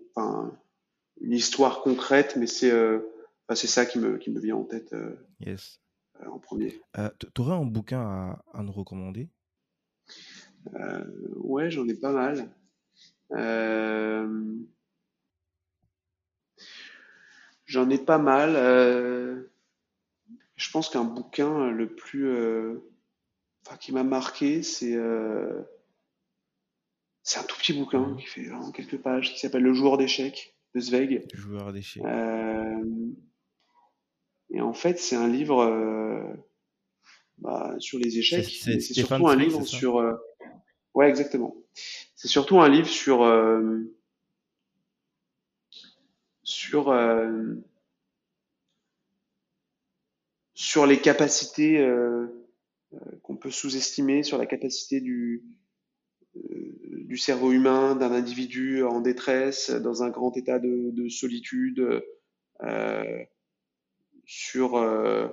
une 1.21 1.33
histoire 1.33 1.81
concrète 1.81 2.35
mais 2.37 2.47
c'est 2.47 2.71
euh, 2.71 2.99
enfin, 3.47 3.55
c'est 3.55 3.67
ça 3.67 3.85
qui 3.85 3.99
me 3.99 4.17
qui 4.17 4.29
me 4.31 4.39
vient 4.39 4.55
en 4.55 4.63
tête 4.63 4.93
euh, 4.93 5.15
Yes. 5.39 5.79
euh, 6.21 6.27
en 6.27 6.39
premier 6.39 6.81
Euh, 6.97 7.09
t- 7.19 7.27
T'aurais 7.33 7.55
un 7.55 7.65
bouquin 7.65 8.01
à, 8.01 8.43
à 8.53 8.63
nous 8.63 8.71
recommander? 8.71 9.29
Ouais 11.35 11.69
j'en 11.69 11.87
ai 11.87 11.93
pas 11.93 12.11
mal 12.11 12.49
j'en 17.65 17.89
ai 17.89 17.97
pas 17.97 18.17
mal 18.17 18.53
je 20.55 20.71
pense 20.71 20.89
qu'un 20.89 21.03
bouquin 21.03 21.69
le 21.69 21.93
plus 21.93 22.29
enfin 23.65 23.77
qui 23.77 23.91
m'a 23.91 24.03
marqué 24.03 24.63
c'est 24.63 24.97
C'est 27.23 27.39
un 27.39 27.43
tout 27.43 27.57
petit 27.57 27.73
bouquin 27.73 28.07
Mhm. 28.09 28.17
qui 28.17 28.25
fait 28.27 28.43
vraiment 28.43 28.71
quelques 28.71 29.01
pages, 29.01 29.33
qui 29.33 29.39
s'appelle 29.39 29.63
Le 29.63 29.73
joueur 29.73 29.97
d'échecs 29.97 30.55
de 30.75 30.79
Zweig. 30.79 31.25
Joueur 31.33 31.73
d'échecs. 31.73 32.03
Euh, 32.05 32.83
et 34.49 34.61
en 34.61 34.73
fait, 34.73 34.99
c'est 34.99 35.15
un 35.15 35.27
livre 35.27 35.61
euh, 35.61 36.21
bah, 37.39 37.75
sur 37.79 37.99
les 37.99 38.17
échecs, 38.19 38.45
c'est 38.45 38.79
surtout 38.79 39.27
un 39.27 39.35
livre 39.35 39.63
sur... 39.63 39.97
euh, 39.99 40.13
Ouais, 40.93 41.09
exactement. 41.09 41.53
C'est 42.15 42.29
surtout 42.29 42.61
un 42.61 42.69
livre 42.69 42.87
sur 42.87 43.23
euh, 43.23 43.81
sur 46.43 46.89
euh, 46.89 47.55
sur 50.53 50.85
les 50.85 50.99
capacités 51.01 51.79
euh, 51.79 52.27
qu'on 53.23 53.35
peut 53.35 53.51
sous-estimer, 53.51 54.23
sur 54.23 54.37
la 54.37 54.45
capacité 54.45 55.01
du 55.01 55.43
du 56.35 57.17
cerveau 57.17 57.51
humain 57.51 57.95
d'un 57.95 58.11
individu 58.11 58.83
en 58.83 58.99
détresse, 58.99 59.69
dans 59.69 60.03
un 60.03 60.09
grand 60.09 60.35
état 60.35 60.59
de, 60.59 60.91
de 60.91 61.07
solitude, 61.07 62.03
euh, 62.63 63.23
sur 64.25 64.77
euh, 64.77 65.27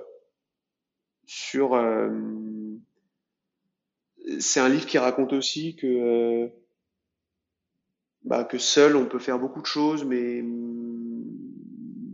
sur 1.25 1.73
euh, 1.73 2.09
c'est 4.39 4.59
un 4.59 4.69
livre 4.69 4.85
qui 4.85 4.97
raconte 4.97 5.33
aussi 5.33 5.75
que 5.75 5.87
euh, 5.87 6.47
bah, 8.23 8.43
que 8.43 8.57
seul 8.57 8.95
on 8.95 9.05
peut 9.05 9.19
faire 9.19 9.39
beaucoup 9.39 9.61
de 9.61 9.65
choses, 9.65 10.05
mais 10.05 10.43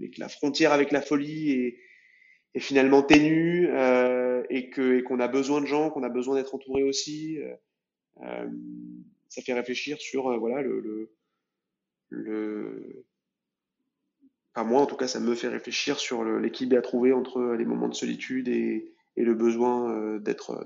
que 0.09 0.19
la 0.19 0.29
frontière 0.29 0.73
avec 0.73 0.91
la 0.91 1.01
folie 1.01 1.51
est, 1.51 1.77
est 2.55 2.59
finalement 2.59 3.03
ténue 3.03 3.67
et 4.49 4.69
que 4.71 5.01
qu'on 5.01 5.19
a 5.19 5.27
besoin 5.27 5.61
de 5.61 5.67
gens, 5.67 5.91
qu'on 5.91 6.01
a 6.01 6.09
besoin 6.09 6.35
d'être 6.35 6.55
entouré 6.55 6.81
aussi. 6.83 7.37
Ça 8.17 9.41
fait 9.43 9.53
réfléchir 9.53 9.99
sur 9.99 10.35
voilà 10.39 10.63
le, 10.63 10.79
le, 10.79 11.11
le 12.09 13.05
moi 14.63 14.81
en 14.81 14.85
tout 14.85 14.95
cas 14.95 15.07
ça 15.07 15.19
me 15.19 15.35
fait 15.35 15.47
réfléchir 15.47 15.99
sur 15.99 16.23
l'équilibre 16.23 16.77
à 16.77 16.81
trouver 16.81 17.13
entre 17.13 17.41
les 17.57 17.65
moments 17.65 17.87
de 17.87 17.93
solitude 17.93 18.47
et, 18.47 18.93
et 19.15 19.23
le 19.23 19.35
besoin 19.35 19.91
euh, 19.91 20.19
d'être 20.19 20.65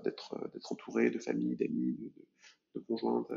entouré 0.70 1.10
de 1.10 1.20
famille, 1.20 1.56
d'amis, 1.56 1.94
de, 1.94 2.03
de, 2.06 2.26
de 2.76 2.80
conjointes. 2.86 3.28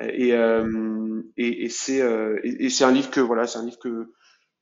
Et, 0.00 0.32
euh, 0.32 1.22
et, 1.36 1.64
et 1.64 1.68
c'est 1.68 2.00
euh, 2.02 2.38
et, 2.44 2.68
un 2.82 2.92
livre 2.92 3.10
que 3.10 3.20
voilà 3.20 3.46
c'est 3.46 3.58
un 3.58 3.64
livre 3.64 3.78
que 3.78 4.12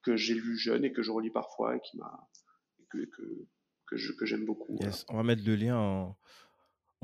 que 0.02 0.16
j'ai 0.16 0.34
lu 0.34 0.56
jeune 0.56 0.84
et 0.84 0.92
que 0.92 1.02
je 1.02 1.10
relis 1.10 1.30
parfois 1.30 1.76
et 1.76 1.80
qui 1.80 1.98
m'a 1.98 2.28
que 2.90 2.98
que 3.86 3.96
que 4.18 4.26
j'aime 4.26 4.44
beaucoup. 4.44 4.78
On 5.08 5.16
va 5.16 5.22
mettre 5.22 5.42
le 5.44 5.56
lien 5.56 5.76
en, 5.76 6.16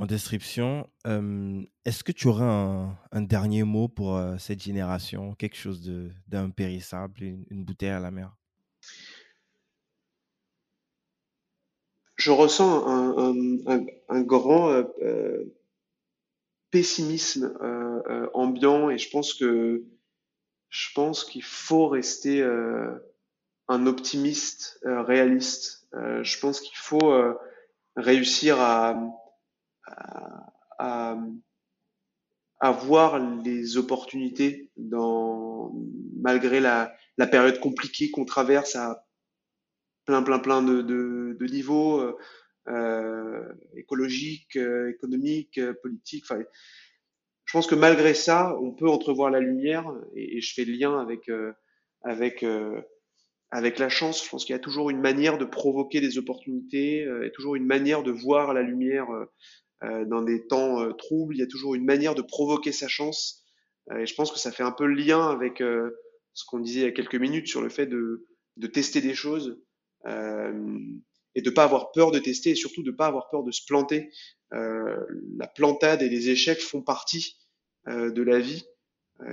en 0.02 0.06
description. 0.06 0.90
Est-ce 1.04 2.02
que 2.02 2.10
tu 2.10 2.26
aurais 2.26 2.42
un, 2.44 3.22
dernier 3.22 3.62
mot 3.62 3.86
pour 3.86 4.16
euh, 4.16 4.36
cette 4.36 4.60
génération? 4.60 5.36
Quelque 5.36 5.56
chose 5.56 5.80
d'impérissable, 6.26 7.22
une, 7.22 7.64
bouteille 7.64 7.90
à 7.90 8.00
la 8.00 8.10
mer? 8.10 8.36
Je 12.16 12.32
ressens 12.32 12.84
un, 12.84 14.22
grand 14.22 14.70
euh, 14.70 14.82
euh, 15.02 15.54
pessimisme 16.72 17.56
ambiant 18.34 18.90
et 18.90 18.98
je 18.98 19.08
pense 19.08 19.34
que 19.34 19.84
je 20.68 20.88
pense 20.96 21.24
qu'il 21.24 21.44
faut 21.44 21.86
rester 21.86 22.42
un 23.68 23.86
optimiste 23.86 24.80
réaliste. 24.84 25.86
je 25.92 26.40
pense 26.40 26.60
qu'il 26.60 26.76
faut 26.76 27.14
réussir 27.94 28.58
à, 28.58 28.96
à, 30.78 31.16
à, 32.60 32.73
voir 32.73 33.19
les 33.19 33.77
opportunités 33.77 34.70
dans, 34.77 35.73
malgré 36.20 36.60
la, 36.60 36.94
période 37.31 37.60
compliquée 37.60 38.10
qu'on 38.10 38.24
traverse 38.24 38.77
à 38.77 39.06
plein, 40.05 40.23
plein, 40.23 40.39
plein 40.39 40.62
de, 40.62 41.36
niveaux 41.51 42.01
euh, 42.01 42.16
euh 42.69 43.52
écologiques, 43.77 44.56
euh, 44.56 44.90
économiques, 44.90 45.60
politiques. 45.82 46.24
Je 47.44 47.52
pense 47.59 47.66
que 47.66 47.74
malgré 47.74 48.14
ça, 48.14 48.56
on 48.60 48.73
peut 48.73 48.89
entrevoir 48.89 49.31
la 49.31 49.40
lumière 49.40 49.93
et, 50.14 50.39
et 50.39 50.40
je 50.40 50.55
fais 50.55 50.64
le 50.64 50.73
lien 50.73 50.98
avec, 51.01 51.31
avec, 52.02 52.44
avec 53.51 53.78
la 53.78 53.89
chance. 53.89 54.24
Je 54.24 54.31
pense 54.31 54.44
qu'il 54.44 54.55
y 54.55 54.56
a 54.56 54.60
toujours 54.60 54.90
une 54.90 55.01
manière 55.01 55.39
de 55.39 55.44
provoquer 55.44 56.01
des 56.01 56.19
opportunités, 56.19 57.06
a 57.09 57.31
toujours 57.31 57.56
une 57.56 57.66
manière 57.66 58.02
de 58.02 58.12
voir 58.12 58.55
la 58.55 58.62
lumière 58.62 59.09
dans 60.06 60.22
des 60.22 60.46
temps 60.46 60.80
euh, 60.80 60.92
troubles, 60.92 61.34
il 61.36 61.40
y 61.40 61.42
a 61.42 61.46
toujours 61.46 61.74
une 61.74 61.84
manière 61.84 62.14
de 62.14 62.22
provoquer 62.22 62.72
sa 62.72 62.88
chance. 62.88 63.44
Euh, 63.90 63.98
et 63.98 64.06
je 64.06 64.14
pense 64.14 64.30
que 64.30 64.38
ça 64.38 64.52
fait 64.52 64.62
un 64.62 64.72
peu 64.72 64.86
le 64.86 64.94
lien 64.94 65.28
avec 65.28 65.59
ce 65.59 66.44
qu'on 66.46 66.60
disait 66.60 66.80
il 66.80 66.84
y 66.84 66.88
a 66.88 66.92
quelques 66.92 67.16
minutes 67.16 67.48
sur 67.48 67.62
le 67.62 67.68
fait 67.68 67.86
de, 67.86 68.26
de 68.56 68.66
tester 68.66 69.00
des 69.00 69.14
choses 69.14 69.60
et 71.34 71.42
de 71.42 71.50
pas 71.50 71.62
avoir 71.62 71.92
peur 71.92 72.10
de 72.10 72.18
tester 72.18 72.50
et 72.50 72.54
surtout 72.54 72.82
de 72.82 72.90
pas 72.90 73.06
avoir 73.06 73.28
peur 73.30 73.44
de 73.44 73.52
se 73.52 73.64
planter. 73.64 74.10
la 74.50 75.46
plantade 75.54 76.02
et 76.02 76.09
les 76.09 76.30
échecs 76.30 76.60
font 76.60 76.82
partie 76.82 77.36
de 77.86 78.22
la 78.22 78.40
vie. 78.40 78.64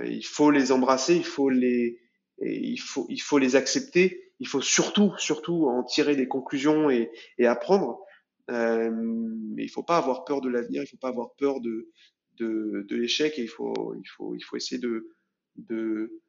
il 0.04 0.24
faut 0.24 0.52
les 0.52 0.70
embrasser, 0.70 1.16
il 1.16 1.24
faut 1.24 1.50
les, 1.50 1.98
il 2.40 2.78
faut, 2.78 3.06
il 3.08 3.20
faut 3.20 3.38
les 3.38 3.56
accepter. 3.56 4.32
Il 4.38 4.46
faut 4.46 4.62
surtout, 4.62 5.12
surtout 5.18 5.66
en 5.68 5.82
tirer 5.82 6.16
des 6.16 6.28
conclusions 6.28 6.88
et, 6.88 7.10
et 7.38 7.46
apprendre. 7.46 8.00
Euh, 8.50 8.90
mais 8.92 9.64
il 9.64 9.68
faut 9.68 9.82
pas 9.82 9.96
avoir 9.96 10.24
peur 10.24 10.40
de 10.40 10.48
l'avenir, 10.48 10.82
il 10.82 10.86
faut 10.86 10.96
pas 10.96 11.08
avoir 11.08 11.34
peur 11.34 11.60
de, 11.60 11.90
de, 12.38 12.84
de 12.88 12.96
l'échec 12.96 13.38
et 13.38 13.42
il 13.42 13.48
faut, 13.48 13.94
il 13.94 14.08
faut, 14.08 14.34
il 14.34 14.40
faut 14.40 14.56
essayer 14.56 14.80
de, 14.80 15.08
de, 15.56 16.20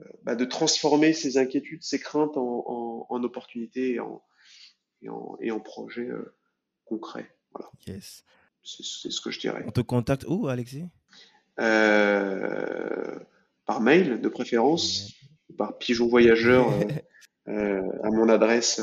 euh, 0.00 0.04
bah, 0.22 0.36
de 0.36 0.44
transformer 0.44 1.12
ces 1.12 1.36
inquiétudes, 1.36 1.82
ces 1.82 1.98
craintes 1.98 2.36
en, 2.36 2.64
en, 2.66 3.06
en 3.10 3.24
opportunités 3.24 3.94
et 3.94 4.00
en, 4.00 4.22
et 5.02 5.08
en, 5.10 5.36
et 5.40 5.50
en 5.50 5.60
projets 5.60 6.08
euh, 6.08 6.34
concrets. 6.84 7.34
Voilà. 7.52 7.70
Yes. 7.86 8.24
C'est 8.62 9.10
ce 9.10 9.20
que 9.20 9.30
je 9.30 9.40
dirais. 9.40 9.64
On 9.66 9.70
te 9.70 9.80
contacte 9.80 10.24
où, 10.28 10.46
Alexis? 10.48 10.84
Euh, 11.58 13.18
Par 13.66 13.80
mail, 13.80 14.20
de 14.20 14.28
préférence, 14.28 15.14
par 15.58 15.78
pigeon 15.78 16.08
voyageur 16.08 16.68
euh, 17.48 17.82
à 18.02 18.10
mon 18.10 18.28
adresse 18.28 18.80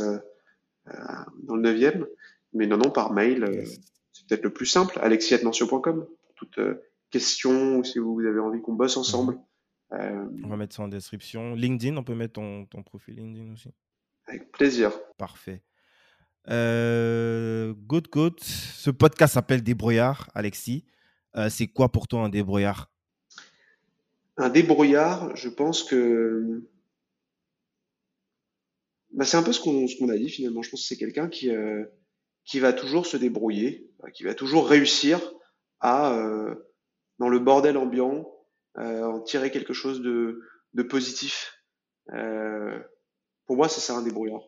dans 1.44 1.56
le 1.56 1.74
9e. 1.74 2.08
Mais 2.58 2.66
non, 2.66 2.78
non, 2.78 2.90
par 2.90 3.14
mail, 3.14 3.44
euh, 3.44 3.64
c'est 4.12 4.28
peut-être 4.28 4.44
le 4.44 4.52
plus 4.52 4.66
simple. 4.66 4.98
alexis.nantio.com 5.00 6.08
pour 6.08 6.34
toute 6.36 6.58
euh, 6.58 6.82
question 7.12 7.78
ou 7.78 7.84
si 7.84 8.00
vous 8.00 8.20
avez 8.26 8.40
envie 8.40 8.62
qu'on 8.62 8.74
bosse 8.74 8.98
ensemble. 8.98 9.36
Mhm. 9.36 10.00
Euh, 10.00 10.26
on 10.44 10.50
va 10.50 10.58
mettre 10.58 10.76
ça 10.76 10.82
en 10.84 10.88
description. 10.88 11.54
LinkedIn, 11.54 11.96
on 11.96 12.04
peut 12.04 12.16
mettre 12.16 12.34
ton, 12.34 12.66
ton 12.66 12.84
profil 12.84 13.16
LinkedIn 13.16 13.54
aussi. 13.54 13.70
Avec 14.26 14.52
plaisir. 14.52 14.92
Parfait. 15.18 15.62
Euh, 16.50 17.74
good, 17.74 18.10
good. 18.10 18.40
Ce 18.42 18.90
podcast 18.90 19.36
s'appelle 19.36 19.64
Débrouillard, 19.64 20.30
Alexis. 20.34 20.84
c'est 21.50 21.68
quoi 21.68 21.90
pour 21.90 22.08
toi 22.08 22.22
un 22.22 22.30
débrouillard? 22.30 22.92
Un 24.38 24.50
débrouillard, 24.50 25.36
je 25.36 25.50
pense 25.50 25.84
que 25.84 26.68
bah, 29.14 29.26
c'est 29.26 29.38
un 29.38 29.44
peu 29.44 29.54
ce 29.54 29.62
qu'on 29.62 29.88
ce 29.88 29.98
qu'on 29.98 30.10
a 30.10 30.18
dit 30.18 30.30
finalement. 30.30 30.62
Je 30.62 30.70
pense 30.70 30.82
que 30.82 30.88
c'est 30.88 30.98
quelqu'un 30.98 31.30
qui, 31.30 31.50
qui 32.48 32.60
va 32.60 32.74
toujours 32.74 33.06
se 33.06 33.18
débrouiller, 33.18 33.91
euh, 34.03 34.10
qui 34.10 34.24
va 34.24 34.34
toujours 34.34 34.68
réussir 34.68 35.22
à, 35.80 36.14
euh, 36.14 36.56
dans 37.19 37.30
le 37.30 37.40
bordel 37.40 37.78
ambiant, 37.78 38.26
euh, 38.78 39.03
en 39.03 39.19
tirer 39.19 39.52
quelque 39.52 39.74
chose 39.74 40.02
de, 40.02 40.41
de 40.74 40.84
positif. 40.84 41.61
Euh, 42.14 42.80
pour 43.45 43.57
moi, 43.57 43.68
c'est 43.69 43.82
ça 43.82 43.95
un 43.95 44.02
débrouillard. 44.02 44.41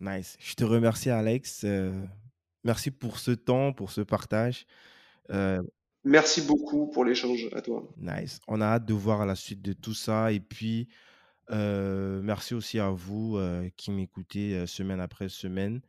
Nice. 0.00 0.36
Je 0.38 0.54
te 0.54 0.64
remercie, 0.64 1.10
Alex. 1.10 1.64
Merci 2.62 2.90
pour 2.90 3.18
ce 3.18 3.32
temps, 3.32 3.72
pour 3.72 3.90
ce 3.90 4.00
partage. 4.02 4.66
Merci 6.04 6.42
beaucoup 6.42 6.88
pour 6.88 7.04
l'échange 7.04 7.48
à 7.52 7.60
toi. 7.60 7.86
Nice. 7.98 8.40
On 8.48 8.60
a 8.62 8.66
hâte 8.66 8.86
de 8.86 8.94
voir 8.94 9.26
la 9.26 9.34
suite 9.34 9.60
de 9.60 9.74
tout 9.74 9.92
ça. 9.92 10.32
Et 10.32 10.40
puis, 10.40 10.88
merci 11.50 12.54
aussi 12.54 12.78
à 12.78 12.88
vous 12.88 13.38
qui 13.76 13.90
m'écoutez 13.90 14.66
semaine 14.66 15.00
après 15.00 15.28
semaine. 15.28 15.82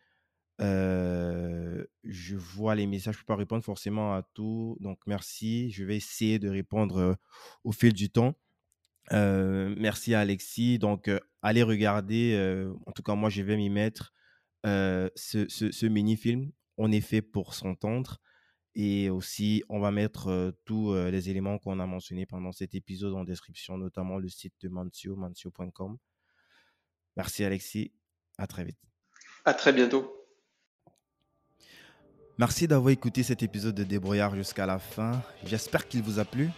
Euh, 0.61 1.83
je 2.03 2.35
vois 2.35 2.75
les 2.75 2.85
messages, 2.85 3.15
je 3.15 3.19
ne 3.19 3.23
peux 3.23 3.33
pas 3.33 3.35
répondre 3.35 3.63
forcément 3.63 4.13
à 4.13 4.23
tout. 4.33 4.77
Donc, 4.79 4.99
merci. 5.07 5.71
Je 5.71 5.83
vais 5.83 5.97
essayer 5.97 6.39
de 6.39 6.49
répondre 6.49 7.17
au 7.63 7.71
fil 7.71 7.93
du 7.93 8.09
temps. 8.09 8.35
Merci 9.11 10.13
à 10.13 10.21
Alexis. 10.21 10.79
Donc, 10.79 11.09
allez 11.41 11.63
regarder. 11.63 12.69
en 12.85 12.91
tout 12.91 13.03
cas, 13.03 13.15
moi, 13.15 13.29
je 13.29 13.41
vais 13.41 13.57
m'y 13.57 13.69
mettre. 13.69 14.13
ce, 14.63 15.09
ce, 15.47 15.85
mini-film, 15.85 16.51
on 16.77 16.91
est 16.91 17.01
fait 17.01 17.21
pour 17.21 17.53
s'entendre. 17.53 18.19
Et 18.73 19.09
aussi, 19.09 19.63
on 19.67 19.79
va 19.79 19.91
mettre 19.91 20.55
tous 20.65 20.93
les 20.93 21.29
éléments 21.29 21.57
qu'on 21.57 21.79
a 21.79 21.85
mentionnés 21.85 22.25
pendant 22.25 22.51
cet 22.51 22.75
épisode 22.75 23.13
en 23.15 23.23
description, 23.23 23.77
notamment 23.77 24.17
le 24.17 24.29
site 24.29 24.53
de 24.61 24.69
Mancio, 24.69 25.15
mancio.com. 25.15 25.97
Merci 27.17 27.43
Alexis. 27.43 27.91
À 28.37 28.47
très 28.47 28.63
vite. 28.63 28.79
À 29.43 29.53
très 29.53 29.73
bientôt. 29.73 30.20
Merci 32.37 32.67
d'avoir 32.67 32.91
écouté 32.91 33.23
cet 33.23 33.43
épisode 33.43 33.75
de 33.75 33.83
Débrouillard 33.83 34.35
jusqu'à 34.35 34.65
la 34.65 34.79
fin. 34.79 35.21
J'espère 35.45 35.87
qu'il 35.87 36.01
vous 36.01 36.19
a 36.19 36.25
plu. 36.25 36.49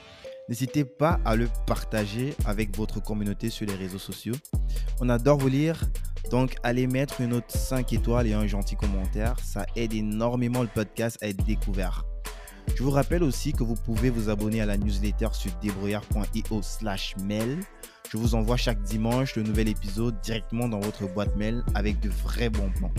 N'hésitez 0.47 0.85
pas 0.85 1.19
à 1.25 1.35
le 1.35 1.47
partager 1.65 2.35
avec 2.45 2.75
votre 2.75 3.01
communauté 3.01 3.49
sur 3.49 3.65
les 3.65 3.75
réseaux 3.75 3.99
sociaux. 3.99 4.35
On 4.99 5.09
adore 5.09 5.37
vous 5.37 5.47
lire, 5.47 5.81
donc 6.29 6.55
allez 6.63 6.85
mettre 6.85 7.21
une 7.21 7.29
note 7.29 7.49
5 7.49 7.91
étoiles 7.93 8.27
et 8.27 8.33
un 8.33 8.45
gentil 8.45 8.75
commentaire. 8.75 9.35
Ça 9.41 9.65
aide 9.75 9.93
énormément 9.93 10.61
le 10.61 10.67
podcast 10.67 11.17
à 11.21 11.27
être 11.27 11.43
découvert. 11.43 12.05
Je 12.75 12.83
vous 12.83 12.91
rappelle 12.91 13.23
aussi 13.23 13.51
que 13.53 13.63
vous 13.63 13.75
pouvez 13.75 14.09
vous 14.09 14.29
abonner 14.29 14.61
à 14.61 14.65
la 14.65 14.77
newsletter 14.77 15.29
sur 15.33 15.51
débrouillard.io 15.61 16.61
slash 16.61 17.15
mail. 17.23 17.59
Je 18.09 18.17
vous 18.17 18.35
envoie 18.35 18.57
chaque 18.57 18.81
dimanche 18.83 19.35
le 19.35 19.43
nouvel 19.43 19.67
épisode 19.67 20.19
directement 20.21 20.67
dans 20.67 20.79
votre 20.79 21.07
boîte 21.07 21.35
mail 21.35 21.63
avec 21.73 21.99
de 21.99 22.09
vrais 22.09 22.49
bons 22.49 22.71
plans. 22.71 22.93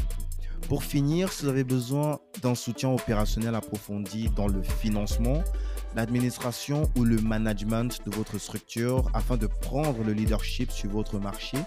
Pour 0.68 0.82
finir, 0.82 1.32
si 1.32 1.42
vous 1.42 1.50
avez 1.50 1.64
besoin 1.64 2.20
d'un 2.42 2.54
soutien 2.54 2.88
opérationnel 2.88 3.54
approfondi 3.54 4.30
dans 4.30 4.48
le 4.48 4.62
financement, 4.62 5.44
l'administration 5.94 6.90
ou 6.96 7.04
le 7.04 7.18
management 7.18 8.00
de 8.04 8.10
votre 8.14 8.38
structure 8.38 9.10
afin 9.14 9.36
de 9.36 9.46
prendre 9.46 10.02
le 10.02 10.12
leadership 10.12 10.70
sur 10.70 10.90
votre 10.90 11.18
marché, 11.18 11.58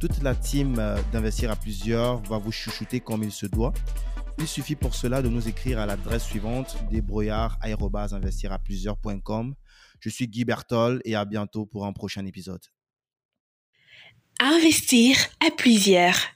toute 0.00 0.20
la 0.22 0.34
team 0.34 0.76
euh, 0.78 0.98
d'investir 1.12 1.50
à 1.50 1.56
plusieurs 1.56 2.22
va 2.22 2.38
vous 2.38 2.52
chouchouter 2.52 3.00
comme 3.00 3.22
il 3.22 3.32
se 3.32 3.44
doit. 3.46 3.72
Il 4.38 4.48
suffit 4.48 4.74
pour 4.74 4.96
cela 4.96 5.22
de 5.22 5.28
nous 5.28 5.48
écrire 5.48 5.78
à 5.78 5.86
l'adresse 5.86 6.24
suivante 6.24 6.76
débrouillard@investiraplusieurs.com. 6.90 9.54
Je 10.00 10.08
suis 10.08 10.26
Guy 10.26 10.44
Bertol 10.44 11.00
et 11.04 11.14
à 11.14 11.24
bientôt 11.24 11.66
pour 11.66 11.86
un 11.86 11.92
prochain 11.92 12.26
épisode. 12.26 12.62
Investir 14.40 15.16
à 15.40 15.52
plusieurs. 15.56 16.33